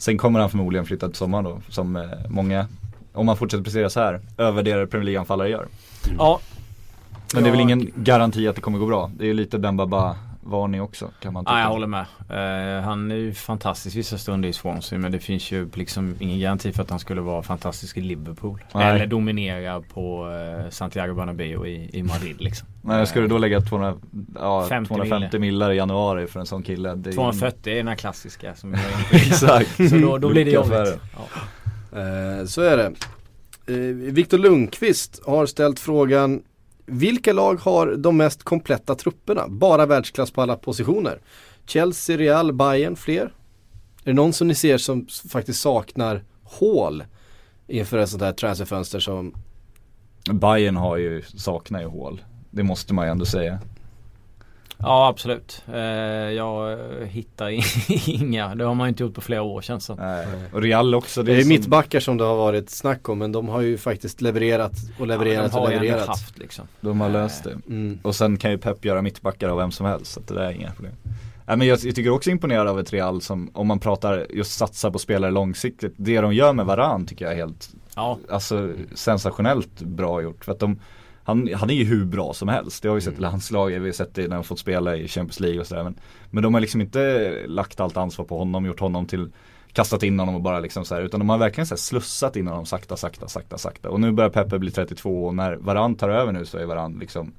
Sen 0.00 0.18
kommer 0.18 0.40
han 0.40 0.50
förmodligen 0.50 0.86
flytta 0.86 1.08
till 1.08 1.16
sommaren 1.16 1.44
då 1.44 1.60
som 1.68 1.96
eh, 1.96 2.02
många, 2.28 2.66
om 3.12 3.28
han 3.28 3.36
fortsätter 3.36 3.64
prestera 3.64 3.90
så 3.90 4.00
här, 4.00 4.20
övervärderade 4.38 4.86
Premier 4.86 5.04
League-anfallare 5.04 5.48
gör. 5.48 5.66
Ja, 6.18 6.40
Men 7.34 7.42
det 7.42 7.48
är 7.48 7.50
väl 7.50 7.60
ingen 7.60 7.90
garanti 7.94 8.48
att 8.48 8.54
det 8.54 8.60
kommer 8.60 8.78
gå 8.78 8.86
bra. 8.86 9.10
Det 9.16 9.24
är 9.24 9.26
ju 9.26 9.34
lite 9.34 9.58
den 9.58 9.76
bara 9.76 10.16
varning 10.42 10.82
också 10.82 11.10
kan 11.20 11.32
man 11.32 11.44
tycka. 11.44 11.52
ja 11.54 11.60
jag 11.60 11.68
håller 11.68 11.86
med. 11.86 12.06
Eh, 12.30 12.82
han 12.84 13.10
är 13.10 13.14
ju 13.14 13.34
fantastisk 13.34 13.96
vissa 13.96 14.18
stunder 14.18 14.48
i 14.48 14.52
Swansea 14.52 14.98
men 14.98 15.12
det 15.12 15.18
finns 15.18 15.50
ju 15.52 15.68
liksom 15.74 16.16
ingen 16.18 16.40
garanti 16.40 16.72
för 16.72 16.82
att 16.82 16.90
han 16.90 16.98
skulle 16.98 17.20
vara 17.20 17.42
fantastisk 17.42 17.96
i 17.96 18.00
Liverpool. 18.00 18.64
Nej. 18.74 18.94
Eller 18.94 19.06
dominera 19.06 19.80
på 19.80 20.28
eh, 20.64 20.70
Santiago 20.70 21.14
Bernabéu 21.14 21.66
i, 21.66 21.90
i 21.98 22.02
Madrid 22.02 22.36
liksom. 22.40 22.68
Nej, 22.82 23.06
ska 23.06 23.20
du 23.20 23.26
då 23.28 23.38
lägga 23.38 23.60
200, 23.60 23.94
ja, 24.34 24.66
50 24.68 24.88
250 24.88 25.38
millar 25.38 25.70
i 25.72 25.76
januari 25.76 26.26
för 26.26 26.40
en 26.40 26.46
sån 26.46 26.62
kille? 26.62 26.94
Det 26.94 27.08
är 27.08 27.12
ju- 27.12 27.16
240 27.16 27.72
är 27.72 27.76
den 27.76 27.88
här 27.88 27.94
klassiska 27.94 28.54
som 28.54 28.72
jag. 28.74 28.82
Exakt. 29.12 29.90
Så 29.90 29.96
då, 29.96 30.18
då 30.18 30.28
blir 30.28 30.44
det 30.44 30.50
jobbigt. 30.50 31.00
Ja. 31.16 31.98
Eh, 31.98 32.44
så 32.46 32.62
är 32.62 32.76
det. 32.76 32.92
Eh, 33.66 34.12
Viktor 34.12 34.38
Lundqvist 34.38 35.22
har 35.26 35.46
ställt 35.46 35.78
frågan 35.80 36.42
vilka 36.90 37.32
lag 37.32 37.54
har 37.60 37.96
de 37.96 38.16
mest 38.16 38.42
kompletta 38.42 38.94
trupperna? 38.94 39.48
Bara 39.48 39.86
världsklass 39.86 40.30
på 40.30 40.42
alla 40.42 40.56
positioner. 40.56 41.20
Chelsea, 41.66 42.16
Real, 42.16 42.52
Bayern, 42.52 42.96
fler? 42.96 43.22
Är 43.22 43.30
det 44.04 44.12
någon 44.12 44.32
som 44.32 44.48
ni 44.48 44.54
ser 44.54 44.78
som 44.78 45.06
faktiskt 45.28 45.60
saknar 45.60 46.24
hål 46.42 47.04
inför 47.66 47.98
ett 47.98 48.08
sånt 48.08 48.22
här 48.22 48.32
transferfönster 48.32 49.00
som 49.00 49.34
Bayern 50.32 50.76
har 50.76 50.96
ju, 50.96 51.22
saknar 51.22 51.80
ju 51.80 51.86
hål. 51.86 52.24
Det 52.50 52.62
måste 52.62 52.94
man 52.94 53.06
ju 53.06 53.10
ändå 53.10 53.24
säga. 53.24 53.58
Ja 54.82 55.08
absolut. 55.08 55.62
Eh, 55.72 55.80
jag 55.80 56.72
eh, 56.72 57.06
hittar 57.06 57.48
inga. 58.10 58.54
Det 58.54 58.64
har 58.64 58.74
man 58.74 58.88
inte 58.88 59.02
gjort 59.02 59.14
på 59.14 59.20
flera 59.20 59.42
år 59.42 59.62
känns 59.62 59.86
det. 59.86 59.94
Nej. 59.94 60.26
Och 60.52 60.62
Real 60.62 60.94
också. 60.94 61.22
Det 61.22 61.32
är 61.34 61.40
som- 61.40 61.48
mittbackar 61.48 62.00
som 62.00 62.16
det 62.16 62.24
har 62.24 62.36
varit 62.36 62.70
snack 62.70 63.08
om 63.08 63.18
men 63.18 63.32
de 63.32 63.48
har 63.48 63.60
ju 63.60 63.78
faktiskt 63.78 64.20
levererat 64.20 64.72
och 64.98 65.06
levererat 65.06 65.50
ja, 65.54 65.58
de 65.58 65.64
och 65.64 65.70
levererat. 65.82 66.08
haft 66.08 66.38
liksom. 66.38 66.64
De 66.80 67.00
har 67.00 67.08
löst 67.08 67.44
det. 67.44 67.50
Mm. 67.68 67.98
Och 68.02 68.14
sen 68.14 68.36
kan 68.36 68.50
ju 68.50 68.58
Pep 68.58 68.84
göra 68.84 69.02
mittbackar 69.02 69.48
av 69.48 69.56
vem 69.58 69.70
som 69.70 69.86
helst. 69.86 70.12
Så 70.12 70.20
det 70.20 70.34
där 70.34 70.42
är 70.42 70.50
inga 70.50 70.70
problem. 70.70 70.94
Nej, 71.46 71.56
men 71.56 71.66
jag, 71.66 71.78
jag 71.82 71.94
tycker 71.94 72.10
också 72.10 72.30
imponerad 72.30 72.68
av 72.68 72.80
ett 72.80 72.92
Real 72.92 73.20
som, 73.22 73.50
om 73.54 73.66
man 73.66 73.78
pratar 73.78 74.26
just 74.30 74.58
satsa 74.58 74.90
på 74.90 74.98
spelare 74.98 75.30
långsiktigt. 75.30 75.94
Det 75.96 76.20
de 76.20 76.34
gör 76.34 76.52
med 76.52 76.66
Varan 76.66 77.06
tycker 77.06 77.24
jag 77.24 77.32
är 77.34 77.36
helt, 77.38 77.68
Ja. 77.96 78.18
alltså 78.30 78.72
sensationellt 78.94 79.80
bra 79.80 80.22
gjort. 80.22 80.44
För 80.44 80.52
att 80.52 80.58
de, 80.58 80.78
han, 81.24 81.50
han 81.54 81.70
är 81.70 81.74
ju 81.74 81.84
hur 81.84 82.04
bra 82.04 82.32
som 82.34 82.48
helst. 82.48 82.82
Det 82.82 82.88
har 82.88 82.94
vi 82.94 83.00
sett 83.00 83.18
i 83.18 83.20
landslaget, 83.20 83.82
vi 83.82 83.86
har 83.86 83.92
sett 83.92 84.14
det 84.14 84.28
när 84.28 84.36
de 84.36 84.44
fått 84.44 84.58
spela 84.58 84.96
i 84.96 85.08
Champions 85.08 85.40
League 85.40 85.60
och 85.60 85.66
sådär. 85.66 85.84
Men, 85.84 85.94
men 86.30 86.42
de 86.42 86.54
har 86.54 86.60
liksom 86.60 86.80
inte 86.80 87.34
lagt 87.46 87.80
allt 87.80 87.96
ansvar 87.96 88.24
på 88.24 88.38
honom, 88.38 88.66
gjort 88.66 88.80
honom 88.80 89.06
till 89.06 89.30
kastat 89.72 90.02
in 90.02 90.18
honom 90.18 90.34
och 90.34 90.40
bara 90.40 90.60
liksom 90.60 90.84
så 90.84 90.94
här, 90.94 91.02
utan 91.02 91.20
de 91.20 91.28
har 91.28 91.38
verkligen 91.38 91.66
så 91.66 91.76
slussat 91.76 92.36
in 92.36 92.46
honom 92.46 92.66
sakta, 92.66 92.96
sakta, 92.96 93.28
sakta, 93.28 93.58
sakta. 93.58 93.90
Och 93.90 94.00
nu 94.00 94.12
börjar 94.12 94.30
Peppe 94.30 94.58
bli 94.58 94.70
32 94.70 95.26
och 95.26 95.34
när 95.34 95.56
Varan 95.56 95.94
tar 95.94 96.08
över 96.08 96.32
nu 96.32 96.44
så 96.44 96.58
är 96.58 96.64
Varan 96.64 96.98
liksom 96.98 97.32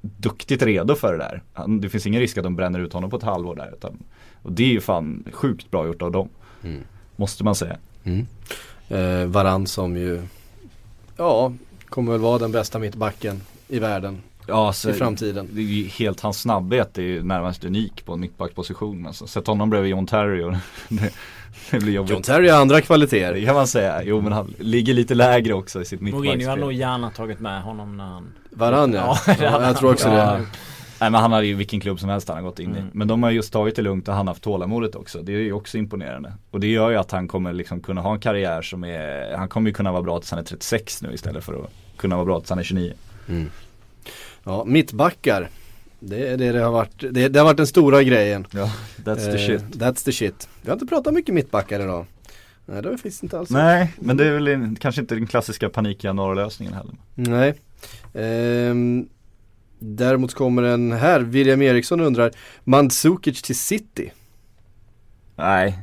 duktigt 0.00 0.62
redo 0.62 0.94
för 0.94 1.12
det 1.12 1.18
där. 1.18 1.42
Han, 1.52 1.80
det 1.80 1.88
finns 1.88 2.06
ingen 2.06 2.20
risk 2.20 2.38
att 2.38 2.44
de 2.44 2.56
bränner 2.56 2.80
ut 2.80 2.92
honom 2.92 3.10
på 3.10 3.16
ett 3.16 3.22
halvår 3.22 3.54
där. 3.54 3.72
Utan, 3.72 3.98
och 4.42 4.52
det 4.52 4.62
är 4.62 4.72
ju 4.72 4.80
fan 4.80 5.24
sjukt 5.32 5.70
bra 5.70 5.86
gjort 5.86 6.02
av 6.02 6.12
dem. 6.12 6.28
Mm. 6.62 6.82
Måste 7.16 7.44
man 7.44 7.54
säga. 7.54 7.76
Eh, 8.88 9.26
Varann 9.26 9.66
som 9.66 9.96
ju, 9.96 10.22
ja, 11.16 11.52
kommer 11.88 12.12
väl 12.12 12.20
vara 12.20 12.38
den 12.38 12.52
bästa 12.52 12.78
mittbacken 12.78 13.40
i 13.68 13.78
världen 13.78 14.22
Ja, 14.48 14.72
så, 14.72 14.90
i 14.90 14.92
framtiden. 14.92 15.48
det 15.52 15.60
är 15.60 15.64
ju 15.64 15.84
helt, 15.88 16.20
hans 16.20 16.40
snabbhet 16.40 16.98
är 16.98 17.02
ju 17.02 17.22
närmast 17.22 17.64
unik 17.64 18.04
på 18.04 18.12
en 18.12 18.20
mittbackposition. 18.20 19.06
Alltså. 19.06 19.26
Sätt 19.26 19.46
honom 19.46 19.70
bredvid 19.70 19.90
John 19.90 20.06
Terry 20.06 20.42
och 20.42 20.52
det, 20.88 21.10
det 21.70 21.78
blir 21.78 21.92
jobbigt. 21.92 22.10
John 22.10 22.22
Terry 22.22 22.48
har 22.48 22.60
andra 22.60 22.80
kvaliteter. 22.80 23.34
Det 23.34 23.44
kan 23.44 23.54
man 23.54 23.66
säga. 23.66 24.02
Jo 24.02 24.20
men 24.20 24.32
han 24.32 24.54
ligger 24.58 24.94
lite 24.94 25.14
lägre 25.14 25.54
också 25.54 25.82
i 25.82 25.84
sitt 25.84 26.00
Mourinho 26.00 26.48
hade 26.48 26.60
nog 26.60 26.72
gärna 26.72 27.10
tagit 27.10 27.40
med 27.40 27.62
honom 27.62 27.96
när 27.96 28.04
han 28.04 28.32
Varann 28.50 28.92
ja. 28.92 29.18
Ja, 29.26 29.34
ja 29.40 29.62
jag 29.66 29.76
tror 29.76 29.92
också 29.92 30.08
Ja. 30.08 30.14
det. 30.32 30.46
Nej 31.00 31.10
men 31.10 31.20
han 31.20 31.32
hade 31.32 31.46
ju 31.46 31.54
vilken 31.54 31.80
klubb 31.80 32.00
som 32.00 32.08
helst 32.08 32.28
han 32.28 32.36
har 32.36 32.44
gått 32.44 32.58
in 32.58 32.76
i. 32.76 32.78
Mm. 32.78 32.90
Men 32.92 33.08
de 33.08 33.22
har 33.22 33.30
just 33.30 33.52
tagit 33.52 33.76
det 33.76 33.82
lugnt 33.82 34.08
och 34.08 34.14
han 34.14 34.26
har 34.26 34.34
haft 34.34 34.42
tålamodet 34.42 34.94
också. 34.94 35.22
Det 35.22 35.32
är 35.32 35.38
ju 35.38 35.52
också 35.52 35.78
imponerande. 35.78 36.32
Och 36.50 36.60
det 36.60 36.66
gör 36.66 36.90
ju 36.90 36.96
att 36.96 37.10
han 37.10 37.28
kommer 37.28 37.52
liksom 37.52 37.80
kunna 37.80 38.00
ha 38.00 38.14
en 38.14 38.20
karriär 38.20 38.62
som 38.62 38.84
är, 38.84 39.36
han 39.36 39.48
kommer 39.48 39.70
ju 39.70 39.74
kunna 39.74 39.92
vara 39.92 40.02
bra 40.02 40.18
tills 40.18 40.30
han 40.30 40.40
är 40.40 40.44
36 40.44 41.02
nu 41.02 41.12
istället 41.12 41.44
för 41.44 41.54
att 41.54 41.70
kunna 41.96 42.16
vara 42.16 42.24
bra 42.24 42.40
tills 42.40 42.50
han 42.50 42.58
är 42.58 42.62
29. 42.62 42.94
Ja, 44.44 44.64
mittbackar. 44.64 45.48
Det 46.00 46.28
är 46.28 46.36
det 46.36 46.52
det 46.52 46.60
har 46.60 46.72
varit. 46.72 47.00
Det, 47.10 47.28
det 47.28 47.38
har 47.38 47.44
varit 47.44 47.56
den 47.56 47.66
stora 47.66 48.02
grejen. 48.02 48.46
Ja, 48.50 48.72
that's 48.96 49.16
the 49.16 49.30
Eh, 49.30 49.46
shit. 49.46 49.62
That's 49.62 50.04
the 50.04 50.12
shit. 50.12 50.48
Vi 50.62 50.68
har 50.68 50.74
inte 50.74 50.86
pratat 50.86 51.14
mycket 51.14 51.34
mittbackar 51.34 51.80
idag. 51.80 52.06
Nej 52.66 52.82
det 52.82 52.88
har 52.88 52.92
vi 52.92 52.98
faktiskt 52.98 53.22
inte 53.22 53.38
alls. 53.38 53.50
Nej, 53.50 53.92
men 53.98 54.16
det 54.16 54.26
är 54.26 54.32
väl 54.32 54.48
en, 54.48 54.76
kanske 54.76 55.00
inte 55.00 55.14
den 55.14 55.26
klassiska 55.26 55.68
panik 55.68 56.04
januari-lösningen 56.04 56.74
heller. 56.74 56.94
Nej. 57.14 57.54
Ehm, 58.14 59.08
däremot 59.78 60.34
kommer 60.34 60.62
en 60.62 60.92
här, 60.92 61.20
William 61.20 61.62
Eriksson 61.62 62.00
undrar, 62.00 62.30
Mandzukic 62.64 63.42
till 63.42 63.56
City? 63.58 64.12
Nej, 65.36 65.78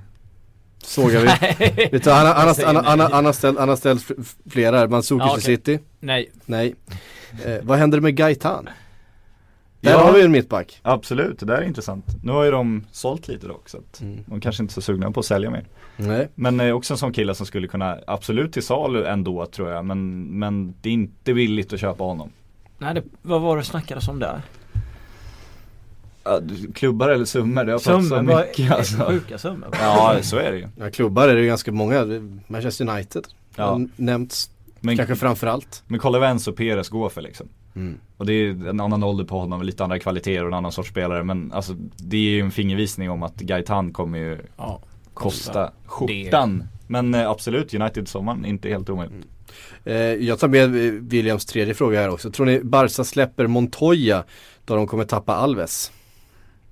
Sågar 0.84 1.20
vi. 1.20 1.26
Nej. 1.60 1.89
Vet 1.91 2.04
du, 2.04 2.10
han, 2.12 2.26
har- 2.28 2.34
han, 2.66 2.76
han, 2.86 3.00
han, 3.00 3.26
han, 3.26 3.34
ställt, 3.34 3.60
han 3.60 3.70
har 3.70 3.76
ställt 3.76 4.06
f- 4.20 4.36
flera 4.50 4.78
här, 4.78 4.88
Mandzukic 4.88 5.24
Ja, 5.26 5.34
till 5.36 5.44
okej. 5.44 5.56
City? 5.58 5.80
Nej. 6.00 6.32
Nej. 6.46 6.76
Eh, 7.46 7.56
vad 7.64 7.78
händer 7.78 8.00
med 8.00 8.16
Gaetan? 8.16 8.70
Där 9.82 9.91
Ja. 9.91 9.98
har 9.98 10.14
vi 10.14 10.22
en 10.22 10.32
mittback. 10.32 10.80
absolut, 10.82 11.39
det 11.39 11.46
där 11.46 11.58
är 11.58 11.62
intressant. 11.64 12.06
Nu 12.24 12.32
har 12.32 12.44
ju 12.44 12.52
de 12.52 12.86
sålt 12.91 13.28
lite 13.28 13.48
dock 13.48 13.70
så 13.70 13.78
att 13.78 14.02
Mm. 14.02 14.20
de 14.28 14.41
kanske 14.41 14.64
inte 14.64 14.72
är 14.72 14.74
så 14.74 14.82
sugna 14.82 15.12
på 15.12 15.20
att 15.20 15.26
sälja 15.26 15.50
mer. 15.50 15.66
Nej. 15.98 16.28
Men 16.36 16.60
eh, 16.60 16.72
också 16.76 16.94
en 16.94 16.98
sån 16.98 17.14
kille 17.14 17.36
som 17.36 17.46
skulle 17.46 17.68
kunna, 17.68 17.98
absolut 18.08 18.54
till 18.54 18.64
salu 18.64 19.06
ändå 19.06 19.46
tror 19.46 19.70
jag, 19.72 19.86
men, 19.86 20.24
men 20.39 20.74
det 20.82 20.89
är 20.89 20.94
inte 20.94 21.34
billigt 21.34 21.74
att 21.74 21.80
köpa 21.80 22.04
honom. 22.04 22.32
Nej, 22.78 22.94
det, 22.94 23.04
vad 23.22 23.42
var 23.42 23.58
det 23.58 23.64
snackades 23.64 24.08
om 24.08 24.20
där? 24.20 24.42
Ja, 26.24 26.40
Klubbar 26.74 27.10
eller 27.10 27.26
summor, 27.26 27.64
det 27.64 27.72
har 27.72 27.80
fått 27.80 28.08
så 28.08 28.22
mycket 28.22 28.72
alltså. 28.72 29.06
sjuka 29.10 29.38
summor. 29.38 29.70
Ja, 29.82 30.18
så 30.22 30.38
är 30.38 30.52
det 30.52 30.58
ju. 30.58 30.68
Ja, 30.78 30.90
klubbar 30.92 31.28
är 31.28 31.36
det 31.36 31.42
ju 31.42 31.48
ganska 31.48 31.72
många. 31.72 32.06
Manchester 32.48 32.90
United 32.90 33.24
Ja. 33.56 33.64
har 33.66 33.88
nämnts 33.96 34.50
Men, 34.80 34.98
kanske 34.98 35.16
framförallt. 35.16 35.84
men 35.88 36.00
kolla 36.00 36.20
vad 36.20 36.30
Enzo 36.30 36.52
Perez 36.52 36.90
går 36.90 37.10
för 37.10 37.22
liksom. 37.22 37.48
Mm. 37.76 37.98
Och 38.18 38.26
det 38.26 38.34
är 38.34 38.68
en 38.68 38.80
annan 38.80 39.04
ålder 39.04 39.26
på 39.26 39.40
honom, 39.40 39.62
lite 39.62 39.84
andra 39.84 40.00
kvaliteter 40.00 40.42
och 40.42 40.48
en 40.48 40.54
annan 40.54 40.72
sorts 40.72 40.90
spelare. 40.90 41.24
Men 41.24 41.52
alltså 41.52 41.74
det 41.98 42.18
är 42.18 42.22
ju 42.32 42.40
en 42.40 42.52
fingervisning 42.52 43.10
om 43.10 43.24
att 43.24 43.36
Gaetan 43.36 43.94
kommer 43.94 44.18
ju 44.20 44.38
Ja, 44.58 44.80
kosta 45.14 45.72
skjortan. 45.86 46.64
Men 46.88 47.14
eh, 47.16 47.30
absolut, 47.30 47.74
United 47.74 48.08
sommaren, 48.08 48.46
inte 48.46 48.70
helt 48.70 48.90
omöjligt. 48.90 49.16
Eh, 49.18 49.28
Eh, 49.84 49.95
jag 49.95 50.39
tar 50.39 50.47
med 50.47 50.64
eh, 50.64 50.91
Williams 50.91 51.45
tredje 51.45 51.74
fråga 51.74 51.99
här 51.99 52.10
också. 52.10 52.32
Tror 52.32 52.45
ni 52.45 52.60
Barca 52.60 53.04
släpper 53.04 53.47
Montoya 53.47 54.24
då 54.66 54.76
de 54.76 54.88
kommer 54.88 55.04
tappa 55.04 55.34
Alves? 55.34 55.91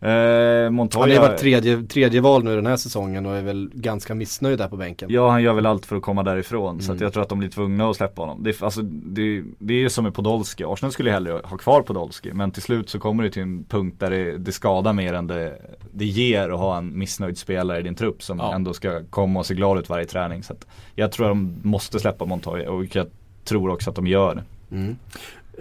Eh, 0.03 0.07
Han 0.09 0.15
har 0.63 0.69
Montoya, 0.69 1.13
ju 1.13 1.19
varit 1.19 1.37
tredje, 1.39 1.83
tredje 1.83 2.21
val 2.21 2.43
nu 2.43 2.55
den 2.55 2.65
här 2.65 2.77
säsongen 2.77 3.25
och 3.25 3.35
är 3.37 3.41
väl 3.41 3.69
ganska 3.73 4.15
missnöjd 4.15 4.57
där 4.57 4.67
på 4.67 4.77
bänken. 4.77 5.09
ja 5.11 5.29
han 5.29 5.43
gör 5.43 5.53
väl 5.53 5.65
allt 5.65 5.85
för 5.85 5.95
att 5.95 6.01
komma 6.01 6.23
därifrån. 6.23 6.81
Så 6.81 6.91
Mm. 6.91 7.03
jag 7.03 7.13
tror 7.13 7.23
att 7.23 7.29
de 7.29 7.39
blir 7.39 7.49
tvungna 7.49 7.89
att 7.89 7.95
släppa 7.95 8.21
honom. 8.21 8.43
Det, 8.43 8.49
är- 8.61 8.63
alltså, 8.65 8.81
det, 8.81 9.43
det 9.59 9.73
är 9.73 9.77
ju 9.77 9.89
som 9.89 10.03
med 10.03 10.13
Podolski, 10.13 10.63
Arsenal 10.63 10.91
skulle 10.91 11.11
hellre 11.11 11.41
ha 11.43 11.57
kvar 11.57 11.81
Podolski. 11.81 12.33
Men 12.33 12.51
till 12.51 12.61
slut 12.61 12.89
så 12.89 12.99
kommer 12.99 13.23
det 13.23 13.29
till 13.31 13.41
en 13.41 13.63
punkt 13.63 13.95
där 13.99 14.09
det, 14.09 14.37
det 14.37 14.51
skadar 14.51 14.93
mer 14.93 15.13
än 15.13 15.27
det, 15.27 15.61
det 15.91 16.05
ger 16.05 16.49
att 16.49 16.59
ha 16.59 16.77
en 16.77 16.97
missnöjd 16.99 17.37
spelare 17.37 17.79
i 17.79 17.81
din 17.83 17.95
trupp 17.95 18.23
som 18.23 18.39
Ja. 18.39 18.53
ändå 18.53 18.73
ska 18.73 19.01
komma 19.09 19.39
och 19.39 19.45
se 19.45 19.53
glad 19.53 19.79
ut 19.79 19.89
varje 19.89 20.05
träning. 20.05 20.43
Så 20.43 20.53
jag 20.95 21.11
tror 21.11 21.25
att 21.25 21.31
de 21.31 21.55
måste 21.63 21.99
släppa 21.99 22.25
Montoya 22.25 22.71
och 22.71 22.95
jag 22.95 23.07
tror 23.43 23.69
också 23.69 23.89
att 23.89 23.95
de 23.95 24.07
gör 24.07 24.35
det. 24.35 24.43
Mm. 24.75 24.95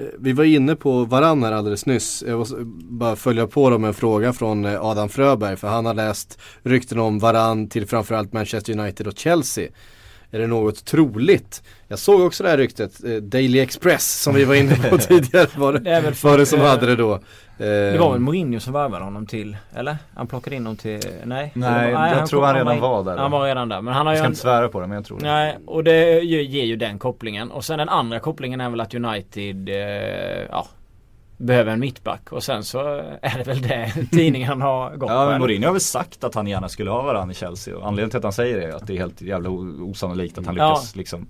Eh, 0.01 0.05
Vi 0.19 0.33
var 0.33 0.45
inne 0.45 0.77
på 0.77 1.05
Varann 1.05 1.43
här 1.43 1.53
alldeles 1.53 1.87
nyss. 1.87 2.25
Jag 2.27 2.39
måste 2.39 2.57
bara 2.91 3.17
följa 3.17 3.47
på 3.47 3.71
dem 3.71 3.81
med 3.81 3.89
en 3.89 3.95
fråga 3.95 4.33
från 4.33 4.65
eh, 4.65 4.85
Adam 4.85 5.09
Fröberg. 5.09 5.57
För 5.57 5.69
han 5.69 5.87
har 5.87 5.95
läst 5.95 6.39
rykten 6.63 6.99
om 6.99 7.19
Varann 7.19 7.69
till 7.69 7.87
framförallt 7.87 8.33
Manchester 8.33 8.79
United 8.79 9.07
och 9.07 9.19
Chelsea. 9.19 9.69
Är 10.33 10.39
det 10.39 10.47
något 10.47 10.85
troligt? 10.85 11.63
Jag 11.89 11.99
såg 11.99 12.21
också 12.21 12.43
det 12.43 12.49
här 12.51 12.57
ryktet, 12.59 13.05
eh, 13.05 13.15
Daily 13.17 13.59
Express 13.61 14.23
som 14.23 14.35
vi 14.35 14.45
var 14.45 14.55
inne 14.55 14.77
på 14.91 14.99
tidigare. 15.09 15.47
Var 15.57 15.73
det, 15.73 15.79
Det 15.79 16.01
väl 16.01 16.15
var 16.23 16.39
det 16.39 16.47
som 16.47 16.61
hade 16.61 16.87
det 16.87 16.97
då? 16.97 17.21
Eh, 17.61 17.67
Det 17.93 17.99
var 17.99 18.11
väl 18.13 18.21
Mourinho 18.21 18.61
som 18.61 18.73
värvade 18.73 19.05
honom 19.05 19.27
till, 19.27 19.57
eller? 19.75 19.97
Han 20.17 20.27
plockade 20.27 20.57
in 20.57 20.63
honom 20.67 20.77
till, 20.77 21.01
nej? 21.25 21.53
Nej, 21.55 21.87
Det 21.93 22.17
jag 22.19 22.27
tror 22.29 22.43
han 22.45 22.55
redan 22.55 22.75
in- 22.75 22.81
var 22.81 23.05
där. 23.05 23.17
Han 23.17 23.31
var 23.31 23.45
redan 23.45 23.69
där, 23.69 23.81
men 23.81 23.95
han 23.95 24.07
har 24.07 24.13
Jag 24.13 24.19
ska 24.19 24.27
en, 24.27 24.31
inte 24.33 24.41
svära 24.41 24.69
på 24.69 24.81
det 24.81 24.87
men 24.87 24.95
jag 24.97 25.05
tror 25.05 25.19
det. 25.19 25.25
Nej, 25.27 25.59
och 25.67 25.85
det 25.85 26.21
ger, 26.21 26.65
ju 26.65 26.77
den 26.77 26.99
kopplingen. 26.99 27.51
Och 27.51 27.65
sen 27.65 27.79
den 27.79 27.89
andra 27.89 28.21
kopplingen 28.21 28.61
är 28.61 28.71
väl 28.71 28.81
att 28.81 28.95
United, 28.95 29.69
eh, 29.69 30.47
ja, 30.51 30.67
behöver 31.37 31.73
en 31.73 31.81
mittback. 31.81 32.33
Och 32.33 32.43
sen 32.43 32.65
så 32.65 32.79
är 33.23 33.39
det 33.39 33.45
väl 33.47 33.63
det 33.63 33.93
tidningen 34.11 34.61
har 34.61 34.97
gått. 34.97 35.11
Ja 35.11 35.27
men? 35.29 35.41
Mourinho 35.41 35.67
har 35.67 35.73
väl 35.73 35.81
sagt 35.81 36.25
att 36.25 36.35
han 36.35 36.47
gärna 36.47 36.69
skulle 36.69 36.91
ha 36.91 37.03
varandra 37.03 37.33
i 37.33 37.35
Chelsea 37.35 37.77
och 37.77 37.87
anledningen 37.87 38.11
till 38.11 38.19
att 38.19 38.23
han 38.25 38.33
säger 38.33 38.61
det 38.61 38.67
är 38.67 38.73
att 38.73 38.87
det 38.87 38.93
är 38.93 38.99
helt 38.99 39.23
jävla 39.23 39.51
osannolikt 39.51 40.39
att 40.39 40.47
han 40.47 40.57
Ja. 40.57 40.69
lyckas 40.69 40.97
liksom 40.97 41.27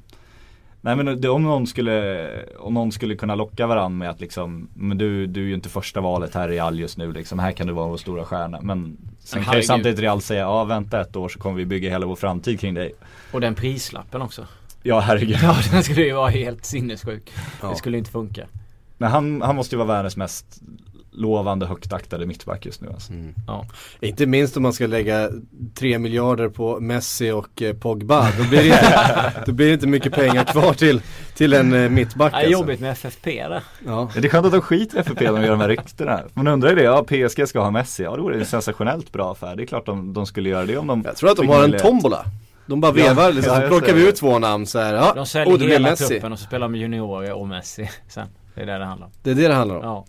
Nej 0.83 0.97
men 0.97 1.21
det, 1.21 1.29
om 1.29 1.43
någon 1.43 1.67
skulle, 1.67 2.29
om 2.59 2.75
någon 2.75 2.93
skulle 2.93 3.17
kunna 3.17 3.35
locka 3.35 3.67
varandra 3.67 3.89
med 3.99 4.11
att 4.11 4.21
liksom 4.21 4.69
Men 4.75 4.99
du, 4.99 5.27
du 5.27 5.43
är 5.43 5.49
ju 5.49 5.55
inte 5.55 5.69
första 5.69 6.01
valet 6.01 6.35
här 6.35 6.49
i 6.49 6.55
Real 6.55 6.79
just 6.79 6.99
nu 6.99 7.13
liksom, 7.13 7.39
här 7.39 7.53
kan 7.53 7.67
du 7.67 7.73
vara 7.73 7.89
vår 7.89 7.97
stora 7.97 8.25
stjärna 8.25 8.61
Men 8.61 8.97
Sen 9.19 9.45
kan 9.45 9.57
ju 9.57 9.63
samtidigt 9.63 9.99
Real 9.99 10.21
säga, 10.21 10.41
ja 10.41 10.65
vänta 10.65 11.01
ett 11.01 11.17
år 11.17 11.29
så 11.29 11.39
kommer 11.39 11.57
vi 11.57 11.67
bygga 11.67 11.91
hela 11.91 12.07
vår 12.07 12.17
framtid 12.17 12.61
kring 12.61 12.75
dig 12.75 12.93
Och 13.33 13.41
den 13.41 13.55
prislappen 13.55 14.23
också. 14.23 14.47
Ja 14.83 15.01
herregud 15.01 15.39
Ja, 15.43 15.57
den 15.73 15.83
skulle 15.83 16.03
ju 16.03 16.13
vara 16.13 16.31
helt 16.31 16.65
sinnessjuk. 16.65 17.33
Ja. 17.63 17.71
Det 17.71 17.77
skulle 17.77 17.99
inte 17.99 18.11
funka. 18.11 18.47
Men 18.99 19.11
han, 19.11 19.43
han 19.43 19.57
måste 19.57 19.75
ju 19.75 19.79
vara 19.79 19.89
världens 19.89 20.17
mest 20.17 20.63
lovande 21.13 21.67
högt 21.67 21.93
aktade 21.93 22.27
mittback 22.27 22.67
just 22.67 22.81
nu 22.81 22.89
alltså. 22.89 23.13
Mm. 23.13 23.35
Ja. 23.47 23.67
Inte 24.01 24.27
minst 24.27 24.57
om 24.57 24.63
man 24.63 24.73
ska 24.73 24.87
lägga 24.87 25.31
3 25.75 25.99
miljarder 25.99 26.49
på 26.49 26.81
Messi 26.81 27.31
och 27.31 27.63
eh, 27.63 27.75
Pogba. 27.77 28.29
Då 28.39 28.45
blir 28.49 28.59
det 28.63 28.67
inte, 28.69 29.33
då 29.47 29.53
blir 29.53 29.67
det 29.67 29.73
inte 29.73 29.87
mycket 29.87 30.13
pengar 30.13 30.45
kvar 30.45 30.73
till, 30.75 31.03
till 31.37 31.53
en 31.53 31.73
eh, 31.73 31.91
mittback 31.91 32.33
Det 32.33 32.37
är 32.37 32.41
alltså. 32.41 32.53
jobbigt 32.53 32.81
med 32.81 32.93
FFP 32.93 33.31
där. 33.49 33.51
Ja. 33.51 33.61
Ja, 33.87 34.21
Det 34.21 34.27
är 34.29 34.31
skönt 34.31 34.47
att 34.47 34.53
de 34.53 34.61
skiter 34.61 34.97
i 34.97 35.01
FFP 35.01 35.25
när 35.25 35.33
de 35.33 35.43
gör 35.43 35.51
de 35.51 35.61
här 35.61 35.69
ryktena. 35.69 36.21
Man 36.35 36.47
undrar 36.49 36.71
ju 36.71 36.77
det, 36.77 36.83
ja 36.83 37.05
PSG 37.05 37.49
ska 37.49 37.61
ha 37.61 37.71
Messi, 37.71 38.03
ja 38.03 38.17
då 38.17 38.23
vore 38.23 38.35
det 38.35 38.41
en 38.41 38.47
sensationellt 38.47 39.13
bra 39.13 39.33
affär. 39.33 39.57
Det 39.57 39.63
är 39.63 39.67
klart 39.67 39.87
de, 39.87 40.13
de 40.13 40.27
skulle 40.27 40.49
göra 40.49 40.65
det 40.67 40.77
om 40.77 40.87
de 40.87 41.03
Jag 41.07 41.17
tror 41.17 41.31
att 41.31 41.37
de 41.37 41.49
har 41.49 41.65
en 41.65 41.79
tombola. 41.79 42.25
De 42.67 42.81
bara 42.81 42.99
Ja, 42.99 43.09
vevar 43.09 43.33
liksom, 43.33 43.53
ja, 43.53 43.57
så 43.59 43.63
jag 43.63 43.71
plockar 43.71 43.95
vi 43.95 44.03
det. 44.03 44.09
ut 44.09 44.17
två 44.17 44.39
namn 44.39 44.67
så 44.67 44.79
här. 44.79 44.95
Ja, 44.95 45.13
De 45.15 45.21
oh, 45.21 45.25
säljer 45.25 45.53
det 45.53 45.59
blir 45.59 45.69
hela 45.69 45.91
Messi. 45.91 46.07
truppen 46.09 46.33
och 46.33 46.39
så 46.39 46.45
spelar 46.45 46.69
de 46.69 46.75
juniorer 46.75 47.33
och 47.33 47.49
Messi 47.49 47.91
sen. 48.09 48.27
Det 48.55 48.61
är 48.61 48.67
det 48.67 48.79
det 48.79 48.85
handlar 48.85 49.07
om. 49.07 49.13
Det 49.23 49.31
är 49.31 49.35
det 49.35 49.49
det 49.49 49.55
handlar 49.55 49.77
om. 49.77 49.83
Ja. 49.85 50.07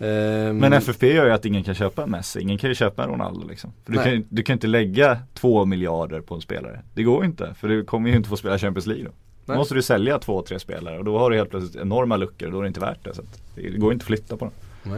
Ehm, 0.00 0.56
Men 0.58 0.72
FFP 0.72 1.12
gör 1.12 1.26
ju 1.26 1.32
att 1.32 1.44
ingen 1.44 1.64
kan 1.64 1.74
köpa 1.74 2.02
en 2.02 2.10
Messi, 2.10 2.40
ingen 2.40 2.58
kan 2.58 2.70
ju 2.70 2.74
köpa 2.74 3.02
en 3.04 3.08
Ronaldo 3.10 3.48
liksom. 3.48 3.72
För 3.84 3.92
du 3.92 3.98
Nej. 3.98 4.12
kan, 4.12 4.24
du 4.28 4.42
kan 4.42 4.52
inte 4.52 4.66
lägga 4.66 5.18
två 5.34 5.64
miljarder 5.64 6.20
på 6.20 6.34
en 6.34 6.40
spelare. 6.40 6.80
Det 6.94 7.02
går 7.02 7.24
inte, 7.24 7.54
för 7.60 7.68
du 7.68 7.84
kommer 7.84 8.10
ju 8.10 8.16
inte 8.16 8.28
få 8.28 8.36
spela 8.36 8.58
Champions 8.58 8.86
League 8.86 9.04
då. 9.04 9.10
Då 9.10 9.52
Nej. 9.52 9.56
måste 9.58 9.74
du 9.74 9.82
sälja 9.82 10.18
två, 10.18 10.42
tre 10.42 10.58
spelare 10.58 10.98
och 10.98 11.04
då 11.04 11.18
har 11.18 11.30
du 11.30 11.36
helt 11.36 11.50
plötsligt 11.50 11.82
enorma 11.82 12.16
luckor 12.16 12.46
och 12.46 12.52
då 12.52 12.58
är 12.58 12.62
det 12.62 12.68
inte 12.68 12.80
värt 12.80 13.04
det. 13.04 13.14
Så 13.14 13.22
det 13.54 13.62
går 13.62 13.92
inte 13.92 14.02
att 14.02 14.06
flytta 14.06 14.36
på 14.36 14.44
dem. 14.84 14.94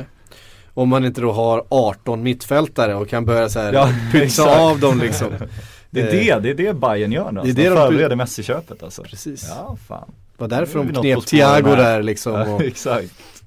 Om 0.74 0.88
man 0.88 1.04
inte 1.04 1.20
då 1.20 1.32
har 1.32 1.64
18 1.68 2.22
mittfältare 2.22 2.94
och 2.94 3.08
kan 3.08 3.24
börja 3.24 3.48
så 3.48 3.58
här 3.60 3.72
Ja, 3.72 3.90
pytsa 4.12 4.60
av 4.60 4.80
dem 4.80 4.98
liksom. 4.98 5.28
Det 5.90 6.00
är 6.00 6.10
det, 6.10 6.40
det 6.40 6.50
är 6.50 6.54
det 6.66 6.74
Bayern 6.80 7.12
gör 7.12 7.32
nu. 7.32 7.40
det 7.40 7.40
är 7.40 7.40
Alltså. 7.40 7.56
det 7.62 7.68
de 7.68 7.74
de- 7.74 7.88
förbereder 7.88 8.16
Messi-köpet 8.16 8.82
alltså. 8.82 9.02
Precis. 9.02 9.46
Ja, 9.48 9.76
fan. 9.88 10.10
var 10.36 10.48
därför 10.48 10.78
de 10.78 10.88
knep 10.92 11.26
Thiago 11.26 11.76
där 11.76 12.02
liksom 12.02 12.32
Ja, 12.32 12.48
och 12.54 12.62
exakt. 12.64 13.39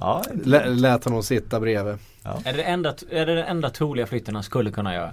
Ja, 0.00 0.22
lä- 0.44 0.66
lät 0.66 1.04
honom 1.04 1.22
sitta 1.22 1.60
bredvid. 1.60 1.94
Är 2.44 2.52
det, 2.52 2.62
enda, 2.62 2.94
är 3.10 3.26
det 3.26 3.34
den 3.34 3.46
enda 3.46 3.70
troliga 3.70 4.06
flytten 4.06 4.34
han 4.34 4.44
skulle 4.44 4.70
kunna 4.70 4.94
göra? 4.94 5.12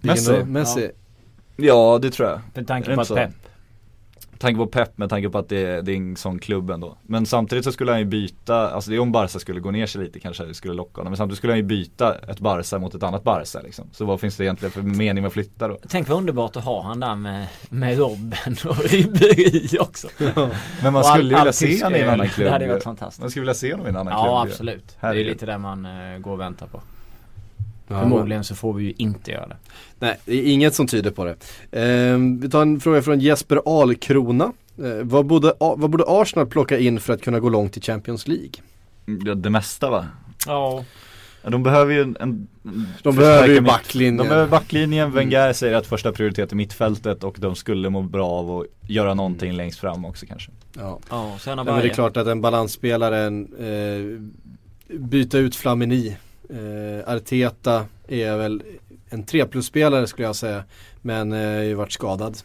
Messi? 0.00 0.44
Messi? 0.44 0.90
ja 1.56 1.98
det 2.02 2.10
tror 2.10 2.28
jag. 2.28 2.40
Med 2.54 2.66
tanke 2.66 2.94
på 2.94 3.00
inte 3.00 3.14
att? 3.14 3.18
Pep 3.18 3.30
tanke 4.38 4.58
på 4.58 4.66
Pep 4.66 4.98
med 4.98 5.10
tanke 5.10 5.30
på 5.30 5.38
att 5.38 5.48
det, 5.48 5.82
det 5.82 5.92
är 5.92 5.96
en 5.96 6.16
sån 6.16 6.38
klubb 6.38 6.70
ändå. 6.70 6.98
Men 7.02 7.26
samtidigt 7.26 7.64
så 7.64 7.72
skulle 7.72 7.90
han 7.90 8.00
ju 8.00 8.04
byta, 8.06 8.70
alltså 8.70 8.90
det 8.90 8.96
är 8.96 9.00
om 9.00 9.12
Barca 9.12 9.38
skulle 9.38 9.60
gå 9.60 9.70
ner 9.70 9.86
sig 9.86 10.00
lite 10.04 10.20
kanske 10.20 10.44
det 10.44 10.54
skulle 10.54 10.74
locka 10.74 11.00
honom. 11.00 11.10
Men 11.10 11.16
samtidigt 11.16 11.38
skulle 11.38 11.52
han 11.52 11.58
ju 11.58 11.64
byta 11.64 12.14
ett 12.18 12.40
Barca 12.40 12.78
mot 12.78 12.94
ett 12.94 13.02
annat 13.02 13.24
Barca 13.24 13.60
liksom. 13.60 13.88
Så 13.92 14.04
vad 14.04 14.20
finns 14.20 14.36
det 14.36 14.44
egentligen 14.44 14.72
för 14.72 14.82
mening 14.82 15.22
med 15.22 15.26
att 15.26 15.32
flytta 15.32 15.68
då? 15.68 15.78
Tänk 15.88 16.08
vad 16.08 16.18
underbart 16.18 16.56
att 16.56 16.64
ha 16.64 16.82
han 16.82 17.00
där 17.00 17.14
med, 17.14 17.46
med 17.68 17.98
Robben 17.98 18.56
och 18.64 18.84
Ribéry 18.84 19.78
också. 19.80 20.08
Men 20.82 20.92
man 20.92 20.96
all- 20.96 21.04
skulle 21.04 21.28
ju 21.30 21.34
all 21.34 21.40
vilja 21.40 21.52
se 21.52 21.84
honom 21.84 21.98
i 21.98 22.02
en 22.02 22.08
annan 22.08 22.28
klubb 22.28 22.46
Det 22.46 22.52
hade 22.52 22.68
varit 22.68 22.82
fantastiskt. 22.82 23.20
Man 23.20 23.30
skulle 23.30 23.40
vilja 23.40 23.54
se 23.54 23.72
honom 23.72 23.86
i 23.86 23.88
en 23.88 23.96
annan 23.96 24.12
klubb 24.14 24.26
Ja 24.26 24.42
absolut. 24.42 24.96
Det 25.00 25.06
är 25.06 25.14
lite 25.14 25.46
det 25.46 25.58
man 25.58 25.86
eh, 25.86 26.18
går 26.18 26.32
och 26.32 26.40
väntar 26.40 26.66
på. 26.66 26.80
Ja, 27.88 28.00
Förmodligen 28.00 28.44
så 28.44 28.54
får 28.54 28.72
vi 28.72 28.84
ju 28.84 28.92
inte 28.96 29.30
göra 29.30 29.46
det. 29.46 29.56
Nej, 29.98 30.18
det 30.24 30.32
är 30.32 30.52
inget 30.52 30.74
som 30.74 30.86
tyder 30.86 31.10
på 31.10 31.24
det. 31.24 31.36
Ehm, 31.72 32.40
vi 32.40 32.50
tar 32.50 32.62
en 32.62 32.80
fråga 32.80 33.02
från 33.02 33.20
Jesper 33.20 33.80
Alkrona. 33.80 34.52
Eh, 34.78 35.02
vad, 35.02 35.26
borde, 35.26 35.52
vad 35.58 35.90
borde 35.90 36.04
Arsenal 36.06 36.46
plocka 36.46 36.78
in 36.78 37.00
för 37.00 37.12
att 37.12 37.22
kunna 37.22 37.40
gå 37.40 37.48
långt 37.48 37.76
i 37.76 37.80
Champions 37.80 38.28
League? 38.28 38.50
Ja, 39.24 39.34
det 39.34 39.50
mesta 39.50 39.90
va? 39.90 40.06
Ja. 40.46 40.84
De 41.48 41.62
behöver 41.62 41.94
ju 41.94 42.02
en, 42.02 42.16
en 42.20 42.48
De 43.02 43.16
behöver 43.16 43.48
ju 43.48 43.60
backlinjen. 43.60 44.16
De 44.16 44.28
behöver 44.28 44.48
backlinjen, 44.48 45.12
Wenger 45.12 45.52
säger 45.52 45.74
att 45.74 45.86
första 45.86 46.12
prioritet 46.12 46.52
är 46.52 46.56
mittfältet 46.56 47.24
och 47.24 47.36
de 47.38 47.54
skulle 47.54 47.90
må 47.90 48.02
bra 48.02 48.28
av 48.28 48.50
att 48.50 48.66
göra 48.90 49.14
någonting 49.14 49.52
längst 49.52 49.80
fram 49.80 50.04
också 50.04 50.26
kanske. 50.26 50.50
Ja. 50.78 50.98
Ja, 51.10 51.36
sen 51.40 51.56
men 51.56 51.66
det 51.66 51.72
är 51.72 51.88
klart 51.88 52.16
att 52.16 52.26
en 52.26 52.40
balansspelare, 52.40 53.18
en, 53.18 53.48
eh, 53.58 54.98
byta 54.98 55.38
ut 55.38 55.56
Flamini. 55.56 56.16
Eh, 56.50 56.56
Arteta 57.06 57.84
är 58.08 58.36
väl 58.36 58.62
en 59.08 59.22
3 59.24 59.44
plus-spelare 59.44 60.06
skulle 60.06 60.26
jag 60.28 60.36
säga. 60.36 60.64
Men 61.02 61.32
eh, 61.32 61.38
har 61.38 61.62
ju 61.62 61.74
varit 61.74 61.92
skadad. 61.92 62.38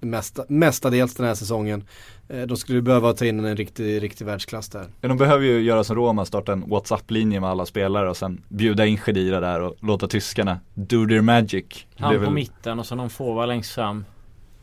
Mesta, 0.00 0.44
mestadels 0.48 1.14
den 1.14 1.26
här 1.26 1.34
säsongen. 1.34 1.84
Eh, 2.28 2.42
de 2.42 2.56
skulle 2.56 2.82
behöva 2.82 3.12
ta 3.12 3.24
in 3.24 3.44
en 3.44 3.56
riktig, 3.56 4.02
riktig 4.02 4.24
världsklass 4.24 4.68
där. 4.68 4.86
Ja, 5.00 5.08
de 5.08 5.18
behöver 5.18 5.44
ju 5.44 5.60
göra 5.60 5.84
som 5.84 5.96
Roma, 5.96 6.24
starta 6.24 6.52
en 6.52 6.68
WhatsApp-linje 6.68 7.40
med 7.40 7.50
alla 7.50 7.66
spelare 7.66 8.10
och 8.10 8.16
sen 8.16 8.42
bjuda 8.48 8.86
in 8.86 8.96
Khedira 8.96 9.40
där 9.40 9.60
och 9.60 9.76
låta 9.80 10.08
tyskarna 10.08 10.60
do 10.74 11.06
their 11.06 11.20
magic. 11.20 11.86
Han 11.96 12.14
på 12.14 12.20
väl- 12.20 12.30
mitten 12.32 12.78
och 12.78 12.86
så 12.86 12.94
någon 12.94 13.10
forward 13.10 13.48
längst 13.48 13.70
fram. 13.72 14.04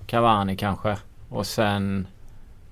Cavani 0.05 0.55
kanske. 0.57 0.97
Och 1.29 1.45
sen, 1.47 2.07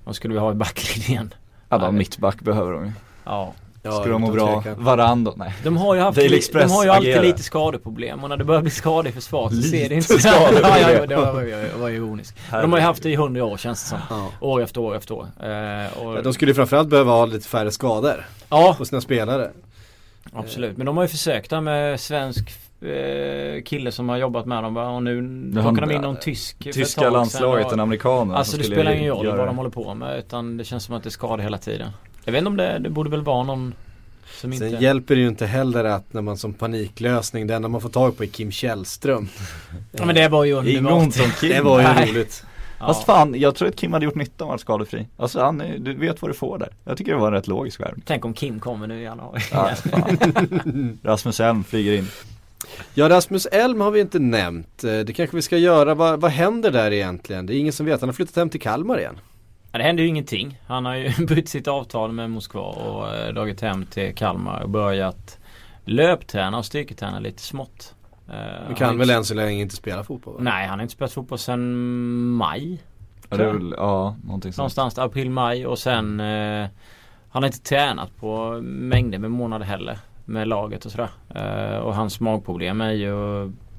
vad 0.04 0.16
skulle 0.16 0.34
vi 0.34 0.40
ha 0.40 0.52
i 0.52 0.54
backlinjen? 0.54 1.34
Ja, 1.68 1.78
de 1.78 1.96
mittback 1.96 2.40
behöver 2.42 2.72
de 2.72 2.84
ju. 2.86 2.92
Ja. 3.24 3.54
Ska 3.92 4.08
de 4.10 4.20
må 4.20 4.30
bra? 4.30 4.64
Varandra? 4.76 5.32
Nej. 5.36 5.54
De 5.64 5.76
har 5.76 5.94
ju 5.94 6.00
haft, 6.00 6.18
de 6.52 6.70
har 6.70 6.84
ju 6.84 6.90
alltid 6.90 7.10
agerar. 7.10 7.22
lite 7.22 7.42
skadeproblem 7.42 8.22
och 8.22 8.28
när 8.28 8.36
det 8.36 8.44
börjar 8.44 8.62
bli 8.62 8.70
skador 8.70 9.06
i 9.08 9.12
försvaret 9.12 9.56
så 9.56 9.62
ser 9.62 9.88
det 9.88 9.94
inte 9.94 10.06
så 10.20 10.28
ja, 10.28 10.78
ja, 10.92 11.06
det 11.06 11.16
var, 11.16 11.42
jag 11.42 11.78
var 11.78 11.90
ironisk. 11.90 12.36
Men 12.50 12.60
De 12.60 12.72
har 12.72 12.78
ju 12.78 12.84
haft 12.84 13.02
det 13.02 13.10
i 13.10 13.16
hundra 13.16 13.44
år 13.44 13.56
känns 13.56 13.82
det 13.82 13.88
som. 13.88 13.98
Ja. 14.10 14.30
År 14.40 14.62
efter 14.62 14.80
år 14.80 14.96
efter 14.96 15.14
år. 15.14 15.26
Eh, 15.42 15.98
och, 16.06 16.22
De 16.22 16.32
skulle 16.34 16.50
ju 16.50 16.54
framförallt 16.54 16.88
behöva 16.88 17.12
ha 17.12 17.26
lite 17.26 17.48
färre 17.48 17.70
skador 17.70 18.26
ja, 18.48 18.74
på 18.78 18.84
sina 18.84 19.00
spelare. 19.00 19.50
absolut. 20.32 20.76
Men 20.76 20.86
de 20.86 20.96
har 20.96 21.04
ju 21.04 21.08
försökt 21.08 21.50
där 21.50 21.60
med 21.60 22.00
svensk 22.00 22.50
eh, 22.82 23.62
kille 23.62 23.92
som 23.92 24.08
har 24.08 24.16
jobbat 24.16 24.46
med 24.46 24.62
dem 24.62 24.74
va? 24.74 24.88
och 24.88 25.02
nu 25.02 25.50
Ja, 25.54 25.62
plockar 25.62 25.86
de 25.86 25.94
in 25.94 26.00
någon 26.00 26.16
tysk 26.16 26.56
Tyska 26.72 27.10
landslaget, 27.10 27.66
och- 27.66 27.72
en 27.72 27.80
amerikan. 27.80 28.30
Alltså 28.30 28.56
det 28.56 28.64
spelar 28.64 28.92
ingen 28.92 29.10
roll 29.12 29.26
vad 29.36 29.46
de 29.46 29.56
håller 29.56 29.70
på 29.70 29.94
med 29.94 30.18
utan 30.18 30.56
det 30.56 30.64
känns 30.64 30.84
som 30.84 30.94
att 30.94 31.02
det 31.02 31.08
är 31.08 31.10
skador 31.10 31.38
hela 31.42 31.58
tiden. 31.58 31.90
Jag 32.26 32.32
vet 32.32 32.38
inte 32.38 32.48
om 32.48 32.56
det, 32.56 32.78
det 32.78 32.90
borde 32.90 33.10
väl 33.10 33.22
vara 33.22 33.42
någon 33.42 33.74
som 34.40 34.52
inte... 34.52 34.70
Sen 34.70 34.80
hjälper 34.80 35.14
det 35.14 35.20
ju 35.20 35.28
inte 35.28 35.46
heller 35.46 35.84
att 35.84 36.12
när 36.12 36.22
man 36.22 36.36
som 36.36 36.54
paniklösning, 36.54 37.46
det 37.46 37.54
enda 37.54 37.68
man 37.68 37.80
får 37.80 37.88
tag 37.88 38.16
på 38.16 38.22
är 38.22 38.28
Kim 38.28 38.50
Källström. 38.50 39.28
Ja 39.92 40.04
men 40.06 40.14
det 40.14 40.28
var 40.28 40.44
ju 40.44 40.52
underbart. 40.52 41.14
Kim. 41.40 41.50
Det 41.50 41.60
var 41.60 41.78
ju 41.80 41.84
Nej. 41.86 42.10
roligt. 42.10 42.44
Ja. 42.78 42.86
Fast 42.86 43.04
fan, 43.06 43.34
jag 43.40 43.54
tror 43.54 43.68
att 43.68 43.76
Kim 43.76 43.92
hade 43.92 44.04
gjort 44.04 44.14
nytta 44.14 44.44
om 44.44 44.48
han 44.48 44.52
var 44.54 44.58
skadefri. 44.58 45.06
Alltså 45.16 45.40
han, 45.40 45.60
är- 45.60 45.78
du 45.78 45.94
vet 45.94 46.22
vad 46.22 46.30
du 46.30 46.34
får 46.34 46.58
där. 46.58 46.68
Jag 46.84 46.96
tycker 46.98 47.12
det 47.12 47.18
var 47.18 47.26
en 47.26 47.32
rätt 47.32 47.46
logisk 47.46 47.80
värvning. 47.80 48.02
Tänk 48.06 48.24
om 48.24 48.34
Kim 48.34 48.60
kommer 48.60 48.86
nu 48.86 49.00
i 49.00 49.04
januari. 49.04 49.40
Ja. 49.52 49.70
Rasmus 51.02 51.40
Elm 51.40 51.64
flyger 51.64 51.92
in. 51.92 52.08
Ja 52.94 53.08
Rasmus 53.08 53.46
Elm 53.46 53.80
har 53.80 53.90
vi 53.90 54.00
inte 54.00 54.18
nämnt. 54.18 54.84
Eh, 54.84 54.98
Det 54.98 55.12
kanske 55.16 55.36
vi 55.36 55.42
ska 55.42 55.58
göra. 55.58 55.94
Vad, 55.94 56.20
vad 56.20 56.30
händer 56.30 56.70
där 56.70 56.92
egentligen? 56.92 57.46
Det 57.46 57.54
är 57.54 57.58
ingen 57.58 57.72
som 57.72 57.86
vet. 57.86 58.00
Han 58.00 58.08
har 58.08 58.14
flyttat 58.14 58.36
hem 58.36 58.50
till 58.50 58.60
Kalmar 58.60 58.98
igen. 58.98 59.18
Ja, 59.76 59.78
det 59.78 59.84
händer 59.84 60.02
ju 60.02 60.08
ingenting. 60.08 60.58
Han 60.66 60.84
har 60.84 60.94
ju 60.94 61.10
brutit 61.26 61.48
sitt 61.48 61.68
avtal 61.68 62.12
med 62.12 62.30
Moskva 62.30 62.60
och 62.60 63.14
eh, 63.14 63.34
dragit 63.34 63.60
hem 63.60 63.86
till 63.86 64.14
Kalmar 64.14 64.60
och 64.60 64.70
börjat 64.70 65.38
löpträna 65.84 66.58
och 66.58 66.64
styrketräna 66.64 67.18
lite 67.18 67.42
smått. 67.42 67.94
Eh, 68.28 68.34
han 68.66 68.74
kan 68.74 68.98
väl 68.98 69.10
än 69.10 69.24
så 69.24 69.34
länge 69.34 69.60
inte 69.60 69.76
spela 69.76 70.04
fotboll 70.04 70.34
va? 70.34 70.40
Nej, 70.42 70.66
han 70.66 70.78
har 70.78 70.82
inte 70.82 70.94
spelat 70.94 71.12
fotboll 71.12 71.38
sedan 71.38 71.76
maj. 72.30 72.82
Ja, 73.28 73.36
det 73.36 73.44
är 73.44 73.52
väl, 73.52 73.74
ja, 73.76 74.16
någonting 74.24 74.52
sånt. 74.52 74.58
Någonstans 74.58 74.94
där, 74.94 75.02
april, 75.02 75.30
maj 75.30 75.66
och 75.66 75.78
sen 75.78 76.20
eh, 76.20 76.68
Han 77.28 77.42
har 77.42 77.46
inte 77.46 77.62
tränat 77.62 78.16
på 78.16 78.60
mängder 78.62 79.18
med 79.18 79.30
månader 79.30 79.66
heller 79.66 79.98
Med 80.24 80.48
laget 80.48 80.84
och 80.84 80.92
sådär 80.92 81.10
eh, 81.34 81.78
Och 81.78 81.94
hans 81.94 82.20
magproblem 82.20 82.80
är 82.80 82.92
ju 82.92 83.12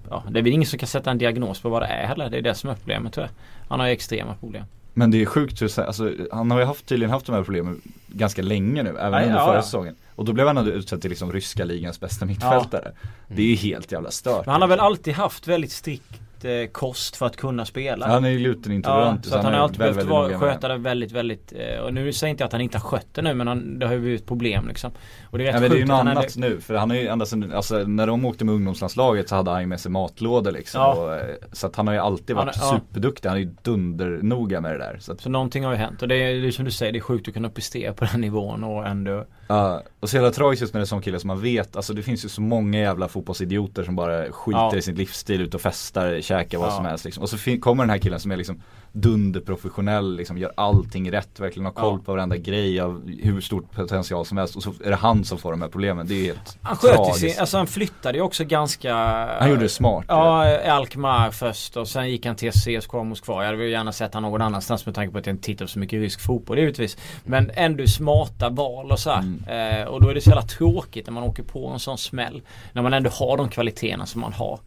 Ja 0.09 0.23
det 0.29 0.39
är 0.39 0.43
väl 0.43 0.53
ingen 0.53 0.65
som 0.65 0.79
kan 0.79 0.87
sätta 0.87 1.11
en 1.11 1.17
diagnos 1.17 1.61
på 1.61 1.69
vad 1.69 1.81
det 1.81 1.85
är 1.85 2.07
heller 2.07 2.29
Det 2.29 2.37
är 2.37 2.41
det 2.41 2.55
som 2.55 2.69
är 2.69 2.75
problemet 2.75 3.13
tror 3.13 3.25
jag 3.25 3.33
Han 3.69 3.79
har 3.79 3.87
ju 3.87 3.93
extrema 3.93 4.35
problem 4.35 4.63
Men 4.97 5.11
det 5.11 5.21
är 5.21 5.25
sjukt 5.25 5.61
hur, 5.61 5.67
så- 5.67 5.81
alltså, 5.81 6.11
han 6.31 6.51
har 6.51 6.59
ju 6.59 6.65
haft, 6.65 6.85
tydligen 6.85 7.11
haft 7.11 7.25
de 7.25 7.31
här 7.35 7.43
problemen 7.43 7.81
ganska 8.07 8.41
länge 8.41 8.83
nu, 8.83 8.89
även 8.89 9.13
Ja, 9.13 9.25
under 9.25 9.39
ja, 9.39 9.45
förra 9.45 9.55
ja. 9.55 9.61
säsongen. 9.61 9.95
Och 10.15 10.25
då 10.25 10.33
blev 10.33 10.47
han 10.47 10.67
utsedd 10.67 11.01
till 11.01 11.09
liksom 11.09 11.31
ryska 11.33 11.65
ligans 11.65 11.99
bästa 11.99 12.25
mittfältare. 12.25 12.91
Det 13.27 13.41
är 13.41 13.45
ju 13.45 13.55
helt 13.55 13.91
jävla 13.91 14.11
stört. 14.11 14.45
Men 14.45 14.51
han 14.53 14.61
har 14.61 14.69
väl 14.69 14.79
alltid 14.79 15.13
haft 15.13 15.47
väldigt 15.47 15.71
strikt 15.71 16.21
eh, 16.45 16.51
kost 16.71 17.15
för 17.15 17.25
att 17.25 17.37
kunna 17.37 17.65
spela 17.65 18.07
Han 18.07 18.25
är 18.25 18.29
ju 18.29 18.37
glutenintolerant. 18.37 19.21
Ja, 19.25 19.31
så 19.31 19.37
att 19.37 19.43
han 19.43 19.53
har 19.53 19.59
alltid 19.61 19.77
väldigt, 19.79 20.07
behövt 20.07 20.23
väldigt 20.23 20.39
med 20.41 20.49
sköta 20.53 20.67
det 20.67 20.77
väldigt, 20.77 21.11
väldigt 21.11 21.53
eh, 21.55 21.79
Och 21.83 21.93
nu 21.93 22.13
säger 22.13 22.31
inte 22.31 22.41
jag 22.43 22.45
att 22.45 22.51
han 22.51 22.61
inte 22.61 22.77
har 22.77 22.83
skött 22.83 23.07
det 23.13 23.21
nu 23.21 23.33
men 23.33 23.47
han, 23.47 23.79
det 23.79 23.85
har 23.85 23.93
ju 23.93 23.99
blivit 23.99 24.25
problem 24.25 24.67
liksom 24.67 24.91
Och 25.29 25.37
det 25.37 25.43
är 25.43 25.45
rätt 25.45 25.55
Ja, 25.55 25.61
men 25.61 25.69
det 25.69 25.75
är 25.75 25.79
ju 25.79 25.85
något 25.85 25.97
han 25.97 26.07
annat 26.07 26.35
nu, 26.37 26.61
för 26.61 26.75
han 26.75 26.89
har 26.89 26.97
ju 26.97 27.07
ända 27.07 27.25
sedan, 27.25 27.51
alltså 27.53 27.77
när 27.77 28.07
de 28.07 28.25
åkte 28.25 28.45
med 28.45 28.55
ungdomslandslaget 28.55 29.29
så 29.29 29.35
hade 29.35 29.51
han 29.51 29.61
ju 29.61 29.67
med 29.67 29.79
sig 29.79 29.91
matlådor 29.91 30.51
liksom. 30.51 30.81
Ja. 30.81 30.93
Och, 30.93 31.13
eh, 31.15 31.35
så 31.51 31.67
att 31.67 31.75
han 31.75 31.87
har 31.87 31.93
ju 31.93 31.99
alltid 31.99 32.35
varit 32.35 32.55
Han- 32.55 32.67
ja. 32.73 32.79
superduktig, 32.79 33.29
han 33.29 33.37
är 33.37 33.41
ju 33.41 33.49
dundernoga 33.61 34.61
med 34.61 34.71
det 34.71 34.77
där. 34.77 34.97
Så 34.99 35.11
att, 35.11 35.21
Så 35.21 35.29
någonting 35.29 35.63
har 35.63 35.71
ju 35.71 35.77
hänt 35.77 36.01
och 36.01 36.07
det 36.07 36.15
är, 36.15 36.45
är 36.45 36.51
som 36.51 36.65
du 36.65 36.71
säger, 36.71 36.91
det 36.91 36.99
är 36.99 37.01
sjukt 37.01 37.27
att 37.27 37.33
kunna 37.33 37.49
prestera 37.49 37.93
på 37.93 38.05
den 38.11 38.21
nivån 38.21 38.63
och 38.63 38.87
ändå 38.87 39.25
Ja, 39.49 39.83
och 39.99 40.09
så 40.09 40.15
jävla 40.15 40.31
tragiskt 40.31 40.61
just 40.61 40.73
med 40.73 40.79
en 40.81 40.87
sån 40.87 41.01
kille 41.01 41.19
som 41.19 41.27
man 41.27 41.41
vet, 41.41 41.75
alltså 41.75 41.93
det 41.93 42.01
finns 42.01 42.25
ju 42.25 42.29
så 42.29 42.41
många 42.41 42.79
jävla 42.79 43.07
fotbollsidioter 43.07 43.83
som 43.83 43.95
bara 43.95 44.31
skiter 44.31 44.77
i 44.77 44.81
sin 44.81 44.95
livsstil, 44.95 45.41
ut 45.41 45.55
och 45.55 45.61
festar, 45.61 46.19
käkar 46.27 46.57
vad 46.57 46.67
Ja. 46.67 46.71
som 46.75 46.85
helst 46.85 47.05
liksom. 47.05 47.23
Och 47.23 47.29
så 47.29 47.37
kommer 47.61 47.83
den 47.83 47.89
här 47.89 47.97
killen 47.97 48.19
som 48.19 48.31
är 48.31 48.37
liksom 48.37 48.61
dunderprofessionell, 48.91 50.15
liksom 50.15 50.37
gör 50.37 50.51
allting 50.57 51.11
rätt, 51.11 51.39
verkligen 51.39 51.65
har 51.65 51.71
koll 51.73 51.97
Ja. 51.99 52.05
på 52.05 52.11
varenda 52.11 52.37
grej 52.37 52.79
av 52.79 53.07
hur 53.23 53.41
stort 53.41 53.71
potential 53.71 54.25
som 54.25 54.37
helst 54.37 54.55
och 54.55 54.63
så 54.63 54.73
är 54.83 54.89
det 54.89 54.95
han 54.95 55.23
som 55.23 55.37
får 55.37 55.51
de 55.51 55.61
här 55.61 55.69
problemen. 55.69 56.07
Det 56.07 56.13
är 56.15 56.25
helt 56.25 56.57
Han 56.61 56.77
sköt 56.77 56.91
ju 56.91 56.95
tragiskt. 56.95 57.19
sin, 57.19 57.39
alltså 57.39 57.57
han 57.57 57.67
flyttade 57.67 58.17
ju 58.17 58.23
också 58.23 58.43
ganska 58.43 58.95
Han 59.39 59.49
gjorde 59.49 59.61
det 59.61 59.69
smart. 59.69 60.05
Ja, 60.07 60.57
Alkmaar 60.71 61.31
först 61.31 61.77
och 61.77 61.87
sen 61.87 62.09
gick 62.09 62.25
han 62.25 62.35
till 62.35 62.51
CSKA 62.51 63.03
Moskva. 63.03 63.35
Jag 63.35 63.45
hade 63.45 63.57
väl 63.57 63.69
gärna 63.69 63.91
sett 63.91 64.13
han 64.13 64.23
någon 64.23 64.41
annanstans 64.41 64.85
med 64.85 64.95
tanke 64.95 65.11
på 65.11 65.17
att 65.17 65.25
jag 65.25 65.33
inte 65.33 65.45
tittar 65.45 65.65
på 65.65 65.69
så 65.71 65.79
mycket 65.79 65.99
rysk 65.99 66.21
fotboll 66.21 66.57
givetvis. 66.59 66.97
Men 67.23 67.51
ändå 67.53 67.87
smarta 67.87 68.49
val 68.49 68.91
och 68.91 68.99
så 68.99 69.09
här. 69.09 69.19
Mm. 69.47 69.81
Eh, 69.81 69.87
och 69.87 70.01
då 70.01 70.09
är 70.09 70.13
det 70.13 70.21
så 70.21 70.29
jävla 70.29 70.41
tråkigt 70.47 71.05
när 71.07 71.13
man 71.13 71.23
åker 71.23 71.43
på 71.43 71.67
en 71.67 71.79
sån 71.79 71.97
smäll. 71.97 72.41
När 72.73 72.81
man 72.81 72.93
ändå 72.93 73.09
har 73.09 73.37
de 73.37 73.49
kvaliteterna 73.49 74.05
som 74.05 74.21
man 74.21 74.33
har. 74.33 74.59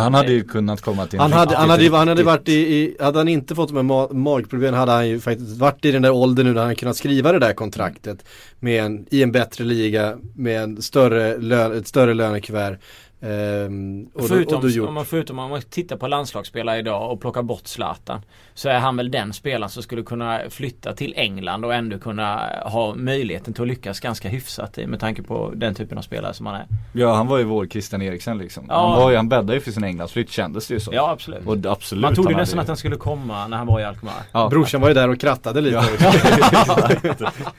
Han 0.00 0.14
hade 0.14 0.32
ju 0.32 0.44
kunnat 0.44 0.80
komma 0.80 1.06
till 1.06 1.16
en 1.16 1.20
Han 1.20 1.32
hade, 1.32 1.42
riktigt, 1.42 1.58
han 1.58 1.70
hade, 1.70 1.90
han 1.90 2.08
hade 2.08 2.22
varit 2.22 2.48
i, 2.48 2.52
i, 2.52 2.96
hade 3.00 3.18
han 3.18 3.28
inte 3.28 3.54
fått 3.54 3.68
de 3.68 3.76
här 3.76 3.82
ma- 3.82 4.14
magproblemen 4.14 4.78
hade 4.80 4.92
han 4.92 5.08
ju 5.08 5.20
faktiskt 5.20 5.56
varit 5.58 5.84
i 5.84 5.90
den 5.90 6.02
där 6.02 6.10
åldern 6.10 6.46
nu 6.46 6.52
när 6.52 6.64
han 6.64 6.76
kunnat 6.76 6.96
skriva 6.96 7.32
det 7.32 7.38
där 7.38 7.52
kontraktet 7.52 8.24
med 8.60 8.84
en, 8.84 9.06
i 9.10 9.22
en 9.22 9.32
bättre 9.32 9.64
liga 9.64 10.16
med 10.34 10.62
en 10.62 10.82
större 10.82 11.38
lön, 11.38 11.78
ett 11.78 11.88
större 11.88 12.14
lönekuvert. 12.14 12.78
Ehm, 13.24 14.08
och, 14.14 14.22
då, 14.22 14.28
förutom, 14.28 14.54
och 14.56 14.62
då 14.62 14.68
gjort. 14.68 14.88
om 14.88 14.94
man 14.94 15.04
förutom 15.04 15.38
om 15.38 15.50
man 15.50 15.62
tittar 15.62 15.96
på 15.96 16.08
landslagsspelare 16.08 16.78
idag 16.78 17.12
och 17.12 17.20
plockar 17.20 17.42
bort 17.42 17.66
Zlatan. 17.66 18.22
Så 18.54 18.68
är 18.68 18.78
han 18.78 18.96
väl 18.96 19.10
den 19.10 19.32
spelaren 19.32 19.70
som 19.70 19.82
skulle 19.82 20.02
kunna 20.02 20.40
flytta 20.50 20.92
till 20.94 21.14
England 21.16 21.64
och 21.64 21.74
ändå 21.74 21.98
kunna 21.98 22.50
ha 22.64 22.94
möjligheten 22.94 23.54
till 23.54 23.62
att 23.62 23.68
lyckas 23.68 24.00
ganska 24.00 24.28
hyfsat 24.28 24.78
med 24.86 25.00
tanke 25.00 25.22
på 25.22 25.52
den 25.56 25.74
typen 25.74 25.98
av 25.98 26.02
spelare 26.02 26.34
som 26.34 26.46
han 26.46 26.54
är. 26.54 26.66
Ja 26.92 27.14
han 27.14 27.26
var 27.26 27.38
ju 27.38 27.44
vår 27.44 27.66
Christian 27.66 28.02
Eriksen 28.02 28.38
liksom. 28.38 28.64
Ja. 28.68 28.88
Han, 28.88 29.00
var 29.02 29.10
ju, 29.10 29.16
han 29.16 29.28
bäddade 29.28 29.54
ju 29.54 29.60
för 29.60 29.70
sin 29.70 29.84
Englandsflytt 29.84 30.30
kändes 30.30 30.68
det 30.68 30.74
ju 30.74 30.80
så. 30.80 30.90
Ja 30.94 31.10
absolut. 31.10 31.46
Och 31.46 31.72
absolut. 31.72 32.02
Man 32.02 32.14
trodde 32.14 32.30
han 32.30 32.40
nästan 32.40 32.58
att 32.58 32.66
den 32.66 32.76
skulle 32.76 32.96
komma 32.96 33.46
när 33.48 33.56
han 33.56 33.66
var 33.66 33.80
i 33.80 33.84
Alkmaar. 33.84 34.22
Ja. 34.32 34.48
Brorsan 34.48 34.80
var 34.80 34.88
ju 34.88 34.94
där 34.94 35.08
och 35.08 35.20
krattade 35.20 35.60
lite 35.60 35.84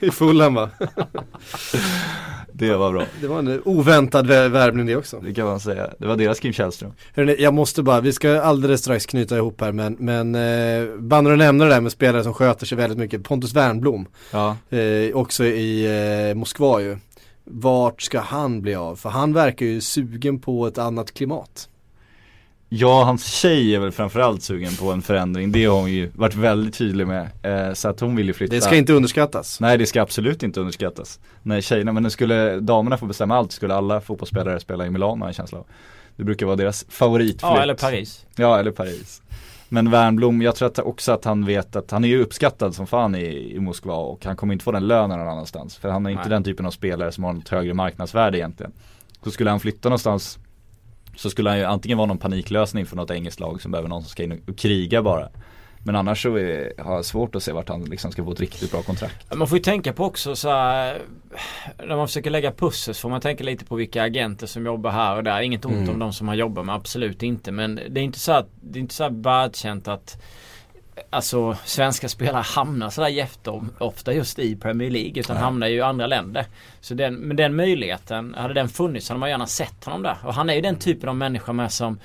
i 0.00 0.10
Fulham 0.10 0.54
va? 0.54 0.70
Det 2.52 2.76
var 2.76 2.92
bra. 2.92 3.02
Det 3.20 3.26
var 3.26 3.38
en 3.38 3.62
oväntad 3.64 4.30
vä- 4.30 4.48
värvning 4.48 4.86
det 4.86 4.96
också. 4.96 5.20
Det 5.20 5.34
kan 5.34 5.46
man 5.56 5.60
säga. 5.60 5.90
Det 5.98 6.06
var 6.06 6.16
deras 6.16 6.40
Kim 6.40 6.52
Källström. 6.52 6.92
Hörrni, 7.14 7.36
jag 7.38 7.54
måste 7.54 7.82
bara, 7.82 8.00
vi 8.00 8.12
ska 8.12 8.40
alldeles 8.40 8.80
strax 8.80 9.06
knyta 9.06 9.36
ihop 9.36 9.60
här 9.60 9.72
men, 9.72 9.96
men 9.98 10.34
eh, 10.34 10.96
bara 10.98 11.32
att 11.32 11.38
nämna 11.38 11.64
det 11.64 11.70
där 11.70 11.80
med 11.80 11.92
spelare 11.92 12.22
som 12.22 12.34
sköter 12.34 12.66
sig 12.66 12.78
väldigt 12.78 12.98
mycket. 12.98 13.24
Pontus 13.24 13.54
Wernbloom, 13.54 14.06
Ja. 14.32 14.56
eh, 14.70 15.16
också 15.16 15.44
i 15.44 15.86
eh, 16.30 16.34
Moskva 16.34 16.80
ju. 16.80 16.96
Vart 17.44 18.02
ska 18.02 18.20
han 18.20 18.62
bli 18.62 18.74
av? 18.74 18.96
För 18.96 19.08
han 19.10 19.32
verkar 19.32 19.66
ju 19.66 19.80
sugen 19.80 20.38
på 20.40 20.66
ett 20.66 20.78
annat 20.78 21.14
klimat. 21.14 21.68
Ja, 22.68 23.04
hans 23.04 23.26
tjej 23.26 23.74
är 23.74 23.80
väl 23.80 23.92
framförallt 23.92 24.42
sugen 24.42 24.72
på 24.76 24.92
en 24.92 25.02
förändring. 25.02 25.52
Det 25.52 25.64
har 25.64 25.80
hon 25.80 25.92
ju 25.92 26.10
varit 26.14 26.34
väldigt 26.34 26.74
tydlig 26.74 27.06
med. 27.06 27.28
Eh, 27.42 27.74
så 27.74 27.88
att 27.88 28.00
hon 28.00 28.16
vill 28.16 28.26
ju 28.26 28.32
flytta. 28.32 28.54
Det 28.54 28.60
ska 28.60 28.76
inte 28.76 28.92
underskattas. 28.92 29.60
Nej, 29.60 29.78
det 29.78 29.86
ska 29.86 30.02
absolut 30.02 30.42
inte 30.42 30.60
underskattas. 30.60 31.20
Nej, 31.42 31.62
tjejerna, 31.62 31.92
men 31.92 32.02
nu 32.02 32.10
skulle 32.10 32.60
damerna 32.60 32.98
få 32.98 33.06
bestämma 33.06 33.36
allt 33.36 33.52
skulle 33.52 33.74
alla 33.74 34.00
fotbollsspelare 34.00 34.60
spela 34.60 34.86
i 34.86 34.90
Milano 34.90 35.10
har 35.10 35.18
jag 35.18 35.28
en 35.28 35.34
känsla 35.34 35.58
av. 35.58 35.66
Det 36.16 36.24
brukar 36.24 36.46
vara 36.46 36.56
deras 36.56 36.86
favoritflytt. 36.88 37.42
Ja 37.42 37.62
eller 37.62 37.74
Paris. 37.74 38.26
Ja, 38.36 38.58
eller 38.58 38.70
Paris. 38.70 39.22
Men 39.68 39.90
Wernbloom, 39.90 40.42
jag 40.42 40.54
tror 40.54 40.68
att 40.68 40.78
också 40.78 41.12
att 41.12 41.24
han 41.24 41.44
vet 41.44 41.76
att 41.76 41.90
han 41.90 42.04
är 42.04 42.08
ju 42.08 42.22
uppskattad 42.22 42.74
som 42.74 42.86
fan 42.86 43.14
i, 43.14 43.54
i 43.54 43.60
Moskva 43.60 43.94
och 43.94 44.24
han 44.24 44.36
kommer 44.36 44.52
inte 44.52 44.64
få 44.64 44.72
den 44.72 44.86
lönen 44.86 45.18
någon 45.18 45.28
annanstans. 45.28 45.76
För 45.76 45.88
han 45.88 46.06
är 46.06 46.10
inte 46.10 46.22
Nej. 46.22 46.30
den 46.30 46.44
typen 46.44 46.66
av 46.66 46.70
spelare 46.70 47.12
som 47.12 47.24
har 47.24 47.34
ett 47.34 47.48
högre 47.48 47.74
marknadsvärde 47.74 48.38
egentligen. 48.38 48.72
Så 49.24 49.30
skulle 49.30 49.50
han 49.50 49.60
flytta 49.60 49.88
någonstans 49.88 50.38
så 51.16 51.30
skulle 51.30 51.50
han 51.50 51.58
ju 51.58 51.64
antingen 51.64 51.98
vara 51.98 52.06
någon 52.06 52.18
paniklösning 52.18 52.86
för 52.86 52.96
något 52.96 53.10
engelskt 53.10 53.40
lag 53.40 53.62
som 53.62 53.70
behöver 53.70 53.88
någon 53.88 54.02
som 54.02 54.10
ska 54.10 54.22
in 54.22 54.42
och 54.48 54.58
kriga 54.58 55.02
bara. 55.02 55.28
Men 55.84 55.96
annars 55.96 56.22
så 56.22 56.36
är, 56.36 56.72
har 56.82 56.94
jag 56.94 57.04
svårt 57.04 57.34
att 57.34 57.42
se 57.42 57.52
vart 57.52 57.68
han 57.68 57.84
liksom 57.84 58.12
ska 58.12 58.24
få 58.24 58.32
ett 58.32 58.40
riktigt 58.40 58.70
bra 58.70 58.82
kontrakt. 58.82 59.34
Man 59.34 59.48
får 59.48 59.58
ju 59.58 59.64
tänka 59.64 59.92
på 59.92 60.04
också 60.04 60.36
så 60.36 60.48
här, 60.48 60.98
När 61.86 61.96
man 61.96 62.06
försöker 62.06 62.30
lägga 62.30 62.52
pussel 62.52 62.94
så 62.94 63.00
får 63.00 63.08
man 63.10 63.20
tänka 63.20 63.44
lite 63.44 63.64
på 63.64 63.76
vilka 63.76 64.02
agenter 64.02 64.46
som 64.46 64.66
jobbar 64.66 64.90
här 64.90 65.16
och 65.16 65.24
där. 65.24 65.40
Inget 65.40 65.64
ont 65.64 65.74
Mm. 65.76 65.90
om 65.90 65.98
de 65.98 66.12
som 66.12 66.28
har 66.28 66.34
jobbat 66.34 66.66
med, 66.66 66.74
absolut 66.74 67.22
inte. 67.22 67.52
Men 67.52 67.80
det 67.90 68.00
är 68.00 68.04
inte 68.04 68.18
så 68.18 68.32
att, 68.32 68.48
det 68.60 68.78
är 68.78 68.80
inte 68.80 68.94
så 68.94 69.02
här 69.02 69.10
världskänt 69.10 69.88
att 69.88 70.22
Alltså 71.10 71.56
svenska 71.64 72.08
spelare 72.08 72.42
hamnar 72.42 72.90
sådär 72.90 73.08
jätteofta 73.08 74.12
just 74.12 74.38
i 74.38 74.56
Premier 74.56 74.90
League 74.90 75.20
utan 75.20 75.36
hamnar 75.36 75.66
ju 75.66 75.76
i 75.76 75.80
andra 75.80 76.06
länder. 76.06 76.46
Så 76.80 76.94
den, 76.94 77.14
med 77.14 77.36
den 77.36 77.56
möjligheten, 77.56 78.34
hade 78.34 78.54
den 78.54 78.68
funnits 78.68 79.08
hade 79.08 79.18
man 79.18 79.30
gärna 79.30 79.46
sett 79.46 79.84
honom 79.84 80.02
där. 80.02 80.16
Och 80.24 80.34
han 80.34 80.50
är 80.50 80.54
ju 80.54 80.60
den 80.60 80.78
typen 80.78 81.08
av 81.08 81.16
människa 81.16 81.52
med 81.52 81.72
som 81.72 81.98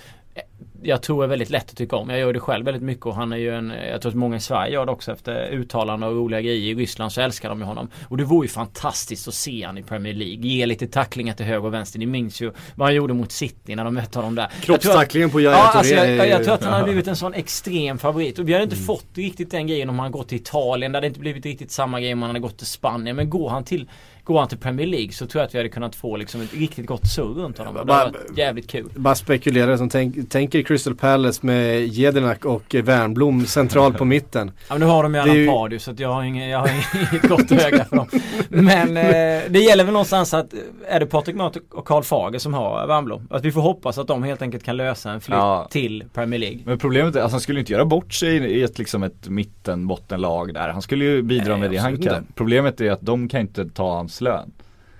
jag 0.84 1.02
tror 1.02 1.24
är 1.24 1.28
väldigt 1.28 1.50
lätt 1.50 1.70
att 1.70 1.78
tycka 1.78 1.96
om. 1.96 2.10
Jag 2.10 2.20
gör 2.20 2.34
det 2.34 2.40
själv 2.40 2.66
väldigt 2.66 2.84
mycket 2.84 3.06
och 3.06 3.16
han 3.16 3.34
är 3.34 3.38
ju 3.38 3.56
en, 3.56 3.74
jag 3.92 4.02
tror 4.02 4.10
att 4.12 4.16
många 4.16 4.36
i 4.36 4.40
Sverige 4.40 4.74
gör 4.74 4.86
det 4.86 4.92
också 4.92 5.12
efter 5.12 5.50
uttalanden 5.50 6.10
och 6.10 6.16
roliga 6.16 6.42
grejer. 6.42 6.72
I 6.72 6.76
Ryssland 6.76 7.12
så 7.12 7.22
älskar 7.22 7.50
de 7.50 7.60
ju 7.60 7.66
honom. 7.66 7.90
Och 8.08 8.18
det 8.18 8.24
vore 8.24 8.46
ju 8.46 8.50
fantastiskt 8.50 9.28
att 9.28 9.34
se 9.34 9.64
han 9.66 9.78
i 9.78 9.84
Premier 9.84 10.14
League. 10.14 10.48
Ge 10.48 10.66
lite 10.66 10.88
tacklingar 10.88 11.34
till 11.34 11.46
höger 11.46 11.66
och 11.66 11.74
vänster. 11.74 12.00
Ni 12.00 12.06
minns 12.06 12.42
ju 12.42 12.52
vad 12.76 12.88
han 12.88 12.96
gjorde 12.96 13.14
mot 13.14 13.32
City 13.32 13.76
när 13.76 13.84
de 13.84 13.94
mötte 13.94 14.20
honom 14.20 14.36
där. 14.36 14.44
Jag 14.44 14.52
tror 14.66 14.76
att- 14.76 14.82
Kroppstacklingen 14.82 15.30
på 15.30 15.42
Yahya 15.42 15.58
Ja, 15.58 15.72
alltså 15.72 15.94
jag, 15.96 16.10
jag, 16.16 16.28
jag 16.30 16.44
tror 16.44 16.54
att 16.54 16.64
han 16.64 16.74
hade 16.74 16.84
blivit 16.86 17.08
en 17.08 17.16
sån 17.16 17.34
extrem 17.34 17.98
favorit. 17.98 18.40
Och 18.40 18.50
vi 18.50 18.54
hade 18.54 18.64
inte 18.64 18.76
Mm. 18.76 18.86
fått 18.86 19.06
riktigt 19.16 19.52
den 19.52 19.68
grejen 19.68 19.90
om 19.90 20.00
han 20.00 20.12
gått 20.12 20.28
till 20.30 20.38
Italien. 20.38 20.92
Det 20.92 20.98
hade 20.98 21.08
inte 21.08 21.20
blivit 21.20 21.46
riktigt 21.46 21.72
samma 21.72 22.02
grej 22.02 22.14
om 22.14 22.22
han 22.22 22.30
hade 22.30 22.40
gått 22.40 22.58
till 22.58 22.68
Spanien. 22.68 23.16
Men 23.16 23.30
går 23.30 23.50
han 23.50 23.64
till 23.64 23.90
Går 24.24 24.40
han 24.40 24.48
till 24.50 24.58
Premier 24.58 24.88
League 24.88 25.12
så 25.12 25.26
tror 25.28 25.40
jag 25.42 25.48
att 25.48 25.54
vi 25.54 25.60
hade 25.60 25.70
kunnat 25.70 25.96
få 25.96 26.18
liksom 26.18 26.42
ett 26.42 26.54
riktigt 26.54 26.86
gott 26.86 27.08
surr 27.08 27.24
runt 27.34 27.58
honom. 27.58 27.74
Det 27.74 27.94
hade 27.94 28.12
varit 28.12 28.38
jävligt 28.38 28.70
kul. 28.70 28.90
Bara 28.96 29.16
spekulerar 29.16 29.78
som 29.78 29.90
tänk, 29.90 30.30
tänker 30.30 30.62
Crystal 30.62 30.96
Palace 30.96 31.46
med 31.46 31.88
Jedinak 31.88 32.46
och 32.46 32.76
Wernbloom 32.84 33.46
centralt 33.46 33.98
på 33.98 34.06
mitten. 34.06 34.52
Ja 34.68 34.74
men 34.74 34.80
nu 34.80 34.86
har 34.86 35.04
de 35.04 35.16
ju 35.16 35.22
ju- 35.22 35.48
Allan 35.48 35.56
Pardew 35.56 35.80
så 35.80 35.92
att 35.92 36.00
jag 36.00 36.10
har 36.14 36.24
inget, 36.24 36.50
jag 36.52 36.60
har 36.60 36.68
inget 36.70 37.22
gott 37.30 37.52
öga 37.52 37.86
för 37.86 37.96
dem. 37.96 38.08
Men 38.50 38.98
eh, 38.98 39.04
det 39.50 39.60
gäller 39.60 39.84
väl 39.84 39.94
någonstans 39.94 40.34
att 40.34 40.54
eh, 40.54 40.60
är 40.88 41.00
det 41.00 41.06
Patrik 41.06 41.36
Mört 41.36 41.58
och 41.72 41.86
Karl 41.86 42.04
Fager 42.04 42.40
som 42.40 42.54
har 42.54 42.88
Wernbloom? 42.88 43.28
Att 43.30 43.46
vi 43.46 43.52
får 43.52 43.62
hoppas 43.62 43.98
att 43.98 44.08
de 44.08 44.24
helt 44.24 44.42
enkelt 44.42 44.64
kan 44.64 44.78
lösa 44.78 45.12
en 45.12 45.22
flytt 45.22 45.38
Ja. 45.38 45.68
till 45.72 46.04
Premier 46.14 46.40
League. 46.40 46.60
Men 46.66 46.78
problemet 46.80 47.16
är 47.16 47.22
att 47.22 47.32
han 47.32 47.42
skulle 47.42 47.60
inte 47.60 47.74
göra 47.74 47.86
bort 47.86 48.14
sig 48.14 48.36
i 48.38 48.64
ett, 48.64 48.80
liksom 48.80 49.04
ett 49.04 49.30
mitten 49.30 49.88
bottenlag 49.88 50.54
där. 50.54 50.70
Han 50.70 50.82
skulle 50.82 51.06
ju 51.06 51.22
bidra 51.22 51.52
Nej, 51.52 51.60
med 51.60 51.72
det 51.72 51.78
han 51.78 51.92
kan. 51.98 52.02
inte. 52.02 52.24
Problemet 52.36 52.82
är 52.82 52.92
att 52.92 53.02
de 53.02 53.28
kan 53.30 53.42
inte 53.42 53.66
ta 53.70 53.96
hans 53.96 54.11
lön. 54.20 54.52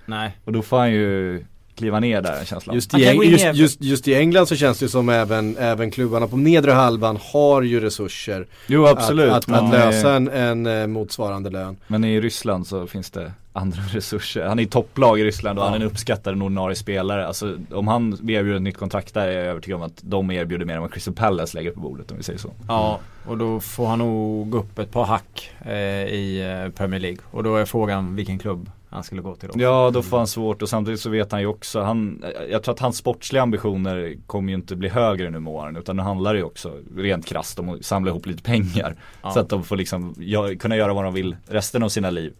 Nej. 0.06 0.36
Och 0.44 0.52
då 0.52 0.62
får 0.62 0.78
han 0.78 0.90
ju 0.92 1.44
kliva 1.74 2.00
ner 2.00 2.22
där 2.22 2.38
en 2.40 2.46
känsla. 2.46 2.74
Just 2.74 2.94
i, 2.94 2.96
Eng- 2.96 3.22
just, 3.24 3.54
just, 3.54 3.82
just 3.82 4.08
i 4.08 4.14
England 4.14 4.46
så 4.46 4.56
känns 4.56 4.78
det 4.78 4.88
som 4.88 5.08
även, 5.08 5.56
även 5.56 5.90
klubbarna 5.90 6.28
på 6.28 6.36
nedre 6.36 6.70
halvan 6.72 7.18
har 7.32 7.62
ju 7.62 7.80
resurser 7.80 8.46
Jo 8.66 8.86
absolut. 8.86 9.30
att, 9.32 9.36
att, 9.36 9.46
men, 9.48 9.64
att 9.64 9.70
lösa 9.72 10.10
eh, 10.10 10.16
en, 10.16 10.28
en 10.28 10.66
eh, 10.66 10.86
motsvarande 10.86 11.50
lön. 11.50 11.76
men 11.86 12.04
i 12.04 12.20
Ryssland 12.20 12.66
så 12.66 12.86
finns 12.86 13.10
det 13.10 13.32
andra 13.52 13.78
resurser. 13.92 14.46
Han 14.46 14.58
är 14.58 14.62
i 14.62 14.66
topplag 14.66 15.20
i 15.20 15.24
Ryssland 15.24 15.58
och 15.58 15.64
Ja. 15.64 15.68
han 15.68 15.74
är 15.80 15.84
en 15.84 15.90
uppskattad 15.90 16.42
ordinarie 16.42 16.76
spelare. 16.76 17.26
Alltså 17.26 17.56
om 17.70 17.88
han 17.88 18.12
erbjuder 18.12 18.56
ett 18.56 18.62
nytt 18.62 18.76
kontrakt 18.78 19.14
där 19.14 19.28
är 19.28 19.32
jag 19.32 19.46
övertygad 19.46 19.76
om 19.80 19.86
att 19.86 20.00
de 20.02 20.30
erbjuder 20.30 20.64
mer 20.66 20.74
än 20.74 20.80
vad 20.82 20.92
Crystal 20.92 21.14
Palace 21.14 21.58
lägger 21.58 21.70
på 21.70 21.80
bordet 21.80 22.10
om 22.10 22.16
vi 22.16 22.22
säger 22.22 22.38
så. 22.38 22.52
Ja, 22.68 23.00
och 23.26 23.38
då 23.38 23.60
får 23.60 23.86
han 23.86 23.98
nog 23.98 24.50
gå 24.50 24.58
upp 24.58 24.78
ett 24.78 24.90
par 24.90 25.04
hack 25.04 25.50
eh, 25.66 25.72
i 26.14 26.40
eh, 26.64 26.72
Premier 26.72 27.00
League. 27.00 27.18
Och 27.30 27.42
då 27.42 27.56
är 27.56 27.64
frågan 27.64 28.16
vilken 28.16 28.38
klubb 28.38 28.70
han 28.92 29.04
skulle 29.04 29.22
gå 29.22 29.34
till 29.36 29.48
då. 29.52 29.62
Ja 29.62 29.90
då 29.94 30.02
får 30.02 30.18
han 30.18 30.26
svårt 30.26 30.62
och 30.62 30.68
samtidigt 30.68 31.00
så 31.00 31.10
vet 31.10 31.32
han 31.32 31.40
ju 31.40 31.46
också, 31.46 31.80
han, 31.82 32.24
jag 32.50 32.62
tror 32.62 32.74
att 32.74 32.80
hans 32.80 32.96
sportsliga 32.96 33.42
ambitioner 33.42 34.16
kommer 34.26 34.48
ju 34.48 34.54
inte 34.54 34.76
bli 34.76 34.88
högre 34.88 35.30
nu 35.30 35.40
med 35.40 35.52
åren 35.52 35.76
utan 35.76 35.96
nu 35.96 36.02
handlar 36.02 36.32
det 36.32 36.38
ju 36.38 36.44
också 36.44 36.78
rent 36.96 37.26
krasst 37.26 37.58
om 37.58 37.68
att 37.68 37.84
samla 37.84 38.10
ihop 38.10 38.26
lite 38.26 38.42
pengar. 38.42 38.96
Ja. 39.22 39.30
Så 39.30 39.40
att 39.40 39.48
de 39.48 39.64
får 39.64 39.76
liksom 39.76 40.14
gö- 40.14 40.58
kunna 40.58 40.76
göra 40.76 40.94
vad 40.94 41.04
de 41.04 41.14
vill 41.14 41.36
resten 41.48 41.82
av 41.82 41.88
sina 41.88 42.10
liv. 42.10 42.32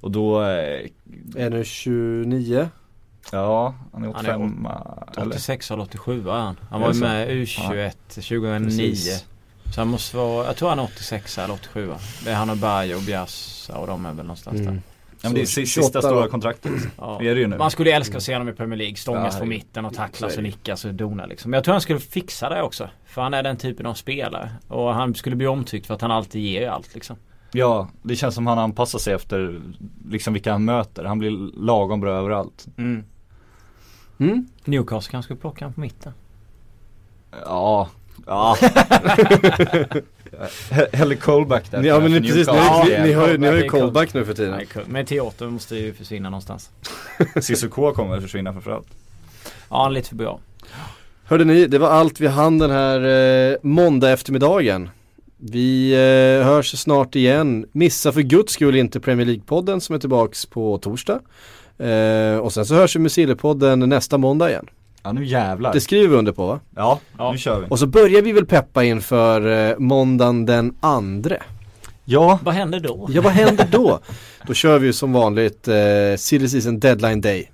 Och 0.00 0.10
då, 0.10 0.42
eh, 0.42 0.46
Är 1.36 1.50
nu 1.50 1.64
29? 1.64 2.68
ja 3.32 3.74
han 3.92 4.04
är 4.04 4.06
Han 4.06 4.26
är 4.26 4.34
85 4.34 4.68
eller? 5.16 5.28
86 5.28 5.70
eller 5.70 5.82
87 5.82 6.28
är 6.28 6.32
han. 6.32 6.56
Han 6.70 6.80
var 6.80 6.92
ju 6.92 7.00
med 7.00 7.28
U21 7.28 7.92
2009. 8.08 8.64
Precis. 8.64 9.24
Så 9.74 9.80
han 9.80 9.88
måste 9.88 10.16
vara, 10.16 10.46
jag 10.46 10.56
tror 10.56 10.68
han 10.68 10.78
är 10.78 10.82
86 10.84 11.38
eller 11.38 11.54
87 11.54 11.90
Det 12.24 12.30
är 12.30 12.34
han 12.34 12.50
och 12.50 12.56
Berg 12.56 12.94
och 12.94 13.02
Bjässa 13.02 13.78
och 13.78 13.86
de 13.86 14.06
är 14.06 14.12
väl 14.12 14.26
någonstans 14.26 14.60
Mm. 14.60 14.74
där. 14.74 14.82
Ja 15.20 15.28
men 15.28 15.34
det 15.34 15.40
är 15.40 15.46
sista 15.46 15.80
28 15.80 16.02
stora 16.02 16.28
kontraktet. 16.28 16.72
Ja. 16.98 17.16
Det 17.20 17.28
är 17.28 17.34
det 17.34 17.40
ju 17.40 17.46
nu. 17.46 17.58
Man 17.58 17.70
skulle 17.70 17.90
älska 17.92 18.16
att 18.16 18.22
se 18.22 18.32
honom 18.32 18.48
i 18.48 18.52
Premier 18.52 18.78
League. 18.78 18.96
Stångas 18.96 19.24
Ja, 19.24 19.30
från 19.30 19.32
herregud. 19.48 19.64
mitten 19.64 19.84
och 19.84 19.94
tacklas 19.94 20.36
och 20.36 20.42
nickas 20.42 20.84
och 20.84 20.94
dona 20.94 21.26
liksom. 21.26 21.50
Men 21.50 21.58
jag 21.58 21.64
tror 21.64 21.72
han 21.72 21.80
skulle 21.80 22.00
fixa 22.00 22.48
det 22.48 22.62
också. 22.62 22.88
För 23.06 23.22
han 23.22 23.34
är 23.34 23.42
den 23.42 23.56
typen 23.56 23.86
av 23.86 23.94
spelare. 23.94 24.50
Och 24.68 24.94
han 24.94 25.14
skulle 25.14 25.36
bli 25.36 25.46
omtyckt 25.46 25.86
för 25.86 25.94
att 25.94 26.00
han 26.00 26.10
alltid 26.10 26.42
ger 26.42 26.68
allt 26.68 26.94
liksom. 26.94 27.16
Ja, 27.52 27.88
det 28.02 28.16
känns 28.16 28.34
som 28.34 28.46
han 28.46 28.58
anpassar 28.58 28.98
sig 28.98 29.14
efter 29.14 29.60
liksom 30.08 30.32
vilka 30.32 30.52
han 30.52 30.64
möter. 30.64 31.04
Han 31.04 31.18
blir 31.18 31.30
lagom 31.66 32.00
bra 32.00 32.12
överallt. 32.12 32.66
Mm. 32.78 33.04
Mm? 34.18 34.48
Newcastle 34.64 35.10
kanske 35.10 35.26
skulle 35.26 35.40
plocka 35.40 35.64
honom 35.64 35.74
på 35.74 35.80
mitten. 35.80 36.12
Ja, 37.44 37.88
ja. 38.26 38.56
Hellre 40.92 41.16
Colback 41.16 41.70
där. 41.70 41.82
Ja 41.82 42.00
men 42.00 42.12
ni, 42.12 42.20
precis, 42.20 42.46
ni, 42.46 42.52
Newcastle. 42.52 42.98
ni, 42.98 43.08
ni, 43.08 43.12
har 43.12 43.28
ju, 43.28 43.38
ni 43.38 43.46
har 43.46 43.54
ju 43.54 43.68
callback 43.68 44.14
nu 44.14 44.24
för 44.24 44.34
tiden. 44.34 44.50
Nej. 44.50 44.84
Men 44.86 45.06
Teater 45.06 45.46
måste 45.46 45.76
ju 45.76 45.94
försvinna 45.94 46.30
någonstans. 46.30 46.70
Cissoko 47.40 47.92
kommer 47.92 48.20
försvinna 48.20 48.52
framförallt. 48.52 48.86
Ja, 49.70 49.82
han 49.82 49.90
är 49.90 49.94
lite 49.94 50.08
för 50.08 50.16
bra. 50.16 50.40
Hörde 51.24 51.44
ni, 51.44 51.66
det 51.66 51.78
var 51.78 51.88
allt 51.88 52.20
vi 52.20 52.26
hann 52.26 52.58
den 52.58 52.70
här 52.70 53.00
eh, 53.52 53.56
måndag 53.62 54.10
eftermiddagen. 54.10 54.88
Vi 55.36 55.92
eh, 55.92 56.46
hörs 56.46 56.78
snart 56.78 57.16
igen. 57.16 57.66
Missa 57.72 58.12
för 58.12 58.20
guds 58.20 58.52
skull 58.52 58.76
inte 58.76 59.00
Premier 59.00 59.26
League-podden 59.26 59.80
som 59.80 59.94
är 59.94 59.98
tillbaks 59.98 60.46
på 60.46 60.78
torsdag. 60.78 61.20
Eh, 61.78 62.38
och 62.38 62.52
sen 62.52 62.66
så 62.66 62.74
hörs 62.74 62.96
vi 62.96 63.00
med 63.00 63.12
Sillepodden 63.12 63.78
nästa 63.78 64.18
måndag 64.18 64.50
igen. 64.50 64.66
Ja 65.06 65.12
nu 65.12 65.24
jävlar. 65.24 65.72
Det 65.72 65.80
skriver 65.80 66.08
vi 66.08 66.16
under 66.16 66.32
på 66.32 66.46
va? 66.46 66.60
Ja, 66.76 67.00
Ja. 67.18 67.32
nu 67.32 67.38
kör 67.38 67.60
vi. 67.60 67.66
Och 67.70 67.78
så 67.78 67.86
börjar 67.86 68.22
vi 68.22 68.32
väl 68.32 68.46
peppa 68.46 68.84
inför 68.84 69.70
eh, 69.70 69.78
måndagen 69.78 70.46
den 70.46 70.74
andre. 70.80 71.42
Ja, 72.04 72.38
Vad 72.42 72.54
händer 72.54 72.80
då? 72.80 73.08
Ja 73.12 73.22
vad 73.22 73.32
händer 73.32 73.68
då? 73.72 74.00
då 74.46 74.54
kör 74.54 74.78
vi 74.78 74.86
ju 74.86 74.92
som 74.92 75.12
vanligt 75.12 75.68
eh, 75.68 75.74
Silly 76.18 76.48
Season 76.48 76.80
Deadline 76.80 77.20
Day. 77.20 77.50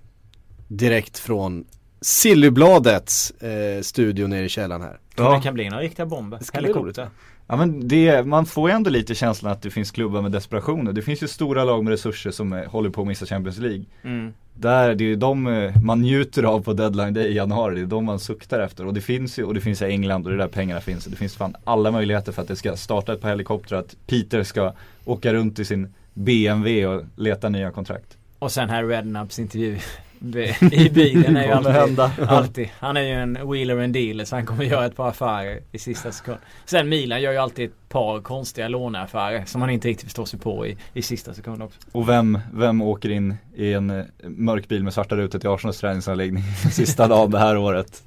Direkt 0.69 1.19
från 1.19 1.65
Sillybladets 2.01 3.31
eh, 3.31 3.83
studio 3.83 4.27
nere 4.27 4.45
i 4.45 4.49
källaren 4.49 4.83
här. 4.83 4.99
Ja. 5.17 5.35
det 5.37 5.41
kan 5.43 5.55
bli 5.55 5.69
några 5.71 5.83
riktiga 5.83 6.07
bomber? 6.07 6.39
Det 6.39 6.45
ska 6.45 6.59
bli 6.59 6.69
Helikopter? 6.69 7.09
Ja 7.53 7.57
men 7.57 7.89
det, 7.89 8.27
man 8.27 8.47
får 8.47 8.71
ju 8.71 8.77
ändå 8.77 8.91
lite 8.91 9.15
känslan 9.15 9.53
att 9.53 9.63
det 9.63 9.71
finns 9.71 9.91
klubbar 9.91 10.23
med 10.23 10.33
desperationer. 10.33 10.93
Det 10.93 11.03
finns 11.03 11.23
ju 11.23 11.29
stora 11.29 11.65
lag 11.65 11.85
med 11.85 11.91
resurser 11.91 12.31
som 12.31 12.53
eh, 12.53 12.65
håller 12.71 12.91
på 12.91 13.01
att 13.01 13.07
missa 13.07 13.27
Champions 13.27 13.59
League. 13.59 13.85
Mm. 14.03 14.33
Där, 14.55 14.95
det 14.95 15.05
är 15.05 15.07
ju 15.07 15.17
de 15.17 15.47
eh, 15.47 15.83
man 15.83 16.01
njuter 16.01 16.43
av 16.43 16.61
på 16.61 16.73
deadline 16.73 17.15
day 17.15 17.27
i 17.27 17.35
januari, 17.35 17.75
det 17.75 17.81
är 17.81 17.87
de 17.87 18.05
man 18.05 18.19
suktar 18.19 18.61
efter. 18.61 18.87
Och 18.87 18.95
det 18.95 19.01
finns 19.01 19.39
ju, 19.39 19.45
och 19.45 19.55
det 19.55 19.61
finns 19.61 19.83
i 19.83 19.85
England 19.85 20.25
och 20.25 20.31
det 20.31 20.37
är 20.37 20.39
där 20.39 20.49
pengarna 20.49 20.81
finns. 20.81 21.05
Det 21.05 21.17
finns 21.17 21.37
fan 21.37 21.57
alla 21.65 21.91
möjligheter 21.91 22.33
för 22.33 22.43
att 22.43 22.49
det 22.49 22.57
ska 22.57 22.77
starta 22.77 23.13
ett 23.13 23.21
par 23.21 23.29
helikoptrar, 23.29 23.79
att 23.79 23.97
Peter 24.07 24.43
ska 24.43 24.73
åka 25.05 25.35
runt 25.35 25.59
i 25.59 25.65
sin 25.65 25.95
BMW 26.15 26.87
och 26.87 27.05
leta 27.17 27.49
nya 27.49 27.71
kontrakt. 27.71 28.17
Och 28.39 28.53
sen 28.53 28.71
Harry 28.71 28.89
Redknapps 28.89 29.39
intervju 29.39 29.79
i 30.73 30.91
bilen 30.91 31.37
är 31.37 31.47
ju 31.47 31.53
alltid, 31.53 31.73
hända. 31.73 32.11
alltid. 32.29 32.69
Han 32.79 32.97
är 32.97 33.01
ju 33.01 33.13
en 33.13 33.51
wheeler 33.51 33.85
and 33.85 33.93
dealer 33.93 34.25
så 34.25 34.37
han 34.37 34.47
kommer 34.47 34.65
göra 34.65 34.87
ett 34.87 34.97
par 34.97 35.09
affärer 35.09 35.61
i 35.73 35.79
sista 35.79 36.13
sekund. 36.13 36.39
Sen 36.65 36.89
Milan 36.89 37.23
gör 37.23 37.33
ju 37.33 37.39
alltid 37.39 37.71
ett 37.71 37.89
par 37.89 38.21
konstiga 38.21 38.69
låneaffärer 38.69 39.45
som 39.45 39.61
man 39.61 39.71
inte 39.71 39.89
riktigt 39.89 40.05
förstår 40.05 40.25
sig 40.25 40.39
på 40.39 40.67
i, 40.67 40.77
i 40.93 41.03
sista 41.03 41.35
sekund 41.35 41.63
också. 41.63 41.81
Och 41.93 42.09
vem, 42.09 42.39
vem 42.53 42.83
åker 42.83 43.09
in 43.09 43.37
i 43.55 43.73
en 43.73 43.91
eh, 43.91 44.05
mörk 44.23 44.69
bil 44.69 44.85
med 44.85 44.95
svarta 44.95 45.17
rutor 45.17 45.39
till 45.39 45.49
Arsenals 45.49 45.79
träningsanläggning 45.79 46.43
sista 46.73 47.09
dagen 47.09 47.31
det 47.31 47.39
här 47.39 47.57
året? 47.57 48.03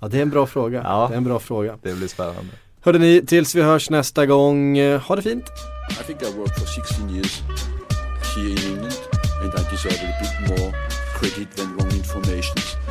Ja 0.00 0.08
det 0.08 0.18
är 0.18 0.22
en 0.22 0.30
bra 0.30 0.46
fråga. 0.46 0.82
Ja. 0.84 1.06
Det 1.08 1.14
är 1.14 1.18
en 1.18 1.24
bra 1.24 1.38
fråga. 1.38 1.78
Det 1.82 1.94
blir 1.94 2.08
spännande. 2.08 2.52
Hörde 2.80 2.98
ni, 2.98 3.26
tills 3.26 3.54
vi 3.54 3.62
hörs 3.62 3.90
nästa 3.90 4.26
gång, 4.26 4.78
eh, 4.78 5.00
ha 5.00 5.16
det 5.16 5.22
fint. 5.22 5.44
I 5.90 6.04
think 6.06 6.22
I 6.22 6.38
worked 6.38 6.54
for 6.54 6.66
16 6.66 7.10
years 7.10 7.42
here 8.36 8.50
in 8.50 8.58
England, 8.58 8.98
and 9.42 9.54
I 9.54 9.70
deserve 9.70 10.00
a 10.02 10.12
bit 10.20 10.50
more 10.50 10.97
credit 11.18 11.50
than 11.56 11.76
wrong 11.76 11.90
information. 11.90 12.87